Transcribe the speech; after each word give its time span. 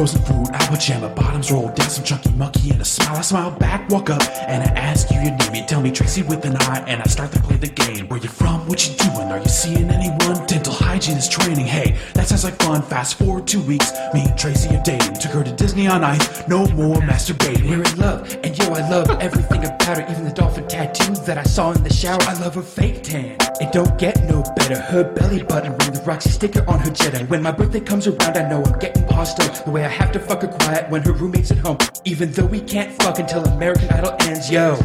frozen 0.00 0.22
food, 0.22 0.48
our 0.54 0.66
pajama 0.68 1.10
bottoms 1.10 1.52
rolled 1.52 1.74
down, 1.74 1.90
some 1.90 2.02
chunky 2.02 2.30
monkey 2.30 2.70
and 2.70 2.80
a 2.80 2.84
smile. 2.86 3.16
I 3.16 3.20
smile 3.20 3.50
back, 3.50 3.86
walk 3.90 4.08
up, 4.08 4.22
and 4.48 4.62
I 4.62 4.79
tell 5.80 5.88
me 5.88 5.90
Tracy 5.90 6.22
with 6.22 6.44
an 6.44 6.56
eye, 6.56 6.84
and 6.86 7.00
I 7.00 7.04
start 7.04 7.32
to 7.32 7.40
play 7.40 7.56
the 7.56 7.68
game. 7.68 8.06
Where 8.08 8.20
you 8.20 8.28
from? 8.28 8.66
What 8.66 8.86
you 8.86 8.94
doing? 8.96 9.32
Are 9.32 9.38
you 9.38 9.48
seeing 9.48 9.88
anyone? 9.88 10.46
Dental 10.46 10.74
hygiene 10.74 11.16
is 11.16 11.26
training. 11.28 11.64
Hey, 11.64 11.96
that 12.12 12.28
sounds 12.28 12.44
like 12.44 12.56
fun. 12.56 12.82
Fast 12.82 13.18
forward 13.18 13.46
two 13.46 13.62
weeks, 13.62 13.90
me 14.12 14.24
and 14.26 14.38
Tracy 14.38 14.76
are 14.76 14.82
dating. 14.82 15.14
Took 15.14 15.32
her 15.32 15.42
to 15.42 15.52
Disney 15.52 15.86
on 15.86 16.04
Ice, 16.04 16.46
no 16.48 16.66
more 16.68 16.96
masturbating. 16.96 17.70
We're 17.70 17.82
in 17.82 17.96
love, 17.98 18.36
and 18.44 18.56
yo, 18.58 18.66
I 18.74 18.88
love 18.90 19.08
everything 19.22 19.64
about 19.64 19.96
her, 19.96 20.06
even 20.10 20.24
the 20.24 20.32
dolphin 20.32 20.68
tattoo 20.68 21.14
that 21.24 21.38
I 21.38 21.44
saw 21.44 21.72
in 21.72 21.82
the 21.82 21.92
shower. 21.92 22.20
I 22.22 22.34
love 22.40 22.56
her 22.56 22.62
fake 22.62 23.02
tan. 23.02 23.36
It 23.60 23.72
don't 23.72 23.98
get 23.98 24.22
no 24.24 24.42
better. 24.56 24.78
Her 24.78 25.04
belly 25.04 25.42
button 25.42 25.72
ring, 25.78 25.92
the 25.92 26.02
Roxy 26.04 26.28
sticker 26.28 26.68
on 26.68 26.80
her 26.80 26.90
Jetta. 26.90 27.24
When 27.26 27.42
my 27.42 27.52
birthday 27.52 27.80
comes 27.80 28.06
around, 28.06 28.36
I 28.36 28.48
know 28.48 28.62
I'm 28.62 28.78
getting 28.78 29.06
hostile. 29.08 29.48
The 29.64 29.70
way 29.70 29.84
I 29.84 29.88
have 29.88 30.12
to 30.12 30.18
fuck 30.18 30.42
her 30.42 30.48
quiet 30.48 30.90
when 30.90 31.02
her 31.02 31.12
roommate's 31.12 31.50
at 31.50 31.58
home. 31.58 31.78
Even 32.04 32.32
though 32.32 32.46
we 32.46 32.60
can't 32.60 32.92
fuck 33.02 33.18
until 33.18 33.44
American 33.44 33.88
Idol 33.90 34.14
ends, 34.20 34.50
yo. 34.50 34.76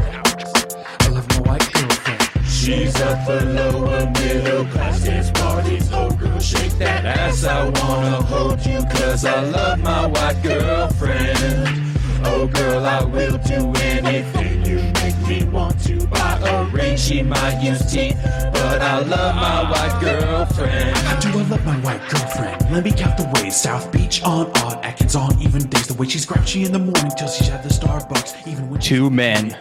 She's 2.66 3.00
up 3.00 3.28
for 3.28 3.46
lower 3.46 4.10
middle 4.10 4.66
class 4.66 5.04
dance 5.04 5.30
parties. 5.30 5.88
Oh 5.94 6.10
girl, 6.10 6.40
shake 6.40 6.72
that 6.80 7.05
ass. 7.05 7.44
I 7.44 7.66
wanna 7.66 8.24
hold 8.24 8.66
you 8.66 8.80
cause 8.85 9.24
I 9.24 9.40
love 9.44 9.77
my 9.82 10.08
white 10.08 10.41
girlfriend. 10.41 11.85
Oh 12.27 12.48
girl, 12.48 12.85
I 12.85 13.04
will 13.04 13.37
do 13.40 13.71
anything 13.81 14.65
you 14.65 14.77
make 15.01 15.18
me 15.27 15.43
want 15.45 15.79
to 15.85 16.07
buy 16.07 16.40
a 16.43 16.65
ring. 16.65 16.98
She 16.98 17.21
might 17.21 17.62
use 17.62 17.91
teeth, 17.91 18.18
but 18.51 18.81
I 18.81 18.99
love 18.99 19.35
my 19.35 19.70
white 19.71 20.01
girlfriend. 20.01 20.98
I 20.98 21.20
do 21.20 21.29
I 21.29 21.43
love 21.43 21.65
my 21.65 21.77
white 21.79 22.01
girlfriend. 22.09 22.71
Let 22.71 22.84
me 22.84 22.91
count 22.91 23.18
the 23.18 23.31
ways. 23.35 23.55
South 23.55 23.91
Beach 23.91 24.23
on 24.23 24.48
odd, 24.57 24.84
Atkins 24.84 25.15
on 25.15 25.40
even 25.41 25.68
days. 25.70 25.87
The 25.87 25.93
way 25.93 26.07
she's 26.07 26.26
grouchy 26.26 26.63
in 26.63 26.71
the 26.71 26.79
morning 26.79 27.12
till 27.18 27.27
she's 27.27 27.49
at 27.49 27.63
the 27.63 27.70
Starbucks. 27.70 28.48
Even 28.48 28.70
when 28.70 28.79
Two 28.81 29.09
men. 29.09 29.57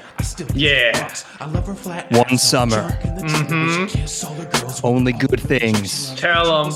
Yeah. 0.55 1.13
I 1.41 1.47
love 1.47 1.67
her 1.67 1.75
flat. 1.75 2.11
One 2.11 2.27
ass, 2.31 2.49
summer. 2.49 2.89
jerk 2.89 3.05
in 3.05 3.15
the 3.15 3.23
teeth, 3.23 3.49
the 3.49 3.55
way 3.55 3.69
she 3.69 3.79
mm-hmm. 3.79 3.87
kiss 3.87 4.25
all 4.25 4.35
the 4.35 4.47
girls. 4.47 4.81
Only 4.83 5.13
good 5.13 5.41
things. 5.41 6.15
Tell 6.15 6.67
'em. 6.67 6.73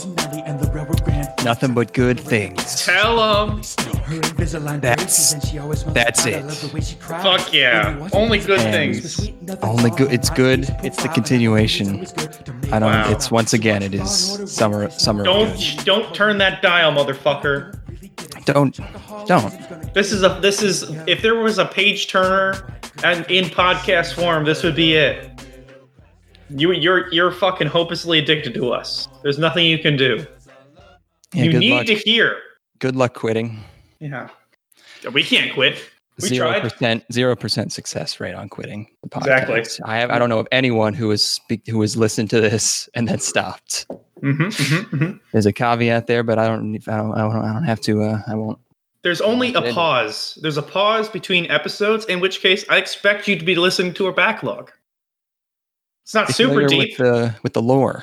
Nelly 1.49 1.59
and 1.63 1.75
the 1.75 1.75
railroad 1.75 1.75
grand. 1.75 1.75
Nothing 1.75 1.75
but 1.75 1.93
good 1.95 2.21
things. 2.21 2.85
Tell 2.85 3.17
them. 3.47 3.63
That's- 4.81 5.33
braces, 5.33 5.33
and 5.35 5.43
she 5.45 5.59
always 5.59 5.81
smells 5.81 5.95
that's 5.95 6.27
it. 6.27 6.45
love 6.45 6.61
the 6.61 6.75
way 6.75 6.81
she 6.81 6.95
cries. 6.97 7.23
Fuck 7.23 7.53
yeah. 7.53 7.85
When 7.87 7.95
we 7.97 8.01
watch 8.03 8.15
Only 8.15 8.39
good 8.39 8.61
And- 8.61 8.73
things. 8.73 9.31
Only 9.63 9.91
good- 9.91 10.13
it's 10.13 10.31
good. 10.31 10.69
It's 10.83 11.03
the 11.03 11.09
continuation. 11.09 11.89
in, 11.89 12.01
it's 12.03 12.13
always 12.13 12.37
good 12.37 12.47
to 12.47 12.53
make 12.55 12.73
I 12.73 12.79
don't. 12.79 12.91
Wow. 12.93 13.11
It's 13.11 13.31
once 13.31 13.53
again. 13.53 13.83
It 13.83 13.95
is 13.95 14.43
summer. 14.47 14.91
Summer. 14.91 15.25
Don't 15.25 15.85
don't 15.85 16.15
turn 16.15 16.39
that 16.39 16.63
dial, 16.63 16.93
motherfucker. 16.93 17.79
Don't. 18.45 18.79
Don't. 19.27 19.95
This 19.95 20.12
is 20.12 20.23
a 20.23 20.39
this 20.41 20.62
is 20.62 20.85
if 21.07 21.23
there 21.23 21.35
was 21.37 21.59
a 21.59 21.65
page 21.67 22.09
turner 22.09 22.73
and 23.05 23.25
in 23.31 23.45
podcast 23.47 24.15
form, 24.15 24.45
this 24.45 24.62
would 24.62 24.75
be 24.77 24.95
it. 24.95 25.31
You 26.51 26.73
you're 26.73 27.12
you're 27.12 27.31
fucking 27.31 27.67
hopelessly 27.69 28.19
addicted 28.19 28.55
to 28.55 28.73
us. 28.73 29.07
There's 29.23 29.39
nothing 29.39 29.67
you 29.67 29.79
can 29.79 29.97
do. 29.97 30.27
Yeah, 31.34 31.45
you 31.45 31.59
need 31.59 31.73
luck. 31.73 31.87
to 31.87 31.95
hear. 31.95 32.39
Good 32.79 32.97
luck 32.97 33.15
quitting. 33.15 33.62
Yeah. 34.01 34.29
We 35.12 35.23
can't 35.23 35.53
quit. 35.53 35.83
We 36.21 36.28
Zero 36.28 36.61
percent. 36.61 37.05
Zero 37.12 37.37
percent 37.37 37.72
success 37.72 38.19
rate 38.19 38.34
on 38.34 38.49
quitting 38.49 38.89
the 39.03 39.09
podcast. 39.09 39.43
Exactly. 39.49 39.84
I 39.84 39.99
have. 39.99 40.11
I 40.11 40.19
don't 40.19 40.28
know 40.28 40.41
of 40.41 40.49
anyone 40.50 40.94
who 40.94 41.11
has 41.11 41.22
speak 41.25 41.66
who 41.69 41.81
has 41.81 41.97
listened 41.97 42.31
to 42.31 42.41
this 42.41 42.89
and 42.94 43.06
then 43.09 43.21
stopped. 43.21 43.87
hmm 44.21 44.33
hmm 44.33 44.97
hmm 44.97 45.11
There's 45.33 45.47
a 45.47 45.53
caveat 45.53 46.09
there, 46.09 46.25
but 46.25 46.39
I 46.39 46.49
don't. 46.49 46.77
I 46.89 46.97
don't. 46.97 47.12
I 47.12 47.21
don't, 47.21 47.37
I 47.37 47.53
don't 47.53 47.65
have 47.65 47.81
to. 47.83 48.03
Uh, 48.03 48.22
I 48.27 48.34
won't. 48.34 48.59
There's 49.03 49.21
only 49.21 49.55
a 49.55 49.72
pause. 49.72 50.37
There's 50.43 50.56
a 50.56 50.62
pause 50.62 51.09
between 51.09 51.49
episodes, 51.50 52.05
in 52.06 52.19
which 52.19 52.41
case 52.41 52.65
I 52.69 52.78
expect 52.78 53.28
you 53.28 53.39
to 53.39 53.45
be 53.45 53.55
listening 53.55 53.95
to 53.95 54.09
a 54.09 54.12
backlog. 54.12 54.72
It's 56.05 56.15
not 56.15 56.27
Be 56.27 56.33
super 56.33 56.66
deep. 56.66 56.78
with 56.78 56.97
the 56.99 57.34
with 57.45 57.53
the 57.53 57.62
lore. 57.62 58.03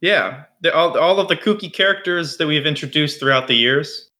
Yeah, 0.00 0.44
the, 0.60 0.74
all, 0.74 0.98
all 0.98 1.18
of 1.18 1.28
the 1.28 1.36
kooky 1.36 1.72
characters 1.72 2.36
that 2.36 2.46
we've 2.46 2.66
introduced 2.66 3.18
throughout 3.18 3.48
the 3.48 3.54
years. 3.54 4.10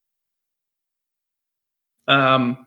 Um, 2.09 2.67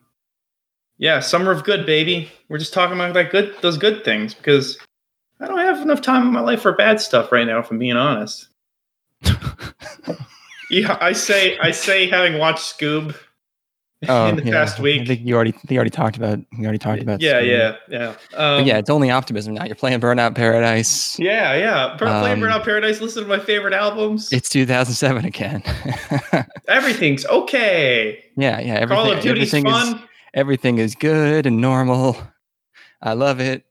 yeah, 0.98 1.20
summer 1.20 1.50
of 1.50 1.64
good, 1.64 1.86
baby. 1.86 2.30
We're 2.48 2.58
just 2.58 2.74
talking 2.74 2.94
about 2.94 3.14
that 3.14 3.30
good, 3.30 3.54
those 3.62 3.78
good 3.78 4.04
things 4.04 4.34
because 4.34 4.78
I 5.40 5.46
don't 5.48 5.58
have 5.58 5.80
enough 5.80 6.02
time 6.02 6.22
in 6.22 6.32
my 6.32 6.40
life 6.40 6.62
for 6.62 6.72
bad 6.72 7.00
stuff 7.00 7.32
right 7.32 7.46
now. 7.46 7.58
If 7.58 7.70
I'm 7.70 7.78
being 7.78 7.96
honest. 7.96 8.48
yeah, 10.70 10.98
I 11.00 11.12
say, 11.12 11.58
I 11.58 11.70
say, 11.70 12.08
having 12.08 12.38
watched 12.38 12.78
Scoob 12.78 13.16
Oh, 14.08 14.26
in 14.28 14.36
the 14.36 14.44
yeah. 14.44 14.52
past 14.52 14.78
week. 14.78 15.02
I 15.02 15.04
think 15.04 15.20
you 15.26 15.34
already. 15.34 15.54
You 15.68 15.76
already 15.76 15.90
talked 15.90 16.16
about. 16.16 16.38
You 16.52 16.64
already 16.64 16.78
talked 16.78 17.02
about. 17.02 17.20
Yeah, 17.20 17.40
yeah, 17.40 17.76
yeah. 17.88 18.14
Um, 18.34 18.64
yeah, 18.66 18.78
it's 18.78 18.88
only 18.88 19.10
optimism 19.10 19.54
now. 19.54 19.64
You're 19.64 19.74
playing 19.74 20.00
Burnout 20.00 20.34
Paradise. 20.34 21.18
yeah, 21.18 21.54
yeah. 21.54 21.96
Play 21.98 22.08
Um, 22.32 22.40
Burnout 22.40 22.64
Paradise. 22.64 23.00
Listen 23.00 23.22
to 23.24 23.28
my 23.28 23.38
favorite 23.38 23.74
albums. 23.74 24.32
It's 24.32 24.48
2007 24.48 25.24
again. 25.26 25.62
Everything's 26.68 27.26
okay. 27.26 28.24
yeah, 28.36 28.58
yeah. 28.60 28.74
Everything, 28.74 28.88
Call 29.04 29.12
of 29.12 29.20
Duty's 29.22 29.52
everything 29.52 29.64
fun. 29.64 29.96
is 29.96 30.02
everything 30.34 30.78
is 30.78 30.94
good 30.94 31.46
and 31.46 31.60
normal. 31.60 32.16
I 33.02 33.12
love 33.14 33.40
it. 33.40 33.64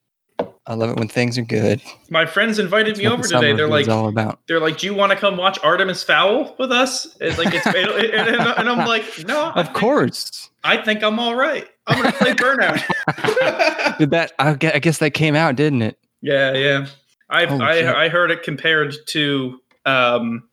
I 0.69 0.75
love 0.75 0.91
it 0.91 0.97
when 0.97 1.07
things 1.07 1.35
are 1.39 1.41
good. 1.43 1.81
My 2.11 2.27
friends 2.27 2.59
invited 2.59 2.95
That's 2.95 2.99
me 2.99 3.07
over 3.07 3.23
the 3.23 3.27
today. 3.29 3.53
They're 3.53 3.67
like, 3.67 3.87
all 3.89 4.07
about. 4.07 4.39
they're 4.47 4.59
like, 4.59 4.77
do 4.77 4.85
you 4.85 4.93
want 4.93 5.11
to 5.11 5.17
come 5.17 5.35
watch 5.35 5.57
Artemis 5.63 6.03
Fowl 6.03 6.55
with 6.59 6.71
us? 6.71 7.17
It's 7.19 7.39
like, 7.39 7.53
it's, 7.53 7.65
and, 7.65 7.75
and, 7.75 8.37
and 8.39 8.69
I'm 8.69 8.87
like, 8.87 9.03
no, 9.25 9.45
I 9.45 9.61
Of 9.61 9.65
think- 9.65 9.77
course. 9.77 10.51
I 10.63 10.77
think 10.77 11.01
I'm 11.03 11.17
all 11.19 11.35
right. 11.35 11.67
I'm 11.87 11.97
gonna 12.03 12.11
play 12.15 12.33
Burnout. 12.33 13.97
Did 13.97 14.11
that? 14.11 14.33
I 14.37 14.53
guess 14.53 14.99
that 14.99 15.11
came 15.15 15.35
out, 15.35 15.55
didn't 15.55 15.81
it? 15.81 15.97
yeah, 16.21 16.53
yeah. 16.53 16.85
I. 17.29 17.45
I 17.45 18.03
I 18.05 18.09
heard 18.09 18.29
it 18.29 18.43
compared 18.43 18.93
to. 19.07 19.59
Um, 19.85 20.49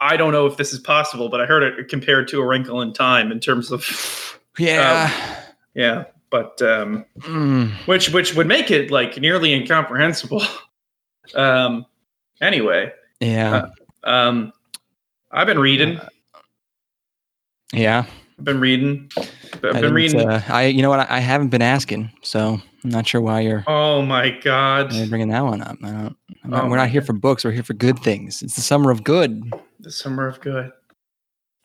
I 0.00 0.16
don't 0.16 0.32
know 0.32 0.46
if 0.46 0.56
this 0.56 0.72
is 0.72 0.78
possible, 0.80 1.28
but 1.28 1.40
I 1.42 1.46
heard 1.46 1.62
it 1.62 1.88
compared 1.88 2.26
to 2.28 2.40
A 2.40 2.46
Wrinkle 2.46 2.80
in 2.80 2.92
Time 2.94 3.30
in 3.30 3.38
terms 3.38 3.70
of 3.70 4.40
Yeah. 4.58 5.12
yeah. 5.74 6.04
But 6.30 6.60
um, 6.62 7.04
Mm. 7.20 7.72
which 7.86 8.10
which 8.10 8.34
would 8.34 8.46
make 8.46 8.70
it 8.70 8.90
like 8.90 9.18
nearly 9.18 9.52
incomprehensible. 9.52 10.42
Um, 11.34 11.86
anyway, 12.40 12.90
Yeah. 13.20 13.66
um, 14.02 14.52
I've 15.30 15.46
been 15.46 15.60
reading. 15.60 16.00
yeah. 17.72 18.04
I've 18.38 18.44
been 18.44 18.58
reading. 18.58 19.10
I've 19.62 19.80
been 19.80 19.94
reading. 19.94 20.28
uh, 20.28 20.42
I. 20.48 20.64
You 20.66 20.82
know 20.82 20.88
what? 20.90 21.00
I, 21.00 21.18
I 21.18 21.18
haven't 21.20 21.48
been 21.50 21.62
asking, 21.62 22.10
so 22.22 22.60
I'm 22.82 22.90
not 22.90 23.06
sure 23.06 23.20
why 23.20 23.40
you're 23.40 23.62
oh 23.68 24.02
my 24.02 24.30
god! 24.30 24.88
bringing 25.08 25.28
that 25.28 25.44
one 25.44 25.60
up. 25.62 25.76
I 25.84 25.90
don't. 25.90 26.16
I'm 26.42 26.50
not, 26.50 26.64
Oh 26.64 26.68
we're 26.68 26.76
not 26.78 26.88
here 26.88 27.02
for 27.02 27.12
books. 27.12 27.44
We're 27.44 27.52
here 27.52 27.62
for 27.62 27.74
good 27.74 27.98
things. 28.00 28.42
It's 28.42 28.56
the 28.56 28.62
summer 28.62 28.90
of 28.90 29.04
good. 29.04 29.52
The 29.78 29.92
summer 29.92 30.26
of 30.26 30.40
good. 30.40 30.72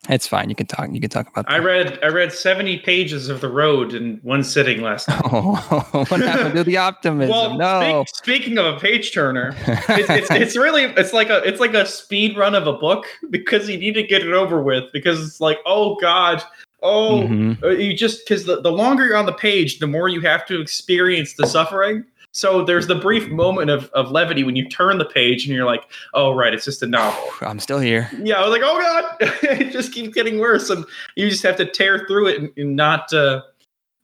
It's 0.09 0.27
fine. 0.27 0.49
You 0.49 0.55
can 0.55 0.67
talk. 0.67 0.89
You 0.91 0.99
can 1.01 1.09
talk 1.09 1.27
about. 1.27 1.45
I 1.49 1.57
read 1.57 1.97
I 2.03 2.07
read 2.07 2.31
seventy 2.31 2.77
pages 2.77 3.27
of 3.29 3.41
The 3.41 3.49
Road 3.49 3.93
in 3.93 4.19
one 4.23 4.43
sitting 4.43 4.81
last 4.81 5.07
night. 5.07 5.21
Oh, 5.25 6.05
what 6.09 6.21
happened 6.21 6.55
to 6.55 6.63
the 6.63 6.77
optimism? 6.77 7.31
well, 7.31 7.57
no. 7.57 8.03
speak- 8.07 8.15
speaking 8.35 8.57
of 8.57 8.65
a 8.65 8.79
page 8.79 9.13
turner, 9.13 9.55
it's, 9.65 10.09
it's 10.09 10.31
it's 10.31 10.57
really 10.57 10.83
it's 10.83 11.13
like 11.13 11.29
a 11.29 11.37
it's 11.43 11.59
like 11.59 11.73
a 11.73 11.85
speed 11.85 12.37
run 12.37 12.53
of 12.55 12.67
a 12.67 12.73
book 12.73 13.05
because 13.29 13.67
you 13.69 13.77
need 13.77 13.93
to 13.95 14.03
get 14.03 14.21
it 14.21 14.33
over 14.33 14.61
with 14.61 14.91
because 14.93 15.25
it's 15.25 15.41
like 15.41 15.57
oh 15.65 15.95
god 15.95 16.43
oh 16.83 17.21
Mhm. 17.23 17.63
Uh, 17.63 17.69
you 17.69 17.95
just 17.95 18.25
because 18.27 18.45
the, 18.45 18.61
the 18.61 18.71
longer 18.71 19.05
you're 19.07 19.17
on 19.17 19.25
the 19.25 19.33
page 19.33 19.79
the 19.79 19.87
more 19.87 20.07
you 20.09 20.21
have 20.21 20.45
to 20.45 20.61
experience 20.61 21.33
the 21.33 21.47
suffering 21.47 22.05
so 22.35 22.65
there's 22.65 22.87
the 22.87 22.95
brief 22.95 23.29
moment 23.29 23.69
of, 23.69 23.85
of 23.93 24.11
levity 24.11 24.43
when 24.43 24.55
you 24.55 24.67
turn 24.67 24.97
the 24.97 25.05
page 25.05 25.45
and 25.45 25.55
you're 25.55 25.65
like 25.65 25.89
oh 26.13 26.33
right 26.33 26.53
it's 26.53 26.65
just 26.65 26.83
a 26.83 26.87
novel 26.87 27.23
I'm 27.41 27.59
still 27.59 27.79
here. 27.79 28.09
yeah 28.21 28.35
i 28.35 28.47
was 28.47 28.51
like 28.51 28.61
oh 28.63 28.79
god 28.79 29.15
it 29.59 29.71
just 29.71 29.93
keeps 29.93 30.13
getting 30.13 30.39
worse 30.39 30.69
and 30.69 30.85
you 31.15 31.29
just 31.29 31.43
have 31.43 31.55
to 31.57 31.65
tear 31.65 32.05
through 32.07 32.27
it 32.27 32.39
and, 32.39 32.51
and 32.57 32.75
not 32.75 33.13
uh, 33.13 33.41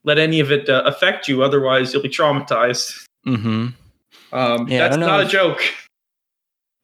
let 0.03 0.17
any 0.17 0.39
of 0.39 0.51
it 0.51 0.69
uh, 0.69 0.83
affect 0.85 1.27
you 1.27 1.43
otherwise 1.43 1.93
you'll 1.93 2.03
be 2.03 2.09
traumatized 2.09 3.05
hmm 3.25 3.67
um, 4.33 4.67
Yeah, 4.69 4.87
that's 4.87 4.97
not 4.97 5.21
a 5.21 5.25
joke 5.25 5.61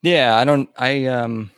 Yeah, 0.03 0.35
I 0.37 0.45
don't. 0.45 0.69
I 0.77 1.05
um, 1.05 1.51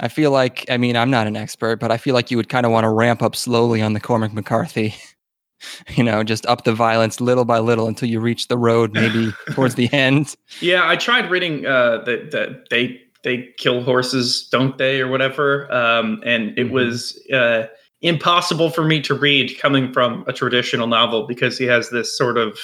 I 0.00 0.08
feel 0.08 0.30
like. 0.30 0.64
I 0.70 0.76
mean, 0.76 0.96
I'm 0.96 1.10
not 1.10 1.26
an 1.26 1.36
expert, 1.36 1.80
but 1.80 1.90
I 1.90 1.96
feel 1.96 2.14
like 2.14 2.30
you 2.30 2.36
would 2.36 2.48
kind 2.48 2.64
of 2.64 2.72
want 2.72 2.84
to 2.84 2.90
ramp 2.90 3.22
up 3.22 3.34
slowly 3.34 3.82
on 3.82 3.92
the 3.92 4.00
Cormac 4.00 4.32
McCarthy. 4.32 4.94
You 5.96 6.04
know, 6.04 6.22
just 6.22 6.44
up 6.46 6.64
the 6.64 6.74
violence 6.74 7.20
little 7.20 7.44
by 7.44 7.58
little 7.60 7.86
until 7.88 8.08
you 8.08 8.20
reach 8.20 8.48
the 8.48 8.58
road, 8.58 8.92
maybe 8.92 9.32
towards 9.52 9.74
the 9.74 9.90
end. 9.92 10.34
yeah 10.60 10.88
i 10.88 10.96
tried 10.96 11.30
reading 11.30 11.64
uh, 11.66 11.98
that 12.04 12.30
that 12.32 12.68
they 12.70 13.00
they 13.24 13.48
kill 13.58 13.82
horses 13.82 14.48
don't 14.52 14.76
they 14.78 15.00
or 15.00 15.08
whatever 15.08 15.72
um, 15.72 16.20
and 16.24 16.56
it 16.58 16.66
Mhm. 16.68 16.70
was 16.70 17.18
uh, 17.32 17.66
impossible 18.02 18.70
for 18.70 18.84
me 18.84 19.00
to 19.00 19.14
read 19.14 19.58
coming 19.58 19.92
from 19.92 20.24
a 20.28 20.32
traditional 20.32 20.86
novel 20.86 21.26
because 21.26 21.56
he 21.58 21.64
has 21.64 21.90
this 21.90 22.16
sort 22.16 22.36
of 22.38 22.58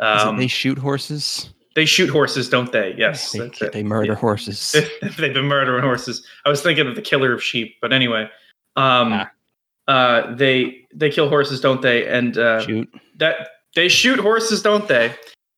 um, 0.00 0.36
they 0.38 0.48
shoot 0.48 0.78
horses. 0.78 1.50
They 1.76 1.84
shoot 1.86 2.08
horses, 2.10 2.48
don't 2.48 2.72
they? 2.72 2.94
Yes, 2.96 3.30
they, 3.32 3.38
that's 3.40 3.60
it. 3.62 3.72
they 3.72 3.82
murder 3.82 4.14
horses. 4.14 4.72
They've 5.02 5.34
been 5.34 5.44
murdering 5.46 5.82
horses. 5.82 6.24
I 6.44 6.48
was 6.48 6.62
thinking 6.62 6.86
of 6.88 6.94
the 6.96 7.02
killer 7.02 7.32
of 7.32 7.42
sheep, 7.42 7.76
but 7.80 7.92
anyway, 7.92 8.22
um, 8.76 9.12
Ah. 9.12 9.30
Uh, 9.88 10.34
they 10.34 10.86
they 10.94 11.10
kill 11.10 11.28
horses, 11.28 11.60
don't 11.60 11.82
they? 11.82 12.06
And 12.06 12.38
uh, 12.38 12.60
Shoot. 12.60 12.88
that 13.16 13.48
they 13.74 13.88
shoot 13.88 14.18
horses, 14.18 14.62
don't 14.62 14.88
they? 14.88 15.14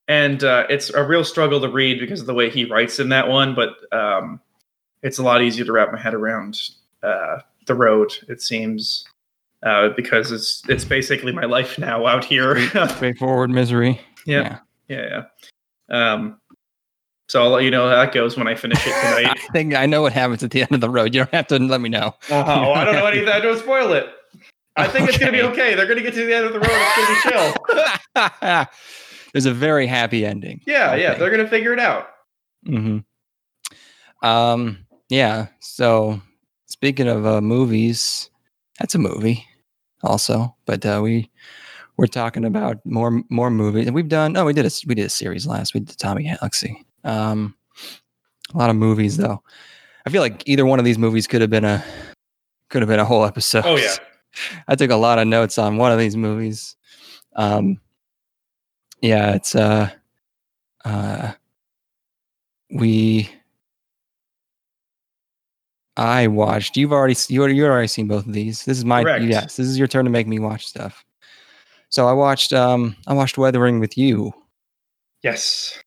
And 0.09 0.45
uh, 0.45 0.67
it's 0.69 0.91
a 0.91 1.03
real 1.03 1.25
struggle 1.25 1.61
to 1.61 1.69
read 1.69 1.99
because 1.99 2.21
of 2.21 2.27
the 2.27 2.35
way 2.35 2.49
he 2.49 2.65
writes 2.65 3.01
in 3.01 3.09
that 3.09 3.29
one, 3.29 3.55
but 3.55 3.71
um, 3.93 4.41
it's 5.03 5.19
a 5.19 5.23
lot 5.23 5.43
easier 5.43 5.65
to 5.65 5.73
wrap 5.73 5.91
my 5.93 5.99
head 5.99 6.15
around 6.15 6.61
uh, 7.03 7.39
the 7.67 7.75
road. 7.75 8.13
It 8.29 8.41
seems 8.41 9.05
uh, 9.65 9.91
because 9.97 10.31
it's 10.33 10.63
it's 10.69 10.85
basically 10.85 11.33
my 11.33 11.45
life 11.45 11.79
now 11.79 12.07
out 12.07 12.25
here. 12.25 12.61
Straightforward 12.89 13.51
misery. 13.51 14.01
yeah, 14.27 14.59
yeah, 14.89 15.25
yeah. 15.91 16.13
Um, 16.13 16.41
so 17.29 17.43
I'll 17.43 17.51
let 17.51 17.65
you 17.65 17.71
know 17.71 17.89
how 17.89 17.97
that 17.97 18.13
goes 18.13 18.37
when 18.37 18.47
I 18.47 18.55
finish 18.55 18.79
it 18.87 18.91
tonight. 18.91 19.27
I 19.49 19.53
think 19.53 19.75
I 19.75 19.87
know 19.87 20.03
what 20.03 20.13
happens 20.13 20.43
at 20.43 20.51
the 20.51 20.63
end 20.63 20.73
of 20.73 20.81
the 20.81 20.91
road. 20.91 21.15
You 21.15 21.21
don't 21.21 21.35
have 21.35 21.47
to 21.49 21.59
let 21.59 21.81
me 21.81 21.89
know. 21.89 22.15
oh, 22.31 22.73
I 22.73 22.85
don't 22.85 22.95
know 22.95 23.07
anything. 23.07 23.29
I 23.29 23.41
don't 23.41 23.59
spoil 23.59 23.93
it. 23.93 24.09
I 24.77 24.87
think 24.87 25.09
it's 25.09 25.17
gonna 25.19 25.33
be 25.33 25.41
Okay. 25.43 25.53
okay. 25.53 25.75
They're 25.75 25.87
gonna 25.87 26.03
get 26.03 26.15
to 26.15 26.25
the 26.27 26.35
end 26.35 26.45
of 26.47 26.53
the 26.53 26.61
road. 26.61 26.69
It's 26.71 27.25
gonna 27.25 27.55
be 28.15 28.31
chill. 28.55 28.67
There's 29.33 29.47
a 29.47 29.53
very 29.55 29.87
happy 29.87 30.25
ending. 30.27 30.61
Yeah, 30.67 30.95
yeah. 30.95 31.11
Okay. 31.11 31.19
They're 31.21 31.31
gonna 31.31 31.49
figure 31.49 31.73
it 31.73 31.81
out. 31.81 32.09
hmm 32.67 32.99
Um. 34.23 34.87
Yeah. 35.09 35.47
So 35.61 36.21
speaking 36.67 37.09
of 37.09 37.27
uh, 37.27 37.41
movies, 37.41 38.31
that's 38.79 38.95
a 38.95 38.99
movie, 38.99 39.45
also. 40.03 40.55
But 40.67 40.85
uh, 40.85 41.01
we 41.03 41.31
we're 41.97 42.07
talking 42.07 42.45
about 42.45 42.85
more 42.85 43.23
more 43.31 43.51
movies, 43.51 43.87
and 43.87 43.95
we've 43.95 44.09
done. 44.09 44.37
Oh, 44.37 44.45
we 44.45 44.53
did 44.53 44.67
a 44.67 44.71
we 44.87 44.95
did 44.95 45.07
a 45.07 45.11
series 45.11 45.47
last. 45.47 45.75
We 45.75 45.81
did 45.81 45.99
Tommy 45.99 46.25
Galaxy. 46.25 46.85
Um, 47.07 47.55
a 48.55 48.59
lot 48.59 48.71
of 48.71 48.77
movies 48.77 49.17
though. 49.17 49.43
I 50.07 50.11
feel 50.11 50.23
like 50.23 50.43
either 50.47 50.67
one 50.67 50.79
of 50.79 50.85
these 50.85 50.99
movies 50.99 51.27
could 51.27 51.41
have 51.41 51.51
been 51.51 51.65
a 51.65 51.85
could 52.71 52.83
have 52.83 52.89
been 52.89 53.01
a 53.01 53.05
whole 53.05 53.25
episode. 53.25 53.65
Oh 53.65 53.77
yeah. 53.77 53.95
I 54.69 54.75
took 54.75 54.91
a 54.91 54.97
lot 54.97 55.19
of 55.19 55.27
notes 55.27 55.57
on 55.59 55.79
one 55.79 55.93
of 55.93 55.99
these 55.99 56.17
movies. 56.17 56.77
Um, 57.37 57.81
yeah, 59.01 59.35
it's 59.35 59.55
uh, 59.55 59.91
uh, 60.85 61.33
we. 62.71 63.31
I 65.99 66.27
watched. 66.27 66.77
You've 66.77 66.93
already 66.93 67.17
you 67.29 67.41
already 67.41 67.57
you 67.57 67.65
already 67.65 67.89
seen 67.89 68.07
both 68.09 68.27
of 68.27 68.33
these. 68.33 68.65
This 68.65 68.77
is 68.77 68.85
my 68.85 69.03
Correct. 69.03 69.25
yes. 69.25 69.57
This 69.57 69.67
is 69.67 69.79
your 69.79 69.89
turn 69.89 70.05
to 70.05 70.11
make 70.11 70.27
me 70.27 70.39
watch 70.39 70.67
stuff. 70.67 71.05
So 71.89 72.07
I 72.07 72.13
watched. 72.13 72.53
Um, 72.53 72.97
I 73.07 73.15
watched 73.15 73.39
Weathering 73.39 73.81
with 73.81 73.97
You, 73.97 74.33
Yes. 75.23 75.79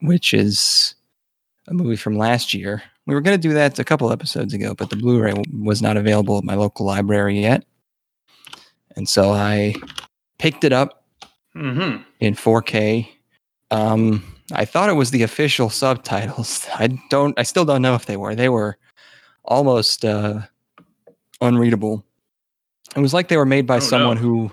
Which 0.00 0.32
is 0.34 0.94
a 1.68 1.74
movie 1.74 1.96
from 1.96 2.16
last 2.16 2.54
year. 2.54 2.82
We 3.06 3.14
were 3.14 3.20
going 3.20 3.40
to 3.40 3.48
do 3.48 3.54
that 3.54 3.78
a 3.78 3.84
couple 3.84 4.10
episodes 4.12 4.52
ago, 4.54 4.74
but 4.74 4.90
the 4.90 4.96
Blu-ray 4.96 5.34
was 5.60 5.80
not 5.80 5.96
available 5.96 6.38
at 6.38 6.44
my 6.44 6.54
local 6.54 6.86
library 6.86 7.40
yet, 7.40 7.64
and 8.96 9.08
so 9.08 9.30
I 9.32 9.74
picked 10.38 10.64
it 10.64 10.72
up 10.72 11.02
Mm-hmm. 11.54 12.02
in 12.20 12.34
4K. 12.34 13.08
Um, 13.70 14.22
I 14.52 14.66
thought 14.66 14.90
it 14.90 14.92
was 14.92 15.10
the 15.10 15.22
official 15.22 15.70
subtitles. 15.70 16.66
I 16.74 16.88
don't. 17.08 17.38
I 17.38 17.44
still 17.44 17.64
don't 17.64 17.80
know 17.80 17.94
if 17.94 18.04
they 18.04 18.18
were. 18.18 18.34
They 18.34 18.50
were 18.50 18.76
almost 19.42 20.04
uh, 20.04 20.40
unreadable. 21.40 22.04
It 22.94 23.00
was 23.00 23.14
like 23.14 23.28
they 23.28 23.38
were 23.38 23.46
made 23.46 23.66
by 23.66 23.76
Oh, 23.76 23.80
someone 23.80 24.16
no. 24.18 24.22
who, 24.22 24.52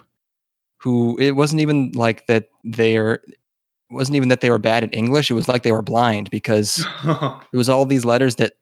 who 0.77 1.17
it 1.19 1.31
wasn't 1.31 1.61
even 1.61 1.91
like 1.91 2.25
that. 2.27 2.47
They're 2.63 3.19
wasn't 3.93 4.15
even 4.15 4.29
that 4.29 4.41
they 4.41 4.49
were 4.49 4.57
bad 4.59 4.83
at 4.83 4.93
English. 4.95 5.29
It 5.31 5.35
was 5.35 5.47
like 5.47 5.63
they 5.63 5.71
were 5.71 5.81
blind 5.81 6.29
because 6.29 6.85
it 7.03 7.57
was 7.57 7.69
all 7.69 7.85
these 7.85 8.05
letters 8.05 8.35
that 8.35 8.53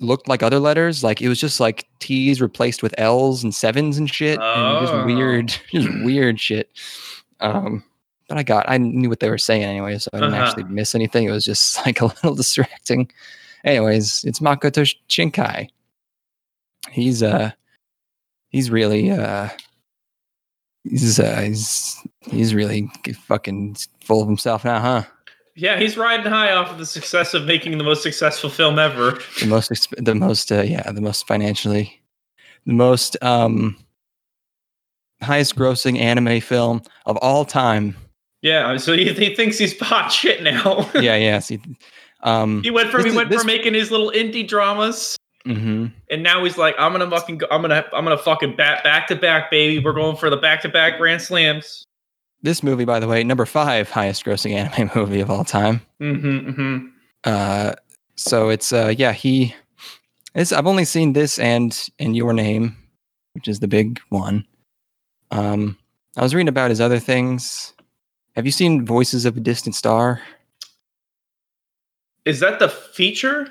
looked 0.00 0.28
like 0.28 0.42
other 0.42 0.58
letters. 0.58 1.02
Like 1.04 1.20
it 1.20 1.28
was 1.28 1.38
just 1.40 1.60
like 1.60 1.86
T's 1.98 2.40
replaced 2.40 2.82
with 2.82 2.94
L's 2.98 3.42
and 3.44 3.54
sevens 3.54 3.98
and 3.98 4.10
shit. 4.10 4.38
And 4.40 4.80
just 4.86 4.92
Oh. 4.94 5.04
weird, 5.06 5.48
just 5.72 5.88
weird 6.04 6.40
shit. 6.40 6.70
Um, 7.40 7.84
but 8.28 8.38
I 8.38 8.42
got, 8.42 8.64
I 8.68 8.78
knew 8.78 9.08
what 9.08 9.20
they 9.20 9.28
were 9.30 9.38
saying 9.38 9.64
anyway, 9.64 9.98
so 9.98 10.08
I 10.12 10.18
didn't 10.20 10.34
Uh-huh. 10.34 10.44
actually 10.44 10.64
miss 10.64 10.94
anything. 10.94 11.26
It 11.28 11.32
was 11.32 11.44
just 11.44 11.76
like 11.86 12.00
a 12.00 12.06
little 12.06 12.34
distracting. 12.34 13.10
Anyways, 13.64 14.24
it's 14.24 14.38
Makoto 14.40 14.90
Shinkai. 15.08 15.68
He's 16.90 17.22
uh, 17.22 17.50
he's 18.48 18.70
really 18.70 19.10
uh, 19.10 19.48
he's 20.84 21.18
uh, 21.20 21.40
he's 21.42 21.96
he's 22.30 22.54
really 22.54 22.88
fucking 23.26 23.76
full 24.02 24.22
of 24.22 24.28
himself 24.28 24.64
now, 24.64 24.80
huh? 24.80 25.02
yeah, 25.56 25.78
he's 25.78 25.96
riding 25.96 26.26
high 26.30 26.52
off 26.52 26.70
of 26.70 26.78
the 26.78 26.86
success 26.86 27.34
of 27.34 27.44
making 27.44 27.76
the 27.76 27.84
most 27.84 28.02
successful 28.02 28.48
film 28.48 28.78
ever. 28.78 29.18
the 29.40 29.46
most 29.46 29.70
exp- 29.70 30.02
the 30.04 30.14
most 30.14 30.50
uh, 30.52 30.62
yeah 30.62 30.90
the 30.92 31.00
most 31.00 31.26
financially 31.26 32.00
the 32.66 32.72
most 32.72 33.16
um 33.22 33.76
highest 35.22 35.56
grossing 35.56 35.98
anime 35.98 36.40
film 36.40 36.80
of 37.06 37.16
all 37.18 37.44
time 37.44 37.94
Yeah, 38.42 38.76
so 38.78 38.94
he, 38.94 39.12
he 39.12 39.34
thinks 39.34 39.58
he's 39.58 39.78
hot 39.78 40.10
shit 40.10 40.42
now. 40.42 40.88
yeah 40.94 41.16
yeah 41.16 41.38
see 41.40 41.60
um 42.22 42.62
he 42.62 42.70
went 42.70 42.90
from 42.90 43.02
This 43.02 43.12
he 43.12 43.16
went 43.16 43.28
this- 43.30 43.40
from 43.40 43.46
making 43.46 43.74
his 43.74 43.90
little 43.90 44.10
indie 44.12 44.46
dramas, 44.46 45.16
mhm. 45.46 45.92
and 46.10 46.22
now 46.22 46.42
he's 46.44 46.56
like, 46.58 46.74
I'm 46.78 46.92
gonna 46.92 47.10
fucking 47.10 47.38
go, 47.38 47.46
I'm 47.50 47.62
gonna 47.62 47.84
I'm 47.92 48.04
gonna 48.04 48.18
fucking 48.18 48.56
back 48.56 48.84
back 48.84 49.06
to 49.08 49.16
back, 49.16 49.50
baby. 49.50 49.82
We're 49.82 49.92
going 49.92 50.16
for 50.16 50.30
the 50.30 50.36
back 50.36 50.62
to 50.62 50.68
back 50.68 50.98
grand 50.98 51.22
slams. 51.22 51.84
this 52.42 52.62
movie 52.62 52.84
by 52.86 52.98
the 53.00 53.06
way 53.08 53.22
number 53.24 53.44
five 53.46 53.90
highest 53.90 54.24
grossing 54.24 54.52
anime 54.54 54.90
movie 54.96 55.20
of 55.20 55.30
all 55.30 55.44
time 55.44 55.80
Mm-hmm, 56.00 56.50
mm-hmm. 56.50 56.86
uh 57.24 57.72
so 58.16 58.48
it's 58.48 58.72
uh 58.72 58.94
yeah 58.96 59.12
he 59.12 59.54
it's 60.34 60.52
i've 60.52 60.66
only 60.66 60.84
seen 60.86 61.12
this 61.12 61.38
and 61.38 61.88
and 61.98 62.16
your 62.16 62.32
name 62.32 62.76
which 63.34 63.46
is 63.46 63.60
the 63.60 63.68
big 63.68 64.00
one 64.08 64.46
um 65.32 65.76
i 66.16 66.22
was 66.22 66.34
reading 66.34 66.48
about 66.48 66.70
his 66.70 66.80
other 66.80 66.98
things 66.98 67.74
have 68.36 68.46
you 68.46 68.52
seen 68.52 68.86
voices 68.86 69.26
of 69.26 69.36
a 69.36 69.40
distant 69.40 69.74
star 69.74 70.20
Is 72.24 72.40
that 72.40 72.58
the 72.58 72.68
feature? 72.68 73.48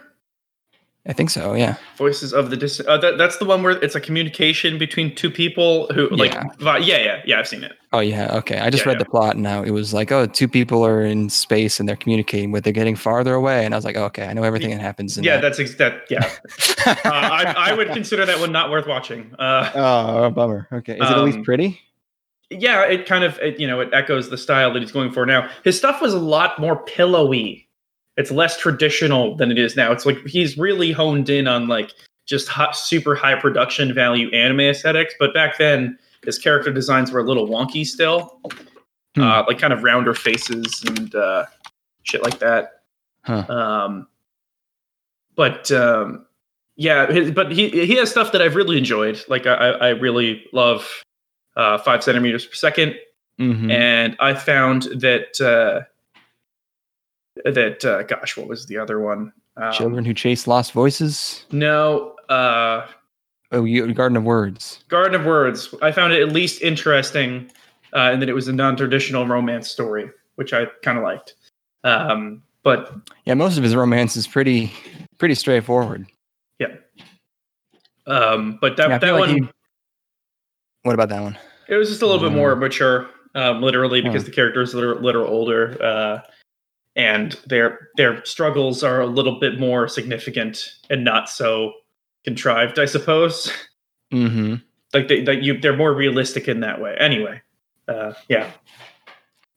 I 1.10 1.14
think 1.14 1.30
so 1.30 1.54
yeah 1.54 1.76
Voices 1.98 2.32
of 2.34 2.50
the 2.50 2.56
distant. 2.56 2.88
Uh, 2.88 2.98
that, 2.98 3.18
that's 3.18 3.40
the 3.40 3.44
one 3.46 3.62
where 3.62 3.74
it's 3.84 3.94
a 3.94 4.00
communication 4.00 4.78
between 4.78 5.14
two 5.14 5.30
people 5.30 5.88
who 5.94 6.08
like. 6.12 6.32
Yeah. 6.34 6.44
vi- 6.60 6.78
yeah, 6.78 6.98
yeah, 6.98 7.22
yeah. 7.26 7.40
I've 7.40 7.48
seen 7.50 7.62
it. 7.62 7.74
Oh 7.92 8.00
yeah, 8.00 8.38
okay. 8.38 8.58
I 8.60 8.70
just 8.70 8.86
Yeah, 8.86 8.92
read 8.92 9.00
yeah. 9.00 9.04
the 9.04 9.10
plot 9.10 9.34
and 9.34 9.44
now 9.44 9.62
it 9.62 9.72
was 9.72 9.94
like, 9.94 10.10
oh, 10.14 10.26
two 10.28 10.48
people 10.48 10.86
are 10.86 11.02
in 11.02 11.30
space 11.30 11.78
and 11.78 11.90
they're 11.90 11.98
communicating, 11.98 12.54
but 12.54 12.64
they're 12.64 12.72
getting 12.72 12.96
farther 12.96 13.34
away. 13.34 13.66
And 13.66 13.74
I 13.74 13.78
was 13.78 13.84
like, 13.84 13.98
oh, 13.98 14.06
okay, 14.06 14.28
I 14.28 14.32
know 14.34 14.44
everything 14.44 14.70
that 14.70 14.80
happens. 14.80 15.18
In 15.18 15.26
yeah, 15.26 15.36
that. 15.36 15.42
that's 15.42 15.60
ex- 15.60 15.76
that. 15.76 16.04
Yeah, 16.10 16.24
uh, 16.86 16.96
I, 17.04 17.54
I 17.72 17.74
would 17.74 17.90
consider 17.90 18.26
that 18.26 18.40
one 18.40 18.54
not 18.54 18.72
worth 18.72 18.88
watching. 18.88 19.36
Uh, 19.38 19.70
oh, 19.76 20.30
bummer. 20.30 20.70
Okay, 20.72 20.94
is 20.94 21.00
it 21.02 21.18
at 21.18 21.24
least 21.26 21.40
Um, 21.40 21.44
pretty? 21.44 21.82
yeah, 22.50 22.84
it 22.86 23.06
kind 23.06 23.26
of 23.26 23.38
it, 23.40 23.60
you 23.60 23.68
know 23.68 23.82
it 23.82 23.90
echoes 23.92 24.30
the 24.30 24.38
style 24.38 24.72
that 24.72 24.82
he's 24.82 24.94
going 24.94 25.12
for 25.12 25.26
now. 25.26 25.50
His 25.66 25.78
stuff 25.78 26.02
was 26.02 26.14
a 26.14 26.20
lot 26.20 26.60
more 26.60 26.78
pillowy. 26.78 27.68
It's 28.20 28.32
less 28.32 28.58
traditional 28.58 29.36
than 29.38 29.50
it 29.50 29.58
is 29.58 29.76
now. 29.76 29.92
It's 29.92 30.06
like 30.06 30.18
he's 30.28 30.58
really 30.58 30.92
honed 30.92 31.30
in 31.30 31.48
on 31.48 31.68
like 31.68 31.94
just 32.26 32.48
hot, 32.50 32.76
super 32.76 33.16
high 33.16 33.36
production 33.40 33.94
value 33.94 34.30
anime 34.32 34.60
aesthetics. 34.60 35.14
But 35.20 35.34
back 35.34 35.58
then, 35.58 35.98
his 36.26 36.38
character 36.38 36.72
designs 36.72 37.12
were 37.12 37.22
a 37.22 37.24
little 37.24 37.48
wonky 37.48 37.86
still, 37.86 38.40
Hmm. 39.16 39.22
uh, 39.24 39.44
like 39.48 39.58
kind 39.58 39.74
of 39.74 39.84
rounder 39.84 40.14
faces 40.14 40.84
and 40.86 41.16
uh, 41.16 41.46
shit 42.04 42.22
like 42.22 42.40
that. 42.40 42.82
Huh. 43.24 43.46
Um, 43.50 44.08
but 45.36 45.72
um, 45.72 46.26
yeah, 46.76 47.12
his, 47.12 47.32
but 47.32 47.52
he 47.52 47.70
he 47.70 47.96
has 47.96 48.12
stuff 48.12 48.32
that 48.34 48.42
I've 48.42 48.56
really 48.56 48.78
enjoyed. 48.78 49.24
Like 49.28 49.48
I, 49.48 49.54
I 49.54 49.70
I 49.70 49.90
really 49.90 50.44
love 50.54 50.88
uh, 51.56 51.78
five 51.80 52.04
centimeters 52.04 52.46
per 52.46 52.54
second, 52.54 52.96
Mhm. 53.40 53.72
and 53.72 54.16
I 54.20 54.34
found 54.34 54.84
that 55.02 55.40
uh, 55.42 55.86
that 57.46 57.84
uh, 57.86 58.04
gosh, 58.04 58.38
what 58.38 58.48
was 58.48 58.66
the 58.66 58.78
other 58.78 59.00
one? 59.00 59.32
Um, 59.58 59.72
Children 59.74 60.06
who 60.06 60.14
chase 60.14 60.48
lost 60.48 60.72
voices. 60.72 61.46
No, 61.52 62.16
uh, 62.30 62.86
Oh, 63.52 63.64
you, 63.66 63.92
Garden 63.94 64.16
of 64.16 64.24
Words. 64.24 64.84
Garden 64.90 65.20
of 65.20 65.26
Words. 65.26 65.74
I 65.82 65.92
found 65.92 66.14
it 66.14 66.22
at 66.22 66.32
least 66.32 66.62
interesting, 66.62 67.50
uh, 67.94 68.12
and 68.14 68.22
that 68.22 68.30
it 68.30 68.34
was 68.34 68.48
a 68.48 68.54
non-traditional 68.54 69.26
romance 69.26 69.70
story, 69.72 70.10
which 70.36 70.54
I 70.54 70.66
kind 70.84 70.98
of 71.00 71.04
liked. 71.04 71.34
Um, 71.84 72.44
but 72.64 72.94
Yeah, 73.26 73.34
most 73.34 73.58
of 73.58 73.64
his 73.64 73.76
romance 73.76 74.16
is 74.16 74.28
pretty, 74.28 74.72
pretty 75.18 75.34
straightforward. 75.34 76.06
Yeah. 76.60 76.76
Um, 78.06 78.58
but 78.62 78.78
that 78.78 78.90
Yeah, 78.90 78.98
that 79.00 79.12
like 79.14 79.20
one. 79.20 79.30
he- 79.30 79.50
What 80.84 80.94
about 80.94 81.10
that 81.10 81.22
one? 81.22 81.38
It 81.68 81.76
was 81.76 81.90
just 81.90 82.02
a 82.02 82.06
little 82.06 82.22
bit 82.22 82.32
Mm. 82.34 82.38
more 82.38 82.56
mature, 82.56 83.10
um, 83.36 83.62
literally, 83.62 84.02
because 84.02 84.22
Huh. 84.24 84.28
the 84.28 84.32
characters 84.36 84.74
are 84.76 84.94
a 84.94 85.00
little 85.02 85.26
older, 85.26 85.76
uh, 85.84 86.20
and 87.00 87.40
their 87.48 87.88
their 87.96 88.24
struggles 88.26 88.84
are 88.84 89.00
a 89.00 89.06
little 89.06 89.40
bit 89.40 89.58
more 89.58 89.88
significant 89.88 90.70
and 90.90 91.06
not 91.06 91.30
so 91.30 91.72
contrived, 92.26 92.78
I 92.78 92.86
suppose. 92.86 93.50
Mm-hmm. 94.12 94.56
Like 94.94 95.08
they, 95.08 95.22
that 95.24 95.42
you, 95.42 95.58
they're 95.58 95.78
more 95.78 95.94
realistic 95.94 96.50
in 96.50 96.60
that 96.60 96.82
way. 96.82 96.98
Anyway, 97.00 97.42
uh, 97.88 98.14
yeah, 98.28 98.52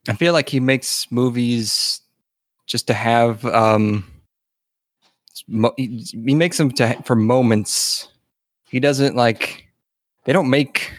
I 0.09 0.13
feel 0.13 0.33
like 0.33 0.49
he 0.49 0.61
makes 0.61 1.11
movies 1.11 2.01
just 2.67 2.87
to 2.87 2.95
have 2.95 3.45
um 3.47 4.05
mo- 5.49 5.75
he 5.77 6.07
he 6.13 6.35
makes 6.35 6.59
them 6.59 6.71
to 6.71 7.03
for 7.03 7.17
moments 7.17 8.09
he 8.69 8.79
doesn't 8.79 9.17
like 9.17 9.67
they 10.27 10.33
don't 10.33 10.49
make 10.49 10.93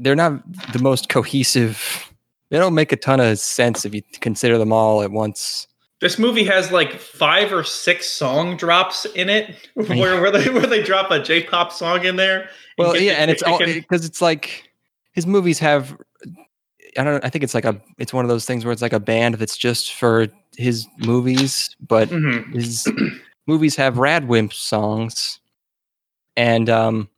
they're 0.00 0.14
not 0.14 0.42
the 0.72 0.78
most 0.78 1.08
cohesive 1.08 2.11
they 2.52 2.58
don't 2.58 2.74
make 2.74 2.92
a 2.92 2.96
ton 2.96 3.18
of 3.18 3.38
sense 3.38 3.84
if 3.86 3.94
you 3.94 4.02
consider 4.20 4.58
them 4.58 4.72
all 4.72 5.02
at 5.02 5.10
once 5.10 5.66
This 6.00 6.18
movie 6.18 6.44
has 6.44 6.70
like 6.70 6.98
five 7.00 7.52
or 7.52 7.64
six 7.64 8.08
song 8.08 8.56
drops 8.58 9.06
in 9.14 9.28
it, 9.30 9.56
where 9.74 10.20
where 10.20 10.30
they 10.30 10.48
where 10.50 10.66
they 10.66 10.82
drop 10.82 11.10
a 11.10 11.18
J-pop 11.22 11.72
song 11.72 12.04
in 12.04 12.16
there. 12.16 12.48
well 12.78 12.96
yeah 12.96 13.12
and 13.14 13.30
it's 13.30 13.42
all 13.42 13.58
because 13.58 14.04
it's 14.04 14.20
like 14.20 14.70
his 15.12 15.26
movies 15.26 15.58
have 15.58 15.96
i 16.98 17.02
don't 17.04 17.14
know, 17.14 17.20
i 17.22 17.30
think 17.30 17.42
it's 17.42 17.54
like 17.54 17.64
a 17.64 17.80
it's 17.98 18.12
one 18.12 18.24
of 18.24 18.28
those 18.28 18.44
things 18.44 18.64
where 18.64 18.72
it's 18.72 18.82
like 18.82 18.92
a 18.92 19.00
band 19.00 19.36
that's 19.36 19.56
just 19.56 19.94
for 19.94 20.28
his 20.56 20.86
movies 20.98 21.74
but 21.88 22.08
Mhm. 22.10 22.52
his 22.54 22.86
movies 23.46 23.74
have 23.76 23.94
Radwimp 23.96 24.52
songs, 24.52 25.40
and 26.36 26.68
um, 26.70 27.08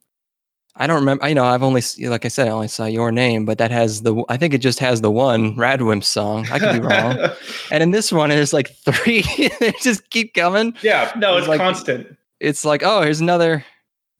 I 0.76 0.86
don't 0.88 0.96
remember. 0.96 1.28
You 1.28 1.34
know, 1.36 1.44
I've 1.44 1.62
only 1.62 1.82
like 2.00 2.24
I 2.24 2.28
said, 2.28 2.48
I 2.48 2.50
only 2.50 2.68
saw 2.68 2.86
your 2.86 3.12
name, 3.12 3.44
but 3.44 3.58
that 3.58 3.70
has 3.70 4.02
the. 4.02 4.24
I 4.28 4.36
think 4.36 4.54
it 4.54 4.58
just 4.58 4.78
has 4.80 5.00
the 5.00 5.10
one 5.10 5.54
Radwimp 5.56 6.02
song. 6.02 6.46
I 6.50 6.58
could 6.58 6.80
be 6.82 6.86
wrong. 6.88 7.16
and 7.70 7.82
in 7.82 7.90
this 7.92 8.10
one, 8.10 8.30
there's 8.30 8.52
like 8.52 8.70
three. 8.84 9.22
they 9.60 9.72
just 9.80 10.10
keep 10.10 10.34
coming. 10.34 10.74
yeah, 10.82 11.12
no, 11.16 11.34
It's 11.36 11.42
it's 11.42 11.48
like- 11.48 11.60
constant. 11.60 12.16
It's 12.40 12.64
like, 12.64 12.82
oh, 12.84 13.02
here's 13.02 13.20
another. 13.20 13.64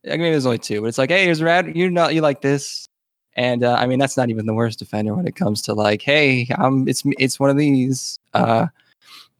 I 0.06 0.10
mean, 0.10 0.30
there's 0.32 0.46
only 0.46 0.58
two, 0.58 0.80
but 0.80 0.86
it's 0.86 0.98
like, 0.98 1.10
hey, 1.10 1.24
here's 1.24 1.42
Rad. 1.42 1.74
You 1.76 1.90
know, 1.90 2.08
you 2.08 2.20
like 2.20 2.40
this. 2.40 2.88
And 3.36 3.64
uh, 3.64 3.74
I 3.74 3.86
mean, 3.86 3.98
that's 3.98 4.16
not 4.16 4.30
even 4.30 4.46
the 4.46 4.54
worst 4.54 4.80
offender 4.80 5.12
when 5.14 5.26
it 5.26 5.34
comes 5.34 5.60
to 5.62 5.74
like, 5.74 6.02
hey, 6.02 6.46
um, 6.56 6.86
it's 6.86 7.02
it's 7.18 7.40
one 7.40 7.50
of 7.50 7.56
these. 7.56 8.20
Uh, 8.32 8.68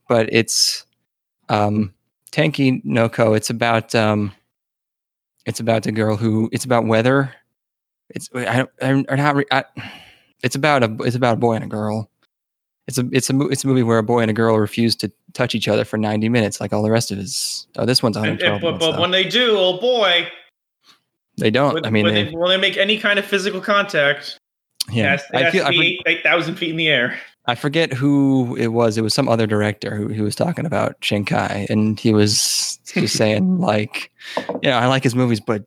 but 0.09 0.29
it's 0.33 0.85
um, 1.49 1.95
Tenki 2.33 2.85
no 2.85 3.09
Ko. 3.09 3.35
It's 3.35 3.51
about 3.51 3.95
um, 3.95 4.33
it's 5.47 5.61
about 5.61 5.87
a 5.87 5.93
girl 5.93 6.17
who. 6.17 6.49
It's 6.53 6.65
about 6.65 6.87
weather. 6.87 7.35
It's 8.11 8.29
I 8.35 8.67
don't. 8.81 9.07
I'm 9.11 9.17
not. 9.19 9.37
Re- 9.37 9.45
I, 9.51 9.65
it's 10.43 10.55
about 10.57 10.83
a. 10.83 10.95
It's 11.03 11.17
about 11.17 11.35
a 11.35 11.41
boy 11.41 11.55
and 11.55 11.65
a 11.65 11.69
girl. 11.69 12.11
It's 12.87 12.99
a. 12.99 13.09
It's 13.13 13.31
a. 13.31 13.41
It's 13.49 13.65
a 13.65 13.67
movie 13.67 13.83
where 13.83 13.99
a 13.99 14.03
boy 14.03 14.21
and 14.21 14.31
a 14.31 14.35
girl 14.35 14.57
refuse 14.59 14.95
to 14.97 15.11
touch 15.33 15.55
each 15.55 15.69
other 15.69 15.85
for 15.85 15.97
90 15.97 16.29
minutes, 16.29 16.61
like 16.61 16.73
all 16.73 16.83
the 16.83 16.91
rest 16.91 17.11
of 17.11 17.19
his. 17.19 17.67
Oh, 17.77 17.85
this 17.87 18.03
one's 18.03 18.17
And, 18.17 18.27
112 18.39 18.63
and- 18.63 18.79
but, 18.81 18.93
but 18.93 19.01
when 19.01 19.11
they 19.11 19.25
do, 19.25 19.57
oh 19.59 19.79
boy, 19.81 20.29
They 21.39 21.51
don't. 21.51 21.75
when, 21.75 21.87
I 21.87 21.91
mean, 21.91 22.05
when, 22.05 22.15
they, 22.15 22.25
they, 22.25 22.31
when 22.35 22.51
they 22.51 22.57
make 22.59 22.77
any 22.77 22.99
kind 22.99 23.19
of 23.19 23.25
physical 23.25 23.61
contact, 23.61 24.39
it 24.89 24.95
yeah. 24.95 25.11
has, 25.13 25.23
it 25.33 25.37
I 25.37 25.43
has 25.45 25.53
feel. 25.53 25.65
to 25.65 25.71
be 25.71 26.03
eight 26.07 26.23
thousand 26.23 26.57
feet 26.57 26.71
in 26.71 26.77
the 26.77 26.89
air. 26.89 27.19
I 27.47 27.55
forget 27.55 27.93
who 27.93 28.57
it 28.57 28.69
was. 28.69 28.97
It 28.97 29.03
was 29.03 29.13
some 29.15 29.29
other 29.29 29.47
director 29.47 29.95
who, 29.95 30.09
who 30.09 30.23
was 30.25 30.35
talking 30.35 30.65
about 30.67 30.99
Shinkai, 31.01 31.69
and 31.69 31.99
he 32.01 32.15
was 32.15 32.79
just 32.87 33.17
saying 33.19 33.59
like, 33.61 34.11
you 34.63 34.71
know, 34.71 34.79
I 34.79 34.87
like 34.87 35.03
his 35.03 35.15
movies, 35.15 35.41
but 35.41 35.65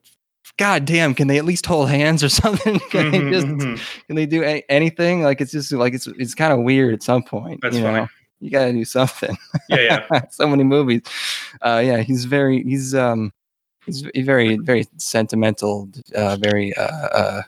god 0.57 0.85
damn, 0.85 1.13
can 1.13 1.27
they 1.27 1.37
at 1.37 1.45
least 1.45 1.65
hold 1.67 1.89
hands 1.89 2.23
or 2.23 2.29
something? 2.41 2.79
can 2.89 3.11
they 3.11 3.19
Mhm, 3.19 3.31
just 3.31 3.47
mhm. 3.47 3.79
can 4.07 4.15
they 4.15 4.25
do 4.25 4.43
a- 4.43 4.63
anything? 4.69 5.21
Like 5.21 5.39
it's 5.39 5.51
just 5.51 5.71
like 5.71 5.93
it's 5.93 6.07
it's 6.07 6.33
kind 6.33 6.51
of 6.51 6.59
weird 6.59 6.93
at 6.95 7.03
some 7.03 7.21
point. 7.23 7.59
That's 7.61 7.75
you 7.75 7.83
know, 7.83 8.07
you 8.39 8.49
got 8.49 8.65
to 8.65 8.73
do 8.73 8.83
something. 8.85 9.37
yeah, 9.69 10.05
yeah. 10.11 10.21
so 10.31 10.47
many 10.47 10.63
movies. 10.63 11.01
Uh, 11.61 11.81
yeah, 11.85 11.97
he's 12.01 12.25
very 12.25 12.63
he's 12.63 12.95
um 12.95 13.31
he's 13.85 14.01
very 14.25 14.57
very 14.57 14.87
sentimental. 14.97 15.89
Uh, 16.15 16.37
very 16.37 16.75
uh, 16.75 16.81
uh 16.87 17.41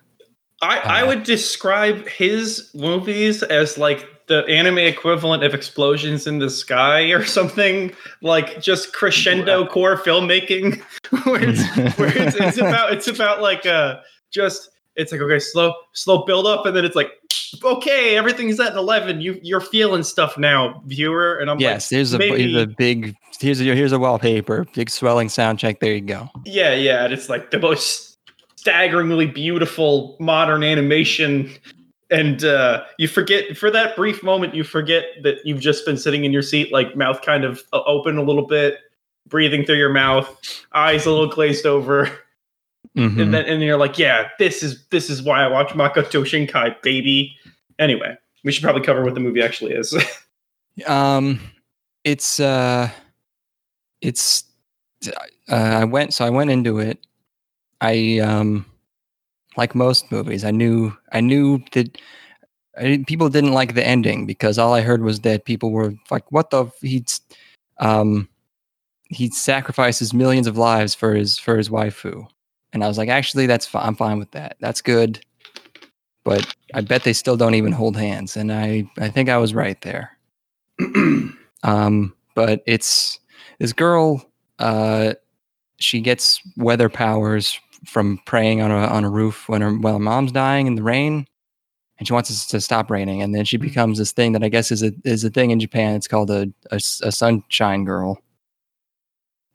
I, 0.62 0.77
I 0.79 1.01
Uh, 1.03 1.07
would 1.07 1.24
describe 1.24 2.07
his 2.07 2.69
movies 2.75 3.43
as 3.43 3.77
like 3.77 4.05
the 4.29 4.45
anime 4.45 4.77
equivalent 4.77 5.43
of 5.43 5.53
explosions 5.53 6.25
in 6.25 6.39
the 6.39 6.50
sky 6.50 7.01
or 7.12 7.25
something 7.25 7.93
like 8.21 8.62
just 8.62 8.93
crescendo 8.93 9.65
core 9.65 9.98
filmmaking 9.98 10.79
where 11.25 11.50
it's, 11.50 11.98
where 11.98 12.17
it's, 12.17 12.36
it's 12.38 12.57
about 12.57 12.93
it's 12.93 13.07
about 13.07 13.41
like 13.41 13.65
uh 13.65 14.00
just 14.31 14.69
it's 14.95 15.12
like 15.12 15.19
okay 15.19 15.39
slow 15.39 15.74
slow 15.93 16.24
build 16.24 16.48
up 16.48 16.65
and 16.65 16.75
then 16.75 16.86
it's 16.86 16.95
like 16.95 17.12
okay 17.65 18.15
everything's 18.15 18.59
at 18.59 18.71
an 18.71 18.77
11 18.77 19.19
you 19.19 19.38
you're 19.43 19.59
feeling 19.59 20.03
stuff 20.03 20.38
now 20.38 20.81
viewer 20.86 21.38
and 21.39 21.50
i'm 21.50 21.59
yes. 21.59 21.91
like 21.91 21.98
Here's 21.98 22.13
a 22.13 22.17
here's 22.17 22.55
a 22.55 22.67
big 22.67 23.15
here's 23.39 23.62
a 23.62 23.63
here's 23.63 23.91
a 23.91 24.00
wallpaper, 24.00 24.65
big 24.74 24.89
swelling 24.89 25.29
sound 25.29 25.59
check. 25.59 25.79
There 25.79 25.93
you 25.93 26.01
go. 26.01 26.29
Yeah, 26.45 26.74
yeah, 26.74 27.05
and 27.05 27.13
it's 27.13 27.29
like 27.29 27.51
the 27.51 27.59
most 27.59 28.17
staggeringly 28.55 29.25
beautiful 29.25 30.17
modern 30.19 30.63
animation. 30.63 31.51
And 32.11 32.43
uh, 32.43 32.83
you 32.97 33.07
forget 33.07 33.55
for 33.57 33.69
that 33.71 33.95
brief 33.95 34.23
moment, 34.23 34.55
you 34.55 34.63
forget 34.63 35.05
that 35.23 35.37
you've 35.45 35.59
just 35.59 35.85
been 35.85 35.97
sitting 35.97 36.25
in 36.25 36.33
your 36.33 36.41
seat, 36.41 36.71
like 36.73 36.95
mouth 36.95 37.21
kind 37.21 37.43
of 37.43 37.61
uh, 37.71 37.81
open 37.85 38.17
a 38.17 38.23
little 38.23 38.47
bit, 38.47 38.79
breathing 39.27 39.63
through 39.63 39.77
your 39.77 39.93
mouth, 39.93 40.27
eyes 40.73 41.05
a 41.05 41.11
little 41.11 41.27
glazed 41.27 41.65
over, 41.67 42.09
Mhm. 42.97 43.21
and 43.21 43.33
then 43.33 43.45
and 43.45 43.61
you're 43.61 43.77
like, 43.77 43.99
yeah, 43.99 44.29
this 44.39 44.63
is 44.63 44.87
this 44.87 45.09
is 45.09 45.21
why 45.21 45.43
I 45.43 45.47
watch 45.47 45.69
Makoto 45.69 46.23
Shinkai, 46.23 46.81
baby. 46.81 47.35
Anyway, 47.77 48.17
we 48.43 48.51
should 48.51 48.63
probably 48.63 48.81
cover 48.81 49.03
what 49.03 49.13
the 49.13 49.19
movie 49.19 49.41
actually 49.41 49.73
is. 49.73 49.95
Um, 50.87 51.41
it's 52.05 52.39
uh, 52.39 52.89
it's 54.01 54.45
uh, 55.07 55.11
I 55.53 55.83
went 55.83 56.13
so 56.13 56.25
I 56.25 56.29
went 56.29 56.49
into 56.49 56.79
it. 56.79 57.05
I 57.81 58.19
um, 58.19 58.65
like 59.57 59.75
most 59.75 60.11
movies, 60.11 60.43
I 60.43 60.51
knew 60.51 60.95
I 61.11 61.21
knew 61.21 61.63
that 61.73 61.97
I, 62.77 63.03
people 63.07 63.29
didn't 63.29 63.53
like 63.53 63.75
the 63.75 63.85
ending 63.85 64.25
because 64.25 64.57
all 64.57 64.73
I 64.73 64.81
heard 64.81 65.03
was 65.03 65.21
that 65.21 65.45
people 65.45 65.71
were 65.71 65.93
like, 66.11 66.31
"What 66.31 66.49
the?" 66.49 66.65
f- 66.65 66.73
He's 66.81 67.21
um, 67.79 68.29
he 69.09 69.29
sacrifices 69.29 70.13
millions 70.13 70.47
of 70.47 70.57
lives 70.57 70.93
for 70.95 71.15
his 71.15 71.37
for 71.37 71.57
his 71.57 71.69
waifu, 71.69 72.27
and 72.73 72.83
I 72.83 72.87
was 72.87 72.97
like, 72.97 73.09
actually, 73.09 73.47
that's 73.47 73.65
fine. 73.65 73.85
I'm 73.87 73.95
fine 73.95 74.19
with 74.19 74.31
that. 74.31 74.57
That's 74.59 74.81
good. 74.81 75.23
But 76.23 76.53
I 76.73 76.81
bet 76.81 77.03
they 77.03 77.13
still 77.13 77.37
don't 77.37 77.55
even 77.55 77.71
hold 77.71 77.97
hands, 77.97 78.37
and 78.37 78.51
I 78.51 78.89
I 78.97 79.09
think 79.09 79.29
I 79.29 79.37
was 79.37 79.53
right 79.53 79.79
there. 79.81 80.17
Um, 81.63 82.15
but 82.35 82.63
it's 82.65 83.19
this 83.59 83.73
girl. 83.73 84.25
Uh, 84.59 85.13
she 85.77 86.01
gets 86.01 86.41
weather 86.57 86.89
powers 86.89 87.59
from 87.86 88.19
praying 88.25 88.62
on 88.62 88.71
a 88.71 88.88
on 88.88 89.03
a 89.03 89.09
roof 89.09 89.48
when 89.48 89.62
her 89.62 89.71
while 89.71 89.93
her 89.93 90.00
mom's 90.00 90.31
dying 90.31 90.67
in 90.67 90.75
the 90.75 90.83
rain, 90.83 91.25
and 91.98 92.07
she 92.07 92.13
wants 92.13 92.29
it 92.29 92.50
to 92.50 92.62
stop 92.62 92.89
raining. 92.89 93.21
And 93.21 93.33
then 93.33 93.45
she 93.45 93.57
becomes 93.57 93.98
this 93.98 94.12
thing 94.12 94.33
that 94.33 94.43
I 94.43 94.50
guess 94.50 94.71
is 94.71 94.83
a 94.83 94.91
is 95.05 95.24
a 95.24 95.29
thing 95.29 95.51
in 95.51 95.59
Japan. 95.59 95.95
It's 95.95 96.07
called 96.07 96.29
a 96.31 96.51
a 96.71 96.79
sunshine 96.79 97.86
girl, 97.86 98.21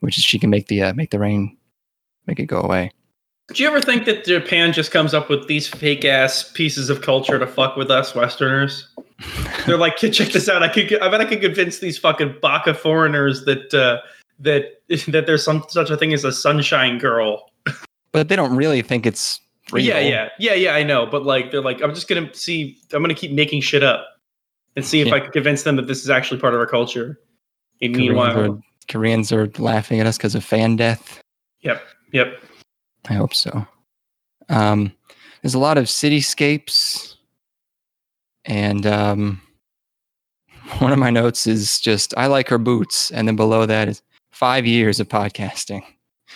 which 0.01 0.19
is 0.19 0.25
she 0.25 0.39
can 0.39 0.51
make 0.51 0.69
the 0.69 0.83
uh, 0.83 0.95
make 0.95 1.11
the 1.11 1.19
rain 1.19 1.57
make 2.27 2.39
it 2.39 2.47
go 2.47 2.61
away. 2.61 2.91
Do 3.53 3.63
you 3.63 3.69
ever 3.69 3.81
think 3.81 4.07
that 4.07 4.25
Japan 4.25 4.73
just 4.73 4.91
comes 4.91 5.13
up 5.13 5.29
with 5.29 5.49
these 5.49 5.69
fake 5.69 6.07
ass 6.07 6.51
pieces 6.53 6.89
of 6.89 7.03
culture 7.03 7.39
to 7.39 7.47
fuck 7.47 7.77
with 7.77 7.91
us 7.91 8.15
Westerners? 8.15 8.89
They're 9.67 9.77
like, 9.77 9.97
"Kid, 9.97 10.13
check 10.13 10.33
this 10.33 10.49
out. 10.49 10.63
I 10.63 10.69
could, 10.69 10.99
I 11.01 11.11
bet 11.11 11.21
I 11.21 11.27
could 11.27 11.43
convince 11.43 11.79
these 11.79 11.99
fucking 11.99 12.37
baka 12.41 12.73
foreigners 12.73 13.45
that 13.45 13.75
uh, 13.75 14.01
that 14.41 14.83
that 15.09 15.27
there's 15.27 15.45
some 15.45 15.65
such 15.69 15.91
a 15.91 15.97
thing 15.97 16.15
as 16.15 16.25
a 16.25 16.33
sunshine 16.33 16.99
girl." 16.99 17.51
But 18.15 18.29
they 18.29 18.37
don't 18.37 18.57
really 18.57 18.81
think 18.81 19.05
it's 19.07 19.41
real. 19.73 19.85
Yeah, 19.85 19.99
yeah, 19.99 20.29
yeah, 20.39 20.55
yeah. 20.55 20.75
I 20.75 20.85
know, 20.85 21.05
but 21.05 21.25
like, 21.25 21.51
they're 21.51 21.61
like, 21.61 21.83
I'm 21.83 21.93
just 21.95 22.09
gonna 22.09 22.33
see. 22.33 22.79
I'm 22.93 23.03
gonna 23.03 23.13
keep 23.13 23.33
making 23.33 23.61
shit 23.61 23.83
up 23.83 24.07
and 24.77 24.87
see 24.87 25.01
if 25.01 25.09
Yeah. 25.09 25.15
I 25.17 25.21
can 25.21 25.33
convince 25.33 25.65
them 25.65 25.75
that 25.77 25.89
this 25.89 26.03
is 26.03 26.09
actually 26.11 26.41
part 26.41 26.55
of 26.55 26.61
our 26.61 26.67
culture. 26.67 27.19
And 27.83 27.93
Koreans 27.93 27.99
meanwhile, 27.99 28.53
are, 28.53 28.59
Koreans 28.89 29.33
are 29.33 29.49
laughing 29.59 29.99
at 29.99 30.07
us 30.07 30.17
because 30.17 30.35
of 30.37 30.45
fan 30.45 30.77
death. 30.77 31.21
yep, 31.61 31.83
yep. 32.13 32.41
I 33.11 33.15
hope 33.15 33.35
so. 33.35 33.67
Um, 34.49 34.93
there's 35.43 35.55
a 35.55 35.59
lot 35.59 35.77
of 35.77 35.87
cityscapes, 35.87 37.15
and 38.45 38.87
um, 38.87 39.43
one 40.79 40.93
of 40.93 40.99
my 41.01 41.11
notes 41.11 41.49
is 41.49 41.81
just 41.81 42.15
I 42.17 42.27
like 42.29 42.49
her 42.49 42.59
boots, 42.59 43.11
and 43.11 43.27
then 43.27 43.35
below 43.35 43.67
that 43.67 43.89
is 43.89 44.03
five 44.31 44.67
years 44.67 45.01
of 45.01 45.09
podcasting. 45.09 45.83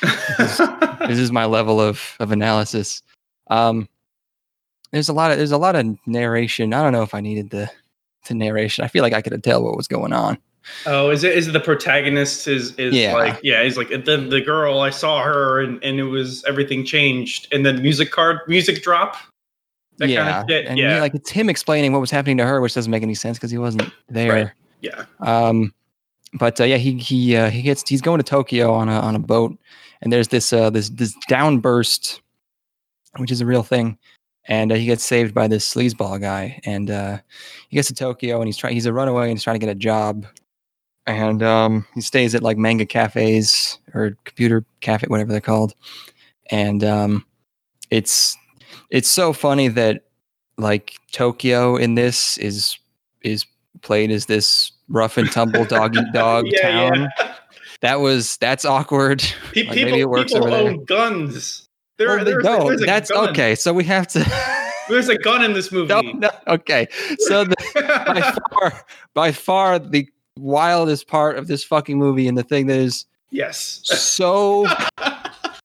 This 1.08 1.18
is 1.18 1.32
my 1.32 1.44
level 1.46 1.80
of 1.80 2.16
of 2.20 2.32
analysis. 2.32 3.02
Um, 3.50 3.88
there's 4.92 5.08
a 5.08 5.12
lot 5.12 5.30
of 5.30 5.38
there's 5.38 5.52
a 5.52 5.58
lot 5.58 5.76
of 5.76 5.86
narration. 6.06 6.74
I 6.74 6.82
don't 6.82 6.92
know 6.92 7.02
if 7.02 7.14
I 7.14 7.20
needed 7.20 7.50
the 7.50 7.70
the 8.28 8.34
narration. 8.34 8.84
I 8.84 8.88
feel 8.88 9.02
like 9.02 9.12
I 9.12 9.22
could 9.22 9.42
tell 9.42 9.62
what 9.62 9.76
was 9.76 9.88
going 9.88 10.12
on. 10.12 10.38
Oh, 10.86 11.08
is 11.10 11.24
it 11.24 11.36
is 11.36 11.48
it 11.48 11.52
the 11.52 11.60
protagonist 11.60 12.46
is 12.46 12.74
is 12.76 12.94
Yeah. 12.94 13.14
like 13.14 13.40
yeah, 13.42 13.62
he's 13.62 13.76
like 13.78 13.88
the 13.88 14.26
the 14.28 14.40
girl 14.40 14.80
I 14.80 14.90
saw 14.90 15.22
her 15.22 15.60
and 15.60 15.82
and 15.82 15.98
it 15.98 16.04
was 16.04 16.44
everything 16.44 16.84
changed 16.84 17.48
and 17.52 17.64
then 17.64 17.80
music 17.80 18.10
card 18.10 18.40
music 18.48 18.82
drop. 18.82 19.16
That 19.96 20.10
yeah, 20.10 20.24
kind 20.24 20.42
of 20.42 20.50
shit. 20.50 20.66
and 20.66 20.78
yeah. 20.78 21.00
like 21.00 21.14
it's 21.14 21.30
him 21.30 21.48
explaining 21.48 21.92
what 21.92 22.00
was 22.00 22.10
happening 22.10 22.36
to 22.36 22.44
her, 22.44 22.60
which 22.60 22.74
doesn't 22.74 22.90
make 22.90 23.02
any 23.02 23.14
sense 23.14 23.38
because 23.38 23.50
he 23.50 23.58
wasn't 23.58 23.90
there. 24.08 24.32
Right. 24.32 24.50
yeah. 24.80 25.04
Um, 25.20 25.72
but 26.34 26.60
uh, 26.60 26.64
yeah, 26.64 26.76
he 26.76 26.94
he 26.98 27.36
uh, 27.36 27.50
he 27.50 27.62
gets 27.62 27.88
he's 27.88 28.02
going 28.02 28.18
to 28.18 28.24
Tokyo 28.24 28.72
on 28.72 28.88
a 28.88 29.00
on 29.00 29.14
a 29.14 29.18
boat, 29.18 29.56
and 30.02 30.12
there's 30.12 30.28
this 30.28 30.52
uh 30.52 30.70
this 30.70 30.90
this 30.90 31.14
downburst, 31.28 32.20
which 33.16 33.30
is 33.30 33.40
a 33.40 33.46
real 33.46 33.62
thing, 33.62 33.98
and 34.46 34.72
uh, 34.72 34.74
he 34.74 34.86
gets 34.86 35.04
saved 35.04 35.34
by 35.34 35.48
this 35.48 35.72
sleazeball 35.72 36.20
guy, 36.20 36.60
and 36.64 36.90
uh, 36.90 37.18
he 37.68 37.76
gets 37.76 37.88
to 37.88 37.94
Tokyo, 37.94 38.38
and 38.38 38.46
he's 38.46 38.56
trying. 38.56 38.74
He's 38.74 38.86
a 38.86 38.92
runaway, 38.92 39.24
and 39.24 39.32
he's 39.32 39.42
trying 39.42 39.58
to 39.58 39.64
get 39.64 39.70
a 39.70 39.74
job, 39.74 40.26
and 41.06 41.42
um, 41.42 41.86
he 41.94 42.00
stays 42.00 42.34
at 42.34 42.42
like 42.42 42.58
manga 42.58 42.86
cafes 42.86 43.78
or 43.94 44.16
computer 44.24 44.64
cafe, 44.80 45.06
whatever 45.08 45.32
they're 45.32 45.40
called, 45.40 45.74
and 46.50 46.84
um, 46.84 47.24
it's 47.90 48.36
it's 48.90 49.08
so 49.08 49.32
funny 49.32 49.68
that 49.68 50.04
like 50.56 50.94
Tokyo 51.12 51.76
in 51.76 51.94
this 51.94 52.36
is 52.38 52.78
is 53.22 53.46
played 53.82 54.10
as 54.10 54.26
this 54.26 54.72
rough 54.88 55.16
and 55.18 55.30
tumble 55.30 55.64
dog 55.66 55.96
eat 55.96 56.12
dog 56.12 56.46
Yeah, 56.48 56.68
yeah. 56.68 56.90
town. 56.90 57.08
That 57.80 58.00
was 58.00 58.36
that's 58.38 58.64
awkward. 58.64 59.20
Pe- 59.52 59.62
Like, 59.64 59.74
people 59.74 59.74
maybe 59.92 60.00
it 60.00 60.08
works 60.10 60.32
people 60.32 60.48
over 60.48 60.56
there. 60.56 60.70
own 60.72 60.84
guns. 60.84 61.66
There, 61.96 62.08
Well, 62.16 62.24
there's, 62.24 62.44
don't. 62.44 62.66
there's 62.66 62.80
That's 62.82 63.10
gun. 63.10 63.28
okay. 63.30 63.54
So 63.54 63.72
we 63.72 63.84
have 63.84 64.06
to. 64.08 64.24
There's 64.88 65.10
a 65.10 65.18
gun 65.18 65.44
in 65.44 65.52
this 65.52 65.70
movie. 65.70 65.88
no, 65.88 66.00
no, 66.00 66.30
okay. 66.46 66.88
So 67.18 67.44
the, 67.44 67.54
by 68.06 68.32
far, 68.72 68.84
by 69.12 69.32
far, 69.32 69.78
the 69.78 70.08
wildest 70.38 71.08
part 71.08 71.36
of 71.36 71.46
this 71.46 71.62
fucking 71.62 71.98
movie, 71.98 72.26
and 72.26 72.38
the 72.38 72.42
thing 72.42 72.68
that 72.68 72.78
is 72.78 73.04
yes. 73.30 73.80
so, 73.84 74.66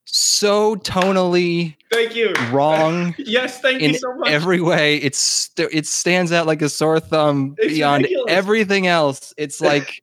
so 0.06 0.76
tonally 0.76 1.76
Thank 1.94 2.16
you. 2.16 2.34
wrong 2.52 3.14
Yes, 3.20 3.60
thank 3.62 3.82
in 3.82 3.92
you 3.92 3.98
so 4.00 4.14
much. 4.16 4.30
every 4.30 4.62
way. 4.62 4.98
It's 4.98 5.20
st- 5.20 5.70
it 5.72 5.86
stands 5.88 6.32
out 6.32 6.48
like 6.48 6.62
a 6.62 6.70
sore 6.70 7.00
thumb 7.00 7.56
It's 7.60 7.74
beyond 7.74 8.04
ridiculous. 8.04 8.32
everything 8.32 8.88
else. 8.88 9.34
It's 9.38 9.62
like. 9.72 10.02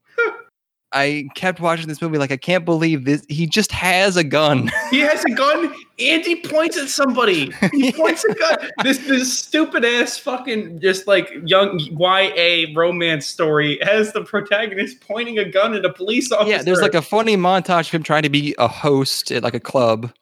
I 0.93 1.29
kept 1.37 1.61
watching 1.61 1.87
this 1.87 2.03
movie 2.03 2.19
like 2.19 2.33
I 2.33 2.37
can't 2.37 2.65
believe 2.65 3.05
this. 3.05 3.25
He 3.29 3.47
just 3.47 3.71
has 3.71 4.17
a 4.17 4.25
gun. 4.25 4.73
he 4.91 4.99
has 4.99 5.25
a 5.25 5.31
gun 5.31 5.73
and 6.01 6.25
he 6.25 6.35
points 6.41 6.77
at 6.77 6.89
somebody. 6.89 7.53
He 7.71 7.93
points 7.97 8.25
a 8.25 8.35
gun. 8.35 8.57
This 8.83 8.99
this 9.07 9.39
stupid 9.39 9.85
ass 9.85 10.19
fucking 10.19 10.81
just 10.81 11.07
like 11.07 11.31
young 11.45 11.79
YA 11.79 12.67
romance 12.75 13.25
story 13.29 13.79
has 13.83 14.13
the 14.13 14.25
protagonist 14.25 15.01
pointing 15.01 15.39
a 15.39 15.49
gun 15.49 15.75
at 15.75 15.85
a 15.85 15.93
police 15.93 16.33
officer. 16.33 16.51
Yeah, 16.51 16.63
there's 16.63 16.81
like 16.81 16.95
a 16.95 17.03
funny 17.03 17.37
montage 17.37 17.87
of 17.87 17.91
him 17.93 18.03
trying 18.03 18.25
to 18.25 18.29
be 18.31 18.57
a 18.59 18.67
host 18.67 19.31
at 19.31 19.45
like 19.45 19.55
a 19.55 19.61
club. 19.61 20.13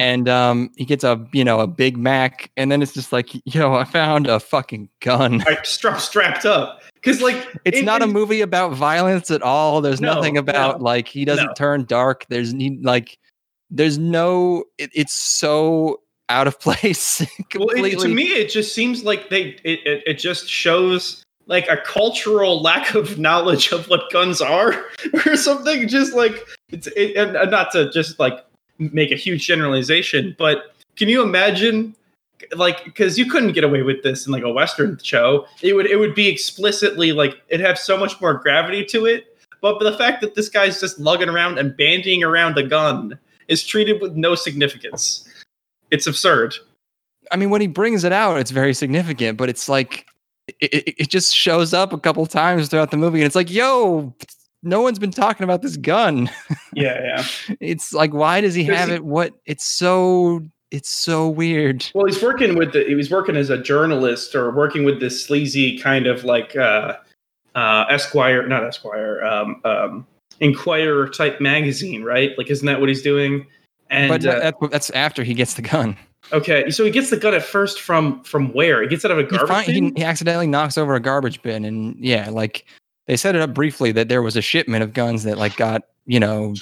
And 0.00 0.28
um 0.28 0.70
he 0.76 0.84
gets 0.84 1.04
a 1.04 1.24
you 1.32 1.44
know 1.44 1.60
a 1.60 1.66
Big 1.66 1.96
Mac 1.96 2.50
and 2.56 2.72
then 2.72 2.80
it's 2.82 2.92
just 2.92 3.12
like 3.12 3.28
yo 3.54 3.74
I 3.74 3.84
found 3.84 4.26
a 4.26 4.40
fucking 4.40 4.88
gun. 5.00 5.42
I 5.46 5.58
strap 5.62 6.00
strapped 6.00 6.46
up 6.46 6.80
because 6.94 7.20
like 7.20 7.46
It's 7.64 7.78
in- 7.78 7.84
not 7.84 8.02
a 8.02 8.06
movie 8.06 8.40
about 8.40 8.72
violence 8.72 9.30
at 9.30 9.42
all. 9.42 9.80
There's 9.80 10.00
No, 10.00 10.14
nothing 10.14 10.38
about 10.38 10.78
no, 10.78 10.84
like 10.84 11.08
he 11.08 11.24
doesn't 11.24 11.46
no. 11.46 11.52
turn 11.54 11.84
dark. 11.84 12.26
There's 12.28 12.54
like 12.54 13.18
there's 13.70 13.98
no 13.98 14.64
it, 14.78 14.90
it's 14.94 15.12
so 15.14 16.00
out 16.28 16.46
of 16.46 16.58
place 16.60 17.20
Well, 17.20 17.28
completely. 17.68 17.92
it, 17.92 17.98
to 18.00 18.08
me, 18.08 18.24
it 18.24 18.50
just 18.50 18.74
seems 18.74 19.04
like 19.04 19.28
they 19.30 19.56
it, 19.64 19.80
it, 19.86 20.02
it 20.06 20.14
just 20.18 20.48
shows 20.48 21.22
like 21.46 21.68
a 21.68 21.76
cultural 21.78 22.62
lack 22.68 22.94
of 22.94 23.18
knowledge 23.18 23.72
of 23.72 23.88
what 23.88 24.10
guns 24.10 24.40
are 24.40 24.86
or 25.26 25.36
something. 25.36 25.86
Just 25.88 26.14
like 26.14 26.46
it's 26.70 26.86
it, 26.88 27.16
and 27.16 27.36
and 27.36 27.50
not 27.50 27.72
to 27.72 27.90
just 27.90 28.18
like 28.18 28.44
make 28.80 29.10
a 29.12 29.16
huge 29.16 29.46
generalization, 29.46 30.34
but 30.38 30.74
can 30.96 31.08
you 31.08 31.22
imagine? 31.22 31.94
Like, 32.56 32.84
because 32.84 33.18
you 33.18 33.26
couldn't 33.26 33.52
get 33.52 33.64
away 33.64 33.82
with 33.82 34.02
this 34.02 34.26
in 34.26 34.32
like 34.32 34.42
a 34.42 34.50
Western 34.50 34.98
show, 35.02 35.46
it 35.62 35.74
would 35.74 35.86
it 35.86 35.96
would 35.96 36.14
be 36.14 36.26
explicitly 36.26 37.12
like 37.12 37.40
it'd 37.48 37.64
have 37.64 37.78
so 37.78 37.96
much 37.96 38.20
more 38.20 38.34
gravity 38.34 38.84
to 38.86 39.06
it. 39.06 39.36
But 39.60 39.78
the 39.80 39.96
fact 39.96 40.22
that 40.22 40.34
this 40.34 40.48
guy's 40.48 40.80
just 40.80 40.98
lugging 40.98 41.28
around 41.28 41.58
and 41.58 41.76
bandying 41.76 42.24
around 42.24 42.56
a 42.56 42.62
gun 42.62 43.18
is 43.48 43.66
treated 43.66 44.00
with 44.00 44.16
no 44.16 44.34
significance. 44.34 45.28
It's 45.90 46.06
absurd. 46.06 46.54
I 47.30 47.36
mean, 47.36 47.50
when 47.50 47.60
he 47.60 47.66
brings 47.66 48.04
it 48.04 48.12
out, 48.12 48.38
it's 48.38 48.50
very 48.50 48.72
significant, 48.72 49.36
but 49.36 49.48
it's 49.50 49.68
like 49.68 50.06
it, 50.60 50.72
it, 50.72 50.94
it 51.02 51.08
just 51.08 51.34
shows 51.34 51.74
up 51.74 51.92
a 51.92 51.98
couple 51.98 52.24
times 52.26 52.68
throughout 52.68 52.90
the 52.90 52.96
movie, 52.96 53.20
and 53.20 53.26
it's 53.26 53.36
like, 53.36 53.50
yo, 53.50 54.14
no 54.62 54.80
one's 54.82 54.98
been 54.98 55.10
talking 55.10 55.44
about 55.44 55.62
this 55.62 55.76
gun. 55.76 56.30
Yeah, 56.74 57.00
yeah. 57.02 57.56
It's 57.60 57.92
like, 57.92 58.12
why 58.14 58.40
does 58.40 58.54
he 58.54 58.64
have 58.64 58.88
he- 58.88 58.96
it? 58.96 59.04
What? 59.04 59.32
It's 59.46 59.64
so, 59.64 60.40
it's 60.70 60.88
so 60.90 61.28
weird. 61.28 61.90
Well, 61.94 62.06
he's 62.06 62.22
working 62.22 62.56
with 62.56 62.72
the. 62.72 62.84
He 62.84 62.94
was 62.94 63.10
working 63.10 63.36
as 63.36 63.50
a 63.50 63.58
journalist 63.60 64.34
or 64.34 64.50
working 64.50 64.84
with 64.84 65.00
this 65.00 65.24
sleazy 65.24 65.78
kind 65.78 66.06
of 66.06 66.24
like 66.24 66.56
uh, 66.56 66.96
uh, 67.54 67.86
Esquire, 67.90 68.46
not 68.46 68.62
Esquire, 68.64 69.24
um, 69.24 69.60
um, 69.64 70.06
Inquirer 70.40 71.08
type 71.08 71.40
magazine, 71.40 72.02
right? 72.02 72.36
Like, 72.38 72.50
isn't 72.50 72.66
that 72.66 72.80
what 72.80 72.88
he's 72.88 73.02
doing? 73.02 73.46
And 73.90 74.08
but 74.08 74.24
uh, 74.24 74.38
that, 74.38 74.70
that's 74.70 74.90
after 74.90 75.24
he 75.24 75.34
gets 75.34 75.54
the 75.54 75.62
gun. 75.62 75.96
okay, 76.32 76.70
so 76.70 76.84
he 76.84 76.90
gets 76.90 77.10
the 77.10 77.16
gun 77.16 77.34
at 77.34 77.42
first 77.42 77.80
from 77.80 78.22
from 78.22 78.52
where? 78.52 78.80
He 78.82 78.88
gets 78.88 79.04
it 79.04 79.10
out 79.10 79.18
of 79.18 79.26
a 79.26 79.28
He, 79.28 79.36
garbage 79.36 79.48
find, 79.48 79.68
he, 79.68 79.92
he 79.96 80.04
accidentally 80.04 80.46
knocks 80.46 80.78
over 80.78 80.94
a 80.94 81.00
garbage 81.00 81.42
bin, 81.42 81.64
and 81.64 81.96
yeah, 81.98 82.30
like 82.30 82.64
they 83.06 83.16
set 83.16 83.34
it 83.34 83.40
up 83.40 83.54
briefly 83.54 83.92
that 83.92 84.08
there 84.08 84.22
was 84.22 84.36
a 84.36 84.42
shipment 84.42 84.82
of 84.82 84.92
guns 84.92 85.24
that 85.24 85.38
like 85.38 85.56
got 85.56 85.82
you 86.06 86.20
know 86.20 86.54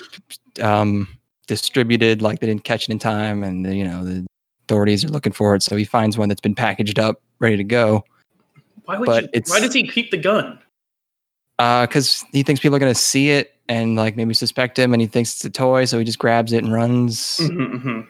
um, 0.61 1.09
distributed, 1.47 2.23
like 2.23 2.41
they 2.41 2.47
didn't 2.47 2.65
catch 2.65 2.89
it 2.89 2.93
in 2.93 2.99
time, 2.99 3.43
and 3.43 3.65
the, 3.65 3.75
you 3.75 3.85
know 3.85 4.05
the 4.05 4.27
authorities 4.65 5.05
are 5.05 5.09
looking 5.09 5.33
for 5.33 5.55
it. 5.55 5.63
So 5.63 5.77
he 5.77 5.85
finds 5.85 6.19
one 6.19 6.29
that's 6.29 6.41
been 6.41 6.55
packaged 6.55 6.99
up, 6.99 7.21
ready 7.39 7.57
to 7.57 7.65
go. 7.65 8.05
Why 8.85 8.99
would 8.99 9.07
but 9.07 9.35
you, 9.35 9.43
Why 9.47 9.61
does 9.61 9.75
he 9.75 9.87
keep 9.87 10.11
the 10.11 10.17
gun? 10.17 10.59
because 11.59 12.25
he 12.33 12.45
thinks 12.45 12.61
people 12.61 12.77
are 12.77 12.79
going 12.79 12.95
to 12.95 12.99
see 12.99 13.31
it 13.31 13.57
and 13.69 13.97
like 13.97 14.17
maybe 14.17 14.33
suspect 14.33 14.79
him 14.79 14.93
and 14.93 15.01
he 15.01 15.09
thinks 15.09 15.35
it's 15.35 15.45
a 15.45 15.51
toy 15.51 15.85
so 15.85 15.99
he 15.99 16.05
just 16.05 16.19
grabs 16.19 16.53
it 16.53 16.63
and 16.63 16.73
runs 16.73 17.39
Mhm, 17.39 17.83
mhm. 17.83 18.07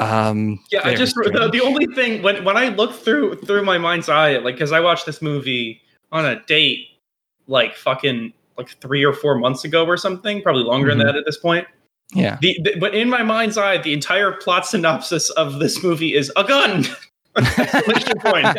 um 0.00 0.58
Yeah, 0.72 0.80
I 0.84 0.94
just 0.94 1.14
the, 1.14 1.48
the 1.52 1.60
only 1.60 1.86
thing 1.94 2.22
when 2.22 2.44
when 2.44 2.56
I 2.56 2.68
look 2.68 2.94
through 2.94 3.36
through 3.42 3.64
my 3.64 3.78
mind's 3.78 4.08
eye, 4.08 4.38
like 4.38 4.56
because 4.56 4.72
I 4.72 4.80
watched 4.80 5.06
this 5.06 5.22
movie 5.22 5.80
on 6.10 6.26
a 6.26 6.44
date, 6.46 6.88
like 7.46 7.74
fucking 7.76 8.32
like 8.56 8.68
three 8.80 9.04
or 9.04 9.12
four 9.12 9.36
months 9.36 9.64
ago 9.64 9.84
or 9.86 9.96
something, 9.96 10.40
probably 10.42 10.62
longer 10.62 10.88
Mhm. 10.88 10.98
than 10.98 11.06
that 11.06 11.16
at 11.16 11.24
this 11.26 11.36
point. 11.38 11.66
yeah 12.14 12.38
The, 12.40 12.58
the 12.62 12.76
but 12.78 12.94
in 12.94 13.08
my 13.10 13.22
mind's 13.22 13.58
eye, 13.58 13.78
the 13.78 13.92
entire 13.92 14.32
plot 14.32 14.66
synopsis 14.66 15.30
of 15.30 15.58
this 15.58 15.82
movie 15.82 16.14
is 16.14 16.30
a 16.36 16.44
gun. 16.44 16.84
Exclamation 17.36 18.18
point. 18.20 18.44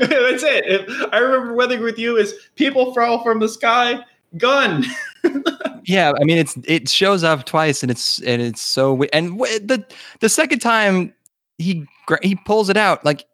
That's 0.00 0.42
it. 0.42 0.64
If, 0.66 1.12
I 1.12 1.18
remember 1.18 1.54
weathering 1.54 1.82
with 1.82 1.98
you 1.98 2.16
is 2.16 2.34
people 2.54 2.94
fall 2.94 3.22
from 3.22 3.40
the 3.40 3.48
sky, 3.48 4.00
gun. 4.38 4.84
yeah 5.84 6.12
i 6.20 6.24
mean 6.24 6.36
it's 6.38 6.56
it 6.64 6.88
shows 6.88 7.22
up 7.24 7.44
twice 7.46 7.82
and 7.82 7.90
it's 7.92 8.20
and 8.22 8.42
it's 8.42 8.60
so 8.60 9.02
and 9.12 9.38
w- 9.38 9.58
the 9.60 9.84
the 10.20 10.28
second 10.28 10.58
time 10.58 11.12
he 11.58 11.84
he 12.22 12.34
pulls 12.44 12.68
it 12.68 12.76
out 12.76 13.04
like 13.04 13.24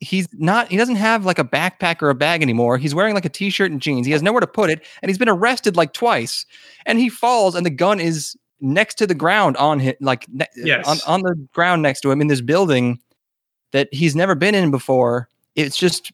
he's 0.00 0.28
not 0.34 0.68
he 0.68 0.76
doesn't 0.76 0.96
have 0.96 1.24
like 1.24 1.38
a 1.38 1.44
backpack 1.44 2.02
or 2.02 2.10
a 2.10 2.14
bag 2.14 2.42
anymore 2.42 2.76
he's 2.76 2.94
wearing 2.94 3.14
like 3.14 3.24
a 3.24 3.30
t-shirt 3.30 3.70
and 3.70 3.80
jeans 3.80 4.06
he 4.06 4.12
has 4.12 4.22
nowhere 4.22 4.40
to 4.42 4.46
put 4.46 4.68
it 4.68 4.84
and 5.00 5.08
he's 5.08 5.16
been 5.16 5.28
arrested 5.28 5.74
like 5.74 5.94
twice 5.94 6.44
and 6.84 6.98
he 6.98 7.08
falls 7.08 7.54
and 7.54 7.64
the 7.64 7.70
gun 7.70 7.98
is 7.98 8.36
next 8.60 8.96
to 8.96 9.06
the 9.06 9.14
ground 9.14 9.56
on 9.56 9.80
him 9.80 9.94
like 10.00 10.26
ne- 10.28 10.46
Yes. 10.56 10.86
on, 10.86 10.98
on 11.06 11.22
the 11.22 11.34
ground 11.54 11.80
next 11.80 12.02
to 12.02 12.10
him 12.10 12.20
in 12.20 12.26
this 12.26 12.42
building 12.42 13.00
that 13.72 13.88
he's 13.90 14.14
never 14.14 14.34
been 14.34 14.54
in 14.54 14.70
before 14.70 15.28
it's 15.54 15.78
just 15.78 16.12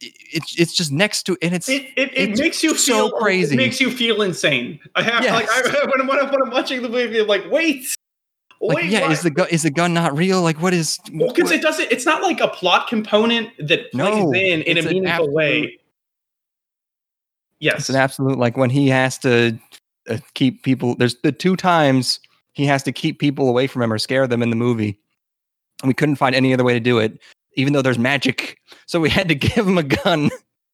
it's 0.00 0.60
it's 0.60 0.74
just 0.76 0.92
next 0.92 1.22
to 1.22 1.38
and 1.40 1.54
it's 1.54 1.70
It, 1.70 1.84
it, 1.96 2.12
it 2.12 2.30
It's 2.30 2.40
makes 2.40 2.62
you 2.62 2.74
so 2.74 3.08
feel 3.08 3.18
crazy. 3.18 3.54
It 3.54 3.56
makes 3.56 3.80
you 3.80 3.90
feel 3.90 4.20
insane. 4.20 4.78
I 4.94 5.00
have 5.02 5.24
like 5.24 5.48
I, 5.50 5.62
Yes. 5.64 5.72
when, 5.86 5.92
I'm, 6.02 6.06
when, 6.06 6.18
I'm, 6.18 6.30
when 6.30 6.42
I'm 6.42 6.50
watching 6.50 6.82
the 6.82 6.90
movie, 6.90 7.18
I'm 7.20 7.26
like, 7.26 7.50
wait, 7.50 7.95
like 8.66 8.76
wait, 8.76 8.90
yeah 8.90 9.02
why? 9.02 9.12
is 9.12 9.22
the 9.22 9.30
gun 9.30 9.48
is 9.50 9.62
the 9.62 9.70
gun 9.70 9.94
not 9.94 10.16
real 10.16 10.42
like 10.42 10.60
what 10.60 10.74
is 10.74 10.98
Well, 11.12 11.32
because 11.32 11.50
it 11.50 11.62
doesn't. 11.62 11.90
It's 11.90 12.06
not 12.06 12.22
like 12.22 12.40
a 12.40 12.48
plot 12.48 12.88
component 12.88 13.50
that 13.58 13.90
plays 13.92 13.94
No, 13.94 14.32
in 14.32 14.62
in 14.62 14.78
a 14.78 14.82
meaningful 14.82 15.30
way. 15.32 15.78
Yes. 17.58 17.80
It's 17.80 17.88
an 17.90 17.96
absolute 17.96 18.38
like 18.38 18.56
when 18.56 18.70
he 18.70 18.88
has 18.88 19.18
to 19.18 19.58
uh, 20.08 20.18
keep 20.34 20.62
people. 20.62 20.94
There's 20.94 21.16
the 21.22 21.32
two 21.32 21.56
times 21.56 22.20
he 22.52 22.66
has 22.66 22.82
to 22.84 22.92
keep 22.92 23.18
people 23.18 23.48
away 23.48 23.66
from 23.66 23.82
him 23.82 23.92
or 23.92 23.98
scare 23.98 24.26
them 24.26 24.42
in 24.42 24.50
the 24.50 24.56
movie. 24.56 24.98
And 25.82 25.88
we 25.88 25.94
couldn't 25.94 26.16
find 26.16 26.34
any 26.34 26.54
other 26.54 26.64
way 26.64 26.72
to 26.72 26.80
do 26.80 26.98
it, 26.98 27.18
even 27.54 27.72
though 27.72 27.82
there's 27.82 27.98
magic. 27.98 28.58
So 28.86 29.00
we 29.00 29.10
had 29.10 29.28
to 29.28 29.34
give 29.36 29.66
him 29.66 29.78
a 29.78 29.82
gun. 29.82 30.30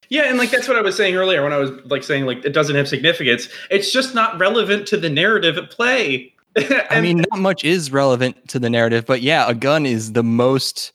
Yeah, 0.09 0.25
and 0.25 0.39
like 0.39 0.51
that's 0.51 0.69
what 0.69 0.77
I 0.77 0.83
was 0.83 0.97
saying 0.97 1.17
earlier 1.17 1.43
when 1.43 1.53
I 1.53 1.57
was 1.57 1.71
like 1.87 2.03
saying 2.03 2.27
like 2.27 2.45
it 2.45 2.53
doesn't 2.53 2.77
have 2.77 2.89
significance. 2.89 3.49
It's 3.71 3.91
just 3.93 4.15
not 4.15 4.39
relevant 4.39 4.87
to 4.89 4.97
the 4.97 5.09
narrative 5.09 5.57
at 5.57 5.71
play. 5.71 6.32
I 6.91 7.01
mean, 7.01 7.25
not 7.31 7.41
much 7.41 7.65
is 7.65 7.91
relevant 7.91 8.49
to 8.49 8.59
the 8.59 8.69
narrative, 8.69 9.07
but 9.07 9.23
yeah, 9.23 9.49
a 9.49 9.55
gun 9.55 9.87
is 9.87 10.13
the 10.13 10.23
most 10.23 10.93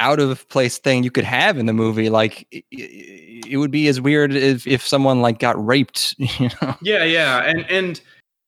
out 0.00 0.20
of 0.20 0.48
place 0.48 0.78
thing 0.78 1.04
you 1.04 1.10
could 1.10 1.24
have 1.24 1.58
in 1.58 1.66
the 1.66 1.72
movie. 1.72 2.10
Like 2.10 2.46
it, 2.50 2.64
it 2.70 3.56
would 3.58 3.70
be 3.70 3.88
as 3.88 4.00
weird 4.00 4.34
if 4.34 4.66
if 4.66 4.86
someone 4.86 5.20
like 5.20 5.38
got 5.38 5.64
raped. 5.64 6.14
You 6.38 6.50
know? 6.62 6.76
Yeah, 6.82 7.04
yeah, 7.04 7.42
and 7.42 7.68
and 7.70 8.00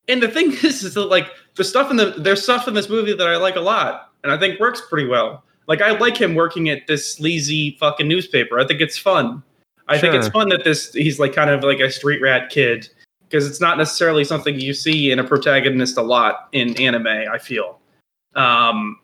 and 0.08 0.22
the 0.22 0.28
thing 0.28 0.52
is, 0.62 0.82
is 0.82 0.94
that 0.94 1.06
like 1.06 1.28
the 1.56 1.64
stuff 1.64 1.90
in 1.90 1.96
the 1.96 2.14
there's 2.16 2.42
stuff 2.42 2.68
in 2.68 2.74
this 2.74 2.88
movie 2.88 3.14
that 3.14 3.28
I 3.28 3.36
like 3.36 3.56
a 3.56 3.60
lot, 3.60 4.12
and 4.22 4.32
I 4.32 4.38
think 4.38 4.60
works 4.60 4.82
pretty 4.88 5.08
well. 5.08 5.44
Like 5.66 5.82
I 5.82 5.92
like 5.98 6.16
him 6.16 6.34
working 6.34 6.68
at 6.68 6.86
this 6.86 7.12
sleazy 7.12 7.76
fucking 7.80 8.06
newspaper. 8.06 8.60
I 8.60 8.66
think 8.66 8.80
it's 8.80 8.98
fun. 8.98 9.42
I 9.88 9.98
think 9.98 10.14
it's 10.14 10.28
fun 10.28 10.48
that 10.48 10.64
this 10.64 10.92
he's 10.92 11.20
like 11.20 11.32
kind 11.32 11.48
of 11.48 11.62
like 11.62 11.78
a 11.78 11.90
street 11.90 12.20
rat 12.20 12.50
kid 12.50 12.88
because 13.36 13.50
it's 13.50 13.60
not 13.60 13.76
necessarily 13.76 14.24
something 14.24 14.58
you 14.58 14.72
see 14.72 15.10
in 15.10 15.18
a 15.18 15.24
protagonist 15.24 15.98
a 15.98 16.02
lot 16.02 16.48
in 16.52 16.74
anime. 16.80 17.06
I 17.06 17.36
feel, 17.36 17.78
um, 18.34 18.98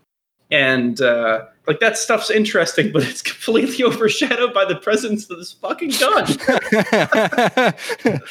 and 0.50 0.98
uh, 1.02 1.44
like 1.66 1.80
that 1.80 1.98
stuff's 1.98 2.30
interesting, 2.30 2.92
but 2.94 3.02
it's 3.02 3.20
completely 3.20 3.84
overshadowed 3.92 4.54
by 4.54 4.64
the 4.64 4.76
presence 4.76 5.28
of 5.28 5.36
this 5.36 5.52
fucking 5.52 5.90
gun. 6.00 6.22
uh, 8.06 8.22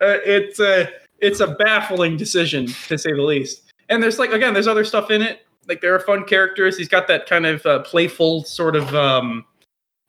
it's 0.00 0.58
a 0.58 0.88
it's 1.20 1.38
a 1.38 1.46
baffling 1.46 2.16
decision 2.16 2.66
to 2.88 2.98
say 2.98 3.12
the 3.12 3.22
least. 3.22 3.72
And 3.88 4.02
there's 4.02 4.18
like 4.18 4.32
again, 4.32 4.52
there's 4.52 4.66
other 4.66 4.84
stuff 4.84 5.12
in 5.12 5.22
it. 5.22 5.46
Like 5.68 5.80
there 5.80 5.94
are 5.94 6.00
fun 6.00 6.24
characters. 6.24 6.76
He's 6.76 6.88
got 6.88 7.06
that 7.06 7.28
kind 7.28 7.46
of 7.46 7.64
uh, 7.64 7.82
playful 7.82 8.42
sort 8.42 8.74
of 8.74 8.92
um, 8.96 9.44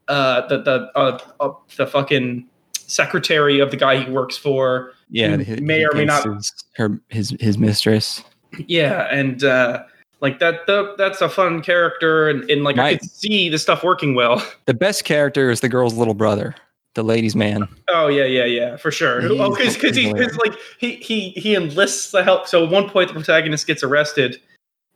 uh, 0.07 0.47
the 0.47 0.63
the 0.63 0.91
uh, 0.95 1.19
uh, 1.39 1.53
the 1.75 1.85
fucking 1.85 2.47
secretary 2.73 3.59
of 3.59 3.69
the 3.69 3.77
guy 3.77 4.03
he 4.03 4.09
works 4.09 4.35
for. 4.35 4.93
Yeah, 5.09 5.37
he- 5.37 5.61
may 5.61 5.79
he 5.79 5.85
or 5.85 5.93
may 5.93 6.05
not 6.05 6.23
his, 6.25 6.53
her 6.75 6.99
his 7.09 7.35
his 7.39 7.57
mistress. 7.57 8.23
Yeah, 8.67 9.07
and 9.11 9.43
uh, 9.43 9.83
like 10.21 10.39
that, 10.39 10.65
the, 10.67 10.95
that's 10.97 11.21
a 11.21 11.29
fun 11.29 11.61
character, 11.61 12.29
and, 12.29 12.49
and 12.49 12.63
like 12.63 12.77
I 12.77 12.81
Right. 12.81 12.99
could 12.99 13.09
see 13.11 13.49
the 13.49 13.59
stuff 13.59 13.83
working 13.83 14.15
well. 14.15 14.41
The 14.65 14.73
best 14.73 15.05
character 15.05 15.49
is 15.51 15.61
the 15.61 15.69
girl's 15.69 15.93
little 15.93 16.13
brother, 16.13 16.55
the 16.95 17.03
ladies' 17.03 17.35
man. 17.35 17.67
Oh 17.89 18.07
yeah, 18.07 18.25
yeah, 18.25 18.45
yeah, 18.45 18.75
for 18.77 18.91
sure. 18.91 19.21
He's 19.21 19.31
Oh, 19.39 19.49
because 19.55 19.75
because 19.75 19.95
he 19.95 20.11
because 20.11 20.35
like 20.37 20.53
he 20.79 20.95
he 20.95 21.29
he 21.31 21.55
enlists 21.55 22.11
the 22.11 22.23
help. 22.23 22.47
So 22.47 22.63
at 22.65 22.71
one 22.71 22.89
point 22.89 23.09
the 23.09 23.13
protagonist 23.13 23.67
gets 23.67 23.83
arrested, 23.83 24.41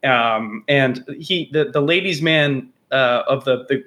um, 0.03 0.63
and 0.67 1.03
he 1.19 1.49
the 1.53 1.65
the 1.65 1.81
ladies' 1.81 2.21
man 2.21 2.69
uh 2.91 3.23
of 3.27 3.45
the 3.45 3.65
the 3.69 3.83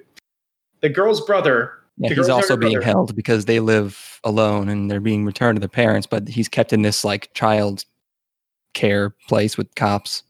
the 0.81 0.89
girl's 0.89 1.21
brother. 1.25 1.73
Yeah, 1.97 2.13
he's 2.13 2.29
also 2.29 2.57
being 2.57 2.73
brother. 2.73 2.85
held 2.85 3.15
because 3.15 3.45
they 3.45 3.59
live 3.59 4.19
alone 4.23 4.67
and 4.67 4.91
they're 4.91 4.99
being 4.99 5.25
returned 5.25 5.55
to 5.55 5.59
their 5.59 5.69
parents, 5.69 6.05
but 6.07 6.27
he's 6.27 6.49
kept 6.49 6.73
in 6.73 6.81
this 6.81 7.05
like 7.05 7.33
child 7.33 7.85
care 8.73 9.11
place 9.27 9.57
with 9.57 9.73
cops. 9.75 10.23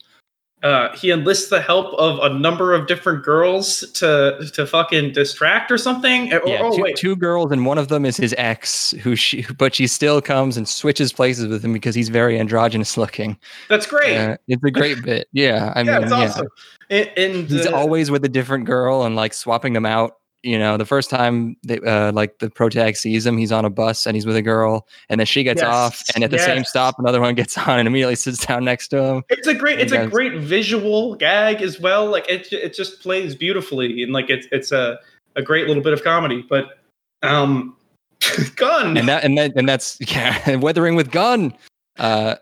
Uh, 0.64 0.96
he 0.98 1.12
enlists 1.12 1.50
the 1.50 1.62
help 1.62 1.94
of 1.94 2.18
a 2.20 2.40
number 2.40 2.74
of 2.74 2.88
different 2.88 3.24
girls 3.24 3.82
to 3.92 4.50
to 4.54 4.66
fucking 4.66 5.12
distract 5.12 5.70
or 5.70 5.78
something. 5.78 6.34
Oh, 6.34 6.42
Yeah, 6.44 6.62
oh 6.64 6.76
two, 6.76 6.82
wait, 6.82 6.96
two 6.96 7.16
girls 7.16 7.52
and 7.52 7.68
one 7.68 7.78
of 7.78 7.90
them 7.90 8.04
is 8.04 8.18
his 8.18 8.34
ex, 8.38 8.92
who 9.04 9.16
she, 9.16 9.46
but 9.60 9.76
she 9.76 9.86
still 9.86 10.22
comes 10.22 10.58
and 10.58 10.68
switches 10.68 11.14
places 11.14 11.48
with 11.48 11.64
him 11.64 11.72
because 11.72 11.94
he's 11.94 12.10
very 12.10 12.40
androgynous 12.40 12.98
looking. 12.98 13.38
that's 13.70 13.86
great. 13.86 14.18
Uh, 14.18 14.38
it's 14.48 14.64
a 14.64 14.72
great 14.72 15.04
bit. 15.04 15.28
Yeah, 15.34 15.72
I 15.76 15.82
yeah, 15.84 16.00
mean, 16.00 16.04
it's 16.04 16.12
yeah. 16.12 16.18
awesome. 16.18 16.48
And, 16.90 17.12
and 17.16 17.48
he's 17.48 17.68
uh, 17.68 17.76
always 17.76 18.10
with 18.10 18.26
a 18.26 18.30
different 18.30 18.66
girl 18.66 19.04
and 19.04 19.16
like 19.16 19.34
swapping 19.36 19.74
them 19.74 19.86
out. 19.86 20.14
You 20.46 20.60
know, 20.60 20.78
the 20.78 20.86
first 20.86 21.10
time 21.10 21.58
they, 21.64 21.80
uh, 21.80 22.12
like 22.12 22.38
the 22.38 22.52
protag 22.52 22.96
sees 22.98 23.26
him, 23.26 23.36
he's 23.36 23.52
on 23.52 23.66
a 23.66 23.70
bus 23.70 24.06
and 24.06 24.16
he's 24.16 24.28
with 24.28 24.36
a 24.36 24.44
girl, 24.44 24.88
and 25.10 25.20
then 25.20 25.26
she 25.26 25.44
gets 25.44 25.62
Yes, 25.62 25.68
off, 25.68 26.04
and 26.14 26.24
at 26.24 26.30
the 26.30 26.38
same 26.38 26.64
stop, 26.64 27.00
another 27.00 27.20
one 27.20 27.34
gets 27.34 27.58
on 27.68 27.80
and 27.80 27.88
immediately 27.88 28.16
sits 28.16 28.46
down 28.46 28.64
next 28.64 28.90
to 28.90 29.04
him. 29.04 29.24
It's 29.30 29.48
a 29.48 29.56
great, 29.56 29.80
it's 29.80 29.92
a 29.92 30.06
great 30.06 30.34
visual 30.36 31.16
gag 31.16 31.64
as 31.64 31.80
well. 31.80 32.06
Like 32.06 32.30
it, 32.30 32.54
it 32.54 32.76
just 32.76 33.02
plays 33.02 33.36
beautifully, 33.36 34.04
and 34.04 34.14
like 34.14 34.30
it's 34.30 34.48
it's 34.52 34.72
a 34.72 35.00
a 35.36 35.42
great 35.42 35.68
little 35.68 35.84
bit 35.84 35.94
of 35.94 36.04
comedy. 36.04 36.46
But 36.48 36.78
um, 37.24 37.76
gun. 38.56 38.98
and 38.98 39.08
that 39.08 39.24
and 39.24 39.38
that 39.38 39.54
and 39.56 39.68
that's 39.68 39.98
yeah, 40.08 40.56
weathering 40.58 40.96
with 40.96 41.12
gun. 41.12 41.56
Uh, 41.98 42.36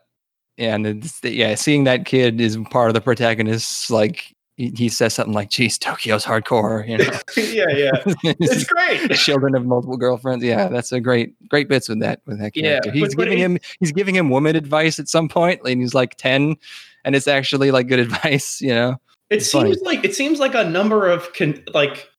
and 0.58 0.86
it's, 0.86 1.24
yeah, 1.24 1.56
seeing 1.56 1.84
that 1.86 2.06
kid 2.06 2.40
is 2.40 2.58
part 2.70 2.90
of 2.90 2.94
the 2.94 3.02
protagonist's 3.02 3.90
like 3.90 4.34
he, 4.56 4.72
he 4.76 4.90
says 4.90 5.14
something 5.16 5.34
like, 5.34 5.50
"Geez, 5.50 5.78
Tokyo's 5.78 6.24
hardcore," 6.26 6.88
you 6.88 6.98
know. 6.98 7.06
yeah, 7.38 7.76
yeah, 7.76 8.36
it's 8.40 8.64
great. 8.68 9.12
Children 9.12 9.56
of 9.56 9.66
multiple 9.66 9.98
girlfriends. 9.98 10.44
Yeah, 10.44 10.68
that's 10.68 10.92
a 10.92 11.00
great, 11.00 11.34
great 11.50 11.68
bits 11.68 11.90
with 11.90 12.00
that 12.02 12.22
with 12.26 12.40
that 12.40 12.54
character. 12.54 12.90
Yeah, 12.90 12.94
he's 12.94 13.16
giving 13.16 13.40
it- 13.40 13.44
him 13.44 13.58
he's 13.80 13.92
giving 13.92 14.16
him 14.16 14.30
woman 14.30 14.56
advice 14.56 15.00
at 15.00 15.08
some 15.08 15.28
point, 15.30 15.62
and 15.66 15.82
he's 15.82 15.94
like 15.94 16.16
ten, 16.18 16.56
and 17.04 17.16
it's 17.16 17.28
actually 17.28 17.72
like 17.72 17.88
good 17.88 18.00
advice, 18.08 18.62
you 18.62 18.74
know. 18.74 18.98
It 19.30 19.38
It's 19.38 19.52
funny. 19.52 19.74
seems 19.74 19.82
like 19.86 20.04
it 20.06 20.14
seems 20.16 20.40
like 20.40 20.54
a 20.54 20.64
number 20.70 21.08
of 21.08 21.34
con- 21.34 21.64
like 21.74 22.10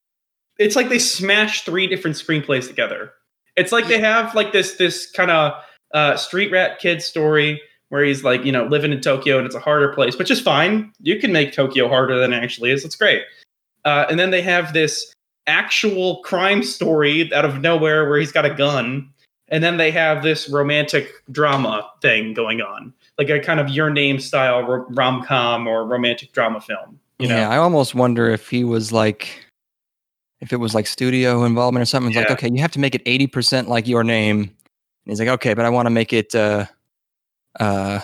it's 0.59 0.75
like 0.77 0.89
they 0.89 0.99
smash 0.99 1.63
three 1.63 1.87
different 1.87 2.17
screenplays 2.17 2.67
together. 2.67 3.13
It's 3.57 3.71
like 3.71 3.87
they 3.87 3.99
have 4.01 4.35
like 4.35 4.53
this 4.53 4.75
this 4.75 5.09
kind 5.11 5.31
of 5.31 5.53
uh, 5.93 6.17
street 6.17 6.51
rat 6.51 6.81
kid 6.81 7.01
story 7.03 7.61
where 7.95 8.03
he's 8.03 8.25
like 8.25 8.45
you 8.45 8.51
know 8.51 8.65
living 8.65 8.93
in 8.93 9.01
Tokyo 9.01 9.39
and 9.39 9.47
it's 9.47 9.55
a 9.55 9.61
harder 9.61 9.95
place, 9.95 10.19
which 10.19 10.29
is 10.29 10.41
fine. 10.41 10.93
You 11.01 11.17
can 11.21 11.31
make 11.31 11.53
Tokyo 11.53 11.89
harder 11.89 12.19
than 12.19 12.33
it 12.33 12.43
actually 12.43 12.73
is. 12.73 12.85
It's 12.85 12.97
great. 12.97 13.23
Uh, 13.85 14.05
and 14.11 14.19
then 14.19 14.33
they 14.33 14.43
have 14.43 14.73
this 14.73 15.15
actual 15.47 16.17
crime 16.25 16.65
story 16.65 17.33
out 17.33 17.45
of 17.45 17.61
nowhere 17.61 18.09
where 18.09 18.19
he's 18.19 18.33
got 18.33 18.45
a 18.45 18.53
gun. 18.53 19.09
And 19.47 19.63
then 19.63 19.77
they 19.77 19.93
have 19.93 20.25
this 20.25 20.49
romantic 20.49 21.13
drama 21.31 21.89
thing 22.03 22.35
going 22.35 22.61
on, 22.61 22.93
like 23.17 23.31
a 23.31 23.39
kind 23.39 23.61
of 23.61 23.69
your 23.69 23.91
name 23.91 24.19
style 24.19 24.63
rom 24.65 25.23
com 25.23 25.69
or 25.69 25.87
romantic 25.87 26.33
drama 26.33 26.61
film. 26.61 26.99
You 27.21 27.29
know, 27.29 27.37
yeah, 27.37 27.49
I 27.49 27.59
almost 27.59 27.95
wonder 27.95 28.29
if 28.29 28.49
he 28.49 28.65
was 28.65 28.91
like, 28.91 29.47
if 30.41 30.53
it 30.53 30.57
was 30.57 30.75
like 30.75 30.89
studio 30.89 31.45
involvement 31.45 31.83
or 31.83 31.87
something. 31.87 32.11
It's 32.11 32.19
like, 32.19 32.33
okay, 32.33 32.51
you 32.53 32.61
have 32.61 32.73
to 32.73 32.81
make 32.81 32.97
it 32.97 33.03
eighty 33.07 33.29
percent 33.29 33.69
like 33.69 33.87
your 33.87 34.03
name. 34.03 34.41
And 34.41 34.51
he's 35.05 35.21
like, 35.21 35.29
okay, 35.29 35.55
but 35.55 35.65
I 35.65 35.69
want 35.71 35.87
to 35.87 35.91
make 35.91 36.13
it 36.13 36.35
uh, 36.35 36.67
uh, 37.61 38.01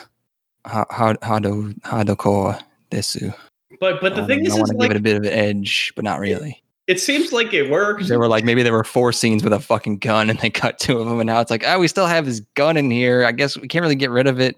how 0.65 0.87
how 0.91 1.17
how 1.23 1.39
do 1.39 1.75
how 1.85 2.03
do 2.03 2.15
ko 2.17 2.55
desu. 2.91 3.35
but 3.81 4.01
but 4.01 4.15
the 4.15 4.23
Um, 4.23 4.27
thing 4.29 4.45
is, 4.45 4.53
I 4.55 4.57
want 4.59 4.71
to 4.71 4.77
like, 4.77 4.89
give 4.91 4.97
it 4.97 5.01
a 5.01 5.03
bit 5.03 5.17
of 5.17 5.23
an 5.25 5.33
edge, 5.33 5.93
but 5.97 6.05
not 6.05 6.21
really. 6.21 6.63
it 6.87 7.01
seems 7.01 7.33
like 7.33 7.53
it 7.55 7.71
works. 7.71 8.09
There 8.09 8.19
were 8.19 8.29
like 8.29 8.45
maybe 8.45 8.63
there 8.63 8.73
were 8.73 8.85
four 8.85 9.13
scenes 9.13 9.45
with 9.45 9.53
a 9.53 9.61
fucking 9.61 9.99
gun, 9.99 10.29
and 10.31 10.39
they 10.41 10.51
cut 10.51 10.79
two 10.79 10.99
of 10.99 11.09
them, 11.09 11.21
and 11.21 11.27
now 11.27 11.41
it's 11.41 11.51
like, 11.51 11.65
oh, 11.67 11.79
we 11.79 11.89
still 11.89 12.07
have 12.07 12.27
his 12.27 12.41
gun 12.57 12.77
in 12.77 12.91
here. 12.91 13.25
I 13.25 13.33
guess 13.33 13.57
we 13.57 13.69
can't 13.69 13.83
really 13.83 13.95
get 13.97 14.11
rid 14.11 14.27
of 14.27 14.41
it. 14.41 14.57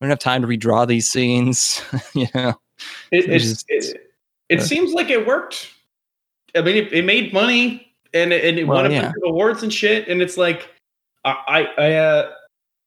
We 0.00 0.06
don't 0.06 0.10
have 0.10 0.18
time 0.18 0.42
to 0.42 0.48
redraw 0.48 0.86
these 0.86 1.08
scenes, 1.10 1.80
you 2.14 2.26
know. 2.34 2.54
It, 3.12 3.28
it's, 3.30 3.44
just- 3.44 3.64
it, 3.68 4.10
it 4.48 4.60
uh, 4.60 4.62
seems 4.64 4.92
like 4.92 5.10
it 5.10 5.26
worked. 5.26 5.68
I 6.56 6.60
mean, 6.62 6.76
it, 6.76 6.92
it 6.92 7.04
made 7.04 7.32
money 7.32 7.86
and 8.12 8.32
it, 8.32 8.44
and 8.44 8.58
it 8.58 8.64
Well, 8.64 8.82
won 8.82 8.90
a 8.90 8.94
yeah. 8.94 9.02
bunch 9.02 9.14
of 9.22 9.30
awards 9.30 9.62
and 9.62 9.72
shit. 9.72 10.08
And 10.08 10.20
it's 10.20 10.36
like, 10.36 10.68
I, 11.24 11.30
I, 11.78 11.82
I 11.86 11.92
uh, 11.94 12.32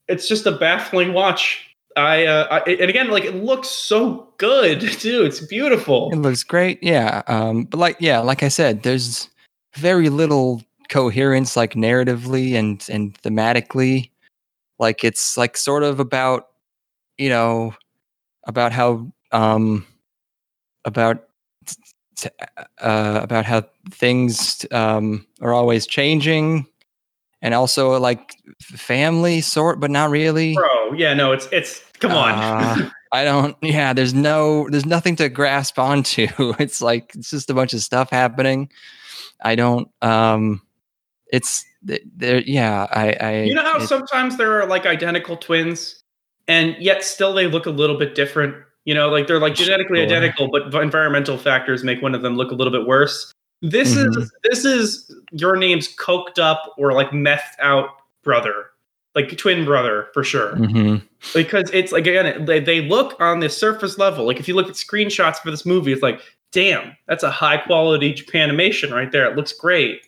it's 0.07 0.27
just 0.27 0.45
a 0.45 0.51
baffling 0.51 1.13
watch. 1.13 1.75
I, 1.95 2.25
uh, 2.25 2.47
I, 2.65 2.71
and 2.71 2.89
again, 2.89 3.09
like 3.09 3.23
it 3.23 3.35
looks 3.35 3.69
so 3.69 4.27
good 4.37 4.81
too. 4.99 5.23
It's 5.23 5.39
beautiful. 5.39 6.09
It 6.11 6.17
looks 6.17 6.43
great, 6.43 6.83
yeah. 6.83 7.21
Um, 7.27 7.63
but 7.63 7.79
like, 7.79 7.97
yeah, 7.99 8.19
like 8.19 8.43
I 8.43 8.49
said, 8.49 8.83
there's 8.83 9.29
very 9.75 10.09
little 10.09 10.61
coherence, 10.89 11.55
like 11.55 11.73
narratively 11.73 12.53
and 12.53 12.85
and 12.89 13.19
thematically. 13.21 14.11
Like 14.77 15.03
it's 15.03 15.37
like 15.37 15.55
sort 15.55 15.83
of 15.83 15.99
about, 15.99 16.47
you 17.17 17.29
know, 17.29 17.73
about 18.45 18.73
how 18.73 19.09
um, 19.31 19.85
about 20.83 21.23
t- 22.17 22.29
uh, 22.79 23.19
about 23.23 23.45
how 23.45 23.63
things 23.89 24.65
um 24.71 25.25
are 25.41 25.53
always 25.53 25.87
changing, 25.87 26.67
and 27.45 27.53
also 27.53 27.99
like 27.99 28.33
family 28.59 29.39
sort, 29.39 29.79
but 29.79 29.91
not 29.91 30.09
really. 30.09 30.55
Bro, 30.55 30.93
yeah, 30.93 31.13
no, 31.13 31.31
it's, 31.31 31.47
it's, 31.51 31.79
come 31.99 32.11
on. 32.11 32.31
Uh, 32.33 32.89
I 33.11 33.23
don't. 33.23 33.55
Yeah, 33.61 33.93
there's 33.93 34.15
no, 34.15 34.67
there's 34.71 34.87
nothing 34.87 35.15
to 35.17 35.29
grasp 35.29 35.77
onto. 35.89 36.27
It's 36.57 36.81
like 36.81 37.13
it's 37.15 37.29
just 37.29 37.51
a 37.51 37.53
bunch 37.53 37.73
of 37.73 37.81
stuff 37.81 38.09
happening. 38.09 38.71
I 39.43 39.53
don't. 39.53 39.87
Um, 40.01 40.63
it's 41.31 41.63
there. 41.83 42.39
Yeah, 42.39 42.87
I. 42.91 43.13
I 43.21 43.41
you 43.43 43.53
know 43.53 43.61
how 43.63 43.77
it- 43.77 43.87
sometimes 43.87 44.37
there 44.37 44.59
are 44.59 44.65
like 44.65 44.87
identical 44.87 45.37
twins 45.37 46.01
and 46.47 46.75
yet 46.79 47.03
still 47.03 47.31
they 47.31 47.45
look 47.45 47.67
a 47.67 47.71
little 47.71 47.97
bit 47.97 48.13
different 48.15 48.55
you 48.85 48.93
know 48.93 49.09
like 49.09 49.25
they're 49.25 49.39
like 49.39 49.55
genetically 49.55 49.97
Sure. 49.97 50.05
identical 50.05 50.47
but 50.51 50.73
environmental 50.75 51.39
factors 51.39 51.83
make 51.83 52.03
one 52.03 52.13
of 52.13 52.21
them 52.21 52.35
look 52.35 52.51
a 52.51 52.53
little 52.53 52.71
bit 52.71 52.85
worse 52.85 53.31
this 53.61 53.93
Mhm. 53.95 54.17
is 54.17 54.31
this 54.43 54.65
is 54.65 55.15
your 55.31 55.55
name's 55.55 55.93
coked 55.95 56.39
up 56.39 56.73
or 56.77 56.93
like 56.93 57.09
methed 57.11 57.57
out 57.59 57.89
brother 58.23 58.67
like 59.15 59.35
twin 59.37 59.63
brother 59.63 60.07
for 60.13 60.23
sure. 60.25 60.53
Mhm. 60.55 61.01
because 61.33 61.69
it's 61.71 61.91
like 61.93 62.05
again 62.05 62.43
they, 62.45 62.59
they 62.59 62.81
look 62.81 63.15
on 63.21 63.39
the 63.39 63.49
surface 63.49 63.97
level. 63.97 64.25
Like 64.25 64.39
if 64.41 64.47
you 64.47 64.55
look 64.55 64.67
at 64.67 64.73
screenshots 64.73 65.37
for 65.37 65.51
this 65.51 65.65
movie 65.65 65.93
it's 65.93 66.01
like 66.03 66.19
damn 66.51 66.95
that's 67.07 67.23
a 67.23 67.31
high 67.31 67.57
quality 67.57 68.13
japanimation 68.13 68.91
right 68.91 69.11
there. 69.11 69.25
It 69.29 69.35
looks 69.37 69.53
great. 69.53 70.01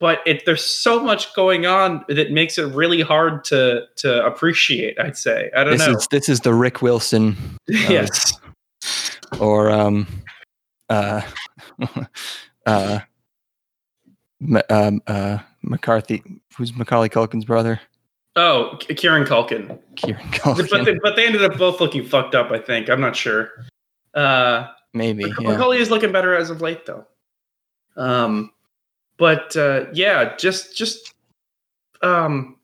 But 0.00 0.20
it 0.26 0.44
there's 0.46 0.64
so 0.64 0.98
much 0.98 1.32
going 1.34 1.66
on 1.66 2.04
that 2.08 2.32
makes 2.32 2.58
it 2.58 2.64
really 2.74 3.02
hard 3.02 3.44
to 3.44 3.82
to 3.96 4.24
appreciate 4.26 4.98
i'd 4.98 5.16
say. 5.16 5.50
I 5.54 5.62
don't 5.62 5.76
This 5.78 5.86
know. 5.86 5.92
is 5.96 6.08
this 6.10 6.28
is 6.28 6.40
the 6.40 6.52
Rick 6.54 6.82
Wilson 6.82 7.36
yes. 7.68 8.32
or 9.38 9.70
um, 9.70 10.06
uh, 10.88 11.20
uh, 12.66 13.00
um, 14.68 15.02
uh, 15.06 15.38
McCarthy. 15.62 16.22
Who's 16.56 16.74
Macaulay 16.74 17.08
Culkin's 17.08 17.44
brother? 17.44 17.80
oh 18.36 18.76
kieran 18.78 19.24
culkin 19.24 19.76
Kieran 19.96 20.22
but 20.30 20.56
Culkin. 20.66 20.84
they, 20.84 20.94
but 21.02 21.16
they 21.16 21.26
ended 21.26 21.42
up 21.42 21.58
both 21.58 21.80
looking 21.80 22.06
fucked 22.06 22.36
up 22.36 22.52
i 22.52 22.58
think 22.60 22.88
i'm 22.88 23.00
not 23.00 23.16
sure 23.16 23.50
uh 24.14 24.68
Maybe. 24.94 25.24
Mac- 25.26 25.40
Yeah. 25.40 25.48
Macaulay 25.50 25.78
is 25.78 25.90
looking 25.90 26.12
better 26.12 26.34
as 26.34 26.50
of 26.50 26.60
late, 26.60 26.84
though. 26.86 27.06
Um, 27.96 28.50
but 29.18 29.54
uh, 29.56 29.86
yeah, 29.92 30.36
just 30.36 30.76
just 30.76 31.14
um, 32.02 32.56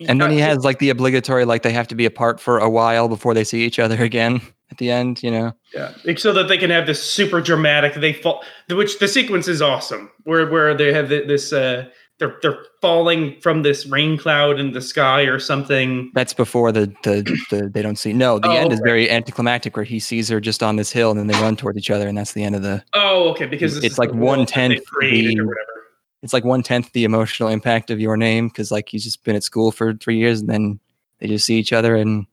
And 0.00 0.20
then 0.20 0.30
he 0.30 0.38
has 0.38 0.64
like 0.64 0.78
the 0.78 0.90
obligatory, 0.90 1.44
like 1.44 1.62
they 1.62 1.72
have 1.72 1.88
to 1.88 1.94
be 1.94 2.04
apart 2.04 2.40
for 2.40 2.58
a 2.58 2.68
while 2.68 3.08
before 3.08 3.34
they 3.34 3.44
see 3.44 3.64
each 3.64 3.78
other 3.78 4.02
again 4.02 4.40
at 4.70 4.78
the 4.78 4.90
end, 4.90 5.22
you 5.22 5.30
know? 5.30 5.52
Yeah, 5.72 5.92
so 6.16 6.32
that 6.32 6.48
they 6.48 6.58
can 6.58 6.70
have 6.70 6.86
this 6.86 7.02
super 7.02 7.40
dramatic. 7.40 7.94
They 7.94 8.12
fall, 8.12 8.44
which 8.70 8.98
the 8.98 9.08
sequence 9.08 9.48
is 9.48 9.62
awesome, 9.62 10.10
where 10.24 10.48
where 10.48 10.74
they 10.74 10.92
have 10.92 11.08
this. 11.08 11.52
Uh, 11.52 11.86
they're 12.20 12.36
they're 12.42 12.58
falling 12.80 13.40
from 13.40 13.62
this 13.62 13.86
rain 13.86 14.16
cloud 14.16 14.60
in 14.60 14.72
the 14.72 14.80
sky 14.80 15.22
or 15.22 15.40
something. 15.40 16.12
That's 16.14 16.32
before 16.32 16.70
the 16.70 16.86
the, 17.02 17.22
the 17.50 17.68
they 17.68 17.82
don't 17.82 17.96
see. 17.96 18.12
No, 18.12 18.38
the 18.38 18.48
Oh, 18.48 18.52
end 18.52 18.72
is 18.72 18.80
very 18.84 19.10
anticlimactic 19.10 19.76
where 19.76 19.84
he 19.84 19.98
sees 19.98 20.28
her 20.28 20.40
just 20.40 20.62
on 20.62 20.76
this 20.76 20.92
hill 20.92 21.10
and 21.10 21.18
then 21.18 21.26
they 21.26 21.34
run 21.40 21.56
towards 21.56 21.76
each 21.76 21.90
other 21.90 22.06
and 22.06 22.16
that's 22.16 22.32
the 22.32 22.44
end 22.44 22.54
of 22.54 22.62
the. 22.62 22.84
Oh, 22.92 23.30
okay, 23.30 23.46
because 23.46 23.74
this 23.74 23.84
It's 23.84 23.98
like 23.98 24.10
the 24.10 24.16
world 24.16 24.46
that 24.48 24.56
one-tenth 24.56 24.80
or 24.92 25.46
whatever. 25.46 25.83
It's 26.24 26.32
like 26.32 26.42
one 26.44 26.62
tenth 26.62 26.90
the 26.92 27.04
emotional 27.04 27.50
impact 27.50 27.90
of 27.90 28.00
your 28.00 28.16
name 28.16 28.48
because 28.48 28.72
like 28.72 28.88
he's 28.88 29.04
just 29.04 29.22
been 29.24 29.36
at 29.36 29.44
school 29.44 29.70
for 29.70 29.92
three 29.92 30.16
years 30.16 30.40
and 30.40 30.48
then 30.48 30.80
they 31.18 31.28
just 31.28 31.44
see 31.44 31.58
each 31.58 31.72
other 31.72 31.94
and 31.94 32.26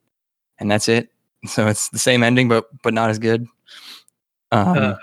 and 0.60 0.72
that's 0.72 0.88
it. 0.90 1.10
So 1.48 1.68
it's 1.68 1.90
the 1.90 2.00
same 2.00 2.24
ending 2.24 2.48
but 2.48 2.66
but 2.84 2.94
not 2.94 3.10
as 3.10 3.20
good. 3.20 3.46
Um, 4.52 4.78
Uh. 4.78 4.96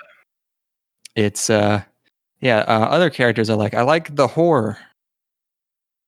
it's 1.17 1.51
uh 1.51 1.83
yeah. 2.41 2.59
Uh, 2.61 2.87
other 2.91 3.11
characters 3.11 3.51
are 3.51 3.57
like 3.57 3.75
I 3.75 3.83
like 3.83 4.15
the 4.17 4.27
horror. 4.29 4.79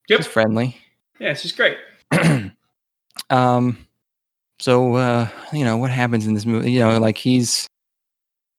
Yep. 0.08 0.20
She's 0.20 0.26
friendly. 0.26 0.76
Yeah, 1.18 1.34
she's 1.34 1.52
great. 1.52 1.76
um 3.30 3.76
so 4.58 4.94
uh 4.94 5.28
you 5.52 5.64
know 5.64 5.76
what 5.76 5.90
happens 5.90 6.26
in 6.26 6.34
this 6.34 6.46
movie 6.46 6.72
you 6.72 6.80
know 6.80 6.98
like 6.98 7.16
he's 7.18 7.66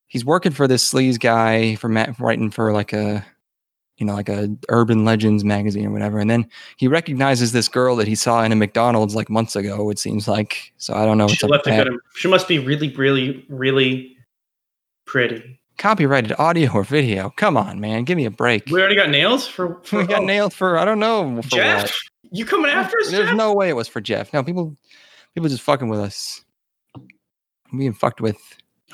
he's 0.08 0.24
working 0.26 0.52
for 0.52 0.68
this 0.68 0.92
sleaze 0.92 1.20
guy 1.20 1.76
for 1.76 1.90
ma- 1.90 2.14
writing 2.20 2.52
for 2.52 2.72
like 2.72 2.94
a 2.94 3.26
you 4.02 4.08
know 4.08 4.14
like 4.16 4.28
a 4.28 4.50
urban 4.70 5.06
legends 5.06 5.46
magazine 5.46 5.86
or 5.86 5.92
whatever 5.92 6.20
and 6.20 6.30
then 6.30 6.46
he 6.76 6.88
recognizes 6.88 7.52
this 7.52 7.68
girl 7.70 7.96
that 7.96 8.08
he 8.08 8.16
saw 8.16 8.42
in 8.44 8.52
a 8.52 8.56
mcdonald's 8.56 9.16
like 9.16 9.30
months 9.30 9.56
ago 9.56 9.90
it 9.92 10.00
seems 10.00 10.28
like 10.28 10.74
so 10.78 10.94
i 10.96 11.06
don't 11.06 11.18
know 11.20 11.28
She 11.28 11.46
left 11.48 11.68
a 11.68 11.70
good. 11.84 11.98
She 12.16 12.28
must 12.28 12.48
be 12.48 12.58
really, 12.60 12.90
really, 12.96 13.46
really 13.48 14.18
pretty. 15.06 15.60
copyrighted 15.78 16.34
audio 16.40 16.72
or 16.74 16.84
video 16.84 17.30
come 17.38 17.56
on 17.56 17.80
man 17.80 18.04
give 18.04 18.18
me 18.18 18.26
a 18.26 18.32
break 18.32 18.66
We 18.68 18.80
already 18.80 18.96
got 18.96 19.10
nails 19.10 19.48
for. 19.48 19.80
for 19.84 20.00
we 20.00 20.08
got 20.08 20.24
oh, 20.24 20.26
nailed 20.26 20.54
for 20.54 20.78
i 20.78 20.84
don't 20.84 21.00
know 21.00 21.42
for 21.44 21.50
Jeff, 21.50 21.84
what. 21.84 21.92
you 22.32 22.44
coming 22.46 22.72
after 22.72 22.98
us, 23.02 23.12
there's 23.12 23.28
Jeff? 23.30 23.38
no 23.38 23.54
way 23.54 23.70
it 23.70 23.76
was 23.76 23.88
for 23.88 24.02
jeff 24.02 24.34
no 24.34 24.44
people 24.44 24.76
people 25.36 25.48
just 25.48 25.62
fucking 25.62 25.88
with 25.90 26.00
us 26.00 26.44
I'm 27.72 27.78
being 27.78 27.94
fucked 27.94 28.20
with 28.20 28.38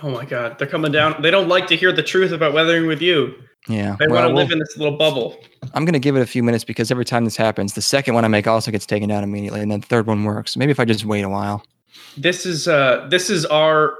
Oh 0.03 0.11
my 0.11 0.25
god, 0.25 0.59
they're 0.59 0.67
coming 0.67 0.91
down. 0.91 1.19
They 1.23 1.31
don't 1.31 1.47
like 1.47 1.65
to 1.69 1.75
hear 1.75 1.91
the 1.91 2.03
truth 2.03 2.31
about 2.31 2.53
weathering 2.53 2.85
with 2.85 3.01
you. 3.01 3.33
Yeah 3.67 3.95
I 3.99 4.07
well, 4.07 4.15
want 4.15 4.23
to 4.23 4.27
we'll- 4.33 4.35
live 4.43 4.51
in 4.51 4.59
this 4.59 4.77
little 4.77 4.97
bubble. 4.97 5.37
I'm 5.73 5.85
gonna 5.85 5.99
give 5.99 6.15
it 6.15 6.21
a 6.21 6.25
few 6.25 6.43
minutes 6.43 6.63
because 6.63 6.91
every 6.91 7.05
time 7.05 7.25
this 7.25 7.35
happens, 7.35 7.73
the 7.73 7.81
second 7.81 8.13
one 8.13 8.23
I 8.25 8.27
make 8.27 8.47
also 8.47 8.71
gets 8.71 8.85
taken 8.85 9.09
down 9.09 9.23
immediately, 9.23 9.61
and 9.61 9.71
then 9.71 9.81
the 9.81 9.87
third 9.87 10.07
one 10.07 10.23
works. 10.23 10.55
Maybe 10.55 10.71
if 10.71 10.79
I 10.79 10.85
just 10.85 11.05
wait 11.05 11.21
a 11.23 11.29
while. 11.29 11.63
This 12.15 12.45
is 12.45 12.67
uh 12.67 13.07
this 13.09 13.29
is 13.29 13.45
our. 13.45 13.95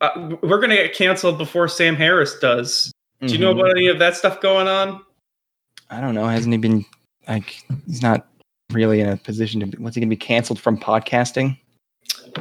Uh, 0.00 0.36
we're 0.42 0.60
gonna 0.60 0.74
get 0.76 0.94
canceled 0.94 1.38
before 1.38 1.68
Sam 1.68 1.94
Harris 1.96 2.38
does. 2.38 2.92
Do 3.20 3.32
you 3.32 3.38
know 3.38 3.54
Mhm. 3.54 3.60
about 3.60 3.70
any 3.76 3.86
of 3.88 3.98
that 4.00 4.16
stuff 4.16 4.40
going 4.40 4.68
on? 4.68 5.00
I 5.90 6.00
don't 6.00 6.14
know. 6.14 6.26
Hasn't 6.26 6.52
he 6.52 6.58
been 6.58 6.84
like? 7.28 7.62
He's 7.86 8.02
not 8.02 8.26
really 8.72 9.00
in 9.00 9.08
a 9.08 9.16
position 9.16 9.60
to. 9.70 9.80
What's 9.80 9.94
he 9.96 10.00
gonna 10.00 10.10
be 10.10 10.16
canceled 10.16 10.58
from 10.58 10.78
podcasting? 10.78 11.58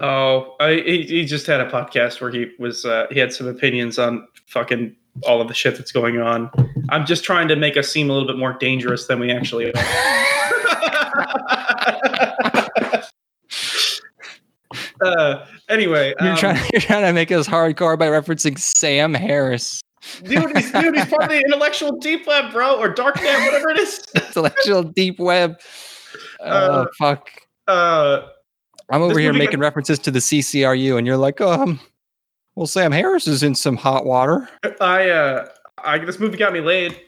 Oh, 0.02 0.56
I, 0.60 0.76
he, 0.86 1.04
he 1.04 1.26
just 1.26 1.46
had 1.46 1.60
a 1.62 1.70
podcast 1.70 2.20
where 2.22 2.32
he 2.32 2.48
was 2.60 2.86
uh, 2.86 3.06
he 3.12 3.20
had 3.20 3.32
some 3.34 3.48
opinions 3.48 4.00
on 4.00 4.28
fucking 4.48 4.96
all 5.24 5.42
of 5.42 5.48
the 5.48 5.54
shit 5.54 5.78
that's 5.78 5.92
going 5.92 6.20
on. 6.20 6.50
I'm 6.90 7.06
just 7.06 7.24
trying 7.24 7.48
to 7.50 7.56
make 7.56 7.78
us 7.78 7.90
seem 7.90 8.10
a 8.10 8.14
little 8.14 8.28
bit 8.28 8.38
more 8.38 8.54
dangerous 8.54 9.08
than 9.08 9.20
we 9.20 9.32
actually 9.32 9.72
are. 9.72 9.74
uh, 15.02 15.46
anyway, 15.70 16.14
You're 16.20 16.32
um, 16.32 16.38
trying. 16.38 16.70
You're 16.72 16.82
trying 16.82 17.06
to 17.06 17.14
make 17.14 17.32
us 17.32 17.48
hardcore 17.48 17.98
by 17.98 18.08
referencing 18.08 18.58
Sam 18.58 19.14
Harris, 19.14 19.82
dude, 20.24 20.56
he's, 20.56 20.72
dude, 20.72 20.96
he's 20.96 21.06
part 21.06 21.24
of 21.24 21.30
the 21.30 21.40
intellectual 21.40 21.92
deep 21.98 22.28
web, 22.28 22.52
bro, 22.52 22.78
or 22.78 22.90
dark 22.90 23.16
net, 23.22 23.46
whatever 23.46 23.70
it 23.70 23.80
is. 23.80 24.04
intellectual 24.16 24.84
deep 24.84 25.20
web. 25.20 25.60
Oh 26.42 26.46
Uh, 26.46 26.86
fuck! 26.98 27.30
Uh, 27.68 28.28
I'm 28.90 29.02
over 29.02 29.20
here 29.20 29.34
making 29.34 29.60
references 29.60 30.00
to 30.00 30.12
the 30.12 30.20
CCRU, 30.20 30.98
and 30.98 31.08
you're 31.08 31.18
like, 31.18 31.40
um, 31.42 31.80
well, 32.56 32.68
Sam 32.68 32.92
Harris 32.92 33.28
is 33.28 33.44
in 33.44 33.56
some 33.56 33.78
hot 33.78 34.06
water. 34.06 34.48
I, 34.82 35.10
uh, 35.10 35.48
I 35.84 35.98
this 36.00 36.20
movie 36.20 36.38
got 36.38 36.54
me 36.54 36.60
laid. 36.62 37.00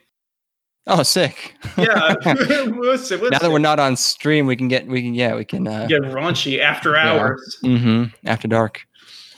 Oh, 0.87 1.01
sick. 1.01 1.55
Yeah, 1.77 2.13
What's 2.23 3.09
it- 3.11 3.19
what's 3.19 3.31
now 3.31 3.39
that 3.39 3.49
we're 3.51 3.57
not 3.57 3.79
on 3.79 3.95
stream, 3.95 4.45
we 4.45 4.55
can 4.55 4.67
get 4.67 4.85
we 4.85 5.01
can 5.01 5.15
yeah 5.15 5.35
we 5.35 5.43
can 5.43 5.67
uh, 5.67 5.87
get 5.87 6.01
raunchy 6.03 6.59
after 6.59 6.93
Yeah. 6.93 7.11
hours. 7.13 7.57
hmm 7.61 8.03
after 8.25 8.47
dark. 8.47 8.81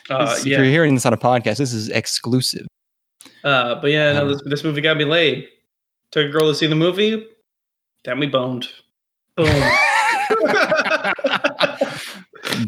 Uh, 0.10 0.26
This- 0.26 0.39
if 0.41 0.46
yeah. 0.48 0.58
you're 0.58 0.65
hearing 0.65 0.93
this 0.96 1.06
on 1.06 1.13
a 1.13 1.17
podcast, 1.17 1.58
this 1.58 1.72
is 1.74 1.88
exclusive. 1.89 2.67
Uh, 3.43 3.76
but 3.76 3.91
yeah, 3.91 4.12
no, 4.13 4.24
Um, 4.24 4.28
this, 4.30 4.41
this 4.46 4.63
movie 4.65 4.82
got 4.82 4.98
me 4.98 5.06
laid. 5.06 5.48
Took 6.12 6.28
a 6.28 6.30
girl 6.30 6.48
to 6.50 6.56
see 6.56 6.67
the 6.67 6.76
movie, 6.76 7.26
then 8.04 8.20
we 8.20 8.28
boned. 8.28 8.67
Boom. 9.36 9.48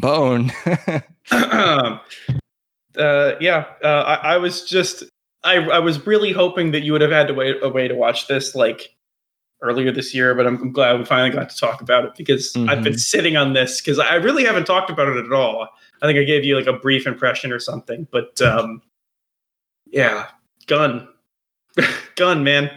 Bone. 0.00 0.52
uh, 2.96 3.32
yeah, 3.40 3.66
uh, 3.82 4.18
I, 4.22 4.34
I 4.34 4.36
was 4.38 4.64
just, 4.68 5.04
I, 5.44 5.56
I 5.56 5.78
was 5.78 6.06
really 6.06 6.32
hoping 6.32 6.72
that 6.72 6.80
you 6.82 6.92
would 6.92 7.00
have 7.00 7.10
had 7.10 7.28
to 7.28 7.34
wait 7.34 7.56
a 7.62 7.68
way 7.68 7.88
to 7.88 7.94
watch 7.94 8.26
this 8.28 8.54
like 8.54 8.94
earlier 9.62 9.92
this 9.92 10.14
year, 10.14 10.34
but 10.34 10.46
I'm, 10.46 10.56
I'm 10.60 10.72
glad 10.72 10.98
we 10.98 11.04
finally 11.04 11.30
got 11.30 11.50
to 11.50 11.56
talk 11.56 11.80
about 11.82 12.04
it 12.04 12.14
because 12.16 12.54
I've 12.68 12.82
been 12.82 12.94
Mhm. 12.94 13.00
sitting 13.00 13.36
on 13.36 13.52
this 13.52 13.80
because 13.80 13.98
I 13.98 14.14
really 14.14 14.44
haven't 14.44 14.64
talked 14.64 14.90
about 14.90 15.08
it 15.08 15.24
at 15.24 15.32
all. 15.32 15.68
I 16.02 16.06
think 16.06 16.18
I 16.18 16.24
gave 16.24 16.44
you 16.44 16.56
like 16.56 16.66
a 16.66 16.72
brief 16.72 17.06
impression 17.06 17.52
or 17.52 17.58
something, 17.58 18.06
but 18.10 18.40
um, 18.40 18.80
yeah, 19.86 20.28
gun, 20.66 21.06
gun, 22.16 22.42
man, 22.42 22.64
it's 22.64 22.72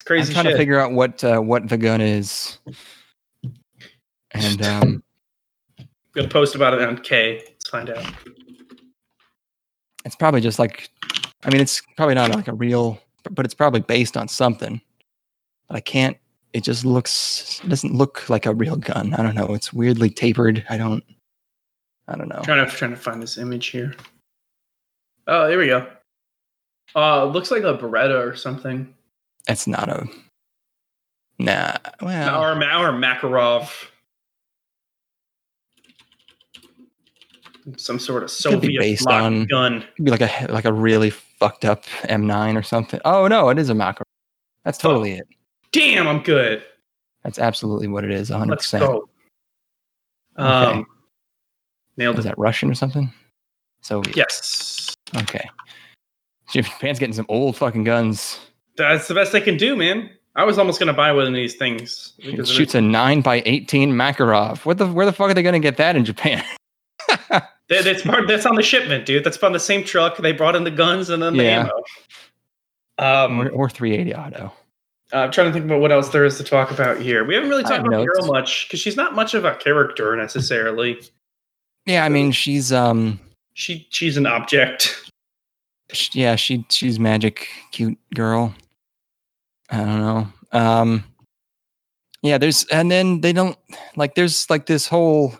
I'm 0.00 0.06
crazy 0.06 0.32
trying 0.32 0.46
shit. 0.46 0.52
to 0.52 0.58
figure 0.58 0.80
out 0.80 0.92
what 0.92 1.22
uh, 1.22 1.38
what 1.40 1.68
the 1.68 1.76
gun 1.76 2.00
is, 2.00 2.58
and 4.30 4.62
um, 4.62 5.02
I'm 5.78 5.86
gonna 6.14 6.28
post 6.28 6.54
about 6.54 6.72
it 6.72 6.80
on 6.80 6.96
K. 6.98 7.42
Let's 7.46 7.68
find 7.68 7.90
out. 7.90 8.06
It's 10.04 10.16
probably 10.16 10.40
just 10.40 10.58
like, 10.58 10.90
I 11.44 11.50
mean, 11.50 11.60
it's 11.60 11.82
probably 11.96 12.14
not 12.14 12.34
like 12.34 12.48
a 12.48 12.52
real, 12.52 13.00
but 13.30 13.44
it's 13.44 13.54
probably 13.54 13.80
based 13.80 14.16
on 14.16 14.28
something. 14.28 14.80
But 15.68 15.76
I 15.76 15.80
can't. 15.80 16.16
It 16.52 16.64
just 16.64 16.84
looks. 16.84 17.60
It 17.64 17.68
doesn't 17.68 17.94
look 17.94 18.28
like 18.28 18.44
a 18.44 18.54
real 18.54 18.76
gun. 18.76 19.14
I 19.14 19.22
don't 19.22 19.34
know. 19.34 19.54
It's 19.54 19.72
weirdly 19.72 20.10
tapered. 20.10 20.64
I 20.68 20.76
don't. 20.76 21.02
I 22.08 22.16
don't 22.16 22.28
know. 22.28 22.40
Trying 22.44 22.66
to 22.66 22.76
trying 22.76 22.90
to 22.90 22.96
find 22.96 23.22
this 23.22 23.38
image 23.38 23.68
here. 23.68 23.94
Oh, 25.26 25.48
here 25.48 25.58
we 25.58 25.66
go. 25.66 25.86
Uh, 26.94 27.24
looks 27.24 27.50
like 27.50 27.62
a 27.62 27.78
Beretta 27.78 28.22
or 28.22 28.36
something. 28.36 28.92
It's 29.48 29.66
not 29.66 29.88
a. 29.88 30.06
Nah. 31.38 31.76
Well. 32.02 32.42
Or, 32.42 32.52
or 32.52 32.92
Makarov. 32.92 33.70
Some 37.76 37.98
sort 37.98 38.22
of 38.22 38.30
Soviet 38.30 38.80
based 38.80 39.06
on- 39.06 39.44
gun. 39.46 39.84
Could 39.96 40.04
be 40.04 40.10
like 40.10 40.20
a 40.20 40.46
like 40.50 40.64
a 40.64 40.72
really 40.72 41.10
fucked 41.10 41.64
up 41.64 41.84
M9 42.04 42.56
or 42.58 42.62
something. 42.62 43.00
Oh 43.04 43.28
no, 43.28 43.48
it 43.50 43.58
is 43.58 43.70
a 43.70 43.74
Makarov. 43.74 44.02
That's 44.64 44.78
totally 44.78 45.12
it. 45.12 45.26
Damn, 45.72 46.06
I'm 46.08 46.22
good. 46.22 46.62
That's 47.24 47.38
absolutely 47.38 47.88
what 47.88 48.04
it 48.04 48.10
is. 48.10 48.30
100. 48.30 48.50
Let's 48.50 48.64
percent 48.66 48.84
go. 48.84 49.08
Um, 50.36 50.86
nailed 51.96 52.18
Is 52.18 52.24
it. 52.24 52.28
that 52.28 52.38
Russian 52.38 52.70
or 52.70 52.74
something? 52.74 53.12
So 53.82 54.02
Yes, 54.14 54.94
okay. 55.16 55.48
Japan's 56.52 56.98
getting 56.98 57.14
some 57.14 57.26
old 57.28 57.56
fucking 57.56 57.84
guns. 57.84 58.38
that's 58.76 59.08
the 59.08 59.14
best 59.14 59.32
they 59.32 59.40
can 59.40 59.56
do, 59.56 59.76
man. 59.76 60.10
I 60.34 60.44
was 60.44 60.58
almost 60.58 60.78
gonna 60.78 60.92
buy 60.94 61.12
one 61.12 61.26
of 61.26 61.34
these 61.34 61.56
things 61.56 62.14
It 62.18 62.46
shoots 62.48 62.74
a 62.74 62.80
nine 62.80 63.20
by 63.20 63.42
eighteen 63.44 63.92
Makarov. 63.92 64.64
What 64.64 64.78
the 64.78 64.86
where 64.86 65.04
the 65.06 65.12
fuck 65.12 65.30
are 65.30 65.34
they 65.34 65.42
gonna 65.42 65.58
get 65.60 65.76
that 65.76 65.94
in 65.96 66.04
Japan? 66.04 66.42
That- 67.32 67.84
That's 67.84 68.02
part. 68.02 68.28
That's 68.28 68.44
on 68.46 68.54
the 68.56 68.62
shipment, 68.62 69.06
dude. 69.06 69.24
That's 69.24 69.42
on 69.42 69.52
the 69.52 69.60
same 69.60 69.82
truck. 69.84 70.18
They 70.18 70.32
brought 70.32 70.54
in 70.56 70.64
the 70.64 70.70
guns 70.70 71.08
and 71.10 71.22
then 71.22 71.36
the 71.36 71.44
Yeah. 71.44 71.60
ammo. 71.60 71.82
Um, 72.98 73.40
or, 73.40 73.48
or 73.50 73.70
380 73.70 74.14
auto. 74.14 74.52
I'm 75.14 75.30
trying 75.30 75.46
to 75.48 75.52
think 75.52 75.64
about 75.64 75.80
what 75.80 75.90
else 75.92 76.08
there 76.10 76.24
is 76.24 76.36
to 76.38 76.44
talk 76.44 76.70
about 76.70 76.98
here. 77.00 77.24
We 77.24 77.34
haven't 77.34 77.48
really 77.50 77.62
talked 77.62 77.86
about 77.86 78.00
the 78.00 78.06
girl 78.06 78.26
much 78.26 78.66
because 78.68 78.80
she's 78.80 78.96
not 78.96 79.14
much 79.14 79.34
of 79.34 79.44
a 79.44 79.54
character 79.56 80.14
necessarily. 80.16 81.00
Yeah, 81.86 82.04
I 82.04 82.08
mean 82.08 82.30
she's 82.32 82.72
um 82.72 83.18
She 83.54 83.86
she's 83.90 84.16
an 84.16 84.26
object. 84.26 85.10
sh- 85.92 86.10
yeah 86.14 86.36
she 86.36 86.64
she's 86.70 86.98
magic 86.98 87.48
cute 87.72 87.98
girl. 88.14 88.54
I 89.70 89.78
don't 89.78 90.00
know. 90.00 90.28
Um 90.52 91.04
yeah, 92.22 92.38
there's 92.38 92.64
and 92.66 92.90
then 92.90 93.20
they 93.20 93.32
don't 93.32 93.58
like 93.96 94.14
there's 94.14 94.48
like 94.48 94.66
this 94.66 94.86
whole 94.86 95.34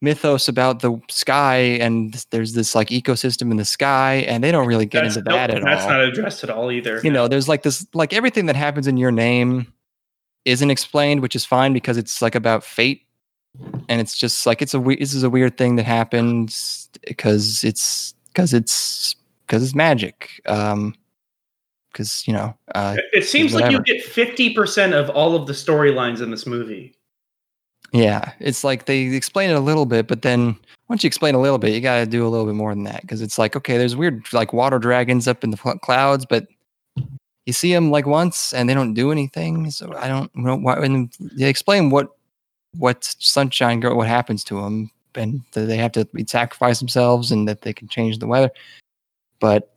mythos 0.00 0.46
about 0.48 0.80
the 0.80 1.00
sky 1.10 1.56
and 1.56 2.24
there's 2.30 2.52
this 2.52 2.74
like 2.74 2.88
ecosystem 2.88 3.50
in 3.50 3.56
the 3.56 3.64
sky 3.64 4.24
and 4.28 4.44
they 4.44 4.52
don't 4.52 4.66
really 4.66 4.86
get 4.86 5.02
That's, 5.02 5.16
into 5.16 5.30
that 5.30 5.50
nope, 5.50 5.56
at 5.58 5.64
that's 5.64 5.82
all. 5.82 5.88
That's 5.88 5.90
not 5.90 6.00
addressed 6.02 6.44
at 6.44 6.50
all 6.50 6.70
either. 6.70 7.00
you 7.02 7.10
know, 7.10 7.26
there's 7.26 7.48
like 7.48 7.62
this 7.64 7.86
like 7.94 8.12
everything 8.12 8.46
that 8.46 8.56
happens 8.56 8.86
in 8.86 8.96
your 8.96 9.10
name 9.10 9.72
isn't 10.44 10.70
explained, 10.70 11.20
which 11.20 11.34
is 11.34 11.44
fine 11.44 11.72
because 11.72 11.96
it's 11.96 12.22
like 12.22 12.34
about 12.34 12.64
fate, 12.64 13.02
and 13.88 14.00
it's 14.00 14.16
just 14.16 14.46
like 14.46 14.62
it's 14.62 14.72
a 14.72 14.80
we- 14.80 14.96
this 14.96 15.12
is 15.14 15.22
a 15.22 15.30
weird 15.30 15.58
thing 15.58 15.76
that 15.76 15.84
happens 15.84 16.88
because 17.06 17.64
it's 17.64 18.14
because 18.28 18.54
it's 18.54 19.16
because 19.46 19.62
it's 19.62 19.74
magic. 19.74 20.40
Um, 20.46 20.94
because 21.92 22.26
you 22.26 22.32
know, 22.32 22.54
uh, 22.74 22.96
It 23.12 23.24
seems 23.24 23.52
like 23.54 23.72
you 23.72 23.82
get 23.82 24.02
fifty 24.02 24.54
percent 24.54 24.94
of 24.94 25.10
all 25.10 25.34
of 25.34 25.46
the 25.46 25.52
storylines 25.52 26.22
in 26.22 26.30
this 26.30 26.46
movie. 26.46 26.94
Yeah, 27.92 28.32
it's 28.38 28.64
like 28.64 28.86
they 28.86 29.02
explain 29.14 29.50
it 29.50 29.56
a 29.56 29.60
little 29.60 29.86
bit, 29.86 30.06
but 30.08 30.22
then 30.22 30.56
once 30.88 31.02
you 31.02 31.06
explain 31.06 31.34
a 31.34 31.40
little 31.40 31.58
bit, 31.58 31.72
you 31.72 31.80
got 31.80 32.00
to 32.00 32.06
do 32.06 32.26
a 32.26 32.28
little 32.28 32.46
bit 32.46 32.54
more 32.54 32.74
than 32.74 32.84
that 32.84 33.02
because 33.02 33.22
it's 33.22 33.38
like 33.38 33.56
okay, 33.56 33.78
there's 33.78 33.96
weird 33.96 34.30
like 34.32 34.52
water 34.52 34.78
dragons 34.78 35.26
up 35.26 35.42
in 35.42 35.50
the 35.50 35.56
clouds, 35.56 36.26
but 36.26 36.46
you 37.46 37.52
see 37.54 37.72
them 37.72 37.90
like 37.90 38.06
once 38.06 38.52
and 38.52 38.68
they 38.68 38.74
don't 38.74 38.92
do 38.92 39.10
anything. 39.10 39.70
So 39.70 39.94
I 39.96 40.06
don't 40.06 40.34
know 40.36 40.56
why. 40.56 40.84
And 40.84 41.10
they 41.18 41.48
explain 41.48 41.88
what 41.88 42.08
what 42.76 43.04
sunshine 43.18 43.80
girl 43.80 43.96
what 43.96 44.06
happens 44.06 44.44
to 44.44 44.60
them, 44.60 44.90
and 45.14 45.40
that 45.52 45.62
they 45.62 45.78
have 45.78 45.92
to 45.92 46.06
sacrifice 46.26 46.78
themselves 46.78 47.32
and 47.32 47.48
that 47.48 47.62
they 47.62 47.72
can 47.72 47.88
change 47.88 48.18
the 48.18 48.26
weather. 48.26 48.50
But 49.40 49.72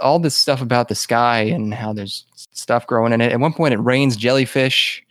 all 0.00 0.18
this 0.18 0.34
stuff 0.34 0.62
about 0.62 0.88
the 0.88 0.94
sky 0.94 1.40
and 1.42 1.74
how 1.74 1.92
there's 1.92 2.24
stuff 2.52 2.86
growing 2.86 3.12
in 3.12 3.20
it. 3.20 3.32
At 3.32 3.40
one 3.40 3.52
point, 3.52 3.74
it 3.74 3.80
rains 3.80 4.16
jellyfish. 4.16 5.04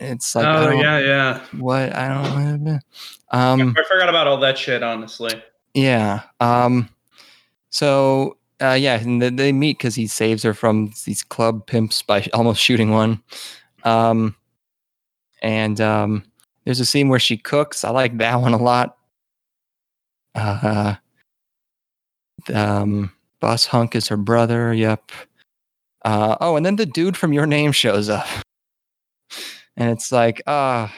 It's 0.00 0.34
like 0.34 0.46
oh 0.46 0.70
yeah, 0.70 0.98
yeah. 0.98 1.44
what 1.58 1.94
I 1.94 2.08
don't 2.08 2.64
know. 2.64 2.78
Um 3.32 3.74
I 3.78 3.84
forgot 3.84 4.08
about 4.08 4.26
all 4.26 4.38
that 4.38 4.56
shit. 4.56 4.82
Honestly, 4.82 5.42
yeah. 5.74 6.22
Um 6.40 6.88
so 7.68 8.38
uh 8.62 8.78
yeah, 8.80 8.98
and 8.98 9.20
they, 9.20 9.28
they 9.28 9.52
meet 9.52 9.78
cuz 9.78 9.94
he 9.94 10.06
saves 10.06 10.42
her 10.42 10.54
from 10.54 10.92
these 11.04 11.22
club 11.22 11.66
pimps 11.66 12.00
by 12.00 12.26
almost 12.32 12.62
shooting 12.62 12.90
one. 12.90 13.22
Um 13.84 14.34
and 15.42 15.78
um 15.82 16.24
there's 16.64 16.80
a 16.80 16.86
scene 16.86 17.10
where 17.10 17.20
she 17.20 17.36
cooks. 17.36 17.84
I 17.84 17.90
like 17.90 18.16
that 18.18 18.40
one 18.40 18.54
a 18.54 18.62
lot. 18.62 18.96
Uh 20.34 20.94
um 22.54 23.12
Boss 23.40 23.66
Hunk 23.66 23.94
is 23.94 24.08
her 24.08 24.16
brother. 24.16 24.72
Yep. 24.72 25.12
Uh 26.06 26.36
oh, 26.40 26.56
and 26.56 26.64
then 26.64 26.76
the 26.76 26.86
dude 26.86 27.18
from 27.18 27.34
Your 27.34 27.46
Name 27.46 27.72
shows 27.72 28.08
up. 28.08 28.26
And 29.80 29.88
it's 29.88 30.12
like, 30.12 30.42
ah, 30.46 30.94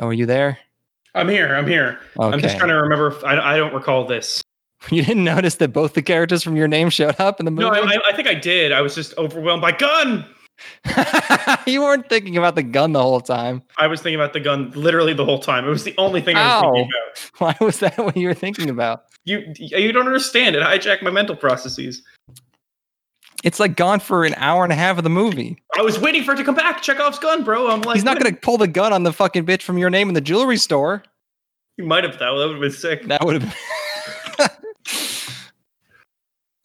oh, 0.00 0.08
are 0.08 0.12
you 0.12 0.26
there? 0.26 0.58
I'm 1.14 1.28
here. 1.28 1.54
I'm 1.54 1.68
here. 1.68 2.00
Okay. 2.18 2.34
I'm 2.34 2.40
just 2.40 2.56
trying 2.56 2.70
to 2.70 2.74
remember. 2.74 3.06
If, 3.06 3.22
I 3.22 3.54
I 3.54 3.56
don't 3.56 3.72
recall 3.72 4.04
this. 4.04 4.42
You 4.90 5.02
didn't 5.02 5.24
notice 5.24 5.54
that 5.54 5.72
both 5.72 5.94
the 5.94 6.02
characters 6.02 6.42
from 6.42 6.56
your 6.56 6.68
name 6.68 6.90
showed 6.90 7.18
up 7.18 7.40
in 7.40 7.46
the 7.46 7.50
movie? 7.50 7.62
No, 7.62 7.70
I, 7.70 7.94
I, 7.94 7.98
I 8.08 8.12
think 8.14 8.28
I 8.28 8.34
did. 8.34 8.70
I 8.70 8.82
was 8.82 8.94
just 8.94 9.16
overwhelmed 9.16 9.62
by 9.62 9.72
gun. 9.72 10.26
you 11.66 11.80
weren't 11.80 12.06
thinking 12.10 12.36
about 12.36 12.54
the 12.54 12.62
gun 12.62 12.92
the 12.92 13.00
whole 13.00 13.22
time. 13.22 13.62
I 13.78 13.86
was 13.86 14.02
thinking 14.02 14.20
about 14.20 14.34
the 14.34 14.40
gun 14.40 14.72
literally 14.72 15.14
the 15.14 15.24
whole 15.24 15.38
time. 15.38 15.64
It 15.64 15.70
was 15.70 15.84
the 15.84 15.94
only 15.96 16.20
thing 16.20 16.36
I 16.36 16.60
was 16.60 16.62
thinking 16.64 16.90
about. 16.90 17.30
Why 17.60 17.64
was 17.64 17.78
that 17.78 17.96
what 17.96 18.14
you 18.14 18.28
were 18.28 18.34
thinking 18.34 18.68
about? 18.68 19.04
You 19.24 19.54
you 19.56 19.90
don't 19.90 20.06
understand. 20.06 20.54
It 20.54 20.62
hijacked 20.62 21.00
my 21.00 21.10
mental 21.10 21.34
processes. 21.34 22.02
It's 23.44 23.60
like 23.60 23.76
gone 23.76 24.00
for 24.00 24.24
an 24.24 24.34
hour 24.38 24.64
and 24.64 24.72
a 24.72 24.76
half 24.76 24.96
of 24.96 25.04
the 25.04 25.10
movie. 25.10 25.62
I 25.76 25.82
was 25.82 25.98
waiting 25.98 26.24
for 26.24 26.32
it 26.32 26.36
to 26.36 26.44
come 26.44 26.54
back. 26.54 26.80
Chekhov's 26.80 27.18
gun, 27.18 27.44
bro. 27.44 27.70
I'm 27.70 27.82
like, 27.82 27.94
He's 27.94 28.04
not 28.04 28.18
going 28.18 28.34
to 28.34 28.40
pull 28.40 28.56
the 28.56 28.66
gun 28.66 28.94
on 28.94 29.02
the 29.02 29.12
fucking 29.12 29.44
bitch 29.44 29.60
from 29.60 29.76
your 29.76 29.90
name 29.90 30.08
in 30.08 30.14
the 30.14 30.22
jewelry 30.22 30.56
store. 30.56 31.04
You 31.76 31.84
might 31.84 32.04
have 32.04 32.18
though. 32.18 32.38
That 32.38 32.46
would 32.46 32.52
have 32.54 32.60
been 32.62 32.72
sick. 32.72 33.06
That 33.06 33.24
would 33.24 33.42
have 33.42 33.54
been. 34.38 34.48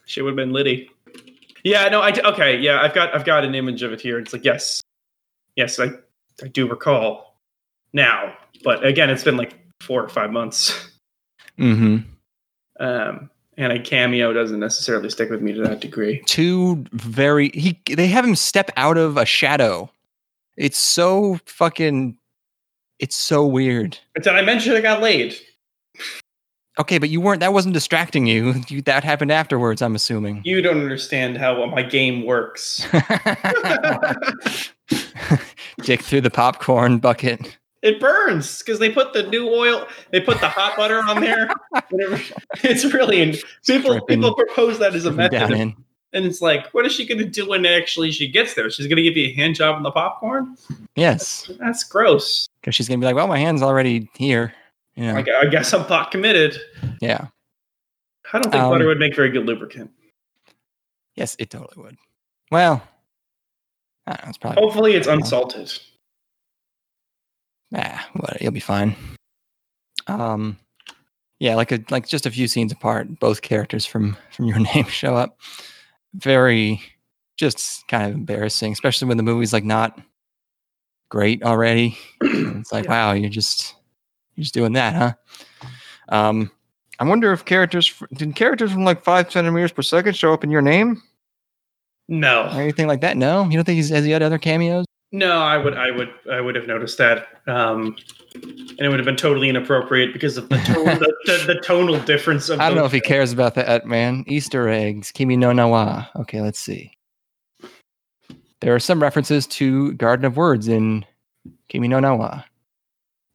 Shit 0.06 0.24
would 0.24 0.32
have 0.32 0.38
been 0.38 0.54
Liddy. 0.54 0.90
Yeah, 1.64 1.90
no, 1.90 2.02
I 2.02 2.12
d- 2.12 2.22
okay. 2.22 2.58
Yeah, 2.58 2.82
I've 2.82 2.94
got 2.94 3.14
I've 3.14 3.26
got 3.26 3.44
an 3.44 3.54
image 3.56 3.84
of 3.84 3.92
it 3.92 4.00
here. 4.00 4.18
It's 4.18 4.32
like 4.32 4.46
yes, 4.46 4.82
yes, 5.56 5.80
I 5.80 5.90
I 6.42 6.48
do 6.48 6.68
recall 6.68 7.36
now, 7.92 8.34
but 8.64 8.86
again, 8.86 9.10
it's 9.10 9.24
been 9.24 9.38
like 9.38 9.54
four 9.82 10.02
or 10.04 10.10
five 10.10 10.32
months. 10.32 10.90
mm-hmm. 11.58 11.98
Um, 12.80 13.30
and 13.60 13.74
a 13.74 13.80
cameo 13.80 14.34
doesn't 14.34 14.60
necessarily 14.60 15.10
stick 15.10 15.30
with 15.30 15.42
me 15.42 15.54
to 15.54 15.62
that 15.62 15.82
degree. 15.82 16.24
Two 16.26 16.86
very. 16.94 17.50
He. 17.50 17.80
They 17.86 18.08
have 18.08 18.26
him 18.26 18.36
step 18.36 18.72
out 18.78 18.98
of 18.98 19.18
a 19.18 19.26
shadow. 19.26 19.92
It's 20.58 20.80
so 20.80 21.40
fucking. 21.46 22.18
It's 23.00 23.16
so 23.16 23.46
weird. 23.46 24.00
But 24.16 24.24
did 24.24 24.34
I 24.34 24.42
mention 24.42 24.76
I 24.76 24.82
got 24.82 25.02
laid? 25.02 25.36
Okay, 26.80 26.98
but 26.98 27.10
you 27.10 27.20
weren't. 27.20 27.42
That 27.42 27.52
wasn't 27.52 27.74
distracting 27.74 28.26
you. 28.26 28.56
you 28.70 28.82
that 28.84 29.04
happened 29.04 29.32
afterwards. 29.32 29.82
I'm 29.82 29.96
assuming. 29.96 30.42
You 30.46 30.62
don't 30.62 30.80
understand 30.80 31.38
how 31.38 31.66
my 31.66 31.84
game 31.84 32.26
works. 32.26 32.88
Dick 35.82 36.02
through 36.02 36.22
the 36.22 36.32
popcorn 36.32 37.00
bucket. 37.00 37.58
It 37.82 38.00
burns 38.00 38.60
because 38.60 38.78
they 38.80 38.90
put 38.92 39.14
the 39.14 39.24
new 39.24 39.48
oil, 39.50 39.88
they 40.12 40.20
put 40.20 40.42
the 40.42 40.50
hot 40.50 40.76
butter 40.76 41.00
on 41.00 41.22
there. 41.22 41.50
It's 42.64 42.84
really 42.94 43.22
in, 43.22 43.36
people. 43.66 43.92
Dripping- 43.92 44.20
People 44.22 44.36
propose 44.36 44.80
that 44.80 44.94
as 44.96 45.06
a 45.06 45.10
Down 45.12 45.16
method, 45.32 45.52
in. 45.52 45.76
and 46.12 46.26
it's 46.26 46.42
like, 46.42 46.68
what 46.74 46.86
is 46.86 46.92
she 46.92 47.06
going 47.08 47.20
to 47.20 47.26
do 47.26 47.48
when 47.48 47.66
actually 47.66 48.12
she 48.12 48.28
gets 48.28 48.54
there? 48.54 48.70
She's 48.70 48.88
going 48.88 48.98
to 48.98 49.04
give 49.04 49.16
you 49.16 49.30
a 49.30 49.34
hand 49.34 49.56
job 49.56 49.76
on 49.78 49.84
the 49.84 49.92
popcorn. 49.92 50.58
Yes, 50.96 51.50
That's 51.60 51.84
gross. 51.86 52.50
because 52.60 52.76
she's 52.76 52.90
gonna 52.90 53.00
be 53.00 53.06
like, 53.06 53.16
"Well, 53.16 53.28
my 53.28 53.38
hand's 53.40 53.62
already 53.62 54.10
here." 54.16 54.54
You 54.96 55.06
know. 55.06 55.16
I, 55.16 55.24
I 55.42 55.46
guess 55.46 55.74
I'm 55.74 55.86
pot 55.86 56.12
committed. 56.12 56.58
yeah. 57.00 57.28
I 58.34 58.40
don't 58.40 58.52
think 58.52 58.62
Um, 58.62 58.72
butter 58.72 58.86
would 58.88 59.00
make 59.00 59.16
very 59.16 59.30
good 59.32 59.46
lubricant. 59.46 59.92
Yes, 61.16 61.38
it 61.40 61.50
totally 61.50 61.82
would. 61.82 61.98
Well, 62.52 62.84
I 64.06 64.12
don't 64.14 64.26
know, 64.26 64.30
it's 64.30 64.38
probably. 64.38 64.62
Hopefully, 64.62 64.94
it's 64.96 65.08
Yeah. 65.08 65.14
unsalted. 65.14 65.72
Ah, 67.76 68.08
what? 68.14 68.42
You'll 68.42 68.52
be 68.52 68.60
fine. 68.60 68.96
Um, 70.08 70.58
yeah, 71.40 71.56
like 71.56 71.72
a 71.72 71.80
like 71.90 72.08
just 72.08 72.26
a 72.26 72.32
few 72.32 72.48
scenes 72.48 72.72
apart, 72.72 73.20
both 73.20 73.42
characters 73.42 73.86
from 73.86 74.18
from 74.32 74.46
your 74.46 74.60
name 74.76 74.86
show 74.86 75.16
up. 75.16 75.38
Very, 76.16 76.82
just 77.38 77.88
kind 77.88 78.10
of 78.10 78.16
embarrassing, 78.16 78.72
especially 78.74 79.08
when 79.08 79.18
the 79.18 79.24
movie's 79.24 79.54
like 79.54 79.64
not 79.64 80.00
great 81.10 81.44
already. 81.44 81.98
it's 82.22 82.72
like, 82.72 82.88
wow, 82.90 83.12
you're 83.14 83.30
just 83.30 83.76
you're 84.36 84.44
just 84.44 84.54
doing 84.54 84.74
that, 84.74 84.96
huh? 84.96 85.14
Um, 86.10 86.52
I 87.00 87.04
wonder 87.06 87.32
if 87.32 87.46
characters 87.46 87.94
did 88.14 88.36
characters 88.36 88.72
from 88.72 88.84
like 88.84 89.04
five 89.04 89.32
centimeters 89.32 89.72
per 89.72 89.82
second 89.84 90.16
show 90.18 90.34
up 90.34 90.44
in 90.44 90.50
your 90.52 90.62
name 90.62 90.94
or 90.94 90.98
No, 92.10 92.46
anything 92.48 92.88
like 92.88 93.02
that. 93.02 93.16
No, 93.16 93.46
you 93.46 93.52
don't 93.52 93.64
think 93.64 93.78
he's 93.78 93.90
has 93.90 94.04
he 94.04 94.12
had 94.12 94.24
other 94.24 94.40
cameos? 94.40 94.86
No, 95.12 95.42
I 95.42 95.58
would, 95.58 95.76
I 95.76 95.90
would, 95.90 96.10
I 96.32 96.40
would 96.40 96.56
have 96.56 96.68
noticed 96.68 97.00
that, 97.00 97.28
um, 97.48 97.96
and 98.36 98.80
it 98.80 98.90
would 98.90 99.00
have 99.00 99.06
been 99.06 99.16
totally 99.16 99.50
inappropriate 99.50 100.14
because 100.14 100.38
of 100.38 100.50
the 100.50 100.58
tone, 100.58 100.86
the, 101.00 101.14
the, 101.26 101.54
the 101.54 101.60
tonal 101.62 102.00
difference 102.02 102.50
of. 102.50 102.60
I 102.60 102.68
don't 102.68 102.78
know 102.78 102.86
if 102.86 102.92
he 102.92 103.02
cares 103.02 103.32
about 103.32 103.56
that, 103.56 103.88
man. 103.88 104.24
Easter 104.28 104.70
eggs, 104.70 105.12
Kimi 105.12 105.36
no 105.36 105.52
Na 105.52 105.68
wa. 105.68 106.06
Okay, 106.16 106.42
let's 106.42 106.60
see. 106.60 106.92
There 108.62 108.76
are 108.76 108.80
some 108.80 109.02
references 109.02 109.48
to 109.48 109.94
Garden 109.94 110.26
of 110.26 110.38
Words 110.38 110.68
in 110.68 111.06
Kimi 111.70 111.88
no 111.88 112.00
Na 112.00 112.14
wa. 112.14 112.44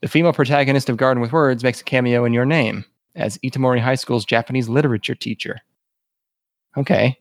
The 0.01 0.09
female 0.09 0.33
protagonist 0.33 0.89
of 0.89 0.97
Garden 0.97 1.21
with 1.21 1.33
Words 1.33 1.65
makes 1.65 1.81
a 1.81 1.85
cameo 1.85 2.25
in 2.25 2.33
your 2.33 2.45
name 2.45 2.85
as 3.17 3.39
Itomori 3.39 3.81
High 3.81 3.95
School's 3.97 4.25
Japanese 4.25 4.69
literature 4.69 5.15
teacher. 5.15 5.61
Okay. 6.77 7.19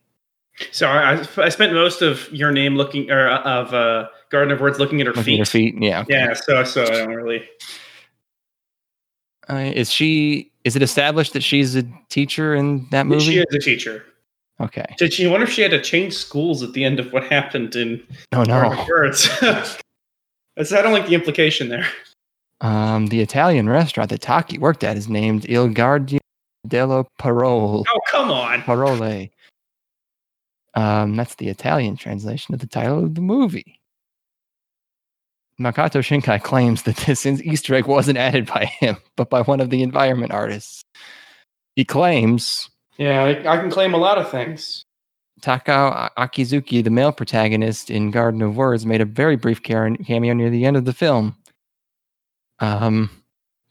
So 0.70 0.86
I, 0.88 1.24
I 1.38 1.48
spent 1.48 1.72
most 1.72 2.00
of 2.02 2.30
your 2.32 2.52
name 2.52 2.76
looking, 2.76 3.10
or 3.10 3.28
uh, 3.28 3.42
of 3.42 3.74
uh, 3.74 4.08
Garden 4.30 4.52
of 4.52 4.60
Words 4.60 4.78
looking 4.78 5.00
at 5.00 5.06
her 5.08 5.12
Looking 5.12 5.40
at 5.40 5.48
feet. 5.48 5.74
her 5.74 5.80
feet. 5.80 5.82
Yeah. 5.82 6.00
okay. 6.02 6.12
Yeah, 6.14 6.32
so 6.34 6.62
so 6.64 6.82
I 6.84 6.86
don't 6.90 7.08
really. 7.14 7.42
Uh, 9.48 9.72
is 9.74 9.90
she? 9.90 10.50
Is 10.64 10.76
it 10.76 10.82
established 10.82 11.32
that 11.34 11.42
she's 11.42 11.76
a 11.76 11.82
teacher 12.08 12.54
in 12.54 12.86
that 12.90 13.06
movie? 13.06 13.24
She 13.24 13.38
is 13.38 13.46
a 13.54 13.58
teacher. 13.58 14.04
Okay. 14.60 14.84
Did 14.98 15.12
she 15.12 15.26
wonder 15.26 15.44
if 15.44 15.50
she 15.52 15.62
had 15.62 15.72
to 15.72 15.82
change 15.82 16.14
schools 16.14 16.62
at 16.62 16.72
the 16.72 16.84
end 16.84 17.00
of 17.00 17.12
what 17.12 17.24
happened 17.24 17.74
in 17.74 18.00
Oh 18.32 18.44
Garden 18.44 18.76
no. 18.76 18.80
of 18.82 18.88
Words? 18.88 19.28
That's, 19.40 20.72
I 20.72 20.80
don't 20.82 20.92
like 20.92 21.08
the 21.08 21.14
implication 21.14 21.68
there. 21.68 21.86
Um, 22.60 23.08
the 23.08 23.20
Italian 23.20 23.68
restaurant 23.68 24.10
that 24.10 24.20
Taki 24.22 24.58
worked 24.58 24.84
at 24.84 24.96
is 24.96 25.08
named 25.08 25.44
Il 25.48 25.68
Giardino 25.70 26.20
delle 26.66 27.06
Parole. 27.18 27.84
Oh 27.88 28.00
come 28.08 28.30
on! 28.30 28.62
Parole. 28.62 29.28
Um, 30.74 31.16
that's 31.16 31.36
the 31.36 31.48
Italian 31.48 31.96
translation 31.96 32.54
of 32.54 32.60
the 32.60 32.66
title 32.66 33.04
of 33.04 33.14
the 33.14 33.20
movie. 33.20 33.80
Makoto 35.60 36.00
Shinkai 36.00 36.42
claims 36.42 36.82
that 36.82 36.96
this 36.96 37.24
Easter 37.24 37.74
egg 37.74 37.86
wasn't 37.86 38.18
added 38.18 38.46
by 38.46 38.64
him, 38.64 38.96
but 39.16 39.30
by 39.30 39.42
one 39.42 39.60
of 39.60 39.70
the 39.70 39.82
environment 39.82 40.32
artists. 40.32 40.82
He 41.76 41.84
claims 41.84 42.68
Yeah, 42.98 43.22
I, 43.22 43.54
I 43.54 43.56
can 43.58 43.70
claim 43.70 43.94
a 43.94 43.98
lot 43.98 44.18
of 44.18 44.30
things. 44.30 44.84
Takao 45.40 46.08
Akizuki, 46.16 46.82
the 46.82 46.90
male 46.90 47.12
protagonist 47.12 47.90
in 47.90 48.10
Garden 48.10 48.40
of 48.42 48.56
Words, 48.56 48.86
made 48.86 49.00
a 49.00 49.04
very 49.04 49.36
brief 49.36 49.62
cameo 49.62 50.32
near 50.32 50.50
the 50.50 50.64
end 50.64 50.76
of 50.76 50.86
the 50.86 50.92
film. 50.92 51.36
Um, 52.60 53.10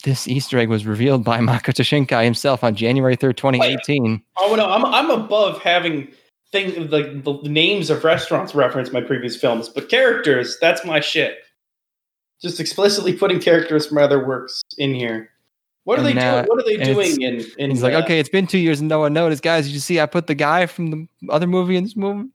this 0.04 0.28
Easter 0.28 0.60
egg 0.60 0.70
was 0.70 0.86
revealed 0.86 1.24
by 1.24 1.39
Makoto 1.39 1.84
Shinkai 1.84 2.24
himself 2.24 2.64
on 2.64 2.76
January 2.76 3.18
3rd, 3.18 3.38
2018. 3.38 4.22
Oh 4.38 4.56
no, 4.56 4.70
I'm 4.70 4.86
I'm 4.86 5.10
above 5.10 5.62
having 5.62 6.10
things 6.54 6.78
like 6.91 7.24
the 7.26 7.39
names 7.43 7.89
of 7.89 8.06
restaurants 8.06 8.56
reference 8.56 8.93
my 8.93 9.01
previous 9.01 9.36
films, 9.36 9.68
but 9.68 9.89
characters, 9.89 10.58
that's 10.62 10.86
my 10.86 11.01
shit. 11.01 11.39
Just 12.41 12.62
explicitly 12.62 13.12
putting 13.14 13.41
characters 13.41 13.88
from 13.88 13.97
other 13.97 14.26
works 14.26 14.62
in 14.78 14.93
here. 14.93 15.32
What 15.84 15.95
are 15.95 16.01
And 16.01 16.08
they 16.08 16.14
now- 16.14 16.36
doing? 16.36 16.45
What 16.47 16.60
are 16.60 16.64
they 16.66 16.78
doing 16.78 17.22
in 17.22 17.45
in 17.58 17.72
he's 17.72 17.84
like, 17.84 17.93
uh, 17.93 18.04
okay, 18.04 18.20
it's 18.20 18.30
been 18.30 18.47
two 18.47 18.60
years 18.60 18.80
and 18.80 18.88
no 18.88 18.99
one 18.99 19.12
noticed, 19.12 19.43
guys. 19.43 19.66
Did 19.66 19.74
you 19.74 19.80
see 19.82 19.99
I 19.99 20.06
put 20.06 20.28
the 20.28 20.36
guy 20.36 20.66
from 20.68 20.91
the 20.91 21.08
other 21.30 21.47
movie 21.47 21.76
in 21.76 21.84
this 21.84 21.97
movie? 21.97 22.30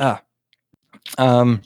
Ah, 0.00 0.22
um, 1.18 1.62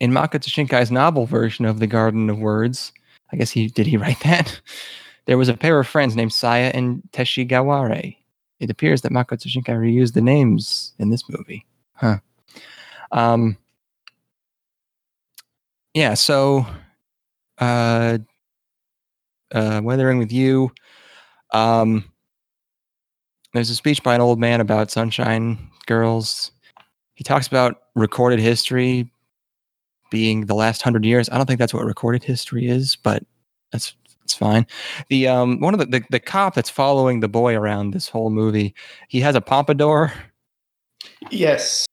in 0.00 0.10
Makoto 0.10 0.48
Shinkai's 0.48 0.90
novel 0.90 1.24
version 1.26 1.64
of 1.64 1.78
the 1.78 1.86
Garden 1.86 2.28
of 2.28 2.38
Words, 2.38 2.92
I 3.32 3.36
guess 3.36 3.50
he 3.50 3.68
did 3.68 3.86
he 3.86 3.96
write 3.96 4.20
that. 4.20 4.60
There 5.26 5.38
was 5.38 5.48
a 5.48 5.54
pair 5.56 5.78
of 5.78 5.86
friends 5.86 6.16
named 6.16 6.32
Saya 6.32 6.72
and 6.74 7.00
Teshigawara. 7.12 8.16
It 8.62 8.70
appears 8.70 9.02
that 9.02 9.10
Makoto 9.10 9.48
Shinkai 9.48 9.76
reused 9.76 10.14
the 10.14 10.20
names 10.20 10.92
in 11.00 11.10
this 11.10 11.28
movie. 11.28 11.66
Huh. 11.94 12.18
Um. 13.10 13.58
Yeah. 15.94 16.14
So, 16.14 16.64
uh, 17.58 18.18
uh, 19.52 19.80
Weathering 19.82 20.18
with 20.18 20.30
You. 20.30 20.70
Um, 21.52 22.04
there's 23.52 23.68
a 23.68 23.74
speech 23.74 24.00
by 24.04 24.14
an 24.14 24.20
old 24.20 24.38
man 24.38 24.60
about 24.60 24.92
Sunshine 24.92 25.58
Girls. 25.86 26.52
He 27.14 27.24
talks 27.24 27.48
about 27.48 27.82
recorded 27.96 28.38
history 28.38 29.10
being 30.12 30.46
the 30.46 30.54
last 30.54 30.82
hundred 30.82 31.04
years. 31.04 31.28
I 31.30 31.36
don't 31.36 31.46
think 31.46 31.58
that's 31.58 31.74
what 31.74 31.84
recorded 31.84 32.22
history 32.22 32.68
is, 32.68 32.94
but 32.94 33.24
that's 33.72 33.96
it's 34.24 34.34
fine. 34.34 34.66
The 35.08 35.28
um 35.28 35.60
one 35.60 35.74
of 35.74 35.80
the, 35.80 35.86
the 35.86 36.04
the 36.10 36.20
cop 36.20 36.54
that's 36.54 36.70
following 36.70 37.20
the 37.20 37.28
boy 37.28 37.54
around 37.54 37.92
this 37.92 38.08
whole 38.08 38.30
movie, 38.30 38.74
he 39.08 39.20
has 39.20 39.34
a 39.34 39.40
pompadour. 39.40 40.12
yes. 41.30 41.86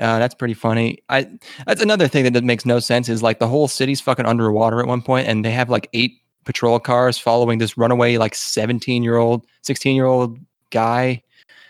Uh, 0.00 0.18
that's 0.18 0.34
pretty 0.34 0.54
funny. 0.54 0.98
I 1.08 1.28
that's 1.66 1.80
another 1.82 2.08
thing 2.08 2.24
that, 2.24 2.32
that 2.32 2.44
makes 2.44 2.66
no 2.66 2.80
sense 2.80 3.08
is 3.08 3.22
like 3.22 3.38
the 3.38 3.46
whole 3.46 3.68
city's 3.68 4.00
fucking 4.00 4.26
underwater 4.26 4.80
at 4.80 4.86
one 4.88 5.02
point, 5.02 5.28
and 5.28 5.44
they 5.44 5.52
have 5.52 5.70
like 5.70 5.88
eight 5.92 6.20
patrol 6.44 6.80
cars 6.80 7.16
following 7.16 7.58
this 7.58 7.78
runaway 7.78 8.16
like 8.16 8.34
seventeen 8.34 9.04
year 9.04 9.16
old, 9.16 9.46
sixteen 9.62 9.94
year 9.94 10.06
old 10.06 10.38
guy. 10.70 11.22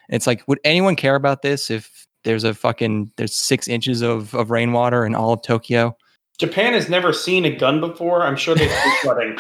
And 0.08 0.16
it's 0.16 0.26
like, 0.26 0.42
would 0.48 0.60
anyone 0.64 0.96
care 0.96 1.16
about 1.16 1.42
this 1.42 1.70
if 1.70 2.06
there's 2.24 2.44
a 2.44 2.54
fucking 2.54 3.12
there's 3.16 3.36
six 3.36 3.68
inches 3.68 4.00
of 4.00 4.34
of 4.34 4.50
rainwater 4.50 5.04
in 5.04 5.14
all 5.14 5.34
of 5.34 5.42
Tokyo? 5.42 5.94
Japan 6.38 6.72
has 6.72 6.88
never 6.88 7.12
seen 7.12 7.44
a 7.44 7.54
gun 7.54 7.78
before. 7.80 8.22
I'm 8.22 8.36
sure 8.36 8.54
they've 8.54 8.68
been 8.68 8.92
flooding. 9.02 9.38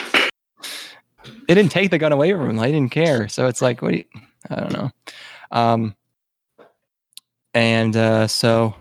They 1.48 1.54
didn't 1.54 1.72
take 1.72 1.90
the 1.90 1.98
gun 1.98 2.12
away 2.12 2.32
from 2.32 2.50
him. 2.50 2.56
They 2.56 2.72
didn't 2.72 2.92
care. 2.92 3.28
So 3.28 3.46
it's 3.46 3.62
like, 3.62 3.82
what? 3.82 3.92
Do 3.92 3.98
you, 3.98 4.04
I 4.50 4.60
don't 4.60 4.72
know. 4.72 4.90
Um, 5.50 5.94
and 7.54 7.96
uh, 7.96 8.26
so 8.26 8.74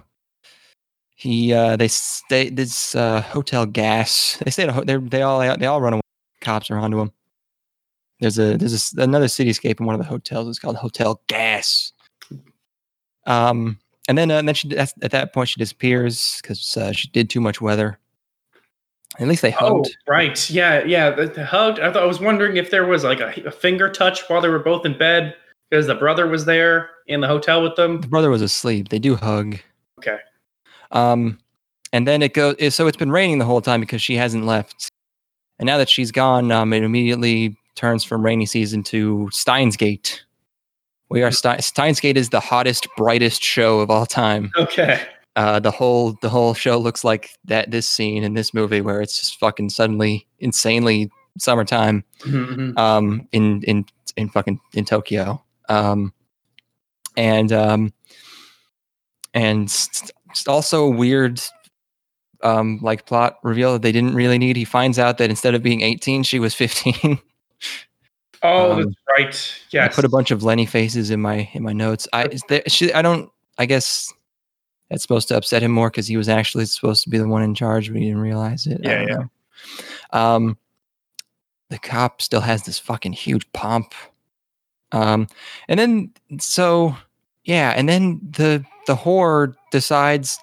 he 1.16 1.54
uh, 1.54 1.76
they 1.78 1.88
stay 1.88 2.50
this 2.50 2.96
uh, 2.96 3.22
hotel 3.22 3.66
gas. 3.66 4.38
They 4.44 4.52
stay 4.52 4.68
ho- 4.68 4.84
they 4.84 4.98
they 4.98 5.22
all 5.22 5.40
they 5.58 5.66
all 5.66 5.82
run 5.82 5.94
away. 5.94 6.02
Cops 6.42 6.70
are 6.70 6.78
onto 6.78 6.98
them. 6.98 7.12
There's 8.20 8.40
a 8.40 8.58
there's 8.58 8.94
a 8.98 9.02
another 9.02 9.28
cityscape 9.28 9.80
in 9.80 9.86
one 9.86 9.96
of 9.96 10.02
the 10.02 10.08
hotels. 10.08 10.48
It's 10.50 10.60
called 10.60 10.78
Hotel 10.78 11.22
Gas. 11.28 11.94
Um, 13.26 13.80
and 14.08 14.18
then 14.18 14.32
uh, 14.32 14.40
and 14.40 14.48
then 14.48 14.56
she 14.56 14.76
at 14.78 14.94
at 15.02 15.12
that 15.12 15.34
point 15.34 15.50
she 15.50 15.60
disappears 15.60 16.40
because 16.42 16.76
uh, 16.76 16.92
she 16.92 17.08
did 17.10 17.30
too 17.30 17.42
much 17.42 17.62
weather. 17.62 18.00
At 19.20 19.28
least 19.28 19.42
they 19.44 19.54
Oh, 19.60 19.76
hugged. 19.84 19.96
right. 20.08 20.50
Yeah, 20.50 20.84
yeah. 20.86 21.12
The, 21.12 21.46
hugged. 21.46 21.80
I 21.80 21.92
thought 21.92 22.02
I 22.04 22.08
was 22.08 22.20
wondering 22.20 22.58
if 22.58 22.72
there 22.72 22.86
was 22.86 23.04
like 23.04 23.20
a, 23.20 23.32
a 23.46 23.52
finger 23.52 23.90
touch 23.90 24.22
while 24.28 24.42
they 24.42 24.50
were 24.50 24.60
both 24.60 24.86
in 24.86 24.98
bed 24.98 25.36
because 25.70 25.86
the 25.88 25.96
brother 25.96 26.28
was 26.28 26.46
there 26.46 26.90
in 27.08 27.22
the 27.22 27.28
hotel 27.28 27.62
with 27.62 27.76
them. 27.76 28.02
The 28.02 28.08
brother 28.08 28.30
was 28.30 28.42
asleep. 28.42 28.90
They 28.90 29.00
do 29.00 29.16
hug. 29.16 29.58
Okay. 30.00 30.18
Um, 30.92 31.38
and 31.92 32.08
then 32.08 32.22
it 32.24 32.34
goes. 32.34 32.56
So 32.74 32.88
it's 32.88 32.98
been 32.98 33.12
raining 33.12 33.38
the 33.38 33.46
whole 33.46 33.62
time 33.62 33.80
because 33.82 34.02
she 34.02 34.16
hasn't 34.16 34.46
left. 34.46 34.90
And 35.60 35.68
now 35.68 35.78
that 35.78 35.90
she's 35.90 36.12
gone, 36.12 36.52
um, 36.52 36.74
it 36.74 36.82
immediately 36.84 37.56
turns 37.76 38.04
from 38.04 38.26
rainy 38.26 38.48
season 38.48 38.82
to 38.84 39.30
Steins 39.32 39.78
Gate. 39.78 40.24
We 41.10 41.22
are 41.22 41.30
Stein, 41.32 41.62
Steins 41.62 42.00
Gate 42.00 42.18
is 42.18 42.30
the 42.30 42.40
hottest, 42.40 42.88
brightest 42.98 43.44
show 43.44 43.80
of 43.80 43.92
all 43.92 44.08
time. 44.08 44.52
Okay. 44.58 45.06
Uh, 45.36 45.60
the 45.60 45.72
whole 45.72 46.16
the 46.22 46.30
whole 46.30 46.54
show 46.54 46.78
looks 46.78 47.04
like 47.04 47.32
that. 47.46 47.72
This 47.72 47.90
scene 47.90 48.24
in 48.24 48.34
this 48.36 48.54
movie 48.54 48.82
where 48.82 49.02
it's 49.02 49.18
just 49.20 49.40
fucking 49.40 49.70
suddenly 49.70 50.28
insanely 50.40 51.10
summertime 51.40 52.04
Mhm. 52.20 52.78
um, 52.78 53.28
in 53.32 53.64
in 53.64 53.86
in 54.16 54.30
fucking 54.30 54.60
in 54.74 54.86
Tokyo, 54.86 55.44
um, 55.70 56.14
and 57.18 57.52
um, 57.52 57.94
and 59.34 59.66
s- 59.66 60.12
s- 60.32 60.48
also 60.48 60.84
a 60.86 60.90
weird 60.90 61.42
um, 62.44 62.78
like 62.84 63.06
plot 63.08 63.38
reveal 63.42 63.74
that 63.74 63.82
they 63.82 63.92
didn't 63.92 64.14
really 64.14 64.38
need. 64.38 64.56
He 64.56 64.66
finds 64.66 65.00
out 65.00 65.18
that 65.18 65.32
instead 65.32 65.56
of 65.56 65.64
being 65.64 65.82
eighteen, 65.82 66.22
she 66.24 66.40
was 66.40 66.54
fifteen. 66.54 67.20
Oh, 68.46 68.74
Um, 68.74 68.78
that's 68.84 68.96
right. 69.18 69.62
Yes. 69.72 69.94
I 69.94 69.96
put 69.96 70.04
a 70.04 70.10
bunch 70.10 70.30
of 70.30 70.44
Lenny 70.44 70.66
faces 70.66 71.12
in 71.12 71.22
my 71.22 71.50
in 71.54 71.64
my 71.64 71.72
notes. 71.72 72.10
I 72.12 72.26
is 72.26 72.42
there, 72.50 72.62
she, 72.68 72.92
I 72.94 73.02
don't. 73.02 73.32
I 73.58 73.66
guess 73.66 74.12
that's 74.90 75.02
supposed 75.02 75.28
to 75.30 75.38
upset 75.38 75.64
him 75.64 75.72
more 75.72 75.90
because 75.90 76.08
he 76.08 76.18
was 76.18 76.30
actually 76.30 76.66
supposed 76.66 77.04
to 77.04 77.10
be 77.10 77.18
the 77.18 77.28
one 77.28 77.44
in 77.44 77.56
charge, 77.56 77.92
but 77.92 78.00
he 78.00 78.08
didn't 78.08 78.22
realize 78.22 78.68
it. 78.68 78.82
Yeah, 78.84 79.02
yeah. 79.02 79.16
know. 79.16 79.30
Um, 80.12 80.58
the 81.70 81.80
cop 81.80 82.22
still 82.22 82.42
has 82.42 82.64
this 82.64 82.78
fucking 82.78 83.14
huge 83.14 83.52
pump. 83.54 83.94
Um, 84.92 85.28
and 85.68 85.80
then 85.80 86.12
so 86.40 86.96
yeah, 87.44 87.74
and 87.76 87.90
then 87.90 88.22
the 88.24 88.64
the 88.86 88.96
whore 88.96 89.56
decides 89.72 90.40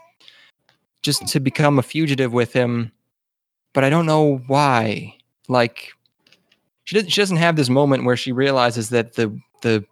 just 1.03 1.27
to 1.29 1.41
become 1.41 1.79
a 1.79 1.83
fugitive 1.83 2.33
with 2.33 2.53
him, 2.53 2.93
but 3.73 3.85
I 3.85 3.91
don't 3.91 4.07
know 4.07 4.39
why. 4.49 5.15
Like 5.49 5.93
she 6.85 6.97
doesn't 6.97 7.11
she 7.11 7.21
doesn't 7.21 7.37
have 7.37 7.57
this 7.57 7.69
moment 7.69 8.05
where 8.05 8.17
she 8.17 8.33
realizes 8.33 8.91
that 8.91 9.15
the 9.15 9.39
the 9.63 9.85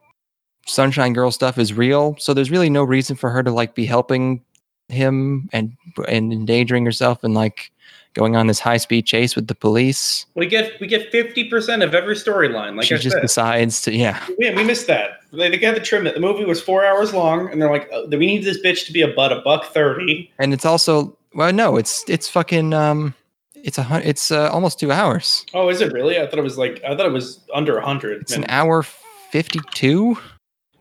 sunshine 0.69 1.13
girl 1.13 1.31
stuff 1.31 1.59
is 1.59 1.73
real 1.73 2.15
so 2.19 2.35
there's 2.35 2.51
really 2.51 2.71
no 2.71 2.85
reason 2.85 3.17
for 3.17 3.31
her 3.31 3.43
to 3.43 3.51
like 3.51 3.75
be 3.75 3.87
helping 3.87 4.43
him 4.89 5.49
and 5.53 5.77
and 6.07 6.33
endangering 6.33 6.85
herself 6.85 7.25
and 7.25 7.35
like 7.35 7.71
going 8.15 8.37
on 8.37 8.47
this 8.47 8.59
high 8.59 8.77
speed 8.79 9.07
chase 9.07 9.37
with 9.37 9.47
the 9.49 9.55
police 9.55 10.27
we 10.35 10.47
get 10.47 10.79
we 10.81 10.87
get 10.87 11.11
fifty 11.13 11.45
percent 11.45 11.83
of 11.83 11.95
every 11.95 12.15
storyline. 12.15 12.77
Like 12.77 12.87
she 12.87 12.95
I 12.95 12.99
just 12.99 13.15
said, 13.15 13.21
decides 13.23 13.83
to 13.83 13.95
yeah 13.95 14.25
yeah, 14.39 14.55
we 14.57 14.65
missed 14.65 14.87
that. 14.89 15.21
They, 15.33 15.51
they 15.51 15.59
got 15.59 15.75
to 15.75 15.81
trim 15.81 16.07
it. 16.07 16.15
The 16.15 16.21
movie 16.21 16.45
was 16.47 16.61
four 16.61 16.85
hours 16.87 17.13
long, 17.13 17.51
and 17.53 17.61
they're 17.61 17.71
like, 17.71 17.89
oh, 17.93 18.07
we 18.09 18.27
need 18.27 18.45
this 18.45 18.61
bitch 18.65 18.87
to 18.87 18.93
be 18.93 19.03
a 19.03 19.11
about 19.13 19.31
a 19.33 19.41
buck 19.43 19.67
thirty. 19.67 20.31
and 20.39 20.53
it's 20.55 20.65
also 20.65 21.17
well 21.35 21.53
no 21.53 21.77
it's 21.77 22.03
it's 22.09 22.29
fucking 22.29 22.73
um 22.73 23.15
it's 23.55 23.77
a 23.79 23.87
it's 24.09 24.31
uh, 24.31 24.49
almost 24.51 24.81
two 24.81 24.91
hours 24.91 25.45
Oh, 25.55 25.69
is 25.69 25.81
it 25.83 25.93
really? 25.93 26.19
I 26.19 26.27
thought 26.27 26.39
it 26.39 26.43
was 26.43 26.57
like 26.59 26.83
I 26.85 26.97
thought 26.97 27.07
it 27.07 27.13
was 27.13 27.41
under 27.55 27.77
a 27.77 27.85
hundred. 27.85 28.23
it's 28.23 28.33
an 28.33 28.47
hour 28.49 28.83
52 29.31 30.17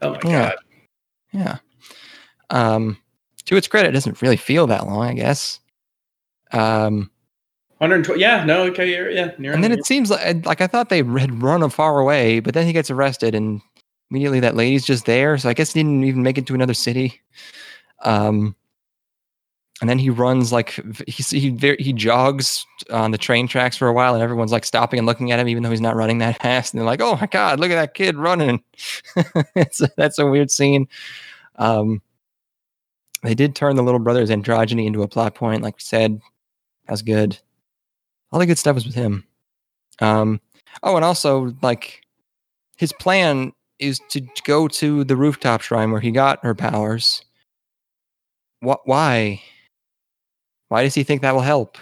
Oh 0.02 0.12
my 0.12 0.20
yeah. 0.24 0.50
god. 0.50 0.56
yeah 1.32 1.58
um 2.50 2.98
to 3.46 3.56
its 3.56 3.68
credit 3.68 3.90
it 3.90 3.94
doesn't 3.94 4.22
really 4.22 4.38
feel 4.38 4.68
that 4.68 4.86
long 4.86 5.08
i 5.08 5.14
guess 5.14 5.60
um 6.52 7.10
120. 7.80 8.20
Yeah, 8.20 8.44
no, 8.44 8.64
okay, 8.64 8.90
yeah. 9.14 9.30
And 9.38 9.64
then 9.64 9.72
it 9.72 9.86
seems 9.86 10.10
like 10.10 10.46
like 10.48 10.62
I 10.62 10.68
thought 10.68 10.90
they 10.90 10.98
had 10.98 11.44
run 11.44 11.62
him 11.62 11.70
far 11.70 12.00
away, 12.00 12.40
but 12.40 12.56
then 12.56 12.66
he 12.66 12.74
gets 12.74 12.90
arrested, 12.90 13.36
and 13.36 13.62
immediately 14.10 14.40
that 14.40 14.56
lady's 14.56 14.84
just 14.84 15.06
there. 15.06 15.38
So 15.38 15.48
I 15.48 15.54
guess 15.54 15.74
he 15.74 15.80
didn't 15.80 16.04
even 16.04 16.24
make 16.24 16.40
it 16.40 16.48
to 16.48 16.56
another 16.56 16.74
city. 16.74 17.22
Um, 18.04 18.56
and 19.82 19.90
then 19.90 20.00
he 20.00 20.10
runs 20.10 20.52
like 20.52 20.80
he 21.08 21.24
he 21.40 21.76
he 21.80 21.94
jogs 21.94 22.66
on 22.92 23.12
the 23.12 23.18
train 23.18 23.48
tracks 23.48 23.78
for 23.78 23.88
a 23.88 23.94
while, 23.94 24.14
and 24.14 24.24
everyone's 24.24 24.52
like 24.52 24.66
stopping 24.66 24.98
and 24.98 25.06
looking 25.06 25.32
at 25.32 25.40
him, 25.40 25.48
even 25.48 25.64
though 25.64 25.70
he's 25.70 25.82
not 25.82 25.96
running 25.96 26.18
that 26.20 26.42
fast. 26.42 26.74
And 26.74 26.80
they're 26.80 26.86
like, 26.86 27.02
"Oh 27.02 27.18
my 27.20 27.28
god, 27.28 27.60
look 27.60 27.72
at 27.72 27.76
that 27.76 27.94
kid 27.94 28.16
running!" 28.18 28.64
that's 29.98 30.20
a 30.20 30.26
weird 30.26 30.52
scene. 30.52 30.88
Um, 31.58 32.02
they 33.24 33.36
did 33.36 33.56
turn 33.56 33.76
the 33.76 33.84
little 33.84 34.00
brother's 34.00 34.30
androgyny 34.30 34.86
into 34.86 35.04
a 35.04 35.08
plot 35.08 35.36
point, 35.36 35.64
like 35.64 35.76
we 35.76 35.82
said. 35.82 36.22
That 36.86 36.94
was 36.94 37.02
good 37.02 37.40
all 38.32 38.40
the 38.40 38.46
good 38.46 38.58
stuff 38.58 38.76
was 38.76 38.86
with 38.86 38.96
him. 38.96 39.24
Um, 40.00 40.42
oh, 40.84 40.96
and 40.96 41.06
also 41.06 41.56
like 41.62 42.02
his 42.78 42.94
plan 42.94 43.54
is 43.80 44.00
to 44.10 44.22
go 44.44 44.68
to 44.68 45.04
the 45.04 45.16
rooftop 45.16 45.62
shrine 45.62 45.92
where 45.92 46.02
he 46.02 46.12
got 46.12 46.44
her 46.44 46.56
powers. 46.56 47.24
What? 48.60 48.82
Why? 48.86 49.42
Why 50.70 50.84
does 50.84 50.94
he 50.94 51.04
think 51.04 51.22
that 51.22 51.34
will 51.34 51.42
help? 51.42 51.78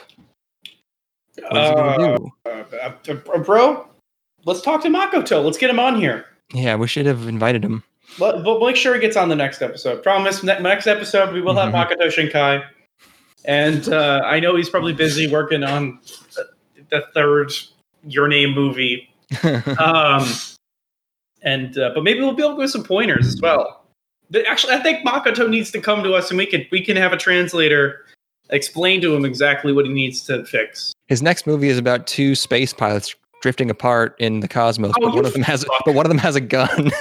What 1.50 1.58
is 1.62 1.70
he 1.70 1.76
Uh, 1.76 1.98
gonna 1.98 2.18
do? 2.18 2.32
uh, 2.46 2.92
uh, 3.34 3.38
bro, 3.40 3.88
let's 4.46 4.62
talk 4.62 4.82
to 4.84 4.90
Makoto. 4.90 5.44
Let's 5.44 5.58
get 5.58 5.70
him 5.70 5.80
on 5.80 5.96
here. 6.00 6.26
Yeah, 6.54 6.76
we 6.76 6.88
should 6.88 7.06
have 7.06 7.28
invited 7.28 7.64
him. 7.66 7.84
Let, 8.20 8.44
we'll 8.44 8.60
make 8.66 8.76
sure 8.76 8.94
he 8.94 9.00
gets 9.02 9.18
on 9.18 9.30
the 9.30 9.36
next 9.36 9.62
episode. 9.62 10.04
Promise. 10.04 10.44
Ne- 10.44 10.60
next 10.60 10.86
episode 10.88 11.34
we 11.34 11.42
will 11.42 11.56
have 11.56 11.74
Mhm. 11.74 11.90
Makoto 11.98 12.08
Shinkai, 12.08 12.64
and 13.46 13.90
uh, 13.90 14.22
I 14.24 14.40
know 14.40 14.56
he's 14.56 14.70
probably 14.70 14.94
busy 14.94 15.28
working 15.28 15.64
on 15.64 16.00
the- 16.36 16.48
the 16.92 17.02
third 17.14 17.52
Your 18.08 18.28
Name 18.28 18.54
movie. 18.54 19.10
Um, 19.80 20.28
and 21.42 21.78
uh, 21.78 21.92
but 21.94 22.04
maybe 22.04 22.20
we'll 22.22 22.34
be 22.34 22.44
able 22.44 22.56
to 22.56 22.62
give 22.62 22.70
some 22.72 22.84
pointers 22.84 23.28
as 23.28 23.42
well. 23.42 23.84
But 24.32 24.46
actually, 24.48 24.74
I 24.74 24.80
think 24.82 25.06
Makoto 25.06 25.50
needs 25.50 25.72
to 25.72 25.82
come 25.82 26.04
to 26.04 26.14
us, 26.14 26.30
and 26.30 26.38
we 26.38 26.46
can 26.46 26.66
we 26.72 26.82
can 26.82 26.96
have 26.98 27.12
a 27.14 27.18
translator 27.18 28.06
explain 28.50 29.02
to 29.02 29.16
him 29.16 29.26
exactly 29.26 29.72
what 29.74 29.86
he 29.86 29.94
needs 29.94 30.22
to 30.26 30.46
fix. 30.46 30.94
His 31.08 31.22
next 31.22 31.46
movie 31.48 31.70
is 31.70 31.78
about 31.78 32.08
two 32.08 32.36
space 32.36 32.74
pilots 32.74 33.16
drifting 33.42 33.70
apart 33.70 34.16
in 34.20 34.40
the 34.40 34.48
cosmos, 34.48 34.92
Oh, 34.98 35.08
but 35.08 35.16
one 35.16 35.26
of 35.26 35.34
them 35.34 35.44
has 35.44 35.64
fuck. 35.64 35.82
but 35.86 35.94
one 35.94 36.06
of 36.06 36.10
them 36.10 36.18
has 36.18 36.36
a 36.36 36.42
gun. 36.42 36.92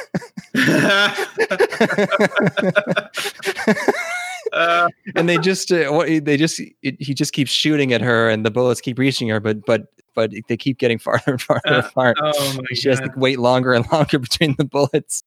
uh, 4.53 4.89
and 5.17 5.29
they 5.29 5.39
just 5.39 5.73
uh, 5.73 5.89
what 5.91 6.07
they 6.25 6.37
just 6.37 6.61
it, 6.83 6.97
he 7.01 7.15
just 7.15 7.33
keeps 7.33 7.51
shooting 7.51 7.93
at 7.93 8.01
her 8.01 8.29
and 8.29 8.45
the 8.45 8.51
bullets 8.51 8.81
keep 8.81 8.99
reaching 8.99 9.29
her 9.29 9.41
but 9.41 9.65
but 9.67 9.87
but 10.15 10.33
they 10.49 10.57
keep 10.57 10.79
getting 10.79 10.99
farther 10.99 11.33
and 11.33 11.43
farther 11.43 11.63
Uh, 11.67 11.79
apart 11.81 12.17
oh 12.21 12.55
my 12.57 12.63
she 12.75 12.89
has 12.89 13.01
to 13.01 13.11
wait 13.17 13.39
longer 13.39 13.73
and 13.73 13.85
longer 13.93 14.19
between 14.19 14.55
the 14.59 14.65
bullets 14.65 15.23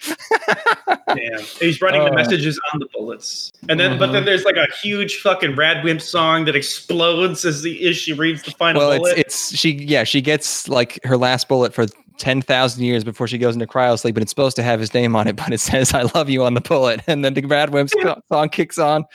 Damn. 1.08 1.40
He's 1.60 1.80
writing 1.80 2.04
the 2.04 2.10
Oh. 2.10 2.14
messages 2.14 2.60
on 2.72 2.80
the 2.80 2.86
bullets, 2.92 3.52
and 3.68 3.78
then 3.78 3.98
but 3.98 4.06
then 4.06 4.16
mm-hmm. 4.16 4.26
there's 4.26 4.44
like 4.44 4.56
a 4.56 4.66
huge 4.82 5.16
fucking 5.16 5.52
Radwimp 5.52 6.00
song 6.00 6.44
that 6.46 6.56
explodes 6.56 7.44
as 7.44 7.62
the 7.62 7.86
as 7.88 7.96
she 7.96 8.12
reads 8.12 8.42
the 8.42 8.52
final 8.52 8.80
well 8.80 8.98
bullet. 8.98 9.18
it's 9.18 9.52
it's 9.52 9.58
she 9.58 9.72
yeah 9.72 10.04
she 10.04 10.20
gets 10.20 10.68
like 10.68 10.98
her 11.04 11.16
last 11.16 11.48
bullet 11.48 11.74
for 11.74 11.86
10,000 12.18 12.84
years 12.84 13.02
before 13.02 13.26
she 13.26 13.38
goes 13.38 13.54
into 13.54 13.66
cryo 13.66 13.98
sleep 13.98 14.14
and 14.14 14.22
it's 14.22 14.30
supposed 14.30 14.54
to 14.54 14.62
have 14.62 14.78
his 14.78 14.92
name 14.92 15.16
on 15.16 15.26
it 15.26 15.36
but 15.36 15.52
it 15.52 15.58
says 15.58 15.94
I 15.94 16.02
love 16.14 16.28
you 16.28 16.44
on 16.44 16.52
the 16.52 16.60
bullet 16.60 17.00
and 17.06 17.24
then 17.24 17.32
the 17.32 17.40
Radwimp 17.42 17.88
sco- 17.88 18.20
song 18.28 18.48
kicks 18.50 18.78
on 18.78 19.06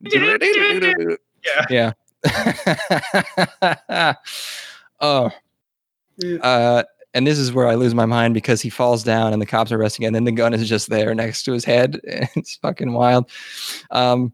yeah. 0.00 0.36
yeah 3.90 4.14
oh 5.00 5.30
mm. 6.22 6.40
uh 6.42 6.84
and 7.14 7.26
this 7.26 7.38
is 7.38 7.52
where 7.52 7.66
I 7.66 7.74
lose 7.74 7.94
my 7.94 8.06
mind 8.06 8.34
because 8.34 8.60
he 8.62 8.70
falls 8.70 9.02
down 9.04 9.32
and 9.32 9.40
the 9.42 9.46
cops 9.46 9.70
are 9.72 9.76
arresting 9.76 10.04
him, 10.04 10.08
and 10.08 10.16
then 10.16 10.24
the 10.24 10.32
gun 10.32 10.54
is 10.54 10.68
just 10.68 10.88
there 10.90 11.14
next 11.14 11.42
to 11.44 11.52
his 11.52 11.64
head. 11.64 12.00
It's 12.36 12.56
fucking 12.56 12.92
wild. 12.92 13.30
Um, 13.90 14.32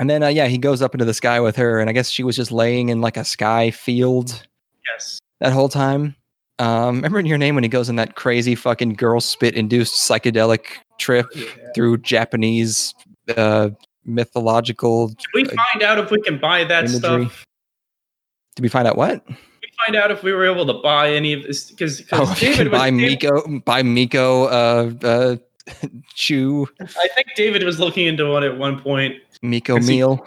and 0.00 0.08
then 0.08 0.22
uh, 0.22 0.28
yeah, 0.28 0.46
he 0.46 0.58
goes 0.58 0.80
up 0.82 0.94
into 0.94 1.04
the 1.04 1.14
sky 1.14 1.40
with 1.40 1.56
her, 1.56 1.78
and 1.80 1.90
I 1.90 1.92
guess 1.92 2.08
she 2.10 2.22
was 2.24 2.36
just 2.36 2.50
laying 2.52 2.88
in 2.88 3.00
like 3.00 3.16
a 3.16 3.24
sky 3.24 3.70
field 3.70 4.46
Yes. 4.90 5.18
that 5.40 5.52
whole 5.52 5.68
time. 5.68 6.16
Um, 6.58 6.96
remember 6.96 7.18
in 7.18 7.26
your 7.26 7.38
name 7.38 7.54
when 7.54 7.64
he 7.64 7.68
goes 7.68 7.88
on 7.88 7.96
that 7.96 8.14
crazy 8.14 8.54
fucking 8.54 8.94
girl 8.94 9.20
spit 9.20 9.54
induced 9.54 9.94
psychedelic 10.08 10.64
trip 10.98 11.26
Yeah. 11.34 11.44
through 11.74 11.98
Japanese 11.98 12.94
uh, 13.36 13.70
mythological 14.04 15.08
Can 15.08 15.16
we 15.34 15.44
uh, 15.44 15.52
find 15.72 15.82
out 15.82 15.98
if 15.98 16.10
we 16.10 16.20
can 16.22 16.38
buy 16.38 16.64
that 16.64 16.84
imagery. 16.84 16.98
stuff? 17.26 17.44
Did 18.56 18.62
we 18.62 18.68
find 18.68 18.86
out 18.88 18.96
what? 18.96 19.24
Find 19.86 19.96
out 19.96 20.10
if 20.10 20.22
we 20.22 20.32
were 20.32 20.44
able 20.44 20.66
to 20.66 20.74
buy 20.74 21.12
any 21.12 21.32
of 21.32 21.42
this? 21.44 21.70
Because 21.70 22.02
Oh, 22.12 22.32
David 22.38 22.70
buy 22.70 22.90
Miko, 22.90 23.60
buy 23.60 23.82
Miko, 23.82 24.44
uh, 24.44 24.92
uh, 25.02 25.36
Chew, 26.14 26.68
I 26.80 27.08
think 27.14 27.28
David 27.36 27.62
was 27.64 27.78
looking 27.80 28.06
into 28.06 28.28
one 28.28 28.44
at 28.44 28.56
one 28.58 28.80
point. 28.80 29.16
Miko 29.42 29.76
Is 29.76 29.88
he- 29.88 29.96
meal. 29.96 30.26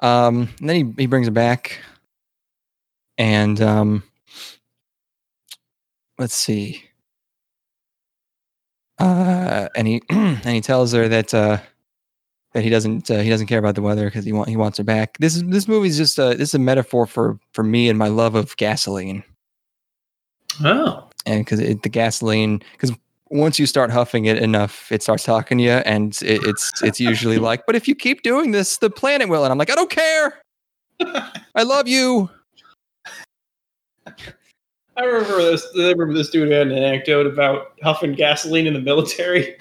Um, 0.00 0.48
and 0.60 0.68
then 0.68 0.76
he, 0.76 1.02
he 1.02 1.06
brings 1.06 1.26
her 1.26 1.32
back, 1.32 1.78
and 3.16 3.60
um, 3.60 4.02
let's 6.18 6.34
see. 6.34 6.82
Uh, 8.98 9.68
and 9.74 9.86
he 9.86 10.02
and 10.10 10.44
he 10.44 10.60
tells 10.60 10.92
her 10.92 11.08
that 11.08 11.32
uh, 11.34 11.58
that 12.56 12.64
he 12.64 12.70
doesn't 12.70 13.10
uh, 13.10 13.18
he 13.18 13.28
doesn't 13.28 13.48
care 13.48 13.58
about 13.58 13.74
the 13.74 13.82
weather 13.82 14.06
because 14.06 14.24
he 14.24 14.32
want 14.32 14.48
he 14.48 14.56
wants 14.56 14.78
her 14.78 14.84
back. 14.84 15.18
This 15.18 15.36
is 15.36 15.44
this 15.44 15.68
movie's 15.68 15.98
just 15.98 16.18
a 16.18 16.34
this 16.34 16.48
is 16.48 16.54
a 16.54 16.58
metaphor 16.58 17.06
for 17.06 17.38
for 17.52 17.62
me 17.62 17.90
and 17.90 17.98
my 17.98 18.08
love 18.08 18.34
of 18.34 18.56
gasoline. 18.56 19.22
oh. 20.64 21.06
and 21.26 21.44
because 21.44 21.58
the 21.58 21.88
gasoline 21.90 22.62
because 22.72 22.96
once 23.28 23.58
you 23.58 23.66
start 23.66 23.90
huffing 23.90 24.24
it 24.24 24.38
enough 24.38 24.90
it 24.90 25.02
starts 25.02 25.22
talking 25.22 25.58
to 25.58 25.64
you 25.64 25.70
and 25.70 26.18
it, 26.22 26.42
it's 26.44 26.82
it's 26.82 26.98
usually 26.98 27.36
like 27.36 27.66
but 27.66 27.76
if 27.76 27.86
you 27.86 27.94
keep 27.94 28.22
doing 28.22 28.52
this 28.52 28.78
the 28.78 28.88
planet 28.88 29.28
will 29.28 29.44
and 29.44 29.52
i'm 29.52 29.58
like 29.58 29.68
i 29.68 29.74
don't 29.74 29.90
care 29.90 30.40
i 31.56 31.62
love 31.62 31.88
you 31.88 32.30
I 34.98 35.04
remember 35.04 35.36
this. 35.42 35.66
I 35.76 35.90
remember 35.90 36.14
this 36.14 36.30
dude 36.30 36.50
had 36.50 36.68
an 36.68 36.72
anecdote 36.72 37.26
about 37.26 37.72
huffing 37.82 38.12
gasoline 38.14 38.66
in 38.66 38.72
the 38.74 38.80
military. 38.80 39.56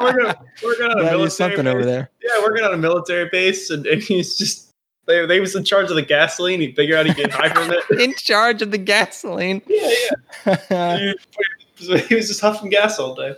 working, 0.00 0.34
working 0.62 0.86
on 0.86 0.98
a 1.00 1.02
military 1.02 1.30
something 1.30 1.64
base. 1.64 1.72
over 1.74 1.84
there 1.84 2.10
Yeah, 2.22 2.40
working 2.42 2.64
on 2.64 2.72
a 2.74 2.76
military 2.76 3.28
base, 3.30 3.70
and, 3.70 3.86
and 3.86 4.02
he's 4.02 4.36
just 4.36 4.70
they, 5.06 5.24
they 5.26 5.40
was 5.40 5.56
in 5.56 5.64
charge 5.64 5.88
of 5.90 5.96
the 5.96 6.02
gasoline. 6.02 6.60
He 6.60 6.72
figured 6.72 6.98
out 6.98 7.06
he 7.06 7.14
get 7.14 7.30
high 7.32 7.48
from 7.48 7.72
it. 7.72 7.82
in 8.00 8.14
charge 8.14 8.62
of 8.62 8.70
the 8.70 8.78
gasoline 8.78 9.62
Yeah, 9.66 9.90
yeah. 10.70 11.12
He 12.08 12.14
was 12.16 12.26
just 12.26 12.40
huffing 12.40 12.70
gas 12.70 12.98
all 12.98 13.14
day. 13.14 13.36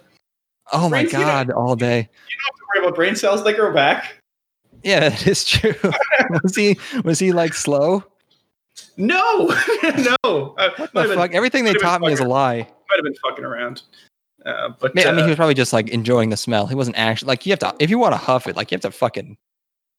oh 0.73 0.89
my 0.89 1.03
Crazy, 1.03 1.17
you 1.19 1.23
know? 1.23 1.29
god 1.29 1.51
all 1.51 1.77
day 1.77 1.99
You 1.99 2.05
Don't 2.05 2.45
have 2.47 2.55
to 2.57 2.65
worry 2.75 2.87
about 2.87 2.97
brain 2.97 3.15
cells; 3.17 3.45
they 3.45 3.53
grow 3.53 3.73
back. 3.75 4.15
yeah 4.83 5.09
that 5.11 5.27
is 5.27 5.45
true 5.45 5.75
was 6.43 6.57
he 6.57 6.79
was 7.05 7.19
he 7.19 7.33
like 7.33 7.53
slow 7.55 8.03
No, 9.01 9.47
no. 9.83 10.55
Uh, 10.57 10.71
what 10.77 10.93
the 10.93 11.15
fuck 11.15 11.31
been, 11.31 11.35
everything 11.35 11.65
they 11.65 11.71
might 11.71 11.81
have 11.81 11.81
been 11.81 11.83
taught 11.83 12.01
me 12.03 12.13
is 12.13 12.21
a 12.21 12.25
lie 12.25 12.69
might 12.91 12.97
have 12.97 13.05
been 13.05 13.15
fucking 13.23 13.45
around. 13.45 13.83
Uh, 14.45 14.71
but 14.79 14.93
I 14.93 14.95
mean, 14.95 15.07
I 15.07 15.11
mean, 15.13 15.21
uh, 15.21 15.25
he 15.25 15.31
was 15.31 15.37
probably 15.37 15.55
just 15.55 15.73
like 15.73 15.89
enjoying 15.91 16.31
the 16.31 16.37
smell. 16.37 16.67
He 16.67 16.75
wasn't 16.75 16.97
actually 16.97 17.29
like 17.29 17.47
you 17.47 17.53
have 17.53 17.59
to 17.61 17.75
if 17.79 17.91
you 17.91 17.99
want 17.99 18.13
to 18.13 18.19
huff 18.19 18.47
it, 18.47 18.57
like 18.57 18.71
you 18.71 18.77
have 18.77 18.83
to 18.83 18.91
fucking 18.91 19.37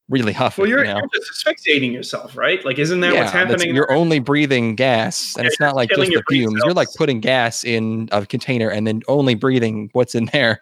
really 0.09 0.33
huff 0.33 0.57
well, 0.57 0.65
it. 0.65 0.69
you're, 0.69 0.79
you 0.83 0.91
know? 0.91 0.97
you're 0.97 1.09
just 1.13 1.31
asphyxiating 1.31 1.93
yourself, 1.93 2.35
right? 2.35 2.63
Like, 2.65 2.79
isn't 2.79 2.99
that 3.01 3.13
what's 3.13 3.31
happening? 3.31 3.73
You're 3.73 3.91
only 3.91 4.19
breathing 4.19 4.75
gas, 4.75 5.35
and 5.35 5.43
Yeah, 5.43 5.49
it's 5.49 5.59
not 5.59 5.75
like 5.75 5.89
just 5.89 6.11
the 6.11 6.23
fumes. 6.27 6.59
You're 6.65 6.73
like 6.73 6.89
putting 6.95 7.21
gas 7.21 7.63
in 7.63 8.09
a 8.11 8.25
container 8.25 8.69
and 8.69 8.85
then 8.85 9.03
only 9.07 9.35
breathing 9.35 9.89
what's 9.93 10.15
in 10.15 10.25
there. 10.25 10.61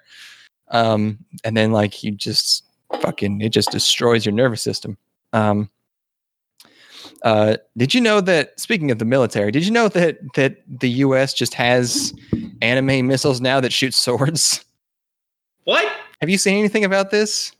Um, 0.71 1.17
and 1.43 1.55
then 1.55 1.71
like 1.71 2.03
you 2.03 2.11
just 2.11 2.65
fucking 3.01 3.41
it 3.41 3.49
just 3.49 3.71
destroys 3.71 4.25
your 4.25 4.33
nervous 4.33 4.61
system. 4.61 4.97
Um, 5.31 5.69
uh, 7.24 7.57
did 7.78 7.93
you 7.93 8.01
know 8.01 8.22
that 8.22 8.59
speaking 8.59 8.91
of 8.91 8.99
the 8.99 9.05
military, 9.05 9.51
did 9.51 9.65
you 9.65 9.72
know 9.72 9.88
that 9.89 10.20
that 10.36 10.57
the 10.67 10.89
U.S. 10.89 11.34
just 11.34 11.53
has 11.53 12.13
anime 12.61 13.07
missiles 13.07 13.41
now 13.41 13.59
that 13.59 13.74
shoot 13.74 13.93
swords? 13.93 14.63
what? 15.63 15.91
Have 16.22 16.30
you 16.30 16.38
seen 16.38 16.57
anything 16.57 16.84
about 16.84 17.11
this? 17.11 17.51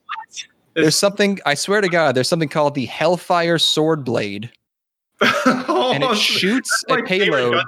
There's 0.76 0.96
something 0.96 1.40
I 1.46 1.56
swear 1.56 1.82
to 1.82 1.90
God, 1.90 2.16
there's 2.16 2.28
something 2.28 2.50
called 2.50 2.76
the 2.76 2.86
Hellfire 2.86 3.58
Sword 3.58 4.06
Blade, 4.06 4.52
and 5.22 6.04
it 6.04 6.18
shoots 6.18 6.84
Oh, 6.90 6.96
a 6.96 7.04
payload. 7.04 7.64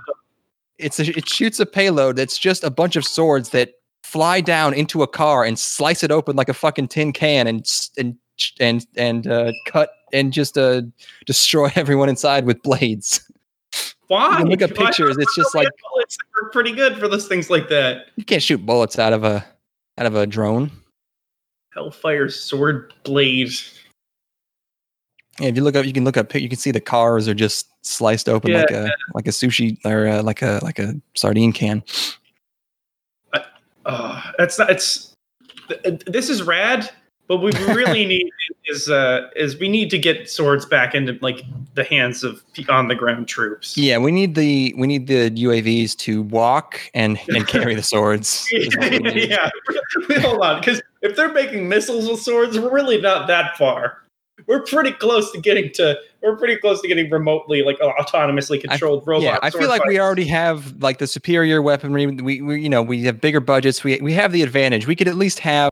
It's 0.78 1.00
a, 1.00 1.18
it 1.18 1.28
shoots 1.28 1.60
a 1.60 1.66
payload 1.66 2.16
that's 2.16 2.38
just 2.38 2.64
a 2.64 2.72
bunch 2.72 2.96
of 2.96 3.06
swords 3.06 3.50
that 3.50 3.74
fly 4.04 4.42
down 4.42 4.74
into 4.74 5.04
a 5.04 5.08
car 5.08 5.44
and 5.44 5.58
slice 5.60 6.04
it 6.04 6.12
open 6.12 6.36
like 6.36 6.50
a 6.50 6.54
fucking 6.54 6.88
tin 6.88 7.14
can 7.14 7.48
and 7.48 7.66
and 7.98 8.16
and 8.60 8.86
and 8.96 9.28
uh, 9.28 9.52
cut 9.66 9.92
and 10.14 10.34
just 10.34 10.58
uh, 10.58 10.82
destroy 11.26 11.70
everyone 11.76 12.10
inside 12.10 12.46
with 12.46 12.62
blades. 12.64 13.30
Why? 14.08 14.42
look 14.42 14.62
at 14.62 14.76
pictures, 14.76 15.16
it's 15.18 15.36
just 15.36 15.56
like- 15.56 15.70
bullets 15.90 16.18
work 16.42 16.52
pretty 16.52 16.74
good 16.74 16.98
for 16.98 17.08
those 17.08 17.28
things 17.28 17.50
like 17.50 17.70
that. 17.70 18.08
You 18.18 18.26
can't 18.26 18.44
shoot 18.44 18.66
bullets 18.66 19.00
out 19.00 19.14
of 19.14 19.24
a 19.24 19.46
out 19.98 20.06
of 20.06 20.16
a 20.16 20.28
drone. 20.28 20.72
Hellfire 21.74 22.28
sword 22.28 22.94
blade. 23.04 23.52
Yeah, 25.40 25.48
if 25.48 25.56
you 25.56 25.64
look 25.64 25.78
up, 25.78 25.86
you 25.86 25.94
can 25.94 26.04
look 26.04 26.18
up. 26.18 26.36
You 26.36 26.50
can 26.50 26.58
see 26.58 26.72
the 26.72 26.82
cars 26.82 27.30
are 27.30 27.34
just 27.34 27.70
sliced 27.84 28.28
open 28.28 28.52
like 28.52 28.70
a 28.70 28.92
like 29.14 29.28
a 29.28 29.32
sushi 29.32 29.78
or 29.86 30.08
uh, 30.08 30.22
like 30.22 30.42
a 30.42 30.60
like 30.62 30.78
a 30.78 30.94
sardine 31.14 31.54
can. 31.54 31.82
Oh, 33.86 34.24
that's 34.38 34.60
not. 34.60 34.70
It's 34.70 35.16
th- 35.70 36.04
this 36.06 36.30
is 36.30 36.44
rad, 36.44 36.92
but 37.28 37.38
what 37.38 37.58
we 37.58 37.66
really 37.74 38.06
need 38.06 38.30
is 38.66 38.90
uh 38.90 39.30
is 39.36 39.58
we 39.60 39.70
need 39.70 39.90
to 39.90 39.98
get 39.98 40.30
swords 40.30 40.66
back 40.66 40.94
into 40.94 41.18
like 41.22 41.44
the 41.76 41.84
hands 41.84 42.24
of 42.24 42.44
on 42.70 42.88
the 42.88 42.96
ground 42.96 43.28
troops. 43.28 43.78
Yeah, 43.78 43.98
we 43.98 44.12
need 44.12 44.36
the 44.36 44.74
we 44.78 44.88
need 44.88 45.08
the 45.08 45.32
UAVs 45.32 45.96
to 45.98 46.24
walk 46.24 46.80
and 46.94 47.20
and 47.30 47.48
carry 47.48 47.76
the 47.76 47.84
swords. 47.84 48.48
is 48.52 48.76
what 48.78 48.92
we 48.92 49.00
need. 49.00 49.30
yeah. 49.30 49.50
Hold 50.20 50.42
on, 50.42 50.60
because 50.60 50.82
if 51.02 51.16
they're 51.16 51.32
making 51.32 51.68
missiles 51.70 52.10
with 52.10 52.22
swords, 52.22 52.60
we're 52.60 52.72
really 52.72 53.00
not 53.00 53.28
that 53.28 53.58
far. 53.58 53.98
We're 54.48 54.64
pretty 54.64 54.92
close 54.92 55.32
to 55.32 55.40
getting 55.40 55.72
to. 55.74 55.98
We're 56.22 56.36
pretty 56.36 56.58
close 56.58 56.82
to 56.82 56.88
getting 56.88 57.10
remotely, 57.10 57.64
like 57.64 57.80
autonomously 57.80 58.60
controlled 58.60 59.04
robots. 59.08 59.26
Yeah, 59.26 59.40
I 59.42 59.50
feel 59.50 59.70
like 59.70 59.86
we 59.86 60.00
already 60.00 60.26
have 60.26 60.82
like 60.82 60.98
the 60.98 61.08
superior 61.08 61.62
weaponry. 61.62 62.08
We, 62.08 62.42
we 62.42 62.62
you 62.62 62.70
know 62.70 62.82
we 62.82 63.04
have 63.04 63.22
bigger 63.22 63.40
budgets. 63.40 63.84
We 63.84 64.00
we 64.02 64.14
have 64.14 64.32
the 64.32 64.42
advantage. 64.42 64.88
We 64.88 64.96
could 64.96 65.08
at 65.08 65.16
least 65.16 65.40
have 65.40 65.72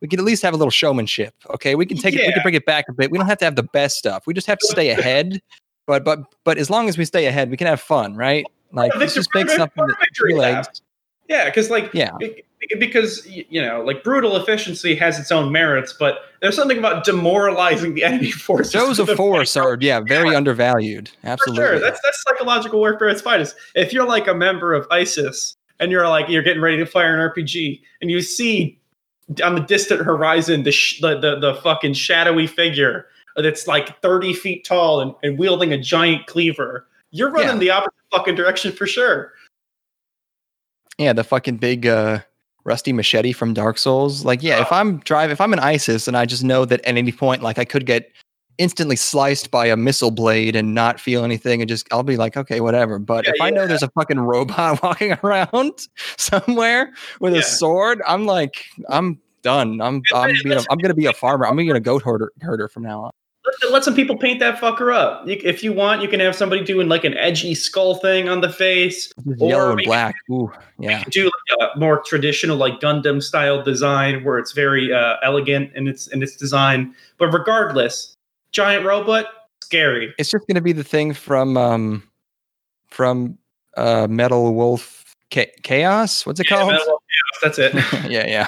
we 0.00 0.08
can 0.08 0.18
at 0.18 0.24
least 0.24 0.42
have 0.42 0.54
a 0.54 0.56
little 0.56 0.70
showmanship. 0.70 1.34
Okay, 1.50 1.74
we 1.74 1.86
can 1.86 1.96
take 1.96 2.14
it. 2.14 2.26
We 2.26 2.32
can 2.32 2.42
bring 2.42 2.54
it 2.54 2.64
back 2.66 2.86
a 2.88 2.92
bit. 2.92 3.10
We 3.10 3.18
don't 3.18 3.26
have 3.26 3.38
to 3.38 3.44
have 3.44 3.56
the 3.56 3.62
best 3.62 3.96
stuff. 3.96 4.26
We 4.26 4.34
just 4.34 4.46
have 4.46 4.58
to 4.58 4.66
stay 4.66 4.90
ahead. 4.98 5.40
But 5.86 6.04
but 6.04 6.20
but 6.44 6.58
as 6.58 6.70
long 6.70 6.88
as 6.88 6.96
we 6.96 7.04
stay 7.04 7.26
ahead, 7.26 7.50
we 7.50 7.56
can 7.56 7.66
have 7.66 7.80
fun, 7.80 8.14
right? 8.14 8.44
Like 8.72 8.94
let's 8.96 9.14
just 9.14 9.34
make 9.34 9.50
something 9.50 9.86
that 9.86 9.96
three 10.16 10.34
legs. 10.34 10.82
Yeah, 11.28 11.44
because 11.46 11.70
like 11.70 11.92
Yeah. 11.94 12.12
be- 12.18 12.44
because 12.78 13.26
you 13.26 13.62
know, 13.62 13.82
like 13.82 14.04
brutal 14.04 14.36
efficiency 14.36 14.94
has 14.94 15.18
its 15.18 15.32
own 15.32 15.50
merits, 15.50 15.94
but 15.98 16.18
there's 16.42 16.54
something 16.54 16.76
about 16.78 17.04
demoralizing 17.04 17.94
the 17.94 18.04
enemy 18.04 18.30
forces. 18.30 18.72
Shows 18.72 18.98
of 18.98 19.08
a 19.08 19.16
force 19.16 19.56
are 19.56 19.78
yeah 19.80 20.00
very 20.06 20.34
undervalued. 20.34 21.08
For 21.08 21.26
Absolutely. 21.28 21.64
sure, 21.64 21.78
that's 21.80 22.00
that's 22.02 22.22
psychological 22.22 22.78
warfare 22.78 23.08
its 23.08 23.22
finest. 23.22 23.56
If 23.74 23.92
you're 23.92 24.06
like 24.06 24.28
a 24.28 24.34
member 24.34 24.74
of 24.74 24.86
ISIS 24.90 25.56
and 25.78 25.90
you're 25.90 26.06
like 26.08 26.28
you're 26.28 26.42
getting 26.42 26.62
ready 26.62 26.76
to 26.78 26.86
fire 26.86 27.14
an 27.18 27.30
RPG, 27.30 27.80
and 28.02 28.10
you 28.10 28.20
see 28.20 28.79
on 29.44 29.54
the 29.54 29.60
distant 29.60 30.00
horizon 30.00 30.64
the 30.64 30.72
sh- 30.72 31.00
the, 31.00 31.18
the 31.20 31.38
the 31.38 31.54
fucking 31.56 31.94
shadowy 31.94 32.46
figure 32.46 33.06
that's 33.36 33.66
like 33.68 34.00
30 34.02 34.32
feet 34.34 34.64
tall 34.64 35.00
and, 35.00 35.14
and 35.22 35.38
wielding 35.38 35.72
a 35.72 35.78
giant 35.78 36.26
cleaver. 36.26 36.86
You're 37.12 37.30
running 37.30 37.48
Yeah. 37.54 37.58
the 37.58 37.70
opposite 37.70 37.92
fucking 38.12 38.34
direction 38.34 38.72
for 38.72 38.86
sure. 38.86 39.32
Yeah, 40.98 41.12
the 41.12 41.24
fucking 41.24 41.56
big 41.58 41.86
uh 41.86 42.20
rusty 42.64 42.92
machete 42.92 43.32
from 43.32 43.54
Dark 43.54 43.78
Souls. 43.78 44.24
Like, 44.24 44.42
yeah, 44.42 44.60
if 44.60 44.70
I'm 44.72 44.98
drive 44.98 45.30
if 45.30 45.40
I'm 45.40 45.52
an 45.52 45.58
ISIS 45.60 46.08
and 46.08 46.16
I 46.16 46.26
just 46.26 46.44
know 46.44 46.64
that 46.64 46.80
at 46.84 46.96
any 46.96 47.12
point 47.12 47.42
like 47.42 47.58
I 47.58 47.64
could 47.64 47.86
get 47.86 48.10
instantly 48.60 48.94
sliced 48.96 49.50
by 49.50 49.66
a 49.66 49.76
missile 49.76 50.10
blade 50.10 50.54
and 50.54 50.74
not 50.74 51.00
feel 51.00 51.24
anything 51.24 51.62
and 51.62 51.68
just 51.68 51.88
I'll 51.92 52.02
be 52.02 52.16
like, 52.18 52.36
okay, 52.36 52.60
whatever. 52.60 52.98
But 52.98 53.24
Yeah, 53.26 53.32
if 53.34 53.40
I 53.40 53.50
know 53.50 53.66
there's 53.66 53.82
a 53.82 53.88
fucking 53.90 54.20
robot 54.20 54.82
walking 54.82 55.16
around 55.24 55.88
somewhere 56.18 56.92
with 57.20 57.32
Yeah. 57.34 57.40
a 57.40 57.42
sword, 57.42 58.02
I'm 58.06 58.26
like, 58.26 58.64
I'm 58.88 59.18
done. 59.42 59.80
I'm 59.80 60.02
I'm 60.14 60.32
being 60.44 60.58
a, 60.58 60.62
I'm 60.70 60.78
gonna 60.78 60.94
be 60.94 61.06
a 61.06 61.12
farmer. 61.14 61.46
I'm 61.46 61.56
gonna 61.56 61.72
be 61.72 61.78
a 61.78 61.80
goat 61.90 62.02
herder 62.02 62.30
herder 62.42 62.68
from 62.68 62.82
now 62.84 63.04
on. 63.04 63.10
Let, 63.62 63.72
let 63.72 63.84
some 63.84 63.94
people 63.94 64.18
paint 64.18 64.38
that 64.40 64.60
fucker 64.60 64.94
up. 64.94 65.26
You, 65.26 65.40
if 65.42 65.64
you 65.64 65.72
want, 65.72 66.02
you 66.02 66.08
can 66.08 66.20
have 66.20 66.36
somebody 66.36 66.62
doing 66.62 66.88
like 66.90 67.04
an 67.04 67.16
edgy 67.16 67.54
skull 67.54 67.94
thing 67.94 68.28
on 68.28 68.42
the 68.42 68.52
face. 68.52 69.10
Just 69.26 69.40
Or 69.40 69.48
Yellow 69.48 69.72
and 69.72 69.80
black. 69.84 70.14
Ooh, 70.30 70.52
yeah. 70.78 71.02
do 71.08 71.24
like 71.24 71.72
a 71.74 71.78
more 71.78 72.02
traditional 72.02 72.58
like 72.58 72.80
Gundam 72.80 73.22
style 73.22 73.62
design 73.62 74.22
where 74.24 74.36
it's 74.38 74.52
very 74.52 74.92
uh, 74.92 75.14
elegant 75.22 75.72
in 75.74 75.88
its 75.88 76.06
in 76.08 76.22
its 76.22 76.36
design. 76.36 76.94
But 77.16 77.28
regardless, 77.32 78.14
giant 78.52 78.84
robot, 78.84 79.26
scary. 79.62 80.14
It's 80.18 80.30
just 80.30 80.46
gonna 80.48 80.60
be 80.60 80.72
the 80.72 80.84
thing 80.84 81.12
from 81.14 81.56
um 81.56 82.02
from 82.88 83.38
uh 83.76 84.06
Metal 84.10 84.54
Wolf 84.54 85.14
Cha- 85.30 85.44
Chaos. 85.62 86.26
What's 86.26 86.40
it 86.40 86.50
Yeah, 86.50 86.56
called? 86.58 86.70
Chaos, 86.72 86.88
that's 87.42 87.58
it. 87.58 87.74
yeah, 88.10 88.26
yeah. 88.26 88.46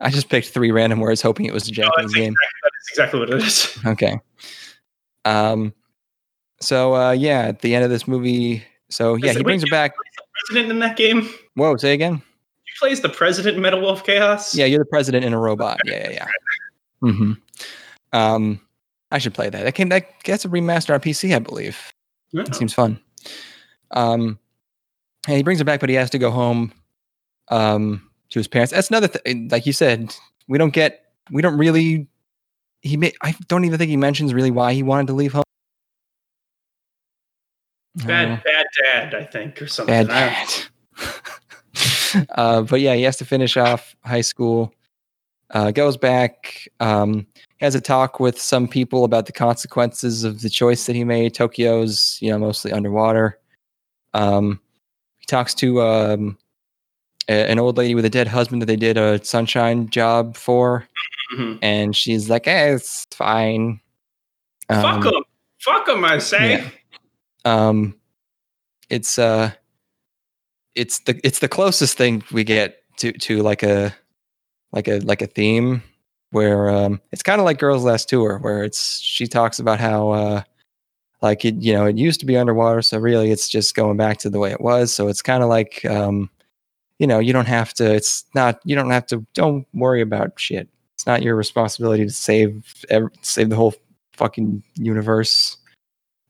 I 0.00 0.10
just 0.10 0.28
picked 0.30 0.48
three 0.48 0.70
random 0.70 1.00
words, 1.00 1.20
hoping 1.20 1.46
it 1.46 1.52
was 1.52 1.68
a 1.68 1.72
No, 1.72 1.84
Japanese 1.84 2.12
that's, 2.12 2.14
game. 2.14 2.32
exactly, 2.32 2.60
that's 2.62 2.88
exactly 2.90 3.20
what 3.20 3.30
it 3.30 3.42
is. 3.42 3.78
Okay. 3.86 4.18
Um. 5.24 5.74
So 6.60 6.94
uh, 6.94 7.12
yeah, 7.12 7.40
at 7.42 7.60
the 7.60 7.74
end 7.74 7.84
of 7.84 7.90
this 7.90 8.06
movie, 8.06 8.62
so 8.90 9.14
yeah, 9.16 9.30
Is 9.30 9.36
he 9.36 9.40
it- 9.40 9.44
brings 9.44 9.62
her 9.62 9.70
back. 9.70 9.92
President 10.46 10.72
in 10.72 10.78
that 10.78 10.96
game. 10.96 11.28
Whoa, 11.54 11.76
say 11.76 11.92
again. 11.92 12.22
He 12.64 12.72
plays 12.78 13.02
the 13.02 13.10
president 13.10 13.56
in 13.56 13.62
Metal 13.62 13.80
Wolf 13.80 14.04
Chaos. 14.04 14.54
Yeah, 14.54 14.64
you're 14.64 14.78
the 14.78 14.86
president 14.86 15.22
in 15.24 15.34
a 15.34 15.38
robot. 15.38 15.78
Yeah, 15.84 16.08
yeah, 16.08 16.10
yeah. 16.12 16.26
Mm-hmm. 17.04 17.32
Um, 18.18 18.60
I 19.10 19.18
should 19.18 19.34
play 19.34 19.48
that. 19.50 19.64
That 19.64 19.74
came. 19.74 19.88
That 19.88 20.22
gets 20.22 20.44
a 20.44 20.48
remaster 20.48 20.94
on 20.94 21.00
PC, 21.00 21.34
I 21.34 21.38
believe. 21.40 21.92
Yeah. 22.32 22.42
It 22.42 22.54
seems 22.54 22.72
fun. 22.74 23.00
Um, 23.90 24.38
and 25.26 25.36
he 25.36 25.42
brings 25.42 25.58
her 25.58 25.64
back, 25.64 25.80
but 25.80 25.88
he 25.88 25.96
has 25.96 26.10
to 26.10 26.18
go 26.18 26.30
home. 26.30 26.72
Um, 27.48 28.08
to 28.30 28.38
his 28.38 28.46
parents. 28.48 28.72
That's 28.72 28.88
another 28.90 29.08
thing. 29.08 29.48
Like 29.48 29.66
you 29.66 29.72
said, 29.72 30.14
we 30.48 30.56
don't 30.58 30.72
get. 30.72 31.04
We 31.30 31.42
don't 31.42 31.58
really. 31.58 32.06
He 32.82 32.96
may. 32.96 33.12
I 33.22 33.34
don't 33.48 33.64
even 33.64 33.78
think 33.78 33.90
he 33.90 33.96
mentions 33.96 34.32
really 34.32 34.50
why 34.50 34.72
he 34.72 34.82
wanted 34.82 35.08
to 35.08 35.12
leave 35.14 35.32
home. 35.32 35.42
Bad, 37.96 38.28
Uh, 38.30 38.40
bad 38.44 38.66
dad, 38.84 39.14
I 39.14 39.24
think, 39.24 39.60
or 39.60 39.66
something. 39.66 40.06
bad 40.06 40.46
dad. 40.96 42.26
uh, 42.30 42.62
but 42.62 42.80
yeah, 42.80 42.94
he 42.94 43.02
has 43.02 43.16
to 43.18 43.24
finish 43.24 43.56
off 43.56 43.94
high 44.04 44.20
school. 44.20 44.72
Uh, 45.50 45.72
goes 45.72 45.96
back. 45.96 46.68
Um, 46.78 47.26
has 47.60 47.74
a 47.74 47.80
talk 47.80 48.18
with 48.20 48.40
some 48.40 48.66
people 48.66 49.04
about 49.04 49.26
the 49.26 49.32
consequences 49.32 50.24
of 50.24 50.40
the 50.40 50.48
choice 50.50 50.86
that 50.86 50.96
he 50.96 51.04
made. 51.04 51.34
Tokyo's, 51.34 52.18
you 52.20 52.30
know, 52.30 52.38
mostly 52.38 52.72
underwater. 52.72 53.38
Um, 54.14 54.60
he 55.18 55.26
talks 55.26 55.54
to 55.56 55.82
um, 55.82 56.38
a- 57.28 57.50
an 57.50 57.58
old 57.58 57.76
lady 57.76 57.94
with 57.94 58.04
a 58.04 58.10
dead 58.10 58.28
husband 58.28 58.62
that 58.62 58.66
they 58.66 58.76
did 58.76 58.96
a 58.96 59.22
sunshine 59.24 59.88
job 59.90 60.36
for, 60.36 60.88
Mhm. 61.36 61.58
and 61.62 61.94
she's 61.94 62.28
like, 62.30 62.46
"Eh, 62.48 62.74
it's 62.74 63.06
fine." 63.12 63.80
Fuck 64.68 65.04
Um, 65.06 65.14
him. 65.14 65.24
Fuck 65.60 65.88
him, 65.88 66.04
I 66.04 66.18
say. 66.18 66.50
yeah. 66.50 66.70
um 67.44 67.94
it's 68.90 69.18
uh 69.18 69.50
it's 70.74 70.98
the 71.00 71.18
it's 71.24 71.38
the 71.38 71.48
closest 71.48 71.96
thing 71.96 72.22
we 72.32 72.44
get 72.44 72.82
to 72.98 73.12
to 73.12 73.42
like 73.42 73.62
a 73.62 73.94
like 74.72 74.88
a 74.88 74.98
like 75.00 75.22
a 75.22 75.26
theme 75.26 75.82
where 76.32 76.68
um 76.70 77.00
it's 77.12 77.22
kind 77.22 77.40
of 77.40 77.44
like 77.44 77.58
girls 77.58 77.84
last 77.84 78.08
tour 78.08 78.38
where 78.38 78.62
it's 78.64 79.00
she 79.00 79.26
talks 79.26 79.58
about 79.58 79.80
how 79.80 80.10
uh 80.10 80.42
like 81.22 81.44
it 81.44 81.54
you 81.56 81.72
know 81.72 81.86
it 81.86 81.98
used 81.98 82.20
to 82.20 82.26
be 82.26 82.36
underwater 82.36 82.82
so 82.82 82.98
really 82.98 83.30
it's 83.30 83.48
just 83.48 83.74
going 83.74 83.96
back 83.96 84.18
to 84.18 84.30
the 84.30 84.38
way 84.38 84.50
it 84.52 84.60
was 84.60 84.92
so 84.92 85.08
it's 85.08 85.22
kind 85.22 85.42
of 85.42 85.48
like 85.48 85.84
um 85.86 86.30
you 86.98 87.06
know 87.06 87.18
you 87.18 87.32
don't 87.32 87.48
have 87.48 87.74
to 87.74 87.94
it's 87.94 88.24
not 88.34 88.60
you 88.64 88.74
don't 88.76 88.90
have 88.90 89.06
to 89.06 89.24
don't 89.34 89.66
worry 89.74 90.00
about 90.00 90.38
shit 90.38 90.68
it's 90.94 91.06
not 91.06 91.22
your 91.22 91.34
responsibility 91.34 92.04
to 92.04 92.10
save 92.12 92.74
save 93.22 93.48
the 93.50 93.56
whole 93.56 93.74
fucking 94.12 94.62
universe 94.76 95.56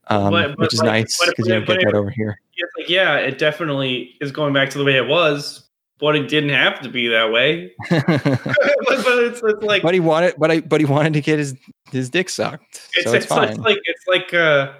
um, 0.07 0.31
But- 0.31 0.47
but 0.49 0.59
which 0.59 0.73
is 0.73 0.81
nice 0.81 1.19
because 1.29 1.47
you 1.47 1.53
don't 1.53 1.65
get 1.67 1.79
that 1.85 1.93
over 1.93 2.09
here. 2.09 2.37
Like, 2.77 2.89
yeah, 2.89 3.15
it 3.17 3.37
definitely 3.37 4.15
is 4.19 4.31
going 4.31 4.51
back 4.53 4.69
to 4.71 4.77
the 4.77 4.83
way 4.83 4.95
it 4.97 5.07
was, 5.07 5.63
but 6.01 6.15
it 6.15 6.27
didn't 6.27 6.49
have 6.49 6.81
to 6.81 6.89
be 6.89 7.07
that 7.07 7.31
way. 7.31 7.71
but, 7.89 8.05
but 8.05 9.23
it's, 9.23 9.41
it's 9.43 9.63
like 9.63 9.83
but 9.83 9.93
he 9.93 9.99
wanted, 9.99 10.35
but 10.37 10.51
I, 10.51 10.59
but 10.61 10.81
he 10.81 10.85
wanted 10.85 11.13
to 11.13 11.21
get 11.21 11.39
his 11.39 11.55
his 11.91 12.09
dick 12.09 12.29
sucked, 12.29 12.89
it's, 12.95 13.05
so 13.05 13.13
it's, 13.13 13.25
it's, 13.25 13.59
like 13.59 13.79
it's 13.85 14.07
like 14.07 14.33
uh 14.33 14.73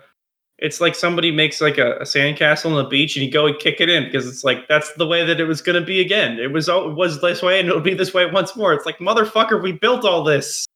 it's 0.62 0.80
like 0.80 0.94
somebody 0.94 1.32
makes 1.32 1.60
like 1.60 1.80
a, 1.80 1.96
a 1.98 2.04
sandcastle 2.04 2.68
on 2.68 2.84
the 2.84 2.88
beach 2.88 3.16
and 3.16 3.26
you 3.26 3.32
go 3.32 3.48
and 3.48 3.58
kick 3.58 3.82
it 3.82 3.90
in 3.90 4.06
because 4.06 4.28
it's 4.28 4.44
like 4.44 4.68
that's 4.68 4.94
the 4.94 5.08
way 5.08 5.26
that 5.26 5.40
it 5.40 5.46
was 5.46 5.62
going 5.62 5.80
to 5.80 5.86
be 5.86 6.00
again. 6.00 6.40
It 6.40 6.52
was 6.52 6.70
it 6.70 6.94
was 6.94 7.20
this 7.20 7.42
way 7.42 7.60
and 7.60 7.68
it'll 7.68 7.82
be 7.82 7.96
this 7.96 8.14
way 8.14 8.28
once 8.28 8.56
more. 8.56 8.72
It's 8.74 8.86
like 8.86 9.00
motherfucker, 9.00 9.62
we 9.62 9.72
built 9.72 10.06
all 10.06 10.24
this. 10.24 10.68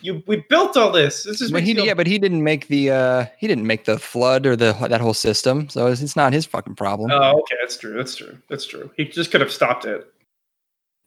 You 0.00 0.22
we 0.26 0.44
built 0.48 0.76
all 0.76 0.90
this. 0.92 1.24
This 1.24 1.40
is 1.40 1.50
but 1.50 1.62
he, 1.62 1.72
yeah, 1.72 1.94
but 1.94 2.06
he 2.06 2.18
didn't 2.18 2.44
make 2.44 2.68
the 2.68 2.90
uh 2.90 3.26
he 3.38 3.46
didn't 3.46 3.66
make 3.66 3.84
the 3.84 3.98
flood 3.98 4.46
or 4.46 4.54
the 4.56 4.72
that 4.88 5.00
whole 5.00 5.14
system, 5.14 5.68
so 5.68 5.86
it's, 5.86 6.02
it's 6.02 6.16
not 6.16 6.32
his 6.32 6.44
fucking 6.46 6.74
problem. 6.74 7.10
Oh, 7.10 7.40
okay, 7.40 7.56
that's 7.60 7.76
true. 7.76 7.94
That's 7.96 8.14
true. 8.14 8.38
That's 8.48 8.66
true. 8.66 8.90
He 8.96 9.04
just 9.04 9.30
could 9.30 9.40
have 9.40 9.52
stopped 9.52 9.84
it. 9.84 10.06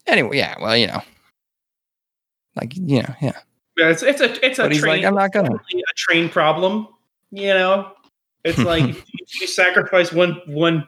anyway, 0.07 0.37
yeah, 0.37 0.55
well, 0.59 0.75
you 0.75 0.87
know, 0.87 1.01
like 2.55 2.75
you 2.75 3.03
know, 3.03 3.15
yeah. 3.21 3.37
Yeah, 3.77 3.89
it's 3.89 4.03
it's 4.03 4.21
a 4.21 4.45
it's 4.45 4.59
a 4.59 4.63
But 4.63 4.73
train, 4.73 4.97
like, 4.97 5.05
I'm 5.05 5.15
not 5.15 5.31
gonna. 5.31 5.55
a 5.55 5.93
train 5.95 6.27
problem. 6.27 6.87
You 7.31 7.53
know, 7.53 7.93
it's 8.43 8.59
like 8.59 8.83
if 8.89 9.41
you 9.41 9.47
sacrifice 9.47 10.11
one 10.11 10.41
one 10.47 10.85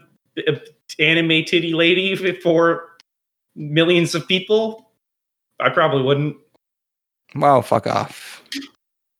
uh, 0.47 0.53
anime 0.99 1.45
titty 1.45 1.73
lady 1.73 2.15
for 2.41 2.91
millions 3.55 4.15
of 4.15 4.27
people. 4.27 4.91
I 5.59 5.69
probably 5.69 6.01
wouldn't. 6.03 6.37
Wow, 7.35 7.61
fuck 7.61 7.87
off. 7.87 8.43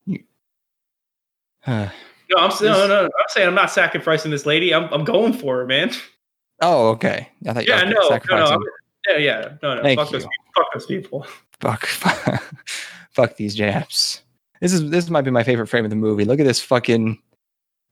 You- 0.05 0.24
Uh, 1.68 1.89
No, 2.32 2.38
I'm 2.38 2.51
saying 2.51 2.72
no, 2.72 2.88
no, 2.88 3.01
no, 3.03 3.05
I'm 3.05 3.26
saying 3.30 3.47
I'm 3.47 3.53
not 3.55 3.70
sacrificing 3.72 4.32
this 4.32 4.45
lady. 4.47 4.74
I'm 4.74 4.91
I'm 4.93 5.03
going 5.03 5.34
for 5.34 5.57
her, 5.57 5.66
man. 5.68 5.91
oh, 6.62 6.89
okay. 6.89 7.30
I 7.47 7.53
thought 7.53 7.68
you 7.68 7.74
Yeah, 7.74 7.84
were 7.86 7.91
no, 7.91 8.09
no, 8.09 8.36
no. 8.38 8.45
I'm- 8.45 8.62
yeah, 9.09 9.18
yeah, 9.18 9.53
no, 9.64 9.76
no. 9.76 9.82
Thank 9.84 9.99
fuck 9.99 10.09
those 10.12 10.24
you. 10.24 10.30
people. 10.30 10.53
Fuck 10.55 10.74
those 10.74 10.86
people. 10.86 11.28
fuck 11.59 12.43
fuck 13.12 13.36
these 13.36 13.53
Japs. 13.55 14.22
This 14.59 14.74
is 14.74 14.89
this 14.91 15.09
might 15.09 15.22
be 15.24 15.32
my 15.32 15.43
favorite 15.43 15.68
frame 15.68 15.84
of 15.86 15.89
the 15.89 15.95
movie. 15.95 16.24
Look 16.26 16.39
at 16.39 16.45
this 16.45 16.62
fucking 16.62 17.20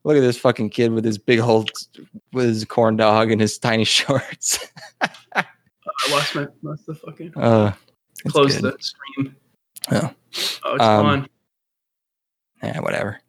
look 0.03 0.15
at 0.17 0.22
this 0.22 0.38
fucking 0.38 0.70
kid 0.70 0.91
with 0.93 1.03
his 1.05 1.17
big 1.17 1.39
old 1.39 1.70
with 2.32 2.45
his 2.45 2.63
corn 2.65 2.95
dog 2.95 3.32
and 3.32 3.41
his 3.41 3.57
tiny 3.57 3.84
shorts. 3.86 4.67
I 5.01 5.43
lost 6.11 6.36
my 6.36 6.47
lost 6.63 6.86
the 6.86 6.93
fucking 6.95 7.34
uh 7.36 7.74
close 8.30 8.57
good. 8.59 8.74
the 8.74 8.78
stream. 8.84 9.36
Oh. 9.91 10.11
Oh, 10.63 10.75
it's 10.75 10.83
Um, 10.83 11.05
gone. 11.05 11.29
Yeah, 12.63 12.79
whatever. 12.81 13.19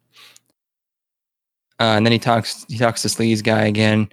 Uh, 1.79 1.95
and 1.97 2.05
then 2.05 2.11
he 2.13 2.19
talks 2.19 2.65
he 2.69 2.77
talks 2.77 3.01
to 3.01 3.07
Sleaze 3.07 3.43
guy 3.43 3.63
again. 3.65 4.07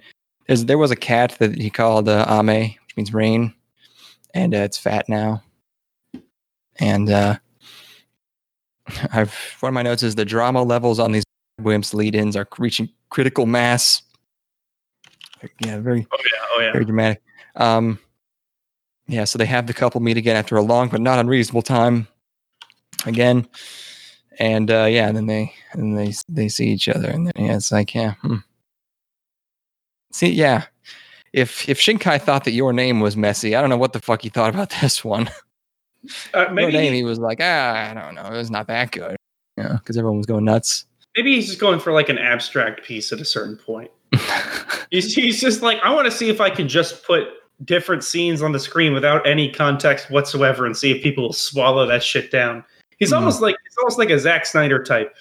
There's 0.47 0.65
there 0.65 0.77
was 0.77 0.89
a 0.91 0.95
cat 0.95 1.35
that 1.39 1.55
he 1.55 1.69
called 1.69 2.09
uh, 2.09 2.25
Ame, 2.27 2.47
which 2.85 2.97
means 2.97 3.13
rain, 3.13 3.53
and 4.33 4.55
uh, 4.55 4.59
it's 4.59 4.77
fat 4.77 5.07
now. 5.07 5.43
And 6.79 7.09
uh, 7.11 7.35
I've 9.13 9.33
one 9.59 9.69
of 9.69 9.73
my 9.75 9.83
notes 9.83 10.01
is 10.01 10.15
the 10.15 10.25
drama 10.25 10.63
levels 10.63 10.97
on 10.99 11.11
these 11.11 11.23
wimps 11.61 11.93
lead-ins 11.93 12.35
are 12.35 12.47
reaching 12.57 12.89
critical 13.09 13.45
mass. 13.45 14.01
Yeah, 15.63 15.79
very 15.79 16.07
Oh 16.11 16.17
yeah, 16.19 16.45
oh 16.55 16.61
yeah. 16.61 16.71
very 16.71 16.85
dramatic. 16.85 17.21
Um, 17.55 17.99
yeah, 19.07 19.25
so 19.25 19.37
they 19.37 19.45
have 19.45 19.67
the 19.67 19.73
couple 19.73 20.01
meet 20.01 20.17
again 20.17 20.35
after 20.35 20.55
a 20.57 20.61
long 20.61 20.89
but 20.89 21.01
not 21.01 21.19
unreasonable 21.19 21.61
time. 21.61 22.07
Again, 23.05 23.47
and 24.39 24.69
uh, 24.69 24.85
yeah, 24.89 25.07
and 25.07 25.17
then 25.17 25.27
they 25.27 25.53
and 25.71 25.97
they 25.97 26.13
they 26.27 26.49
see 26.49 26.67
each 26.67 26.89
other, 26.89 27.09
and 27.09 27.27
then, 27.27 27.33
yeah, 27.37 27.55
it's 27.55 27.71
like 27.71 27.93
yeah. 27.93 28.13
Hmm. 28.21 28.37
See, 30.11 30.31
yeah, 30.31 30.65
if 31.33 31.67
if 31.69 31.79
Shinkai 31.79 32.21
thought 32.21 32.45
that 32.45 32.51
your 32.51 32.73
name 32.73 32.99
was 32.99 33.15
messy, 33.15 33.55
I 33.55 33.61
don't 33.61 33.69
know 33.69 33.77
what 33.77 33.93
the 33.93 34.01
fuck 34.01 34.21
he 34.21 34.29
thought 34.29 34.53
about 34.53 34.69
this 34.81 35.03
one. 35.03 35.29
Uh, 36.33 36.45
maybe 36.51 36.71
name, 36.71 36.93
he, 36.93 37.03
was 37.03 37.19
like, 37.19 37.39
ah, 37.41 37.91
I 37.91 37.93
don't 37.93 38.15
know, 38.15 38.23
it 38.23 38.37
was 38.37 38.49
not 38.49 38.67
that 38.67 38.91
good, 38.91 39.17
you 39.57 39.63
know, 39.63 39.73
because 39.73 39.97
everyone 39.97 40.17
was 40.17 40.25
going 40.25 40.45
nuts. 40.45 40.85
maybe 41.17 41.35
he's 41.35 41.47
just 41.47 41.59
going 41.59 41.77
for 41.79 41.91
like 41.91 42.07
an 42.07 42.17
abstract 42.17 42.85
piece 42.85 43.11
at 43.11 43.19
a 43.19 43.25
certain 43.25 43.57
point. 43.57 43.91
He's, 44.91 45.13
he's 45.13 45.39
just 45.39 45.61
like, 45.61 45.77
I 45.83 45.93
want 45.93 46.05
to 46.05 46.11
see 46.11 46.29
if 46.29 46.41
I 46.41 46.49
can 46.49 46.67
just 46.67 47.03
put 47.05 47.27
different 47.63 48.03
scenes 48.03 48.41
on 48.41 48.53
the 48.53 48.59
screen 48.59 48.91
without 48.91 49.25
any 49.27 49.51
context 49.51 50.09
whatsoever 50.09 50.65
and 50.65 50.75
see 50.75 50.89
if 50.89 51.03
people 51.03 51.25
will 51.25 51.33
swallow 51.33 51.85
that 51.85 52.01
shit 52.01 52.31
down. 52.31 52.63
He's 52.99 53.11
Mhm. 53.11 53.17
almost 53.17 53.41
like 53.41 53.55
he's 53.63 53.77
almost 53.77 53.97
like 53.97 54.09
a 54.09 54.19
Zack 54.19 54.45
Snyder 54.45 54.83
type. 54.83 55.15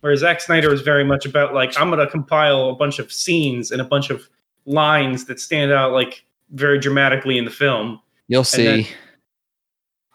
Where 0.00 0.14
Zack 0.16 0.40
Snyder 0.40 0.72
is 0.72 0.82
very 0.82 1.04
much 1.04 1.24
about 1.26 1.54
like 1.54 1.78
I'm 1.80 1.90
gonna 1.90 2.08
compile 2.10 2.68
a 2.70 2.74
bunch 2.74 2.98
of 2.98 3.12
scenes 3.12 3.70
and 3.70 3.80
a 3.80 3.84
bunch 3.84 4.10
of 4.10 4.28
lines 4.66 5.26
that 5.26 5.38
stand 5.40 5.70
out 5.72 5.92
like 5.92 6.24
very 6.50 6.78
dramatically 6.78 7.38
in 7.38 7.44
the 7.44 7.50
film. 7.50 8.00
You'll 8.28 8.44
see. 8.44 8.64
then- 8.64 8.86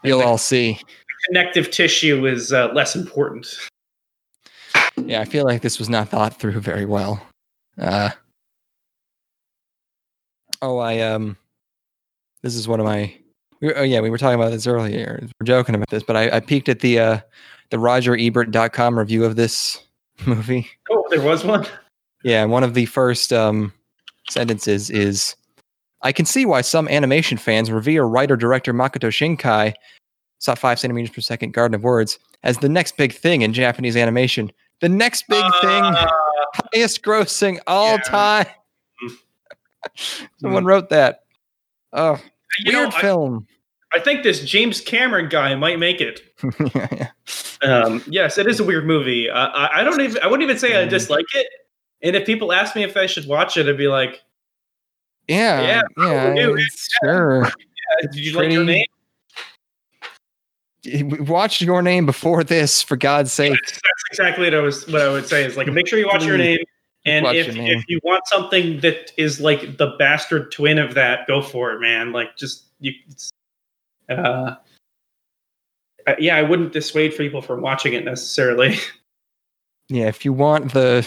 You'll 0.03 0.21
all 0.21 0.37
see. 0.37 0.79
Connective 1.27 1.69
tissue 1.71 2.25
is 2.25 2.53
uh, 2.53 2.67
less 2.73 2.95
important. 2.95 3.47
Yeah, 4.95 5.19
I 5.21 5.25
feel 5.25 5.43
like 5.43 5.61
this 5.61 5.77
was 5.77 5.89
not 5.89 6.07
thought 6.09 6.39
through 6.39 6.59
very 6.61 6.85
well. 6.85 7.21
Uh, 7.77 8.11
oh, 10.61 10.77
I 10.77 10.99
um, 11.01 11.37
this 12.41 12.55
is 12.55 12.67
one 12.67 12.79
of 12.79 12.85
my. 12.85 13.13
We, 13.62 13.74
oh 13.74 13.84
yeah, 13.84 13.99
we 13.99 14.10
were 14.10 14.18
talking 14.18 14.39
about 14.39 14.51
this 14.51 14.68
earlier. 14.68 15.20
We're 15.39 15.45
joking 15.45 15.76
about 15.76 15.89
this, 15.89 16.03
but 16.03 16.16
I, 16.16 16.38
I 16.38 16.39
peeked 16.39 16.70
at 16.70 16.80
the 16.80 16.99
uh, 16.99 17.20
the 17.72 17.78
RogerEbert.com 17.78 18.97
review 18.97 19.26
of 19.26 19.36
this 19.36 19.82
movie. 20.26 20.68
Oh, 20.89 21.05
there 21.10 21.22
was 21.22 21.43
one. 21.43 21.66
Yeah, 22.24 22.45
one 22.45 22.64
of 22.64 22.74
the 22.74 22.86
first 22.86 23.32
um, 23.34 23.74
sentences 24.30 24.89
is 24.89 25.36
I 26.01 26.12
can 26.12 26.26
see 26.26 26.45
why 26.45 26.62
some 26.62 26.88
animation 26.88 27.38
fans 27.38 27.72
revere 27.72 28.03
writer 28.03 28.36
director 28.36 28.74
Makoto 28.74 29.10
Shinkai, 29.10 29.74
saw 30.39 30.55
five 30.55 30.80
centimeters 30.80 31.10
per 31.10 31.22
second, 31.22 31.53
Garden 31.53 31.76
of 31.76 31.84
Words, 31.84 32.18
as 32.43 32.57
the 32.60 32.70
next 32.70 32.95
big 32.97 33.14
thing 33.14 33.41
in 33.41 33.53
Japanese 33.53 33.97
animation. 33.97 34.51
The 34.82 34.89
next 34.89 35.28
big 35.28 35.43
thing, 35.62 35.84
Uh, 35.84 36.07
highest 36.74 37.01
grossing 37.03 37.60
all 37.68 37.95
yeah. 37.95 37.97
time. 38.03 38.45
Mm. 39.03 39.18
Someone 40.41 40.64
wrote 40.64 40.89
that. 40.89 41.24
Oh, 41.91 42.18
you 42.59 42.77
weird 42.77 42.93
I, 42.93 43.01
film. 43.01 43.47
I 43.93 43.99
think 43.99 44.23
this 44.23 44.41
James 44.41 44.81
Cameron 44.81 45.29
guy 45.29 45.55
might 45.55 45.79
make 45.79 45.99
it. 46.01 46.21
yeah, 46.75 47.09
yeah. 47.63 47.79
Um, 47.79 48.03
yes, 48.07 48.37
it 48.37 48.47
is 48.47 48.59
a 48.59 48.63
weird 48.63 48.85
movie. 48.85 49.29
Uh, 49.29 49.47
I, 49.47 49.81
I 49.81 49.83
don't 49.83 49.99
even. 50.01 50.21
I 50.21 50.27
wouldn't 50.27 50.43
even 50.43 50.59
say 50.59 50.81
I 50.81 50.85
dislike 50.85 51.25
it. 51.33 51.47
And 52.01 52.15
if 52.15 52.25
people 52.25 52.53
ask 52.53 52.75
me 52.75 52.83
if 52.83 52.95
I 52.95 53.07
should 53.07 53.27
watch 53.27 53.57
it, 53.57 53.67
I'd 53.67 53.77
be 53.77 53.87
like, 53.87 54.21
Yeah, 55.27 55.81
Yeah, 55.97 56.33
yeah, 56.33 56.55
sure. 57.03 57.51
"Did 58.01 58.15
you 58.15 58.33
like 58.33 58.51
your 58.51 58.63
name?" 58.63 58.85
We 60.85 61.03
Watch 61.03 61.61
your 61.61 61.81
name 61.81 62.05
before 62.05 62.43
this, 62.43 62.81
for 62.81 62.95
God's 62.95 63.33
sake. 63.33 63.51
That's, 63.51 63.71
that's 63.73 64.03
exactly 64.11 64.45
what 64.45 64.55
I 64.55 64.59
was. 64.59 64.87
What 64.87 65.01
I 65.01 65.09
would 65.09 65.27
say 65.27 65.43
is 65.43 65.57
like, 65.57 65.67
make 65.67 65.87
sure 65.87 65.99
you 65.99 66.07
watch 66.07 66.23
your 66.23 66.37
name. 66.37 66.59
And 67.10 67.26
if 67.36 67.55
if 67.55 67.84
you 67.88 67.99
want 68.03 68.22
something 68.28 68.80
that 68.82 69.12
is 69.18 69.39
like 69.41 69.78
the 69.78 69.95
bastard 69.97 70.51
twin 70.51 70.78
of 70.78 70.93
that, 70.93 71.28
go 71.28 71.41
for 71.41 71.72
it, 71.74 71.80
man. 71.82 72.12
Like 72.12 72.38
just 72.38 72.66
you. 72.80 72.93
Uh, 74.07 74.55
yeah, 76.18 76.36
I 76.38 76.41
wouldn't 76.41 76.74
dissuade 76.74 77.16
people 77.16 77.41
from 77.41 77.62
watching 77.62 77.93
it 77.93 78.05
necessarily. 78.05 78.78
Yeah, 79.91 80.05
if 80.07 80.24
you 80.24 80.34
want 80.34 80.74
the 80.74 81.03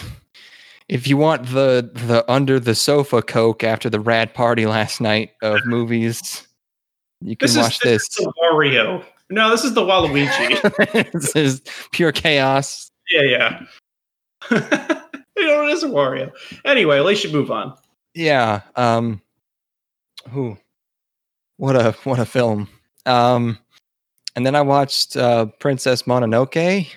if 0.89 1.07
you 1.07 1.15
want 1.15 1.45
the 1.47 1.89
the 1.93 2.29
under 2.29 2.59
the 2.59 2.75
sofa 2.75 3.21
coke 3.21 3.63
after 3.63 3.89
the 3.89 4.01
rad 4.01 4.33
party 4.33 4.65
last 4.65 4.99
night 4.99 5.31
of 5.41 5.61
movies, 5.65 6.45
you 7.21 7.37
can 7.37 7.47
This 7.47 7.55
watch 7.55 7.75
is 7.75 7.79
this. 7.79 8.07
this. 8.09 8.19
is 8.19 8.25
the 8.25 8.33
Wario. 8.43 9.05
No, 9.29 9.49
this 9.51 9.63
is 9.63 9.73
the 9.73 9.79
Waluigi. 9.81 11.11
this 11.13 11.33
is 11.33 11.61
pure 11.93 12.11
chaos. 12.11 12.91
yeah, 13.09 13.61
yeah. 14.51 15.01
you 15.37 15.45
know, 15.47 15.67
it 15.67 15.71
is 15.71 15.83
a 15.83 15.87
Wario. 15.87 16.31
Anyway, 16.65 16.99
we 17.01 17.15
should 17.15 17.33
move 17.33 17.51
on. 17.51 17.75
Yeah. 18.13 18.61
Um 18.75 19.21
who 20.29 20.57
what 21.57 21.75
a 21.75 21.91
what 22.03 22.19
a 22.19 22.25
film. 22.25 22.67
Um 23.05 23.57
and 24.35 24.45
then 24.45 24.55
I 24.55 24.61
watched 24.61 25.15
uh 25.17 25.45
Princess 25.59 26.03
Mononoke, 26.03 26.87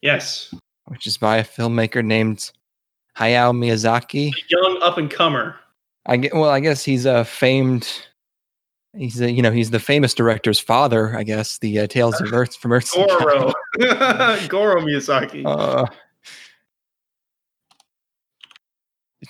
Yes, 0.00 0.52
which 0.86 1.06
is 1.06 1.16
by 1.16 1.36
a 1.38 1.44
filmmaker 1.44 2.04
named 2.04 2.50
Hayao 3.16 3.52
Miyazaki. 3.56 4.32
young 4.48 4.80
up 4.82 4.98
and 4.98 5.10
comer. 5.10 5.56
I 6.06 6.16
get, 6.16 6.34
well, 6.34 6.50
I 6.50 6.60
guess 6.60 6.84
he's 6.84 7.04
a 7.06 7.24
famed. 7.24 7.88
He's 8.94 9.20
a, 9.20 9.30
you 9.30 9.40
know 9.40 9.52
he's 9.52 9.70
the 9.70 9.78
famous 9.78 10.12
director's 10.12 10.58
father. 10.58 11.16
I 11.16 11.22
guess 11.22 11.58
the 11.58 11.78
uh, 11.80 11.86
Tales 11.86 12.20
of 12.20 12.32
Earth 12.32 12.56
from 12.56 12.72
Earth. 12.72 12.92
Goro. 12.92 13.52
Goro 14.48 14.80
Miyazaki. 14.82 15.44
Uh, 15.46 15.86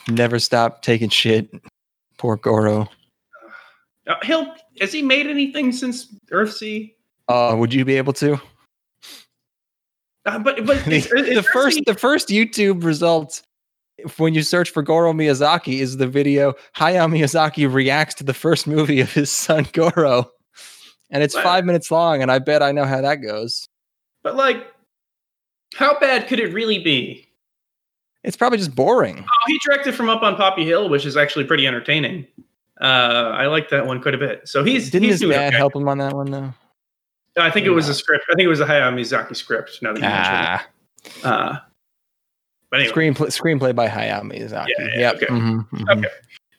never 0.08 0.38
stop 0.38 0.82
taking 0.82 1.08
shit. 1.08 1.50
Poor 2.18 2.36
Goro. 2.36 2.88
Uh, 4.06 4.14
he'll 4.24 4.52
has 4.80 4.92
he 4.92 5.02
made 5.02 5.26
anything 5.26 5.72
since 5.72 6.14
Earthsea? 6.30 6.92
Uh, 7.28 7.54
would 7.56 7.72
you 7.72 7.84
be 7.84 7.96
able 7.96 8.12
to? 8.14 8.40
Uh, 10.24 10.38
but 10.38 10.64
but 10.66 10.84
the, 10.84 10.92
is- 10.96 11.06
is 11.12 11.34
the 11.36 11.42
first 11.42 11.80
the 11.86 11.94
first 11.94 12.28
YouTube 12.28 12.84
results 12.84 13.42
when 14.16 14.34
you 14.34 14.42
search 14.42 14.70
for 14.70 14.82
Goro 14.82 15.12
Miyazaki 15.12 15.78
is 15.80 15.96
the 15.96 16.06
video 16.06 16.54
Hayao 16.76 17.08
Miyazaki 17.10 17.72
reacts 17.72 18.14
to 18.16 18.24
the 18.24 18.34
first 18.34 18.66
movie 18.66 19.00
of 19.00 19.12
his 19.12 19.30
son 19.30 19.66
Goro, 19.72 20.30
and 21.10 21.22
it's 21.22 21.34
five 21.36 21.64
minutes 21.64 21.90
long, 21.90 22.22
and 22.22 22.30
I 22.30 22.38
bet 22.38 22.62
I 22.62 22.72
know 22.72 22.84
how 22.84 23.00
that 23.02 23.16
goes. 23.16 23.68
but 24.22 24.34
like, 24.36 24.66
how 25.74 25.98
bad 26.00 26.26
could 26.28 26.40
it 26.40 26.52
really 26.52 26.78
be? 26.78 27.28
It's 28.24 28.36
probably 28.36 28.58
just 28.58 28.74
boring. 28.74 29.18
Oh, 29.18 29.42
he 29.46 29.58
directed 29.64 29.94
from 29.94 30.08
Up 30.08 30.22
on 30.22 30.36
Poppy 30.36 30.64
Hill, 30.64 30.88
which 30.88 31.04
is 31.04 31.16
actually 31.16 31.44
pretty 31.44 31.66
entertaining. 31.66 32.26
Uh, 32.80 33.32
I 33.34 33.46
like 33.46 33.68
that 33.70 33.86
one 33.86 34.00
quite 34.00 34.14
a 34.14 34.18
bit. 34.18 34.48
So 34.48 34.64
he's 34.64 34.90
Didn't 34.90 35.04
he's 35.04 35.14
his 35.14 35.20
doing 35.20 35.32
dad 35.32 35.48
okay. 35.48 35.56
help 35.56 35.74
him 35.74 35.88
on 35.88 35.98
that 35.98 36.14
one 36.14 36.30
though? 36.30 36.52
I 37.36 37.50
think 37.50 37.66
it 37.66 37.70
was 37.70 37.88
a 37.88 37.94
script. 37.94 38.24
I 38.30 38.34
think 38.34 38.44
it 38.44 38.48
was 38.50 38.60
a 38.60 38.66
Hayao 38.66 38.92
Miyazaki 38.92 39.34
script. 39.36 39.78
Now 39.82 39.92
that 39.92 40.02
you 40.02 40.08
mention 40.08 41.20
it. 41.20 41.24
Uh, 41.24 41.58
but 42.70 42.80
anyway, 42.80 42.94
screenplay 42.94 43.26
screenplay 43.28 43.74
by 43.74 43.88
Hayao 43.88 44.22
Miyazaki. 44.22 44.68
Yeah, 44.78 44.86
yeah, 44.86 44.98
yep. 44.98 45.14
okay. 45.16 45.26
mhm, 45.26 45.68
mhm. 45.70 45.98
Okay. 45.98 46.08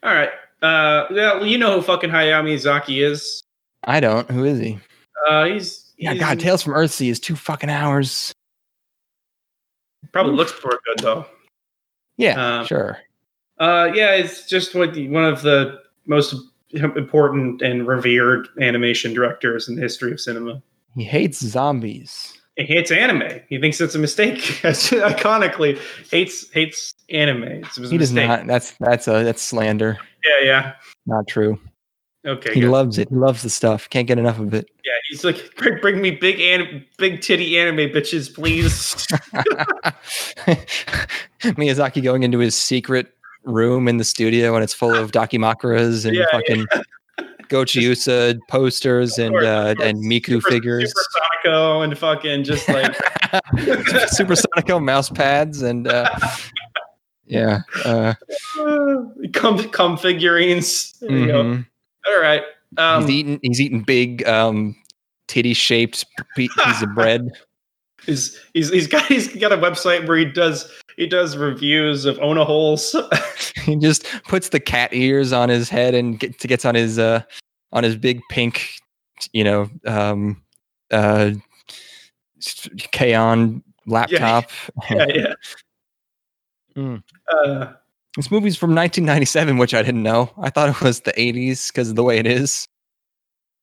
all 0.04 0.14
right. 0.14 0.30
Uh, 0.62 1.08
yeah, 1.12 1.34
well, 1.34 1.46
you 1.46 1.58
know 1.58 1.76
who 1.76 1.82
fucking 1.82 2.10
Hayao 2.10 2.44
Miyazaki 2.44 3.04
is. 3.04 3.44
I 3.84 4.00
don't. 4.00 4.30
Who 4.32 4.46
is 4.46 4.60
he? 4.60 4.80
Uh, 5.28 5.46
he's, 5.46 5.94
Yeah, 5.98 6.14
he's 6.14 6.22
God, 6.22 6.40
Tales 6.40 6.64
from 6.64 6.74
Earthsea 6.74 7.10
is 7.10 7.20
two 7.20 7.36
fucking 7.36 7.70
hours. 7.70 8.34
probably 10.12 10.34
looks 10.34 10.52
for 10.52 10.70
good 10.86 11.00
though. 11.00 11.26
Yeah, 12.18 12.60
Um, 12.60 12.66
sure. 12.66 13.00
Uh, 13.60 13.92
yeah, 13.94 14.12
it's 14.16 14.48
just 14.48 14.76
what 14.76 14.94
the, 14.94 15.08
one 15.10 15.24
of 15.26 15.42
the 15.42 15.80
most 16.06 16.36
important 16.74 17.62
and 17.62 17.88
revered 17.88 18.48
animation 18.60 19.14
directors 19.14 19.68
in 19.68 19.76
the 19.76 19.82
history 19.82 20.12
of 20.12 20.20
cinema. 20.20 20.62
He 20.96 21.04
hates 21.04 21.40
zombies. 21.40 22.38
He 22.56 22.66
hates 22.66 22.92
anime. 22.92 23.42
He 23.50 23.60
thinks 23.60 23.82
it's 23.82 23.96
a 23.96 24.00
mistake. 24.00 24.38
Iconically, 24.64 25.80
hates 26.12 26.52
hates 26.52 26.94
anime. 27.10 27.44
It's, 27.44 27.78
it 27.78 27.86
a 27.86 27.90
He 27.90 27.98
does 27.98 28.12
not. 28.12 28.46
That's 28.46 28.72
that's 28.80 29.08
a 29.08 29.24
that's 29.24 29.42
slander. 29.42 29.98
Yeah, 30.24 30.46
yeah. 30.46 30.74
Not 31.08 31.28
true. 31.28 31.60
Okay. 32.26 32.54
He 32.54 32.62
good. 32.62 32.70
loves 32.70 32.98
it. 32.98 33.10
He 33.10 33.16
loves 33.16 33.42
the 33.44 33.50
stuff. 33.50 33.90
Can't 33.90 34.08
get 34.08 34.18
enough 34.18 34.40
of 34.40 34.54
it. 34.54 34.70
yeah, 34.86 34.92
he's 35.10 35.26
like, 35.26 35.54
bring, 35.58 35.80
bring 35.82 36.02
me 36.02 36.12
big 36.12 36.40
anim- 36.40 36.86
big 36.98 37.20
titty 37.22 37.60
anime 37.60 37.90
bitches, 37.92 38.34
please. 38.34 39.06
Miyazaki 41.42 42.02
going 42.04 42.24
into 42.24 42.40
his 42.40 42.56
secret 42.56 43.08
room 43.44 43.88
in 43.88 43.98
the 43.98 44.04
studio 44.06 44.56
and 44.56 44.64
it's 44.64 44.74
full 44.74 44.94
of 44.94 45.12
Dakimakuras 45.12 46.06
and 46.06 46.16
Yeah, 46.16 46.26
fucking 46.32 46.66
Gochiusa 47.50 48.40
posters 48.50 49.18
and 49.20 49.34
course, 49.34 49.46
uh, 49.46 49.76
and 49.82 49.98
Miku 50.04 50.28
Super- 50.42 50.50
figures. 50.50 50.94
Super 50.96 51.50
Sonico 51.50 51.84
and 51.84 51.98
fucking 51.98 52.44
just 52.46 52.68
like 52.70 52.96
Super 54.12 54.36
Sonico 54.36 54.82
mouse 54.82 55.10
pads 55.10 55.62
and 55.62 55.88
uh, 55.88 56.10
yeah. 57.26 57.62
Uh, 57.84 58.14
come 59.34 59.60
come 59.72 59.98
figurines. 59.98 60.94
There 61.02 61.12
you 61.12 61.28
go. 61.28 61.44
mhm. 61.44 61.66
All 62.08 62.22
right. 62.22 62.44
Um, 62.78 63.02
he's 63.02 63.12
eating 63.12 63.40
he's 63.44 63.62
eating 63.62 63.82
big 63.82 64.28
um, 64.28 64.76
titty 65.28 65.54
shaped 65.54 66.06
pieces 66.36 66.82
of 66.82 66.94
bread. 66.96 67.30
he's, 68.06 68.40
he's 68.54 68.70
he's 68.70 68.88
got 68.88 69.06
he's 69.06 69.28
got 69.36 69.52
a 69.52 69.58
website 69.58 70.08
where 70.08 70.18
he 70.18 70.26
does 70.26 70.72
he 70.98 71.08
does 71.08 71.38
reviews 71.38 72.06
of 72.06 72.20
Ona 72.20 72.46
holes. 72.46 72.96
he 73.64 73.76
just 73.76 74.06
puts 74.28 74.50
the 74.50 74.60
cat 74.60 74.94
ears 74.94 75.34
on 75.34 75.50
his 75.50 75.70
head 75.70 75.96
and 75.96 76.20
get, 76.20 76.38
gets 76.40 76.66
on 76.66 76.76
his 76.76 77.00
uh 77.00 77.22
on 77.72 77.84
his 77.84 77.96
big 77.96 78.22
pink 78.30 78.70
you 79.32 79.44
know 79.44 79.70
um 79.86 80.42
uh 80.92 81.32
Kaon 82.92 83.64
laptop. 83.86 84.50
yeah, 84.90 85.06
yeah. 85.14 85.34
Mm. 86.76 87.04
Uh, 87.46 87.74
This 88.16 88.30
movie's 88.30 88.56
from 88.56 88.76
1997, 88.76 89.58
which 89.58 89.74
I 89.74 89.82
didn't 89.82 90.04
know. 90.04 90.32
I 90.38 90.50
thought 90.50 90.70
it 90.70 90.82
was 90.82 91.02
the 91.02 91.14
80s 91.14 91.68
because 91.68 91.90
of 91.90 91.96
the 91.96 92.04
way 92.04 92.20
it 92.20 92.28
is. 92.28 92.68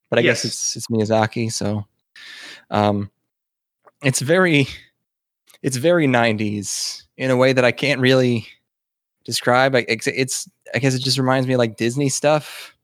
But 0.09 0.19
I 0.19 0.23
guess 0.23 0.45
it's 0.45 0.75
it's 0.75 0.89
Miyazaki, 0.89 1.53
so 1.53 1.85
um 2.71 3.11
it's 4.03 4.21
very 4.21 4.67
it's 5.63 5.77
very 5.77 6.07
90s 6.07 7.05
in 7.17 7.31
a 7.31 7.37
way 7.37 7.53
that 7.53 7.65
I 7.65 7.71
can't 7.71 8.01
really 8.01 8.47
describe. 9.25 9.77
I, 9.77 9.85
it's, 9.89 10.07
it's 10.07 10.49
I 10.75 10.79
guess 10.79 10.95
it 10.95 11.01
just 11.01 11.19
reminds 11.19 11.47
me 11.47 11.55
of 11.55 11.59
like 11.59 11.77
Disney 11.77 12.09
stuff. 12.09 12.75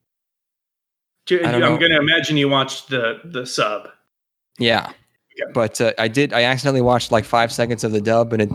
I'm 1.30 1.60
know. 1.60 1.76
gonna 1.78 1.98
imagine 1.98 2.36
you 2.36 2.48
watched 2.48 2.88
the 2.88 3.20
the 3.24 3.44
sub. 3.44 3.88
Yeah. 4.58 4.92
Yeah. 5.36 5.46
But 5.52 5.80
uh, 5.80 5.92
I 5.98 6.08
did. 6.08 6.32
I 6.32 6.44
accidentally 6.44 6.82
watched 6.82 7.10
like 7.10 7.24
five 7.24 7.52
seconds 7.52 7.82
of 7.82 7.92
the 7.92 8.00
dub, 8.00 8.32
and 8.32 8.42
it 8.42 8.50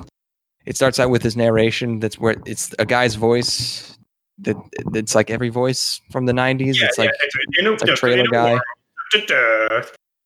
it 0.66 0.76
starts 0.76 0.99
out 0.99 1.09
with 1.09 1.24
his 1.24 1.36
narration 1.36 1.99
that's 1.99 2.20
where 2.20 2.36
it's 2.45 2.74
a 2.80 2.86
guy's 2.86 3.16
voice. 3.16 3.97
That 4.39 4.55
it's 4.93 5.14
like 5.14 5.30
every 5.30 5.49
voice 5.49 6.01
from 6.12 6.26
the 6.26 6.34
'90s. 6.34 6.80
Yeah, 6.80 6.86
it's 6.86 6.97
like 6.97 7.12
yeah, 7.22 7.41
you 7.57 7.64
know, 7.64 7.74
it's 7.74 7.84
like 7.84 7.95
trailer 7.95 8.28
guy. 8.28 8.59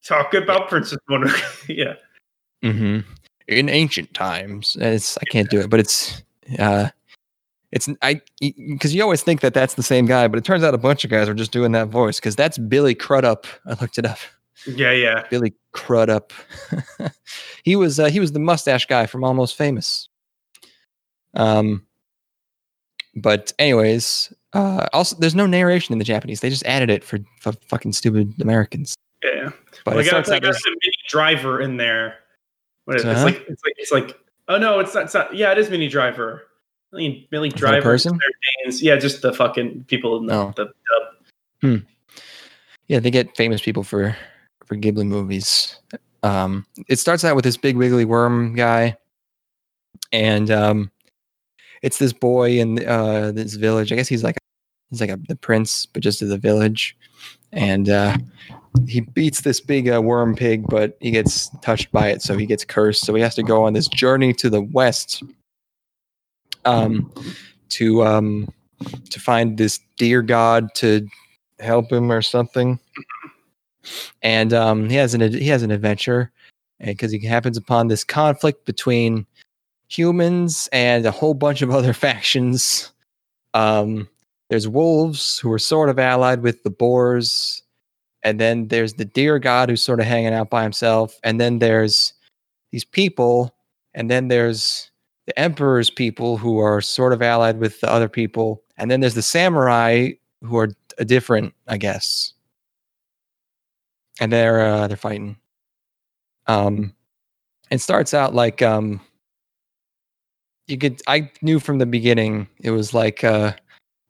Talk 0.04 0.34
about 0.34 0.68
Princess 0.68 0.98
Mononoke. 1.10 1.68
yeah. 1.68 1.94
hmm 2.62 3.00
in 3.48 3.68
ancient 3.68 4.12
times. 4.14 4.76
It's 4.80 5.16
I 5.18 5.24
can't 5.30 5.50
do 5.50 5.60
it, 5.60 5.70
but 5.70 5.80
it's 5.80 6.22
uh, 6.58 6.88
it's 7.72 7.88
I 8.02 8.20
because 8.40 8.94
you 8.94 9.02
always 9.02 9.22
think 9.22 9.40
that 9.40 9.54
that's 9.54 9.74
the 9.74 9.82
same 9.82 10.06
guy, 10.06 10.28
but 10.28 10.38
it 10.38 10.44
turns 10.44 10.64
out 10.64 10.74
a 10.74 10.78
bunch 10.78 11.04
of 11.04 11.10
guys 11.10 11.28
are 11.28 11.34
just 11.34 11.52
doing 11.52 11.72
that 11.72 11.88
voice 11.88 12.18
because 12.18 12.36
that's 12.36 12.58
Billy 12.58 12.94
Crudup. 12.94 13.46
I 13.66 13.70
looked 13.80 13.98
it 13.98 14.06
up. 14.06 14.18
Yeah, 14.66 14.92
yeah. 14.92 15.24
Billy 15.30 15.54
Crudup. 15.72 16.32
he 17.64 17.76
was 17.76 18.00
uh, 18.00 18.06
he 18.06 18.20
was 18.20 18.32
the 18.32 18.40
mustache 18.40 18.86
guy 18.86 19.06
from 19.06 19.24
Almost 19.24 19.56
Famous. 19.56 20.05
Um, 21.36 21.86
but 23.14 23.52
anyways, 23.58 24.32
uh, 24.52 24.86
also 24.92 25.16
there's 25.18 25.34
no 25.34 25.46
narration 25.46 25.92
in 25.92 25.98
the 25.98 26.04
Japanese. 26.04 26.40
They 26.40 26.50
just 26.50 26.64
added 26.66 26.90
it 26.90 27.04
for, 27.04 27.18
for 27.40 27.52
fucking 27.52 27.92
stupid 27.92 28.34
Americans. 28.40 28.94
Yeah. 29.22 29.50
But 29.84 29.94
Well, 29.94 29.98
it 30.04 30.10
got, 30.10 30.26
they 30.26 30.36
out 30.36 30.42
got 30.42 30.54
Minnie 30.64 30.94
Driver 31.08 31.60
in 31.60 31.76
there. 31.76 32.16
What 32.84 32.96
is 32.96 33.04
it? 33.04 33.08
It's 33.08 33.16
Uh-huh. 33.16 33.24
like 33.26 33.44
it's 33.48 33.62
like 33.64 33.74
it's 33.78 33.92
like 33.92 34.18
oh 34.48 34.58
no, 34.58 34.80
it's 34.80 34.94
not, 34.94 35.04
it's 35.04 35.14
not 35.14 35.34
yeah, 35.34 35.52
it 35.52 35.58
is 35.58 35.70
Minnie 35.70 35.88
Driver. 35.88 36.42
I 36.92 36.96
mean 36.96 37.26
a 37.32 37.48
Driver. 37.48 37.82
person? 37.82 38.18
Yeah, 38.68 38.96
just 38.96 39.22
the 39.22 39.32
fucking 39.32 39.84
people 39.88 40.16
in 40.18 40.26
the, 40.26 40.34
Oh. 40.34 40.52
the 40.56 40.72
dub. 41.62 41.82
yeah, 42.88 43.00
they 43.00 43.10
get 43.10 43.36
famous 43.36 43.60
people 43.60 43.82
for 43.82 44.16
for 44.64 44.76
Ghibli 44.76 45.06
movies. 45.06 45.78
Um, 46.22 46.66
it 46.88 46.98
starts 46.98 47.24
out 47.24 47.36
with 47.36 47.44
this 47.44 47.56
big 47.56 47.76
wiggly 47.76 48.04
worm 48.04 48.54
guy, 48.54 48.96
and 50.12 50.50
um, 50.50 50.90
it's 51.86 51.98
this 51.98 52.12
boy 52.12 52.58
in 52.58 52.84
uh, 52.84 53.30
this 53.32 53.54
village. 53.54 53.92
I 53.92 53.96
guess 53.96 54.08
he's 54.08 54.24
like 54.24 54.36
he's 54.90 55.00
like 55.00 55.10
a, 55.10 55.18
the 55.28 55.36
prince, 55.36 55.86
but 55.86 56.02
just 56.02 56.20
of 56.20 56.28
the 56.28 56.36
village, 56.38 56.96
and 57.52 57.88
uh, 57.88 58.16
he 58.88 59.00
beats 59.00 59.42
this 59.42 59.60
big 59.60 59.88
uh, 59.88 60.02
worm 60.02 60.34
pig, 60.34 60.64
but 60.68 60.96
he 61.00 61.12
gets 61.12 61.48
touched 61.60 61.92
by 61.92 62.08
it, 62.08 62.22
so 62.22 62.36
he 62.36 62.44
gets 62.44 62.64
cursed. 62.64 63.06
So 63.06 63.14
he 63.14 63.22
has 63.22 63.36
to 63.36 63.44
go 63.44 63.62
on 63.62 63.72
this 63.72 63.86
journey 63.86 64.32
to 64.34 64.50
the 64.50 64.62
west, 64.62 65.22
um, 66.64 67.12
to 67.68 68.04
um, 68.04 68.52
to 69.10 69.20
find 69.20 69.56
this 69.56 69.78
deer 69.96 70.22
god 70.22 70.74
to 70.74 71.06
help 71.60 71.92
him 71.92 72.10
or 72.10 72.20
something. 72.20 72.80
And 74.22 74.52
um, 74.52 74.90
he 74.90 74.96
has 74.96 75.14
an 75.14 75.20
he 75.20 75.48
has 75.48 75.62
an 75.62 75.70
adventure, 75.70 76.32
because 76.80 77.12
he 77.12 77.24
happens 77.24 77.56
upon 77.56 77.86
this 77.86 78.02
conflict 78.02 78.66
between 78.66 79.24
humans 79.88 80.68
and 80.72 81.06
a 81.06 81.10
whole 81.10 81.34
bunch 81.34 81.62
of 81.62 81.70
other 81.70 81.92
factions. 82.06 82.92
Um, 83.54 84.08
there's 84.48 84.68
wolves 84.68 85.38
who 85.38 85.52
are 85.52 85.58
sort 85.58 85.88
of 85.88 85.98
allied 85.98 86.42
with 86.42 86.62
the 86.62 86.70
boars, 86.70 87.62
and 88.22 88.40
then 88.40 88.68
there's 88.68 88.94
the 88.94 89.04
deer 89.04 89.38
god 89.38 89.68
who's 89.68 89.82
sort 89.82 90.00
of 90.00 90.06
hanging 90.06 90.32
out 90.32 90.50
by 90.50 90.62
himself, 90.62 91.18
and 91.24 91.40
then 91.40 91.58
there's 91.58 92.12
these 92.70 92.84
people, 92.84 93.54
and 93.94 94.10
then 94.10 94.28
there's 94.28 94.90
the 95.26 95.38
emperor's 95.38 95.90
people 95.90 96.36
who 96.36 96.58
are 96.58 96.80
sort 96.80 97.12
of 97.12 97.22
allied 97.22 97.58
with 97.58 97.80
the 97.80 97.90
other 97.90 98.08
people, 98.08 98.62
and 98.76 98.90
then 98.90 99.00
there's 99.00 99.14
the 99.14 99.22
samurai 99.22 100.10
who 100.42 100.56
are 100.56 100.68
a 100.98 101.04
different, 101.04 101.54
I 101.66 101.76
guess. 101.76 102.32
And 104.20 104.32
they're 104.32 104.64
uh, 104.64 104.88
they're 104.88 104.96
fighting. 104.96 105.36
Um, 106.46 106.94
it 107.70 107.80
starts 107.80 108.14
out 108.14 108.34
like 108.34 108.62
um, 108.62 109.00
you 110.66 110.78
could. 110.78 111.00
I 111.06 111.30
knew 111.42 111.60
from 111.60 111.78
the 111.78 111.86
beginning 111.86 112.48
it 112.60 112.70
was 112.70 112.92
like 112.92 113.24
uh, 113.24 113.52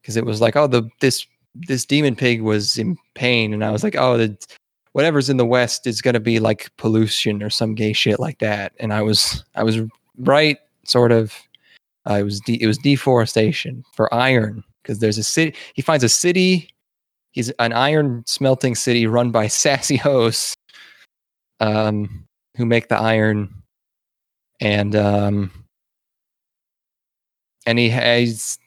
because 0.01 0.17
it 0.17 0.25
was 0.25 0.41
like 0.41 0.57
oh 0.57 0.67
the 0.67 0.89
this 1.01 1.27
this 1.55 1.85
demon 1.85 2.17
pig 2.17 2.43
was 2.43 2.79
in 2.79 2.97
pain, 3.15 3.53
and 3.53 3.65
I 3.65 3.71
was 3.71 3.83
like 3.83 3.97
oh 3.97 4.17
the 4.17 4.37
whatever's 4.93 5.29
in 5.29 5.37
the 5.37 5.47
west 5.47 5.87
is 5.87 6.01
gonna 6.01 6.21
be 6.21 6.39
like 6.39 6.71
pollution 6.79 7.43
or 7.43 7.51
some 7.51 7.75
gay 7.75 7.93
shit 7.93 8.19
like 8.19 8.39
that, 8.39 8.73
and 8.81 8.93
I 8.93 9.03
was 9.03 9.45
I 9.55 9.63
was 9.63 9.81
right 10.19 10.59
sort 10.85 11.13
of. 11.13 11.35
Uh, 12.07 12.21
was 12.23 12.39
de- 12.39 12.63
it 12.63 12.69
was 12.69 12.79
deforestation 12.79 13.83
for 13.93 14.13
iron 14.15 14.63
because 14.81 15.01
there's 15.01 15.19
a 15.19 15.25
city. 15.25 15.53
He 15.75 15.83
finds 15.83 16.05
a 16.05 16.09
city. 16.09 16.71
He's 17.33 17.51
an 17.59 17.73
iron 17.73 18.23
smelting 18.27 18.77
city 18.77 19.09
run 19.09 19.33
by 19.33 19.47
sassy 19.49 19.97
hosts, 19.97 20.55
um, 21.59 22.25
who 22.57 22.65
make 22.65 22.89
the 22.89 22.97
iron, 22.97 23.53
and 24.61 24.95
um, 24.95 25.51
and 27.67 27.79
he 27.79 27.89
has 27.91 28.59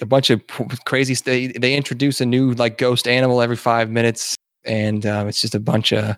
a 0.00 0.06
bunch 0.06 0.30
of 0.30 0.42
crazy. 0.84 1.14
They 1.58 1.74
introduce 1.74 2.20
a 2.20 2.26
new 2.26 2.52
like 2.52 2.78
ghost 2.78 3.08
animal 3.08 3.40
every 3.40 3.56
five 3.56 3.90
minutes, 3.90 4.36
and 4.64 5.04
um, 5.06 5.28
it's 5.28 5.40
just 5.40 5.54
a 5.54 5.60
bunch 5.60 5.92
of 5.92 6.16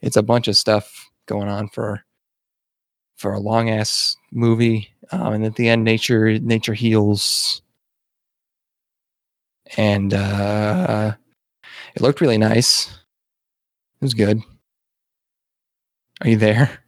it's 0.00 0.16
a 0.16 0.22
bunch 0.22 0.48
of 0.48 0.56
stuff 0.56 1.10
going 1.26 1.48
on 1.48 1.68
for 1.68 2.04
for 3.16 3.32
a 3.32 3.40
long 3.40 3.68
ass 3.68 4.16
movie. 4.32 4.88
Um, 5.10 5.34
and 5.34 5.44
at 5.44 5.56
the 5.56 5.68
end, 5.68 5.84
nature 5.84 6.38
nature 6.38 6.74
heals, 6.74 7.62
and 9.76 10.14
uh, 10.14 11.14
it 11.94 12.02
looked 12.02 12.20
really 12.20 12.38
nice. 12.38 12.88
It 14.00 14.04
was 14.04 14.14
good. 14.14 14.40
Are 16.20 16.28
you 16.28 16.36
there? 16.36 16.78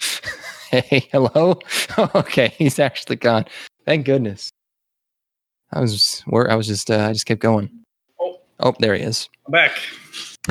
hey, 0.70 1.08
hello. 1.12 1.58
okay, 2.14 2.54
he's 2.56 2.78
actually 2.78 3.16
gone. 3.16 3.44
Thank 3.86 4.06
goodness. 4.06 4.50
I 5.72 5.80
was 5.80 6.22
where 6.26 6.50
I 6.50 6.54
was 6.54 6.66
just 6.66 6.90
uh, 6.90 7.06
I 7.08 7.12
just 7.12 7.26
kept 7.26 7.40
going. 7.40 7.70
Oh. 8.20 8.40
Oh, 8.60 8.74
there 8.78 8.94
he 8.94 9.02
is. 9.02 9.28
I'm 9.46 9.52
back. 9.52 9.72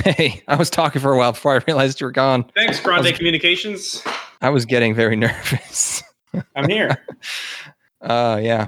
Hey, 0.03 0.41
I 0.47 0.55
was 0.55 0.69
talking 0.69 1.01
for 1.01 1.11
a 1.11 1.17
while 1.17 1.31
before 1.31 1.55
I 1.55 1.63
realized 1.67 1.99
you 1.99 2.05
were 2.05 2.11
gone. 2.11 2.45
Thanks, 2.55 2.79
Grande 2.79 3.13
Communications. 3.15 4.03
I 4.41 4.49
was 4.49 4.65
getting 4.65 4.93
very 4.93 5.15
nervous. 5.17 6.03
I'm 6.55 6.69
here. 6.69 7.03
Uh 8.01 8.39
yeah. 8.41 8.67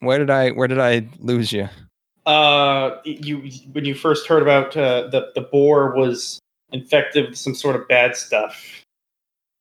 Where 0.00 0.18
did 0.18 0.30
I 0.30 0.50
where 0.50 0.68
did 0.68 0.80
I 0.80 1.06
lose 1.20 1.52
you? 1.52 1.68
Uh, 2.28 3.00
you 3.04 3.50
when 3.72 3.86
you 3.86 3.94
first 3.94 4.26
heard 4.26 4.42
about 4.42 4.76
uh, 4.76 5.08
the 5.08 5.30
the 5.34 5.40
boar 5.40 5.94
was 5.94 6.38
infected 6.72 7.30
with 7.30 7.38
some 7.38 7.54
sort 7.54 7.74
of 7.74 7.88
bad 7.88 8.16
stuff. 8.16 8.84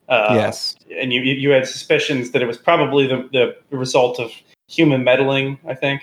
Uh, 0.07 0.29
yes. 0.31 0.75
and 0.99 1.11
you 1.11 1.21
you 1.21 1.49
had 1.49 1.67
suspicions 1.67 2.31
that 2.31 2.41
it 2.41 2.45
was 2.45 2.57
probably 2.57 3.07
the 3.07 3.27
the 3.69 3.77
result 3.77 4.19
of 4.19 4.31
human 4.67 5.03
meddling. 5.03 5.59
I 5.67 5.73
think. 5.73 6.01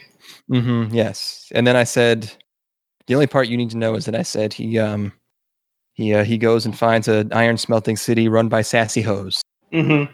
Mm-hmm. 0.50 0.94
Yes. 0.94 1.50
And 1.54 1.66
then 1.66 1.76
I 1.76 1.84
said 1.84 2.30
the 3.06 3.14
only 3.14 3.26
part 3.26 3.48
you 3.48 3.56
need 3.56 3.70
to 3.70 3.76
know 3.76 3.94
is 3.94 4.04
that 4.06 4.14
I 4.14 4.22
said 4.22 4.52
he 4.52 4.78
um 4.78 5.12
he 5.94 6.14
uh, 6.14 6.24
he 6.24 6.38
goes 6.38 6.66
and 6.66 6.76
finds 6.76 7.08
an 7.08 7.32
iron 7.32 7.56
smelting 7.56 7.96
city 7.96 8.28
run 8.28 8.48
by 8.48 8.62
sassy 8.62 9.02
hoes. 9.02 9.42
Mm-hmm. 9.72 10.12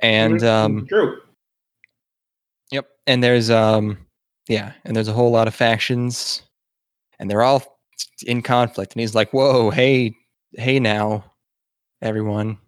And 0.00 0.42
um 0.44 0.86
true. 0.86 1.20
Yep. 2.70 2.88
And 3.06 3.22
there's 3.22 3.50
um 3.50 3.98
yeah, 4.48 4.72
and 4.84 4.96
there's 4.96 5.08
a 5.08 5.12
whole 5.12 5.30
lot 5.30 5.48
of 5.48 5.54
factions 5.54 6.42
and 7.18 7.30
they're 7.30 7.42
all 7.42 7.78
in 8.26 8.42
conflict 8.42 8.92
and 8.92 9.00
he's 9.00 9.14
like, 9.14 9.32
"Whoa, 9.32 9.70
hey, 9.70 10.14
hey 10.54 10.80
now, 10.80 11.24
everyone. 12.02 12.58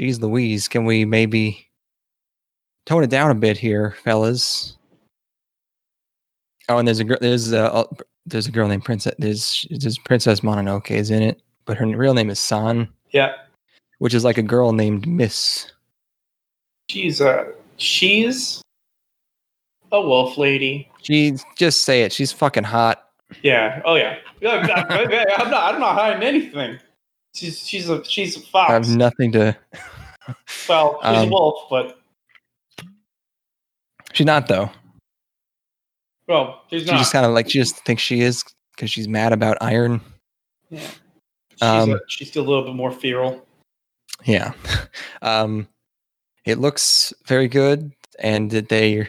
Jeez 0.00 0.20
Louise, 0.20 0.66
can 0.66 0.84
we 0.86 1.04
maybe 1.04 1.68
tone 2.86 3.04
it 3.04 3.10
down 3.10 3.30
a 3.30 3.34
bit 3.34 3.58
here, 3.58 3.96
fellas?" 4.02 4.76
Oh, 6.68 6.78
and 6.78 6.88
there's 6.88 7.00
a 7.00 7.04
girl 7.04 7.18
there's 7.20 7.52
a 7.52 7.72
uh, 7.72 7.84
there's 8.26 8.46
a 8.46 8.50
girl 8.50 8.68
named 8.68 8.84
Princess 8.84 9.14
there's 9.18 9.66
there's 9.70 9.98
Princess 9.98 10.40
Mononoke 10.40 10.90
is 10.90 11.10
in 11.10 11.22
it, 11.22 11.42
but 11.66 11.76
her 11.76 11.86
real 11.86 12.14
name 12.14 12.30
is 12.30 12.40
San, 12.40 12.88
Yeah. 13.10 13.32
which 13.98 14.14
is 14.14 14.24
like 14.24 14.38
a 14.38 14.42
girl 14.42 14.72
named 14.72 15.06
Miss. 15.06 15.70
She's 16.88 17.20
uh 17.20 17.44
she's 17.76 18.62
a 19.92 20.00
wolf 20.00 20.38
lady. 20.38 20.88
She 21.02 21.34
just 21.56 21.82
say 21.82 22.02
it. 22.04 22.12
She's 22.12 22.32
fucking 22.32 22.64
hot. 22.64 23.08
Yeah. 23.42 23.82
Oh 23.84 23.96
yeah. 23.96 24.18
Yeah, 24.40 24.52
I'm 24.52 24.66
not, 24.66 24.90
I'm 24.92 25.50
not. 25.50 25.74
I'm 25.74 25.80
not 25.80 25.94
hiding 25.94 26.22
anything. 26.22 26.78
She's 27.34 27.66
she's 27.66 27.88
a 27.88 28.04
she's 28.04 28.36
a 28.36 28.40
fox. 28.40 28.70
I 28.70 28.72
have 28.74 28.88
nothing 28.88 29.32
to 29.32 29.56
well, 30.68 30.98
she's 31.02 31.18
um, 31.18 31.28
a 31.28 31.30
wolf, 31.30 31.66
but 31.70 32.00
She's 34.12 34.26
not 34.26 34.48
though. 34.48 34.70
well, 36.26 36.62
she's 36.70 36.86
not. 36.86 36.92
She 36.92 36.98
just 36.98 37.12
kind 37.12 37.26
of 37.26 37.32
like 37.32 37.50
she 37.50 37.58
just 37.58 37.76
thinks 37.84 38.02
she 38.02 38.22
is 38.22 38.44
because 38.74 38.90
she's 38.90 39.08
mad 39.08 39.32
about 39.32 39.56
iron. 39.60 40.00
yeah. 40.68 40.80
She's, 41.50 41.62
um, 41.62 41.92
a, 41.92 41.98
she's 42.08 42.28
still 42.28 42.44
a 42.44 42.48
little 42.48 42.64
bit 42.64 42.74
more 42.74 42.90
feral. 42.90 43.46
Yeah. 44.24 44.52
um, 45.22 45.68
it 46.44 46.58
looks 46.58 47.12
very 47.26 47.48
good, 47.48 47.92
and 48.18 48.50
they 48.50 49.08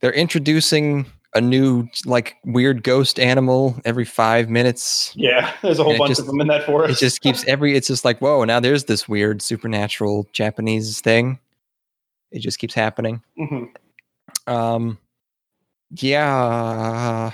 they're 0.00 0.12
introducing 0.12 1.06
a 1.34 1.40
new 1.40 1.86
like 2.04 2.36
weird 2.44 2.82
ghost 2.82 3.20
animal 3.20 3.80
every 3.84 4.04
five 4.04 4.48
minutes. 4.50 5.12
Yeah, 5.16 5.52
there's 5.62 5.78
a 5.78 5.84
whole 5.84 5.96
bunch 5.98 6.10
just- 6.10 6.20
of 6.20 6.26
them 6.26 6.40
in 6.40 6.48
that 6.48 6.64
forest. 6.66 7.00
It 7.00 7.04
just 7.04 7.20
keeps 7.20 7.44
every. 7.46 7.76
It's 7.76 7.86
just 7.88 8.04
like 8.04 8.18
whoa! 8.20 8.44
Now 8.44 8.60
there's 8.60 8.84
this 8.84 9.08
weird 9.08 9.42
supernatural 9.42 10.26
Japanese 10.32 11.00
thing. 11.00 11.38
It 12.32 12.40
just 12.40 12.58
keeps 12.58 12.74
happening. 12.74 13.22
Mhm. 13.38 13.68
Um, 14.46 14.98
yeah, 15.92 17.30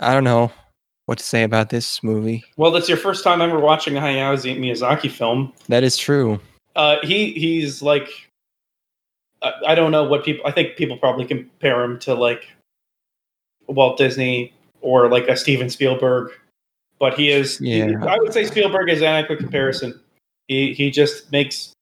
I 0.00 0.14
don't 0.14 0.24
know 0.24 0.52
what 1.06 1.18
to 1.18 1.24
say 1.24 1.42
about 1.42 1.70
this 1.70 2.02
movie. 2.02 2.44
Well, 2.56 2.70
that's 2.70 2.88
your 2.88 2.98
first 2.98 3.24
time 3.24 3.40
ever 3.40 3.58
watching 3.58 3.96
a 3.96 4.00
Hayao 4.00 4.36
Miyazaki 4.58 5.10
film. 5.10 5.52
That 5.68 5.82
is 5.82 5.96
true. 5.96 6.40
Uh, 6.76 6.96
he 7.02 7.32
he's 7.32 7.82
like, 7.82 8.08
I 9.66 9.74
don't 9.74 9.90
know 9.90 10.04
what 10.04 10.24
people. 10.24 10.46
I 10.46 10.52
think 10.52 10.76
people 10.76 10.96
probably 10.96 11.24
compare 11.24 11.82
him 11.82 11.98
to 12.00 12.14
like 12.14 12.48
Walt 13.68 13.98
Disney 13.98 14.52
or 14.80 15.08
like 15.08 15.28
a 15.28 15.36
Steven 15.36 15.70
Spielberg, 15.70 16.30
but 16.98 17.14
he 17.14 17.30
is. 17.30 17.58
he- 17.58 17.78
Yeah. 17.78 18.04
I 18.04 18.18
would 18.18 18.32
say 18.32 18.44
Spielberg 18.44 18.90
is 18.90 19.00
an 19.00 19.06
adequate 19.08 19.38
comparison. 19.38 19.98
He 20.48 20.72
he 20.74 20.90
just 20.90 21.30
makes 21.32 21.72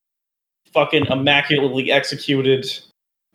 fucking 0.72 1.07
immaculately 1.07 1.91
executed 1.91 2.66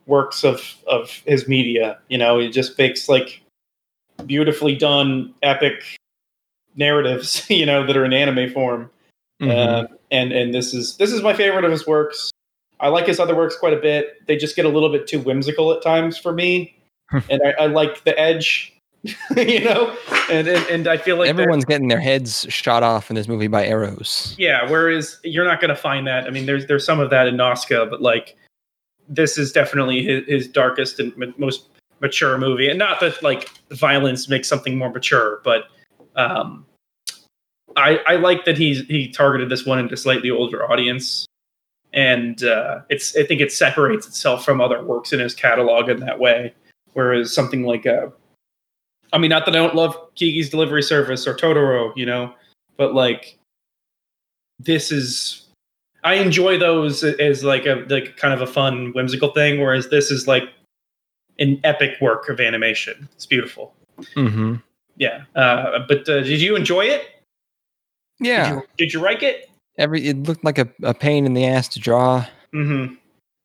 works 0.05 0.43
of 0.43 0.75
of 0.87 1.09
his 1.25 1.47
media. 1.47 1.97
You 2.09 2.17
know, 2.17 2.39
he 2.39 2.49
just 2.49 2.77
makes 2.77 3.09
like 3.09 3.41
beautifully 4.25 4.75
done 4.75 5.33
epic 5.43 5.83
narratives. 6.75 7.45
You 7.49 7.65
know, 7.65 7.85
that 7.85 7.95
are 7.97 8.05
in 8.05 8.13
anime 8.13 8.51
form. 8.53 8.89
Mhm. 9.41 9.49
Uh, 9.51 9.87
and 10.11 10.31
and 10.31 10.53
this 10.53 10.73
is 10.73 10.95
this 10.97 11.11
is 11.11 11.21
my 11.21 11.33
favorite 11.33 11.65
of 11.65 11.71
his 11.71 11.85
works. 11.87 12.29
I 12.79 12.89
like 12.89 13.07
his 13.07 13.19
other 13.19 13.35
works 13.35 13.55
quite 13.57 13.73
a 13.73 13.79
bit. 13.81 14.25
They 14.27 14.35
just 14.37 14.55
get 14.55 14.65
a 14.65 14.69
little 14.69 14.89
bit 14.89 15.07
too 15.07 15.19
whimsical 15.19 15.71
at 15.73 15.81
times 15.81 16.17
for 16.17 16.31
me, 16.33 16.75
and 17.29 17.41
I, 17.43 17.63
I 17.63 17.65
like 17.67 18.03
the 18.03 18.17
edge, 18.19 18.73
you 19.35 19.63
know. 19.63 19.95
And 20.29 20.47
and, 20.47 20.65
and 20.69 20.87
I 20.87 20.97
feel 20.97 21.17
like 21.17 21.29
Everyone's 21.29 21.65
getting 21.65 21.87
their 21.87 21.99
heads 21.99 22.45
shot 22.49 22.83
off 22.83 23.09
in 23.09 23.15
this 23.15 23.27
movie 23.27 23.47
by 23.47 23.65
arrows. 23.65 24.35
Yeah, 24.37 24.69
whereas 24.69 25.19
you're 25.23 25.45
not 25.45 25.61
going 25.61 25.69
to 25.69 25.75
find 25.75 26.07
that. 26.07 26.25
I 26.25 26.29
mean, 26.29 26.45
there's 26.45 26.65
there's 26.67 26.85
some 26.85 26.99
of 26.99 27.09
that 27.09 27.27
in 27.27 27.37
Nausicaa, 27.37 27.85
but 27.85 28.01
like 28.01 28.35
this 29.07 29.37
is 29.37 29.51
definitely 29.51 30.03
his, 30.03 30.23
his 30.27 30.47
darkest 30.47 30.99
and 30.99 31.13
m- 31.21 31.35
most 31.37 31.69
mature 31.99 32.37
movie. 32.37 32.69
And 32.69 32.79
not 32.79 32.99
that 32.99 33.21
like 33.23 33.49
violence 33.71 34.29
makes 34.29 34.47
something 34.47 34.77
more 34.77 34.89
mature, 34.89 35.41
but 35.43 35.65
um, 36.15 36.65
I 37.75 37.99
I 38.07 38.15
like 38.15 38.45
that 38.45 38.57
he's 38.57 38.85
he 38.87 39.09
targeted 39.09 39.49
this 39.49 39.65
one 39.65 39.79
into 39.79 39.93
a 39.93 39.97
slightly 39.97 40.31
older 40.31 40.69
audience, 40.69 41.25
and 41.93 42.43
uh, 42.43 42.81
it's 42.89 43.15
I 43.15 43.23
think 43.23 43.41
it 43.41 43.51
separates 43.51 44.07
itself 44.07 44.45
from 44.45 44.61
other 44.61 44.83
works 44.83 45.13
in 45.13 45.19
his 45.19 45.33
catalog 45.33 45.89
in 45.89 45.99
that 46.01 46.19
way. 46.19 46.53
Whereas 46.95 47.31
something 47.31 47.63
like 47.63 47.85
uh, 47.85 48.07
I 49.13 49.17
mean, 49.19 49.29
not 49.29 49.45
that 49.45 49.55
I 49.55 49.59
don't 49.59 49.75
love 49.75 49.95
Kiki's 50.15 50.49
Delivery 50.49 50.81
Service 50.81 51.27
or 51.27 51.35
Totoro, 51.35 51.93
you 51.95 52.05
know, 52.05 52.33
but 52.77 52.93
like 52.95 53.37
this 54.59 54.91
is 54.91 55.47
I 56.03 56.15
enjoy 56.15 56.57
those 56.57 57.03
as 57.03 57.43
like 57.43 57.65
a 57.65 57.85
like 57.89 58.17
kind 58.17 58.33
of 58.33 58.41
a 58.41 58.47
fun 58.47 58.91
whimsical 58.93 59.29
thing, 59.33 59.61
whereas 59.61 59.89
this 59.89 60.09
is 60.11 60.27
like 60.27 60.43
an 61.39 61.59
epic 61.63 61.99
work 62.01 62.29
of 62.29 62.39
animation. 62.39 63.07
It's 63.13 63.25
beautiful. 63.25 63.73
Mm-hmm. 64.15 64.55
Yeah. 64.97 65.23
Uh, 65.35 65.79
but 65.87 66.07
uh, 66.09 66.21
did 66.21 66.41
you 66.41 66.55
enjoy 66.55 66.85
it? 66.85 67.07
Yeah, 68.19 68.49
Did 68.49 68.55
you, 68.55 68.63
did 68.77 68.93
you 68.93 68.99
like 69.01 69.23
it? 69.23 69.49
every 69.77 70.07
it 70.07 70.23
looked 70.23 70.45
like 70.45 70.57
a, 70.57 70.69
a 70.83 70.93
pain 70.93 71.25
in 71.25 71.33
the 71.33 71.45
ass 71.45 71.67
to 71.69 71.79
draw, 71.79 72.25
Mm-hmm. 72.53 72.93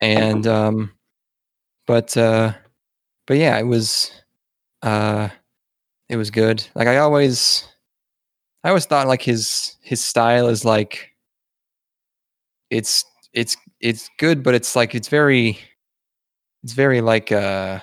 and 0.01 0.47
um, 0.47 0.93
but 1.89 2.17
uh, 2.17 2.53
but 3.31 3.39
yeah, 3.39 3.57
it 3.61 3.67
was 3.69 4.11
uh, 4.83 5.29
it 6.09 6.17
was 6.17 6.33
good. 6.33 6.67
Like 6.75 6.89
I 6.89 6.97
always, 6.97 7.65
I 8.65 8.71
always 8.71 8.87
thought 8.87 9.07
like 9.07 9.23
his 9.23 9.77
his 9.83 10.03
style 10.03 10.49
is 10.49 10.65
like 10.65 11.13
it's 12.71 13.05
it's 13.33 13.57
it's 13.81 14.11
good, 14.19 14.43
but 14.43 14.57
it's 14.57 14.75
like 14.75 14.97
it's 14.97 15.07
very 15.07 15.61
it's 16.65 16.73
very 16.73 17.01
like 17.01 17.31
uh 17.31 17.79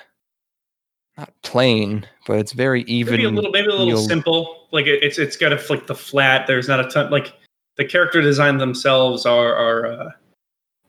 not 1.16 1.32
plain, 1.42 2.06
but 2.26 2.38
it's 2.38 2.52
very 2.52 2.82
even. 2.82 3.14
Maybe 3.14 3.24
a 3.24 3.30
little, 3.30 3.50
maybe 3.50 3.68
a 3.68 3.74
little 3.74 4.02
simple. 4.02 4.66
Like 4.70 4.84
it, 4.84 5.02
it's 5.02 5.18
it's 5.18 5.38
got 5.38 5.54
a 5.54 5.72
like 5.72 5.86
the 5.86 5.94
flat. 5.94 6.46
There's 6.46 6.68
not 6.68 6.78
a 6.78 6.90
ton. 6.90 7.10
Like 7.10 7.32
the 7.78 7.86
character 7.86 8.20
design 8.20 8.58
themselves 8.58 9.24
are 9.24 9.54
are 9.54 9.86
uh, 9.86 10.10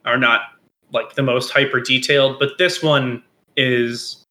are 0.03 0.17
not 0.17 0.41
like 0.91 1.15
the 1.15 1.23
most 1.23 1.49
hyper 1.49 1.79
detailed, 1.79 2.39
but 2.39 2.57
this 2.57 2.83
one 2.83 3.23
is. 3.55 4.25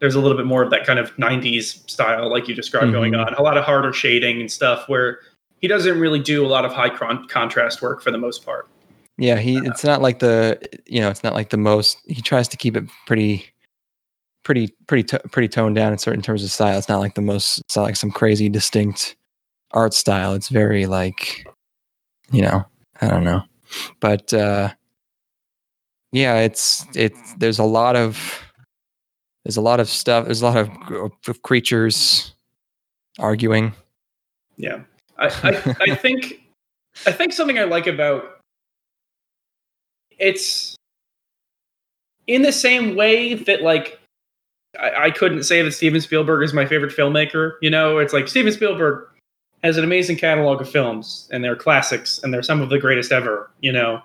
There's 0.00 0.14
a 0.14 0.20
little 0.20 0.36
bit 0.36 0.46
more 0.46 0.62
of 0.62 0.70
that 0.70 0.84
kind 0.86 0.98
of 0.98 1.16
'90s 1.16 1.88
style, 1.90 2.30
like 2.30 2.48
you 2.48 2.54
described, 2.54 2.92
going 2.92 3.12
Mhm. 3.12 3.26
on. 3.26 3.34
A 3.34 3.42
lot 3.42 3.56
of 3.56 3.64
harder 3.64 3.92
shading 3.92 4.40
and 4.40 4.50
stuff, 4.50 4.88
where 4.88 5.20
he 5.60 5.68
doesn't 5.68 5.98
really 5.98 6.20
do 6.20 6.44
a 6.44 6.48
lot 6.48 6.64
of 6.64 6.72
high 6.72 6.90
con- 6.90 7.26
contrast 7.28 7.80
work 7.80 8.02
for 8.02 8.10
the 8.10 8.18
most 8.18 8.44
part. 8.44 8.68
Yeah, 9.16 9.36
he 9.38 9.58
it's 9.58 9.84
not 9.84 10.02
like 10.02 10.18
the 10.18 10.58
you 10.86 11.00
know, 11.00 11.08
it's 11.08 11.22
not 11.22 11.34
like 11.34 11.50
the 11.50 11.56
most 11.56 11.98
he 12.06 12.20
tries 12.20 12.48
to 12.48 12.56
keep 12.56 12.76
it 12.76 12.84
pretty 13.06 13.46
pretty 14.42 14.74
pretty 14.88 15.04
to, 15.04 15.18
pretty 15.30 15.48
toned 15.48 15.76
down 15.76 15.92
in 15.92 15.98
certain 15.98 16.20
terms 16.20 16.42
of 16.44 16.50
style. 16.50 16.76
It's 16.76 16.88
not 16.88 16.98
like 17.00 17.14
the 17.14 17.22
most 17.22 17.60
it's 17.60 17.76
not 17.76 17.84
like 17.84 17.96
some 17.96 18.10
crazy 18.10 18.48
distinct 18.48 19.16
art 19.70 19.94
style. 19.94 20.34
It's 20.34 20.48
very 20.48 20.86
like 20.86 21.46
you 22.32 22.42
know, 22.42 22.64
I 23.00 23.08
don't 23.08 23.24
know. 23.24 23.42
But 24.00 24.34
uh 24.34 24.70
yeah, 26.12 26.40
it's 26.40 26.84
it's 26.94 27.34
there's 27.34 27.58
a 27.58 27.64
lot 27.64 27.96
of 27.96 28.43
there's 29.44 29.56
a 29.56 29.62
lot 29.62 29.80
of 29.80 29.88
stuff, 29.88 30.24
there's 30.24 30.42
a 30.42 30.46
lot 30.46 30.56
of, 30.56 31.12
of 31.28 31.42
creatures 31.42 32.34
arguing. 33.18 33.72
Yeah, 34.56 34.80
I, 35.18 35.26
I, 35.26 35.76
I 35.80 35.94
think 35.96 36.42
I 37.06 37.12
think 37.12 37.32
something 37.32 37.58
I 37.58 37.64
like 37.64 37.86
about 37.86 38.38
it's 40.18 40.76
in 42.26 42.42
the 42.42 42.52
same 42.52 42.96
way 42.96 43.34
that 43.34 43.62
like 43.62 43.98
I, 44.78 45.04
I 45.04 45.10
couldn't 45.10 45.44
say 45.44 45.62
that 45.62 45.72
Steven 45.72 46.00
Spielberg 46.00 46.42
is 46.42 46.52
my 46.52 46.66
favorite 46.66 46.92
filmmaker. 46.92 47.54
You 47.60 47.70
know, 47.70 47.98
it's 47.98 48.12
like 48.12 48.28
Steven 48.28 48.52
Spielberg 48.52 49.08
has 49.62 49.76
an 49.76 49.84
amazing 49.84 50.16
catalog 50.16 50.60
of 50.60 50.70
films, 50.70 51.28
and 51.32 51.42
they're 51.42 51.56
classics, 51.56 52.20
and 52.22 52.32
they're 52.32 52.42
some 52.42 52.60
of 52.60 52.70
the 52.70 52.78
greatest 52.78 53.12
ever. 53.12 53.50
You 53.60 53.72
know, 53.72 54.00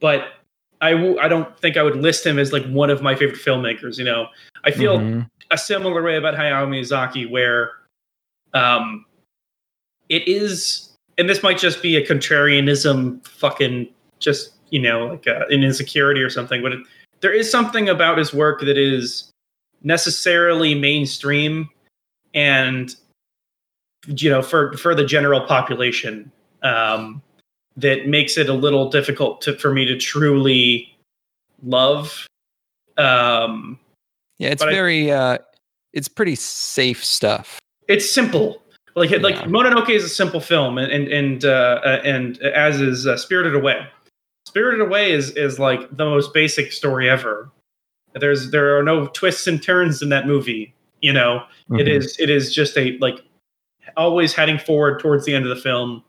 but 0.00 0.32
I 0.84 0.92
w- 0.92 1.18
I 1.18 1.28
don't 1.28 1.58
think 1.58 1.76
I 1.78 1.82
would 1.82 1.96
list 1.96 2.26
him 2.26 2.38
as 2.38 2.52
like 2.52 2.64
one 2.66 2.90
of 2.90 3.00
my 3.00 3.14
favorite 3.14 3.40
filmmakers. 3.40 3.96
You 3.96 4.04
know, 4.04 4.28
I 4.64 4.70
feel 4.70 4.98
Mhm. 4.98 5.30
a 5.50 5.56
similar 5.56 6.02
way 6.02 6.16
about 6.16 6.34
Hayao 6.34 6.68
Miyazaki, 6.68 7.28
where 7.28 7.72
um, 8.52 9.04
it 10.08 10.28
is, 10.28 10.90
and 11.18 11.28
this 11.28 11.42
might 11.42 11.58
just 11.58 11.82
be 11.82 11.96
a 11.96 12.06
contrarianism, 12.06 13.26
fucking 13.26 13.88
just 14.20 14.52
you 14.70 14.80
know, 14.80 15.06
like 15.06 15.26
uh, 15.26 15.44
an 15.48 15.62
insecurity 15.62 16.20
or 16.20 16.30
something. 16.30 16.62
But 16.62 16.72
it, 16.72 16.80
there 17.20 17.32
is 17.32 17.50
something 17.50 17.88
about 17.88 18.18
his 18.18 18.34
work 18.34 18.60
that 18.60 18.76
is 18.76 19.30
necessarily 19.82 20.74
mainstream, 20.74 21.68
and 22.34 22.94
you 24.06 24.28
know, 24.28 24.42
for 24.42 24.76
for 24.76 24.94
the 24.94 25.04
general 25.04 25.40
population, 25.40 26.30
um, 26.62 27.22
that 27.76 28.06
makes 28.06 28.36
it 28.36 28.48
a 28.48 28.52
little 28.54 28.88
difficult 28.90 29.40
to 29.42 29.56
for 29.58 29.72
me 29.72 29.84
to 29.84 29.96
truly 29.96 30.96
love. 31.62 32.26
Um, 32.96 33.78
Yeah, 34.38 34.50
it's 34.50 34.62
But 34.62 34.70
I- 34.70 34.72
very 34.72 35.10
uh 35.10 35.38
it's 35.92 36.08
pretty 36.08 36.34
safe 36.34 37.04
stuff. 37.04 37.58
it's 37.88 38.08
simple. 38.10 38.60
Like 38.96 39.10
like 39.22 39.36
Mononoke 39.48 39.90
is 39.90 40.04
a 40.04 40.08
simple 40.08 40.40
film, 40.40 40.78
and 40.78 40.90
and 40.92 41.08
and 41.08 41.44
uh, 41.44 41.80
uh, 41.84 42.00
and 42.04 42.38
as 42.42 42.80
is 42.80 43.06
uh, 43.06 43.16
Spirited 43.16 43.54
Away. 43.54 43.84
Spirited 44.46 44.80
Away 44.80 45.10
is 45.12 45.30
is 45.32 45.58
like 45.58 45.80
the 45.96 46.04
most 46.04 46.32
basic 46.32 46.70
story 46.72 47.08
ever. 47.10 47.50
There's 48.14 48.50
there 48.52 48.78
are 48.78 48.82
no 48.84 49.08
twists 49.08 49.46
and 49.48 49.60
turns 49.60 50.00
in 50.02 50.10
that 50.10 50.26
movie. 50.28 50.72
You 51.00 51.12
know, 51.12 51.44
it 51.72 51.86
Mhm. 51.86 51.88
is 51.88 52.16
it 52.20 52.30
is 52.30 52.54
just 52.54 52.76
a 52.78 52.96
like 52.98 53.18
always 53.96 54.32
heading 54.32 54.58
forward 54.58 55.00
towards 55.00 55.24
the 55.24 55.34
end 55.34 55.44
of 55.44 55.50
the 55.54 55.60
film, 55.60 56.02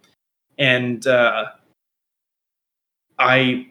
and 0.58 1.06
uh, 1.08 1.46
I 3.20 3.68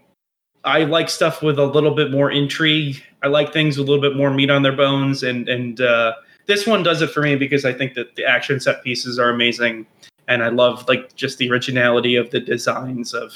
I 0.64 0.84
like 0.84 1.08
stuff 1.08 1.42
with 1.42 1.58
a 1.58 1.66
little 1.66 1.94
bit 1.94 2.10
more 2.10 2.30
intrigue. 2.30 3.02
I 3.22 3.28
like 3.28 3.52
things 3.52 3.76
with 3.78 3.88
a 3.88 3.90
little 3.90 4.02
bit 4.02 4.16
more 4.16 4.30
meat 4.30 4.50
on 4.50 4.62
their 4.62 4.76
bones, 4.76 5.22
and 5.22 5.48
and 5.48 5.80
uh, 5.80 6.14
this 6.46 6.66
one 6.66 6.82
does 6.82 7.02
it 7.02 7.10
for 7.10 7.22
me 7.22 7.36
because 7.36 7.64
I 7.64 7.72
think 7.72 7.94
that 7.94 8.16
the 8.16 8.24
action 8.24 8.60
set 8.60 8.82
pieces 8.82 9.18
are 9.18 9.30
amazing, 9.30 9.86
and 10.28 10.42
I 10.42 10.48
love 10.48 10.86
like 10.88 11.14
just 11.16 11.38
the 11.38 11.50
originality 11.50 12.16
of 12.16 12.30
the 12.30 12.40
designs 12.40 13.14
of 13.14 13.32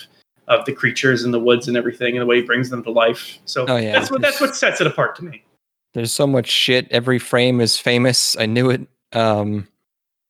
of 0.47 0.65
the 0.65 0.73
creatures 0.73 1.25
in 1.25 1.31
the 1.31 1.41
woods 1.41 1.69
and 1.69 1.77
everything, 1.77 2.17
and 2.17 2.23
the 2.23 2.27
way 2.27 2.37
he 2.37 2.43
brings 2.43 2.71
them 2.71 2.83
to 2.85 2.91
life. 2.91 3.39
So 3.45 3.67
Oh, 3.69 3.77
yeah. 3.77 3.93
that's 3.93 4.11
what 4.11 4.23
that's 4.23 4.41
what 4.41 4.57
sets 4.57 4.81
it 4.81 4.87
apart 4.87 5.15
to 5.17 5.25
me. 5.25 5.45
There's 5.95 6.13
so 6.13 6.27
much 6.27 6.49
shit. 6.49 6.87
Every 6.91 7.19
frame 7.19 7.61
is 7.61 7.79
famous. 7.79 8.37
I 8.39 8.47
knew 8.47 8.71
it. 8.71 8.87
Um, 9.13 9.69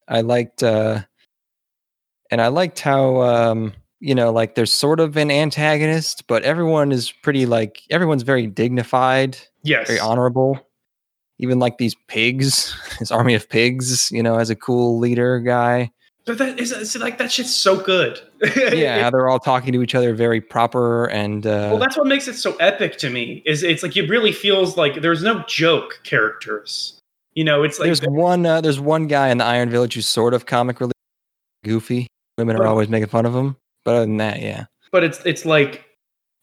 I 0.06 0.20
liked, 0.22 0.62
uh, 0.62 1.02
and 2.30 2.40
I 2.40 2.48
liked 2.48 2.80
how 2.80 3.22
um, 3.22 3.72
you 4.00 4.14
know, 4.14 4.30
like 4.32 4.54
there's 4.54 4.72
sort 4.72 5.00
of 5.00 5.16
an 5.16 5.30
antagonist, 5.30 6.24
but 6.28 6.42
everyone 6.44 6.92
is 6.92 7.10
pretty 7.10 7.46
like 7.46 7.82
everyone's 7.90 8.22
very 8.22 8.46
dignified, 8.46 9.36
Yes. 9.62 9.88
very 9.88 9.98
honorable. 10.00 10.60
Even 11.40 11.58
like 11.58 11.78
these 11.78 11.94
pigs, 12.08 12.74
his 12.98 13.10
army 13.10 13.34
of 13.34 13.48
pigs, 13.48 14.10
you 14.10 14.22
know, 14.22 14.38
as 14.38 14.50
a 14.50 14.56
cool 14.56 14.98
leader 14.98 15.40
guy. 15.40 15.90
But 16.26 16.36
that 16.38 16.60
is 16.60 16.72
it's 16.72 16.94
like 16.98 17.16
that 17.18 17.32
shit's 17.32 17.54
so 17.54 17.80
good. 17.80 18.20
Yeah, 18.56 19.08
they're 19.10 19.28
all 19.28 19.38
talking 19.40 19.72
to 19.72 19.82
each 19.82 19.94
other 19.94 20.14
very 20.14 20.40
proper 20.42 21.06
and 21.06 21.46
uh 21.46 21.70
well, 21.70 21.78
that's 21.78 21.96
what 21.96 22.06
makes 22.06 22.28
it 22.28 22.34
so 22.34 22.54
epic 22.56 22.98
to 22.98 23.08
me. 23.10 23.42
Is 23.46 23.62
it's 23.62 23.82
like 23.82 23.96
it 23.96 24.08
really 24.10 24.32
feels 24.32 24.76
like 24.76 25.00
there's 25.00 25.22
no 25.22 25.42
joke 25.48 26.00
characters. 26.04 26.98
You 27.34 27.44
know, 27.44 27.62
it's 27.62 27.78
like 27.78 27.86
there's 27.86 28.02
one 28.02 28.44
uh, 28.44 28.60
there's 28.60 28.78
one 28.80 29.06
guy 29.06 29.28
in 29.30 29.38
the 29.38 29.44
Iron 29.44 29.70
Village 29.70 29.94
who's 29.94 30.06
sort 30.06 30.34
of 30.34 30.44
comic 30.44 30.80
relief, 30.80 30.92
goofy. 31.64 32.06
Women 32.38 32.56
are 32.56 32.60
Right. 32.60 32.68
always 32.68 32.88
making 32.88 33.08
fun 33.08 33.26
of 33.26 33.34
him, 33.34 33.56
but 33.84 33.96
other 33.96 34.06
than 34.06 34.16
that, 34.18 34.40
yeah, 34.40 34.64
but 34.90 35.04
it's 35.04 35.20
it's 35.26 35.44
like 35.44 35.84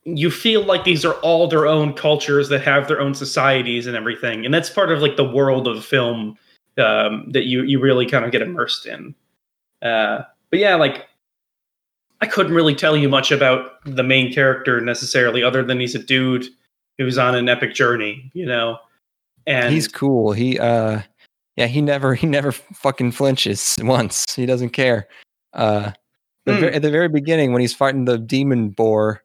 you 0.03 0.29
feel 0.29 0.63
like 0.63 0.83
these 0.83 1.03
are 1.03 1.15
all 1.15 1.47
their 1.47 1.65
own 1.65 1.91
cultures 1.93 2.49
that 2.49 2.61
have 2.61 2.87
their 2.87 3.01
own 3.01 3.15
societies 3.15 3.87
and 3.87 3.95
everything, 3.95 4.45
and 4.45 4.53
that's 4.53 4.69
part 4.69 4.91
of 4.91 4.99
like 4.99 5.15
the 5.17 5.23
world 5.27 5.67
of 5.67 5.83
film 5.83 6.37
um, 6.77 7.31
that 7.31 7.45
you 7.45 7.63
you 7.63 7.79
really 7.79 8.05
kind 8.05 8.23
of 8.25 8.31
get 8.31 8.41
immersed 8.41 8.85
in. 8.85 9.15
Uh, 9.81 10.21
but 10.51 10.59
yeah, 10.59 10.75
like 10.75 11.07
I 12.21 12.27
couldn't 12.27 12.53
really 12.53 12.75
tell 12.75 12.95
you 12.95 13.09
much 13.09 13.31
about 13.31 13.83
the 13.85 14.03
main 14.03 14.33
character 14.33 14.79
necessarily, 14.81 15.43
other 15.43 15.63
than 15.63 15.79
he's 15.79 15.95
a 15.95 15.99
dude 15.99 16.45
who's 16.97 17.17
on 17.17 17.35
an 17.35 17.49
epic 17.49 17.73
journey, 17.73 18.29
you 18.33 18.45
know. 18.45 18.77
And 19.47 19.73
he's 19.73 19.87
cool. 19.87 20.31
He 20.33 20.57
uh, 20.59 21.01
yeah, 21.55 21.67
he 21.67 21.81
never 21.81 22.15
he 22.21 22.27
never 22.27 22.51
fucking 22.51 23.11
flinches 23.11 23.77
once. 23.81 24.35
He 24.35 24.45
doesn't 24.45 24.69
care. 24.69 25.07
Uh, 25.55 25.91
the 26.45 26.53
ver- 26.57 26.69
at 26.69 26.81
the 26.81 26.91
very 26.91 27.09
beginning 27.09 27.51
when 27.53 27.61
he's 27.61 27.73
fighting 27.73 28.05
the 28.05 28.17
demon 28.17 28.69
boar. 28.69 29.21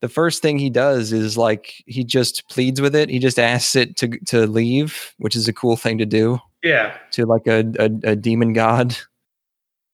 The 0.00 0.08
first 0.08 0.42
thing 0.42 0.58
he 0.58 0.70
does 0.70 1.12
is 1.12 1.36
like 1.38 1.82
he 1.86 2.04
just 2.04 2.48
pleads 2.48 2.80
with 2.80 2.94
it. 2.94 3.08
He 3.08 3.18
just 3.18 3.38
asks 3.38 3.74
it 3.74 3.96
to 3.96 4.08
to 4.26 4.46
leave, 4.46 5.14
which 5.18 5.34
is 5.36 5.48
a 5.48 5.52
cool 5.52 5.76
thing 5.76 5.98
to 5.98 6.06
do. 6.06 6.38
yeah, 6.62 6.96
to 7.12 7.26
like 7.26 7.46
a, 7.46 7.64
a, 7.78 8.10
a 8.10 8.16
demon 8.16 8.52
god. 8.52 8.96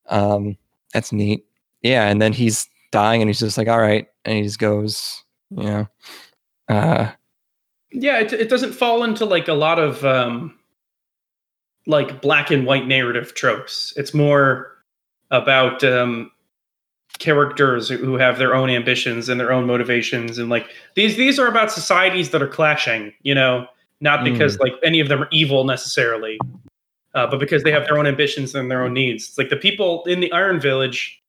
Um, 0.09 0.57
that's 0.93 1.13
neat. 1.13 1.45
Yeah, 1.83 2.09
and 2.09 2.21
then 2.21 2.33
he's 2.33 2.69
dying, 2.91 3.23
and 3.23 3.29
he's 3.29 3.39
just 3.39 3.57
like, 3.57 3.69
"All 3.69 3.79
right," 3.79 4.09
and 4.25 4.37
he 4.37 4.43
just 4.43 4.59
goes, 4.59 5.25
you 5.51 5.63
know, 5.63 5.89
uh, 6.69 7.13
yeah 7.93 8.19
it, 8.21 8.33
it 8.33 8.49
doesn't 8.49 8.73
fall 8.73 9.03
into 9.03 9.25
like 9.25 9.49
a 9.49 9.53
lot 9.55 9.79
of 9.79 10.05
um 10.05 10.57
like 11.87 12.21
black 12.21 12.51
and 12.51 12.67
white 12.67 12.87
narrative 12.87 13.35
tropes 13.35 13.93
it's 13.97 14.15
more 14.15 14.71
about 15.31 15.83
um 15.85 16.31
characters 17.19 17.89
who- 17.89 18.17
have 18.17 18.39
their 18.39 18.55
own 18.55 18.71
ambitions 18.71 19.29
and 19.29 19.39
their 19.41 19.53
own 19.53 19.67
motivations 19.67 20.39
and 20.39 20.49
like 20.49 20.67
these 20.95 21.17
these 21.17 21.39
are 21.39 21.47
about 21.49 21.71
societies 21.71 22.31
that 22.31 22.41
are 22.43 22.49
clashing 22.49 23.13
you 23.23 23.35
know? 23.35 23.67
Not 24.03 24.25
because 24.25 24.59
like 24.61 24.73
any 24.83 24.99
of 25.01 25.09
them 25.09 25.23
are 25.23 25.29
evil 25.31 25.65
necessarily 25.65 26.39
uh, 27.15 27.27
but 27.27 27.39
because 27.41 27.65
they 27.65 27.73
have 27.73 27.85
their 27.87 27.99
own 27.99 28.07
ambitions 28.07 28.55
and 28.55 28.71
their 28.71 28.83
own 28.85 28.93
needs. 28.95 29.29
It's 29.29 29.37
like 29.39 29.51
the 29.51 29.57
people 29.57 30.05
in 30.05 30.21
the 30.21 30.31
iron 30.33 30.61
village 30.61 31.21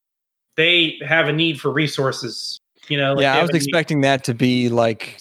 they 0.55 0.97
have 1.05 1.27
a 1.27 1.33
need 1.33 1.59
for 1.59 1.71
resources 1.71 2.59
you 2.87 2.97
know? 2.97 3.13
Like 3.13 3.23
yeah, 3.23 3.37
I 3.37 3.41
was 3.41 3.49
a 3.49 3.53
need- 3.53 3.63
expecting 3.63 4.01
that 4.01 4.23
to 4.25 4.33
be 4.33 4.69
like 4.69 5.17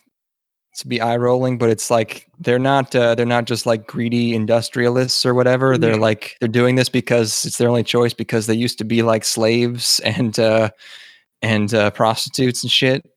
to 0.81 0.89
be 0.89 1.01
eye 1.01 1.17
rolling, 1.17 1.59
but 1.59 1.71
it's 1.71 1.91
like 1.91 2.27
they're 2.39 2.59
not 2.59 2.95
uh, 2.95 3.15
they're 3.15 3.27
not 3.27 3.45
just 3.47 3.67
like 3.67 3.87
greedy 3.87 4.35
industrialists 4.35 5.25
or 5.25 5.35
whatever. 5.35 5.79
They're 5.79 5.93
Yeah. 5.93 6.01
like 6.01 6.37
they're 6.41 6.49
doing 6.49 6.75
this 6.77 6.89
because 6.89 7.45
it's 7.45 7.59
their 7.59 7.69
only 7.69 7.85
choice 7.85 8.13
because 8.15 8.47
they 8.47 8.55
used 8.55 8.79
to 8.79 8.85
be 8.85 9.03
like 9.03 9.25
slaves 9.25 10.01
and 10.05 10.39
uh, 10.39 10.71
and 11.43 11.73
uh, 11.73 11.91
prostitutes 11.93 12.63
and 12.63 12.71
shit, 12.71 13.09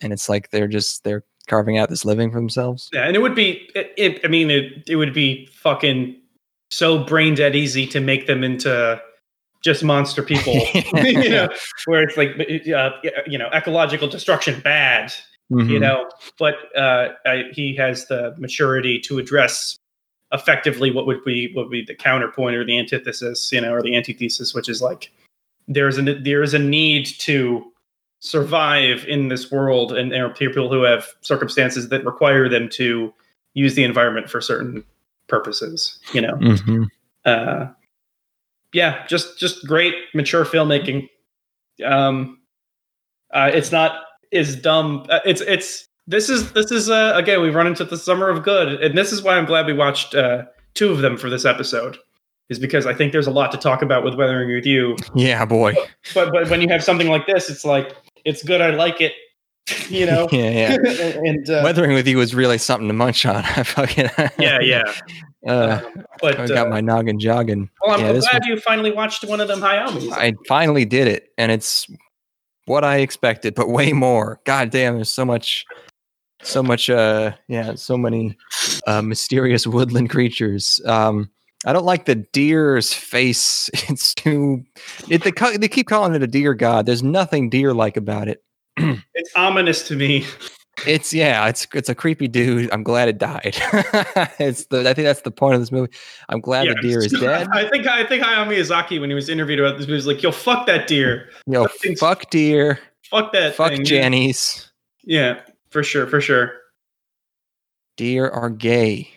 and 0.00 0.12
it's 0.12 0.28
like 0.28 0.50
they're 0.50 0.68
just 0.68 1.04
they're 1.04 1.24
carving 1.48 1.78
out 1.78 1.88
this 1.88 2.04
living 2.04 2.30
for 2.30 2.38
themselves. 2.38 2.88
Yeah, 2.92 3.06
and 3.06 3.16
it 3.16 3.20
would 3.22 3.34
be 3.34 3.68
it, 3.74 3.92
it 3.96 4.20
I 4.24 4.28
mean 4.28 4.50
it 4.50 4.84
it 4.88 4.96
would 4.96 5.14
be 5.14 5.46
fucking 5.52 6.20
so 6.70 7.04
brain 7.04 7.34
dead 7.34 7.54
easy 7.54 7.86
to 7.86 8.00
make 8.00 8.26
them 8.26 8.42
into 8.42 9.00
just 9.62 9.82
monster 9.84 10.22
people. 10.22 10.52
you 10.94 11.28
know, 11.28 11.48
where 11.86 12.02
it's 12.02 12.16
like 12.16 12.30
uh, 12.74 12.90
you 13.26 13.38
know, 13.38 13.48
ecological 13.52 14.08
destruction 14.08 14.60
bad, 14.60 15.12
you 15.50 15.56
Mhm. 15.56 15.80
know, 15.80 16.10
but 16.38 16.54
uh 16.76 17.10
I, 17.24 17.44
he 17.52 17.74
has 17.76 18.06
the 18.06 18.34
maturity 18.38 18.98
to 19.00 19.18
address 19.18 19.78
effectively 20.32 20.90
what 20.90 21.06
would 21.06 21.22
be 21.24 21.52
what 21.54 21.66
would 21.66 21.70
be 21.70 21.84
the 21.84 21.94
counterpoint 21.94 22.56
or 22.56 22.64
the 22.64 22.78
antithesis, 22.78 23.52
you 23.52 23.60
know, 23.60 23.72
or 23.72 23.82
the 23.82 23.96
antithesis 23.96 24.54
which 24.54 24.68
is 24.68 24.82
like 24.82 25.12
there's 25.68 25.98
a 25.98 26.02
there 26.02 26.42
is 26.42 26.54
a 26.54 26.58
need 26.58 27.06
to 27.06 27.72
survive 28.20 29.04
in 29.06 29.28
this 29.28 29.52
world 29.52 29.92
and 29.92 30.10
there 30.10 30.26
are 30.26 30.30
people 30.34 30.70
who 30.70 30.82
have 30.82 31.06
circumstances 31.20 31.90
that 31.90 32.04
require 32.04 32.48
them 32.48 32.68
to 32.68 33.12
use 33.54 33.74
the 33.74 33.84
environment 33.84 34.28
for 34.30 34.40
certain 34.40 34.82
purposes 35.28 35.98
you 36.12 36.20
know 36.20 36.34
Mhm. 36.36 36.86
uh 37.24 37.66
yeah 38.72 39.06
just 39.06 39.38
just 39.38 39.66
great 39.66 39.94
mature 40.14 40.44
filmmaking 40.44 41.08
um 41.84 42.40
uh 43.34 43.50
it's 43.52 43.70
not 43.70 44.05
as 44.32 44.56
dumb 44.56 45.04
uh, 45.10 45.20
it's 45.24 45.40
it's 45.42 45.88
this 46.06 46.28
is 46.28 46.52
this 46.52 46.70
is 46.70 46.88
uh 46.90 47.12
again 47.14 47.40
we 47.42 47.50
run 47.50 47.66
into 47.66 47.84
the 47.84 47.96
summer 47.96 48.28
of 48.28 48.42
good 48.42 48.80
and 48.82 48.96
this 48.96 49.12
is 49.12 49.22
why 49.22 49.36
i'm 49.36 49.44
glad 49.46 49.66
we 49.66 49.72
watched 49.72 50.14
uh 50.14 50.44
two 50.74 50.90
of 50.90 50.98
them 50.98 51.16
for 51.16 51.28
this 51.30 51.44
episode 51.44 51.96
is 52.48 52.58
because 52.58 52.86
i 52.86 52.94
think 52.94 53.12
there's 53.12 53.26
a 53.26 53.30
lot 53.32 53.50
to 53.52 53.58
talk 53.58 53.82
about 53.82 54.04
with 54.04 54.14
weathering 54.14 54.54
with 54.54 54.66
you 54.66 54.96
Yeah, 55.14 55.44
boy. 55.44 55.74
but 56.14 56.30
but 56.32 56.48
when 56.50 56.60
you 56.62 56.68
have 56.68 56.82
something 56.84 57.08
like 57.08 57.26
this, 57.26 57.50
it's 57.50 57.64
like 57.64 57.94
it's 58.24 58.42
good. 58.42 58.60
I 58.60 58.70
like 58.70 59.00
it. 59.00 59.12
You 59.88 60.06
know. 60.06 60.28
yeah, 60.32 60.50
yeah. 60.50 60.76
and 61.24 61.48
uh, 61.50 61.60
Weathering 61.64 61.92
with 61.94 62.06
you 62.08 62.18
was 62.18 62.34
really 62.36 62.58
something 62.58 62.86
to 62.88 62.94
munch 62.94 63.24
on. 63.26 63.36
I 63.56 63.62
fucking 63.64 64.08
yeah, 64.38 64.60
yeah. 64.60 64.82
Uh, 65.46 65.80
But 66.20 66.38
I 66.40 66.46
got 66.46 66.66
uh, 66.68 66.70
my 66.70 66.80
noggin 66.80 67.18
jogging. 67.20 67.68
well, 67.84 67.94
I'm 68.00 68.14
yeah, 68.14 68.20
glad 68.20 68.44
you 68.46 68.58
finally 68.60 68.92
watched 68.92 69.24
one 69.24 69.40
of 69.40 69.48
them 69.48 69.60
Hayamis. 69.60 70.10
I 70.12 70.34
finally 70.48 70.84
did 70.84 71.08
it, 71.08 71.28
and 71.38 71.50
it's 71.52 71.86
what 72.66 72.84
I 72.84 72.98
expected, 72.98 73.54
but 73.54 73.68
way 73.68 73.92
more. 73.92 74.40
God 74.44 74.70
damn, 74.70 74.96
there's 74.96 75.12
so 75.12 75.24
much, 75.24 75.64
so 76.42 76.62
much. 76.62 76.90
Uh, 76.90 77.32
yeah, 77.48 77.74
so 77.74 77.96
many 77.96 78.36
uh, 78.86 79.02
mysterious 79.02 79.66
woodland 79.66 80.10
creatures. 80.10 80.80
Um, 80.84 81.30
I 81.64 81.72
don't 81.72 81.84
like 81.84 82.04
the 82.04 82.16
deer's 82.16 82.92
face. 82.92 83.70
It's 83.88 84.14
too. 84.14 84.64
It, 85.08 85.22
they 85.22 85.56
they 85.56 85.68
keep 85.68 85.88
calling 85.88 86.14
it 86.14 86.22
a 86.22 86.26
deer 86.26 86.54
god. 86.54 86.86
There's 86.86 87.02
nothing 87.02 87.50
deer 87.50 87.72
like 87.72 87.96
about 87.96 88.28
it. 88.28 88.42
it's 88.76 89.30
ominous 89.36 89.86
to 89.88 89.96
me. 89.96 90.24
It's 90.86 91.14
yeah, 91.14 91.48
it's 91.48 91.66
it's 91.74 91.88
a 91.88 91.94
creepy 91.94 92.28
dude. 92.28 92.70
I'm 92.72 92.82
glad 92.82 93.08
it 93.08 93.16
died. 93.18 93.56
it's 94.38 94.66
the 94.66 94.80
I 94.80 94.92
think 94.92 95.06
that's 95.06 95.22
the 95.22 95.30
point 95.30 95.54
of 95.54 95.60
this 95.60 95.72
movie. 95.72 95.90
I'm 96.28 96.40
glad 96.40 96.68
the 96.68 96.74
deer 96.82 96.98
is 97.04 97.12
dead. 97.20 97.48
I 97.52 97.68
think 97.70 97.86
I 97.86 98.04
think 98.06 98.22
Hayao 98.22 98.46
Miyazaki, 98.46 99.00
when 99.00 99.08
he 99.08 99.14
was 99.14 99.28
interviewed 99.30 99.58
about 99.60 99.78
this, 99.78 99.86
movie, 99.86 99.94
was 99.94 100.06
like, 100.06 100.22
"Yo, 100.22 100.32
fuck 100.32 100.66
that 100.66 100.86
deer. 100.86 101.30
Yo, 101.46 101.62
That 101.62 101.96
fuck 101.98 102.28
deer, 102.28 102.78
Fuck 103.10 103.32
that. 103.32 103.54
fuck 103.54 103.72
thing. 103.72 103.84
Yeah, 105.04 105.40
for 105.70 105.82
sure, 105.82 106.06
for 106.06 106.20
sure. 106.20 106.52
Deer 107.96 108.28
are 108.28 108.50
gay. 108.50 109.08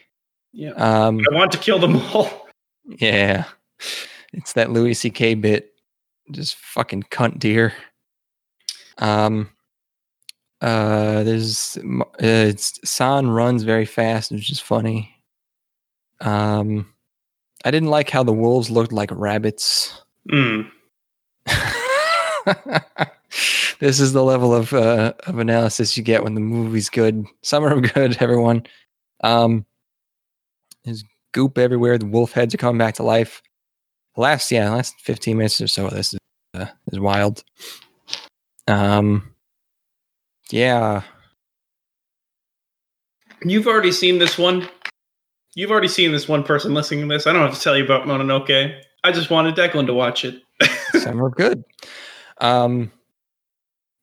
Yeah, 0.54 0.72
Um, 0.72 1.20
I 1.30 1.36
want 1.36 1.52
to 1.52 1.58
kill 1.58 1.80
them 1.80 1.98
all. 1.98 2.48
yeah, 2.86 3.44
it's 4.32 4.54
that 4.54 4.72
Louis 4.72 4.94
C.K. 4.94 5.36
bit. 5.36 5.74
Just 6.32 6.56
fucking 6.56 7.04
cunt 7.04 7.40
deer. 7.40 7.74
Um, 8.98 9.50
uh, 10.62 11.24
there's 11.24 11.78
uh, 11.78 12.04
it's 12.20 12.80
San 12.90 13.30
runs 13.30 13.64
very 13.64 13.86
fast, 13.86 14.32
which 14.32 14.52
is 14.52 14.60
funny. 14.60 15.16
Um, 16.22 16.94
I 17.64 17.72
didn't 17.72 17.90
like 17.90 18.10
how 18.10 18.24
the 18.24 18.34
wolves 18.34 18.70
looked 18.70 18.92
like 18.92 19.10
rabbits. 19.12 20.02
Mm. 20.30 20.70
this 23.80 24.00
is 24.00 24.14
the 24.14 24.24
level 24.24 24.54
of 24.54 24.74
uh, 24.74 25.14
of 25.28 25.40
analysis 25.40 25.96
you 25.98 26.04
get 26.04 26.24
when 26.24 26.36
the 26.36 26.42
movie's 26.42 26.90
good. 26.90 27.26
Some 27.42 27.64
are 27.64 27.80
good, 27.80 28.18
everyone. 28.22 28.64
Um, 29.22 29.66
there's 30.84 31.04
goop 31.34 31.58
everywhere. 31.58 31.98
The 31.98 32.06
wolf 32.06 32.34
heads 32.34 32.54
are 32.54 32.58
coming 32.58 32.78
back 32.78 32.96
to 32.96 33.04
life. 33.04 33.42
Last, 34.18 34.52
yeah, 34.52 34.70
last 34.70 34.96
15 35.02 35.38
minutes 35.38 35.62
or 35.62 35.68
so. 35.68 35.88
This 35.90 36.14
is 36.14 36.20
uh, 36.54 36.66
is 36.92 37.00
wild. 37.00 37.44
Um, 38.68 39.34
yeah, 40.52 41.04
You've 43.44 43.68
already 43.68 43.92
seen 43.94 44.20
this 44.20 44.38
one. 44.38 44.68
You've 45.56 45.72
already 45.72 45.88
seen 45.88 46.12
this 46.12 46.28
one 46.28 46.44
person 46.44 46.74
listening 46.74 47.08
to 47.08 47.16
this. 47.16 47.26
I 47.26 47.32
don't 47.34 47.42
have 47.48 47.56
to 47.56 47.62
tell 47.62 47.78
you 47.78 47.84
about 47.86 48.06
Mononoke. 48.06 48.80
I 49.04 49.12
just 49.12 49.30
wanted 49.30 49.56
Declan 49.56 49.86
to 49.88 49.94
watch 49.94 50.26
it. 50.26 50.42
some 51.02 51.24
are 51.24 51.30
good. 51.30 51.64
Um, 52.40 52.92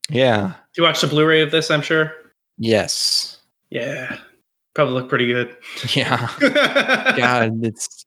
yeah, 0.09 0.55
you 0.77 0.83
watched 0.83 1.03
the 1.03 1.07
Blu-ray 1.07 1.43
of 1.43 1.51
this, 1.51 1.71
I'm 1.71 1.83
sure. 1.83 2.13
yes, 2.59 3.39
Yeah, 3.71 4.17
probably 4.75 4.95
look 4.95 5.09
pretty 5.09 5.27
good. 5.27 5.55
yeah. 5.95 6.31
God, 7.17 7.65
it's 7.65 8.07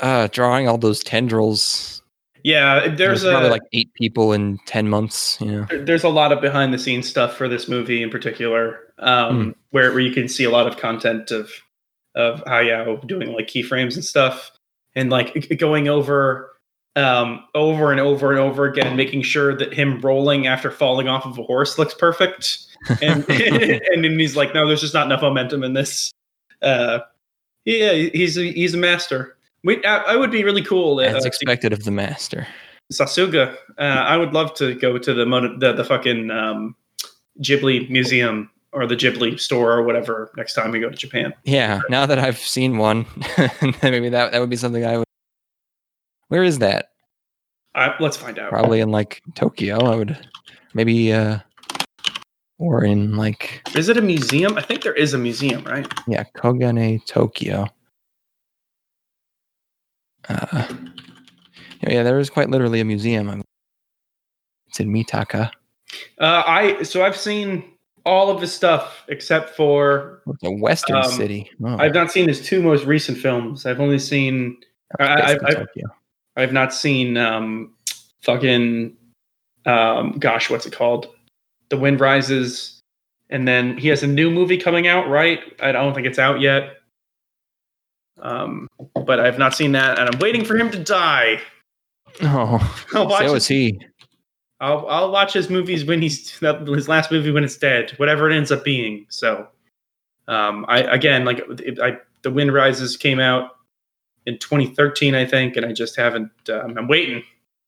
uh 0.00 0.28
drawing 0.32 0.68
all 0.68 0.78
those 0.78 1.02
tendrils. 1.04 2.02
Yeah, 2.46 2.94
there's 2.94 3.24
a 3.24 3.32
probably 3.32 3.50
like 3.50 3.62
eight 3.72 3.92
people 3.94 4.32
in 4.32 4.58
ten 4.66 4.88
months. 4.88 5.36
You 5.40 5.46
know, 5.50 5.66
there- 5.68 5.84
there's 5.84 6.04
a 6.04 6.08
lot 6.08 6.30
of 6.30 6.40
behind 6.40 6.72
the 6.72 6.78
scenes 6.78 7.08
stuff 7.08 7.36
for 7.36 7.48
this 7.48 7.66
movie 7.68 8.04
in 8.04 8.08
particular, 8.10 8.78
um, 9.00 9.42
Hmm. 9.46 9.50
where 9.70 9.90
where 9.90 9.98
you 9.98 10.12
can 10.12 10.28
see 10.28 10.44
a 10.44 10.50
lot 10.50 10.68
of 10.68 10.76
content 10.76 11.32
of 11.32 11.50
of 12.14 12.44
Hayao 12.44 13.04
doing 13.04 13.32
like 13.32 13.48
keyframes 13.48 13.94
and 13.96 14.04
stuff, 14.04 14.52
and 14.94 15.10
like 15.10 15.58
going 15.58 15.88
over 15.88 16.52
um, 16.94 17.44
over 17.54 17.90
and 17.90 18.00
over 18.00 18.30
and 18.30 18.38
over 18.40 18.64
again, 18.64 18.96
making 18.96 19.22
sure 19.22 19.54
that 19.56 19.74
him 19.74 20.00
rolling 20.00 20.46
after 20.46 20.70
falling 20.70 21.08
off 21.08 21.26
of 21.26 21.36
a 21.38 21.42
horse 21.42 21.78
looks 21.80 21.94
perfect, 21.94 22.58
and 23.02 23.24
and 23.28 24.04
then 24.04 24.18
he's 24.20 24.36
like, 24.36 24.54
no, 24.54 24.68
there's 24.68 24.80
just 24.82 24.94
not 24.94 25.06
enough 25.06 25.20
momentum 25.20 25.64
in 25.64 25.72
this. 25.72 26.12
Uh, 26.62 27.00
yeah, 27.64 27.92
he's 27.92 28.38
a, 28.38 28.50
he's 28.52 28.72
a 28.72 28.78
master. 28.78 29.35
We, 29.66 29.84
I, 29.84 29.96
I 30.12 30.16
would 30.16 30.30
be 30.30 30.44
really 30.44 30.62
cool. 30.62 31.00
as 31.00 31.24
Uh, 31.24 31.26
expected 31.26 31.72
of 31.72 31.82
the 31.84 31.90
master. 31.90 32.46
Sasuga. 32.92 33.56
Uh, 33.78 33.82
I 33.82 34.16
would 34.16 34.32
love 34.32 34.54
to 34.54 34.74
go 34.76 34.96
to 34.96 35.12
the 35.12 35.26
mono- 35.26 35.58
the, 35.58 35.72
the 35.72 35.82
fucking 35.84 36.30
um, 36.30 36.76
Ghibli 37.42 37.90
museum 37.90 38.48
or 38.72 38.86
the 38.86 38.94
Ghibli 38.94 39.40
store 39.40 39.72
or 39.72 39.82
whatever 39.82 40.30
next 40.36 40.54
time 40.54 40.70
we 40.70 40.78
go 40.78 40.88
to 40.88 40.94
Japan. 40.96 41.34
Yeah, 41.44 41.80
now 41.90 42.06
that 42.06 42.18
I've 42.20 42.38
seen 42.38 42.78
one, 42.78 43.06
maybe 43.82 44.08
that 44.10 44.30
that 44.30 44.40
would 44.40 44.50
be 44.50 44.56
something 44.56 44.84
I 44.84 44.98
would. 44.98 45.06
Where 46.28 46.44
is 46.44 46.60
that? 46.60 46.90
I, 47.74 47.94
let's 47.98 48.16
find 48.16 48.38
out. 48.38 48.50
Probably 48.50 48.78
in 48.80 48.90
like 48.90 49.20
Tokyo. 49.34 49.78
I 49.84 49.96
would 49.96 50.16
maybe, 50.74 51.12
uh 51.12 51.40
or 52.58 52.84
in 52.84 53.16
like 53.16 53.62
Is 53.74 53.88
it 53.88 53.96
a 53.96 54.02
museum? 54.02 54.56
I 54.56 54.62
think 54.62 54.82
there 54.82 54.94
is 54.94 55.12
a 55.12 55.18
museum, 55.18 55.64
right? 55.64 55.86
yeah, 56.06 56.22
Kogane, 56.36 57.04
Tokyo. 57.06 57.66
Uh, 60.28 60.66
yeah, 61.86 62.02
there 62.02 62.18
is 62.18 62.30
quite 62.30 62.50
literally 62.50 62.80
a 62.80 62.84
museum. 62.84 63.42
It's 64.68 64.80
in 64.80 64.92
Mitaka. 64.92 65.50
Uh, 66.18 66.42
I 66.46 66.82
so 66.82 67.04
I've 67.04 67.16
seen 67.16 67.64
all 68.04 68.30
of 68.30 68.40
his 68.40 68.52
stuff 68.52 69.04
except 69.08 69.50
for 69.56 70.22
the 70.42 70.50
Western 70.50 70.96
Um, 70.96 71.10
city. 71.10 71.50
Oh, 71.64 71.76
I've 71.78 71.94
not 71.94 72.10
seen 72.10 72.28
his 72.28 72.44
two 72.44 72.62
most 72.62 72.84
recent 72.84 73.18
films. 73.18 73.66
I've 73.66 73.80
only 73.80 73.98
seen 73.98 74.56
I- 74.98 75.04
I- 75.04 75.16
basically 75.20 75.46
I- 75.48 75.54
Tokyo. 75.54 75.84
I've 76.36 76.52
not 76.52 76.74
seen 76.74 77.16
um 77.16 77.72
fucking 78.22 78.96
um 79.64 80.12
gosh, 80.18 80.50
what's 80.50 80.66
it 80.66 80.72
called? 80.72 81.08
The 81.68 81.76
Wind 81.76 82.00
Rises. 82.00 82.72
And 83.28 83.48
then 83.48 83.76
he 83.76 83.88
has 83.88 84.04
a 84.04 84.06
new 84.06 84.30
movie 84.30 84.56
coming 84.56 84.86
out, 84.86 85.08
right? 85.08 85.40
I 85.60 85.72
don't 85.72 85.94
think 85.94 86.06
it's 86.06 86.18
out 86.18 86.40
yet. 86.40 86.76
Um, 88.26 88.68
but 89.04 89.20
I've 89.20 89.38
not 89.38 89.54
seen 89.54 89.72
that, 89.72 89.98
and 89.98 90.08
I'm 90.12 90.18
waiting 90.18 90.44
for 90.44 90.56
him 90.56 90.68
to 90.72 90.78
die. 90.82 91.40
Oh, 92.22 92.84
I'll 92.92 93.06
watch, 93.06 93.26
so 93.26 93.34
his, 93.34 93.44
is 93.44 93.46
he. 93.48 93.80
I'll, 94.60 94.86
I'll 94.88 95.12
watch 95.12 95.32
his 95.32 95.48
movies 95.48 95.84
when 95.84 96.02
he's 96.02 96.30
his 96.30 96.88
last 96.88 97.12
movie 97.12 97.30
when 97.30 97.44
it's 97.44 97.56
dead, 97.56 97.92
whatever 97.98 98.28
it 98.28 98.34
ends 98.34 98.50
up 98.50 98.64
being. 98.64 99.06
So, 99.10 99.46
um, 100.26 100.64
I 100.68 100.80
again 100.80 101.24
like 101.24 101.40
it, 101.60 101.78
I 101.78 101.98
the 102.22 102.30
Wind 102.32 102.52
Rises 102.52 102.96
came 102.96 103.20
out 103.20 103.50
in 104.26 104.38
2013, 104.38 105.14
I 105.14 105.24
think, 105.24 105.56
and 105.56 105.64
I 105.64 105.72
just 105.72 105.94
haven't. 105.94 106.30
Um, 106.48 106.76
I'm 106.76 106.88
waiting. 106.88 107.22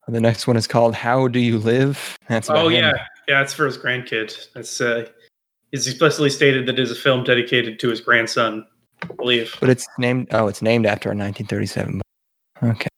The 0.09 0.21
next 0.21 0.47
one 0.47 0.57
is 0.57 0.67
called 0.67 0.95
"How 0.95 1.29
Do 1.29 1.39
You 1.39 1.59
Live?" 1.59 2.17
That's 2.29 2.49
about 2.49 2.65
Oh 2.65 2.69
him. 2.69 2.83
yeah, 2.83 3.05
yeah. 3.29 3.43
It's 3.43 3.53
for 3.53 3.67
his 3.67 3.79
grandkid. 3.79 4.49
That's 4.55 4.81
uh, 4.81 5.07
it's 5.71 5.87
explicitly 5.87 6.31
stated 6.31 6.67
that 6.67 6.79
it 6.79 6.83
is 6.83 6.91
a 6.91 6.97
film 6.97 7.23
dedicated 7.23 7.79
to 7.81 7.91
his 7.91 8.01
grandson. 8.01 8.67
I 9.03 9.07
believe. 9.15 9.57
but 9.61 9.69
it's 9.71 9.87
named. 9.99 10.29
Oh, 10.33 10.49
it's 10.49 10.63
named 10.63 10.87
after 10.87 11.09
a 11.09 11.15
1937. 11.17 11.99
book. 11.99 12.71
Okay, 12.71 12.89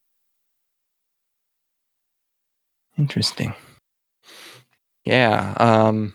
interesting. 2.98 3.54
Yeah, 5.04 5.54
um, 5.58 6.14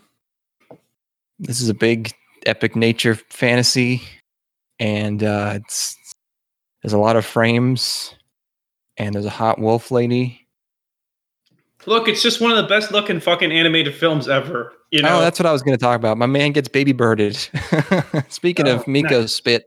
this 1.38 1.60
is 1.60 1.68
a 1.68 1.74
big 1.74 2.12
epic 2.46 2.76
nature 2.76 3.14
fantasy, 3.30 4.02
and 4.78 5.22
uh, 5.22 5.54
it's 5.56 5.96
there's 6.82 6.92
a 6.92 6.98
lot 6.98 7.16
of 7.16 7.26
frames, 7.26 8.14
and 8.96 9.14
there's 9.14 9.26
a 9.26 9.30
hot 9.30 9.58
wolf 9.58 9.90
lady. 9.90 10.46
Look, 11.86 12.08
it's 12.08 12.22
just 12.22 12.40
one 12.40 12.50
of 12.50 12.56
the 12.56 12.68
best 12.68 12.90
looking 12.90 13.20
fucking 13.20 13.52
animated 13.52 13.94
films 13.94 14.28
ever. 14.28 14.72
You 14.92 15.02
know, 15.02 15.18
oh, 15.18 15.20
that's 15.20 15.38
what 15.40 15.46
I 15.46 15.52
was 15.52 15.62
going 15.62 15.76
to 15.76 15.80
talk 15.82 15.96
about. 15.96 16.16
My 16.16 16.26
man 16.26 16.52
gets 16.52 16.68
baby 16.68 16.92
birded. 16.92 17.36
Speaking 18.28 18.68
Oh, 18.68 18.76
of 18.76 18.86
Miko 18.88 19.20
nice. 19.22 19.34
spit, 19.34 19.64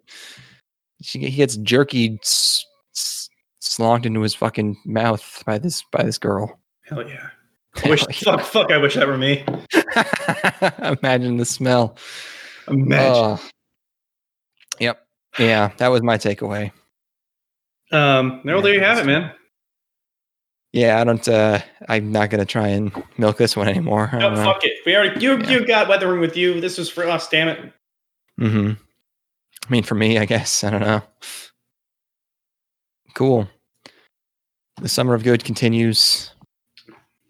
she, 1.01 1.19
he 1.19 1.31
gets 1.31 1.57
jerky 1.57 2.17
s- 2.23 2.65
s- 2.95 3.29
slonked 3.61 4.05
into 4.05 4.21
his 4.21 4.33
fucking 4.33 4.77
mouth 4.85 5.43
by 5.45 5.57
this 5.57 5.83
by 5.91 6.03
this 6.03 6.17
girl. 6.17 6.59
hell 6.85 7.07
yeah. 7.07 7.29
I 7.85 7.89
wish, 7.89 8.03
fuck, 8.23 8.41
fuck. 8.41 8.71
I 8.71 8.77
wish 8.77 8.95
that 8.95 9.07
were 9.07 9.17
me. 9.17 9.43
Imagine 11.03 11.37
the 11.37 11.45
smell. 11.45 11.95
Imagine. 12.67 13.13
Oh. 13.13 13.39
Yep. 14.79 14.99
Yeah, 15.37 15.71
that 15.77 15.89
was 15.89 16.01
my 16.01 16.17
takeaway. 16.17 16.71
um, 17.91 18.41
no, 18.43 18.61
there 18.61 18.73
you 18.73 18.79
have 18.79 18.97
it, 18.99 19.05
man. 19.05 19.31
Yeah, 20.71 21.01
I 21.01 21.03
don't. 21.03 21.27
uh 21.27 21.59
I'm 21.87 22.11
not 22.11 22.29
gonna 22.29 22.45
try 22.45 22.67
and 22.67 22.91
milk 23.17 23.37
this 23.37 23.55
one 23.57 23.67
anymore. 23.67 24.09
No, 24.13 24.35
fuck 24.35 24.63
it. 24.63 24.73
We 24.85 24.95
already 24.95 25.19
you 25.19 25.37
Yeah. 25.39 25.49
you 25.49 25.65
got 25.67 25.87
weathering 25.87 26.19
with 26.21 26.37
you. 26.37 26.61
This 26.61 26.77
was 26.77 26.89
for 26.89 27.07
us. 27.07 27.27
Damn 27.27 27.47
it. 27.49 27.73
Mm-hmm. 28.39 28.71
I 29.67 29.69
mean, 29.71 29.83
for 29.83 29.95
me, 29.95 30.17
I 30.19 30.25
guess. 30.25 30.63
I 30.63 30.69
don't 30.69 30.81
know. 30.81 31.01
Cool. 33.15 33.47
The 34.81 34.89
summer 34.89 35.13
of 35.13 35.23
good 35.23 35.43
continues. 35.43 36.31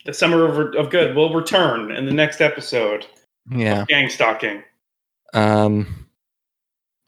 The 0.05 0.13
summer 0.13 0.45
of, 0.45 0.75
of 0.75 0.89
good 0.91 1.15
will 1.15 1.33
return 1.33 1.91
in 1.91 2.05
the 2.05 2.13
next 2.13 2.41
episode. 2.41 3.05
Yeah. 3.51 3.85
Gang 3.87 4.09
stalking. 4.09 4.63
Um. 5.33 6.05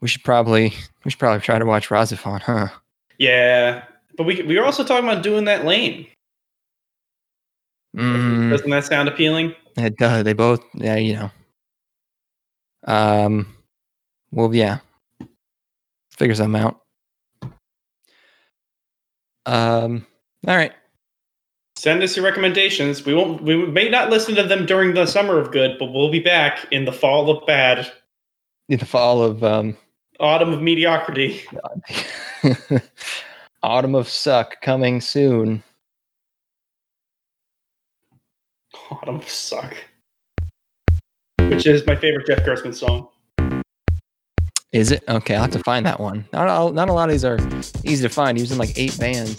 We 0.02 0.08
should 0.08 0.24
probably 0.24 0.74
we 1.06 1.12
should 1.12 1.20
probably 1.20 1.42
try 1.42 1.60
to 1.60 1.66
watch 1.66 1.90
RahXephon, 1.90 2.42
huh? 2.42 2.70
Yeah, 3.20 3.84
but 4.18 4.24
we 4.24 4.42
we 4.42 4.58
were 4.58 4.66
also 4.66 4.84
talking 4.84 5.08
about 5.08 5.22
doing 5.22 5.46
that 5.46 5.64
Lain. 5.64 6.08
Mm, 7.98 8.50
Doesn't 8.50 8.70
that 8.70 8.86
sound 8.86 9.10
appealing? 9.10 9.54
it 9.78 9.98
does. 9.98 10.24
They 10.24 10.34
both. 10.34 10.64
Yeah, 10.74 10.96
you 10.96 11.14
know. 11.16 11.32
Um. 12.86 13.48
Well, 14.32 14.54
yeah. 14.56 14.80
Figure 16.12 16.36
something 16.36 16.62
out. 16.62 16.80
Um. 19.46 20.06
All 20.48 20.56
right. 20.56 20.74
Send 21.76 22.04
us 22.04 22.16
your 22.16 22.24
recommendations. 22.26 23.06
We 23.06 23.14
won't. 23.14 23.42
We 23.44 23.66
may 23.66 23.90
not 23.90 24.10
listen 24.10 24.36
to 24.36 24.44
them 24.44 24.66
during 24.66 24.94
the 24.94 25.06
summer 25.06 25.38
of 25.40 25.52
good, 25.52 25.78
but 25.80 25.92
we'll 25.92 26.12
be 26.12 26.20
back 26.20 26.66
in 26.72 26.86
the 26.86 26.92
fall 26.94 27.30
of 27.30 27.46
bad, 27.48 27.92
In 28.70 28.78
the 28.80 28.86
fall 28.86 29.22
of 29.24 29.44
um. 29.44 29.76
autumn 30.20 30.54
of 30.54 30.62
mediocrity. 30.62 31.42
Autumn 33.64 33.94
of 33.96 34.08
Suck 34.10 34.60
coming 34.62 35.02
soon. 35.02 35.62
Of 38.92 39.28
suck, 39.28 39.76
which 41.40 41.66
is 41.66 41.86
my 41.88 41.96
favorite 41.96 42.28
Jeff 42.28 42.46
Gerstmann 42.46 42.76
song. 42.76 43.08
Is 44.72 44.92
it? 44.92 45.04
Okay, 45.10 45.34
I'll 45.36 45.42
have 45.42 45.52
to 45.52 45.60
find 45.60 45.86
that 45.86 46.00
one. 46.00 46.26
Not 46.32 46.48
all, 46.48 46.72
not 46.72 46.88
a 46.88 46.94
lot 46.94 47.10
of 47.10 47.14
these 47.14 47.26
are 47.26 47.40
easy 47.84 48.04
to 48.04 48.10
find. 48.10 48.38
He 48.38 48.44
was 48.44 48.52
in 48.52 48.58
like 48.58 48.78
eight 48.78 48.98
bands. 49.00 49.38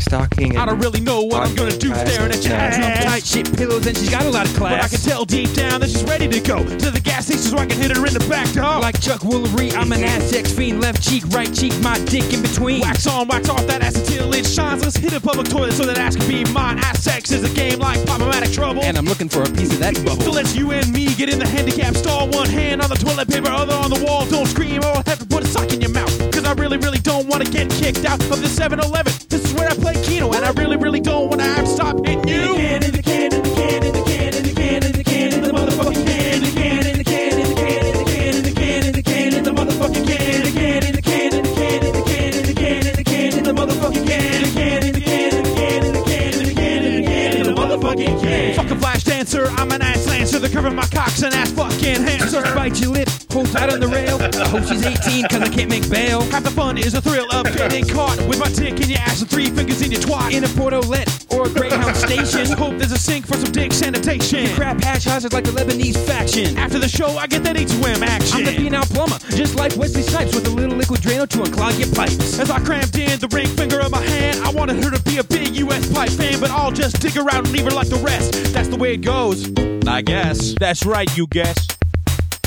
Gang 0.00 0.28
stalking. 0.28 0.56
I 0.56 0.66
don't 0.66 0.78
really 0.78 1.00
know 1.00 1.22
what 1.22 1.46
I'm 1.46 1.54
gonna 1.54 1.76
do 1.76 1.94
staring 1.94 2.32
at 2.32 2.44
your 2.44 2.54
ass. 2.54 3.04
Tight 3.04 3.24
shit 3.24 3.56
pillows 3.56 3.86
and 3.86 3.96
she's 3.96 4.10
got 4.10 4.24
a 4.24 4.30
lot 4.30 4.46
of 4.48 4.54
class. 4.56 4.76
But 4.76 4.84
I 4.84 4.88
can 4.88 4.98
tell 4.98 5.24
deep 5.24 5.52
down 5.54 5.80
that 5.80 5.90
she's 5.90 6.04
ready 6.04 6.28
to 6.28 6.40
go 6.40 6.62
to 6.64 6.90
the 6.90 7.00
gas 7.00 7.26
station 7.26 7.42
so 7.42 7.58
I 7.58 7.66
can 7.66 7.80
hit 7.80 7.96
her 7.96 8.06
in 8.06 8.14
the 8.14 8.26
back 8.28 8.50
door. 8.52 8.80
Like 8.80 9.00
Chuck 9.00 9.20
Woolery, 9.20 9.74
I'm 9.74 9.92
an 9.92 10.04
ass 10.04 10.24
sex 10.24 10.52
fiend. 10.52 10.80
Left 10.80 11.02
cheek, 11.02 11.24
right 11.28 11.52
cheek, 11.52 11.72
my 11.82 11.98
dick 12.04 12.32
in 12.32 12.42
between. 12.42 12.80
Wax 12.80 13.06
on, 13.06 13.28
wax 13.28 13.48
off 13.48 13.66
that 13.66 13.82
ass 13.82 13.96
until 13.96 14.32
it 14.32 14.46
shines. 14.46 14.82
Let's 14.82 14.96
hit 14.96 15.12
a 15.12 15.20
public 15.20 15.48
toilet 15.48 15.72
so 15.72 15.84
that 15.86 15.98
ass 15.98 16.16
can 16.16 16.28
be 16.28 16.44
mine. 16.52 16.78
Ass 16.78 17.02
sex 17.02 17.30
is 17.30 17.44
a 17.44 17.54
game 17.54 17.78
like 17.78 18.04
problematic 18.06 18.52
trouble. 18.52 18.82
And 18.82 18.96
I'm 18.96 19.06
looking 19.06 19.28
for 19.28 19.42
a 19.42 19.50
piece 19.50 19.72
of 19.72 19.80
that 19.80 19.94
bubble. 20.04 20.22
So 20.22 20.30
let's 20.30 20.54
you 20.54 20.70
and 20.72 20.90
me 20.92 21.14
get 21.14 21.28
in 21.28 21.38
the 21.38 21.48
handicap 21.48 21.94
stall. 21.96 22.28
One 22.28 22.48
hand 22.48 22.82
on 22.82 22.88
the 22.88 22.96
toilet 22.96 23.28
paper, 23.28 23.50
other 23.50 23.74
on 23.74 23.90
the 23.90 24.02
wall. 24.04 24.26
Don't 24.26 24.46
scream 24.46 24.82
or 24.82 24.86
I'll 24.86 25.04
have 25.06 25.18
to 25.18 25.26
put 25.26 25.44
a 25.44 25.46
sock 25.46 25.72
in 25.72 25.80
your 25.80 25.90
mouth. 25.90 26.10
Cause 26.32 26.44
I 26.44 26.52
really, 26.54 26.78
really 26.78 26.98
don't 26.98 27.26
want 27.26 27.44
to 27.44 27.50
get 27.50 27.70
kicked 27.70 28.04
out 28.04 28.20
of 28.22 28.40
the 28.40 28.48
7 28.48 28.78
Eleven. 28.80 29.19
Where 29.60 29.68
I 29.68 29.74
play 29.74 29.92
Keno, 30.02 30.32
and 30.32 30.42
I 30.42 30.52
really, 30.52 30.78
really 30.78 31.00
don't 31.00 31.28
want 31.28 31.42
to 31.42 31.46
have 31.46 31.68
stop 31.68 31.96
hitting 32.06 32.26
you. 32.26 32.56
In 32.56 32.80
the 32.80 33.02
can, 33.02 33.34
in 33.34 33.42
the 33.42 33.52
can, 33.54 33.84
in 33.84 33.92
the 33.92 34.02
can, 34.08 34.32
in 34.34 34.42
the 34.42 34.54
can, 34.54 34.84
in 34.86 34.92
the 34.92 35.04
can, 35.04 35.34
in 35.34 35.42
the 35.42 35.52
motherfucking 35.52 36.04
can, 36.06 36.34
in 36.34 36.40
the 36.40 36.50
can, 36.56 36.88
in 36.88 36.96
the 36.96 37.04
can, 37.04 37.36
in 37.36 37.44
the 37.44 37.54
can, 37.60 37.84
in 37.84 37.92
the 37.92 38.04
can, 38.08 38.36
in 38.36 38.42
the 38.42 38.52
can, 38.56 38.86
in 38.86 38.92
the 38.92 39.02
can, 39.02 39.34
in 39.34 39.44
the 39.44 39.52
motherfucking 39.52 40.06
can, 40.08 40.40
the 40.40 40.48
in 40.48 40.94
the 40.96 41.02
can, 41.02 41.34
in 41.34 41.42
the 41.42 41.52
can, 41.52 41.84
in 41.84 41.92
the 41.92 42.02
can, 42.08 42.32
in 42.32 42.42
the 42.48 42.54
can, 42.56 42.86
in 42.88 42.96
the 42.96 43.04
can, 43.04 43.36
in 43.36 43.44
the 43.44 43.52
motherfucking 43.52 44.06
can, 44.08 44.32
in 44.32 44.48
the 44.48 44.64
in 44.80 44.94
the 44.94 45.00
can, 45.04 45.28
in 45.36 45.44
the 45.44 45.52
can, 45.52 45.84
in 45.84 45.92
the 45.92 46.00
can, 46.08 46.32
in 46.40 46.46
the 46.48 46.54
can, 46.56 46.80
in 46.80 46.94
the 46.96 47.04
can, 47.04 47.36
in 47.36 47.44
the 47.44 47.52
motherfucking 47.52 48.16
can. 48.22 48.54
Fuck 48.56 48.70
a 48.70 48.76
flash 48.76 49.04
dancer, 49.04 49.44
I'm 49.60 49.70
an 49.72 49.82
ass 49.82 50.06
lancer. 50.06 50.38
They're 50.38 50.48
covering 50.48 50.74
my 50.74 50.86
cocks 50.86 51.20
and 51.22 51.34
ass 51.34 51.52
fucking 51.52 52.00
hancer. 52.08 52.40
Bite 52.54 52.80
your 52.80 52.92
lip, 52.92 53.09
Holds 53.32 53.54
out 53.54 53.72
on 53.72 53.80
the 53.80 53.86
rail. 53.86 54.18
I 54.20 54.48
hope 54.48 54.64
she's 54.64 54.84
18 54.84 55.28
cause 55.28 55.40
I 55.40 55.48
can't 55.48 55.70
make 55.70 55.88
bail. 55.88 56.22
Half 56.32 56.44
the 56.44 56.50
fun 56.50 56.78
is 56.78 56.92
the 56.92 57.00
thrill 57.00 57.30
of 57.32 57.44
getting 57.56 57.86
caught 57.86 58.20
with 58.26 58.40
my 58.40 58.48
dick 58.48 58.80
in 58.80 58.90
your 58.90 58.98
ass 58.98 59.20
and 59.20 59.30
three 59.30 59.46
fingers 59.46 59.82
in 59.82 59.92
your 59.92 60.00
twat. 60.00 60.32
In 60.32 60.42
a 60.44 60.48
portolet 60.48 61.06
or 61.32 61.46
a 61.46 61.50
Greyhound 61.50 61.96
station. 61.96 62.46
Hope 62.58 62.76
there's 62.76 62.92
a 62.92 62.98
sink 62.98 63.26
for 63.26 63.34
some 63.34 63.52
dick 63.52 63.72
sanitation. 63.72 64.52
Crap 64.54 64.82
hash 64.82 65.04
houses 65.04 65.32
like 65.32 65.44
the 65.44 65.52
Lebanese 65.52 65.96
faction. 66.06 66.58
After 66.58 66.78
the 66.78 66.88
show, 66.88 67.16
I 67.18 67.26
get 67.26 67.44
that 67.44 67.56
H2M 67.56 68.02
action. 68.02 68.38
I'm 68.38 68.44
the 68.44 68.68
penile 68.68 68.88
plumber, 68.92 69.18
just 69.36 69.54
like 69.54 69.76
Wesley 69.76 70.02
Snipes 70.02 70.34
with 70.34 70.46
a 70.46 70.50
little 70.50 70.76
liquid 70.76 71.00
Drano 71.00 71.28
to 71.28 71.38
unclog 71.38 71.78
your 71.78 71.94
pipes. 71.94 72.38
As 72.38 72.50
I 72.50 72.58
crammed 72.60 72.96
in 72.96 73.18
the 73.20 73.28
ring 73.28 73.46
finger 73.46 73.80
of 73.80 73.90
my 73.90 74.02
hand, 74.02 74.38
I 74.44 74.50
wanted 74.50 74.82
her 74.82 74.90
to 74.90 75.02
be 75.02 75.18
a 75.18 75.24
big 75.24 75.54
US 75.56 75.92
pipe 75.92 76.10
fan, 76.10 76.40
but 76.40 76.50
I'll 76.50 76.72
just 76.72 77.00
dig 77.00 77.12
her 77.12 77.28
out 77.30 77.46
and 77.46 77.52
leave 77.52 77.64
her 77.64 77.70
like 77.70 77.88
the 77.88 77.96
rest. 77.96 78.52
That's 78.52 78.68
the 78.68 78.76
way 78.76 78.94
it 78.94 79.02
goes. 79.02 79.50
I 79.86 80.02
guess. 80.02 80.54
That's 80.58 80.84
right, 80.84 81.08
you 81.16 81.26
guess. 81.28 81.79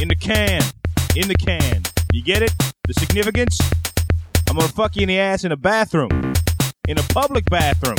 In 0.04 0.10
the 0.10 0.16
can. 0.16 0.62
In 1.16 1.30
the 1.30 1.36
can. 1.36 1.82
You 2.12 2.22
get 2.22 2.42
it? 2.42 2.52
The 2.90 2.94
significance? 2.94 3.58
I'm 4.50 4.58
gonna 4.58 4.68
fuck 4.68 4.98
you 4.98 5.04
in 5.04 5.08
the 5.08 5.18
ass 5.18 5.46
in 5.46 5.54
a 5.54 5.56
bathroom. 5.56 6.34
In 6.90 6.98
a 7.00 7.04
public 7.04 7.46
bathroom. 7.46 7.96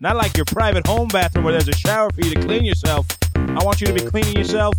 Not 0.00 0.16
like 0.16 0.38
your 0.38 0.46
private 0.46 0.86
home 0.86 1.08
bathroom 1.08 1.44
where 1.44 1.52
there's 1.52 1.68
a 1.68 1.76
shower 1.76 2.08
for 2.12 2.22
you 2.22 2.32
to 2.32 2.40
clean 2.40 2.64
yourself. 2.64 3.06
I 3.36 3.62
want 3.62 3.82
you 3.82 3.88
to 3.88 3.92
be 3.92 4.00
cleaning 4.00 4.38
yourself 4.38 4.74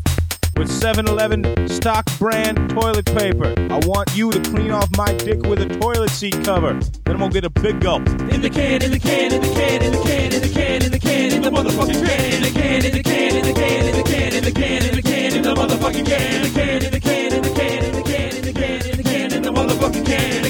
with 0.60 0.70
7 0.70 1.08
Eleven 1.08 1.70
stock 1.70 2.06
brand 2.20 2.70
toilet 2.72 3.06
paper. 3.06 3.54
I 3.72 3.80
want 3.88 4.14
you 4.14 4.30
to 4.30 4.42
clean 4.52 4.72
off 4.72 4.90
my 4.98 5.12
dick 5.14 5.42
with 5.44 5.62
a 5.62 5.68
toilet 5.80 6.10
seat 6.10 6.44
cover. 6.44 6.74
Then 7.06 7.16
I'm 7.16 7.20
gonna 7.20 7.32
get 7.32 7.46
a 7.46 7.50
big 7.50 7.80
gulp. 7.80 8.06
In 8.30 8.42
the 8.42 8.50
can, 8.50 8.84
in 8.84 8.92
the 8.92 9.00
can, 9.00 9.32
in 9.32 9.42
the 9.42 9.48
can, 9.48 9.82
in 9.82 9.92
the 9.94 10.04
can, 10.04 10.34
in 10.34 10.42
the 10.42 10.50
can, 10.50 10.84
in 10.84 10.92
the 10.92 11.00
can, 11.00 11.32
in 11.32 11.42
the 11.42 11.50
motherfucking 11.50 12.06
can, 12.06 12.34
in 12.34 12.42
the 12.44 12.52
can, 12.52 12.86
in 12.86 12.92
the 12.92 13.04
can, 13.04 13.36
in 13.38 13.46
the 13.46 13.54
can, 13.54 13.86
in 13.86 13.96
the 13.96 14.04
can, 14.04 14.34
in 14.34 14.44
the 14.44 14.52
can, 14.52 14.84
in 14.84 14.96
the 14.96 15.02
can, 15.02 15.34
in 15.34 15.42
the 15.44 15.56
motherfucking 15.56 16.06
can, 16.06 16.36
in 16.36 16.42
the 16.42 16.60
can, 16.60 16.84
in 16.84 16.92
the 16.92 17.00
can, 17.00 17.34
in 17.34 17.42
the 17.42 17.52
can, 17.54 17.84
in 17.86 17.94
the 17.94 18.04
can, 18.04 18.36
in 18.36 18.42
the 18.44 18.54
can, 18.54 18.90
in 18.90 18.98
the 18.98 19.04
can, 19.04 19.34
in 19.34 19.42
the 19.42 19.52
motherfucking 19.52 20.06
can. 20.06 20.49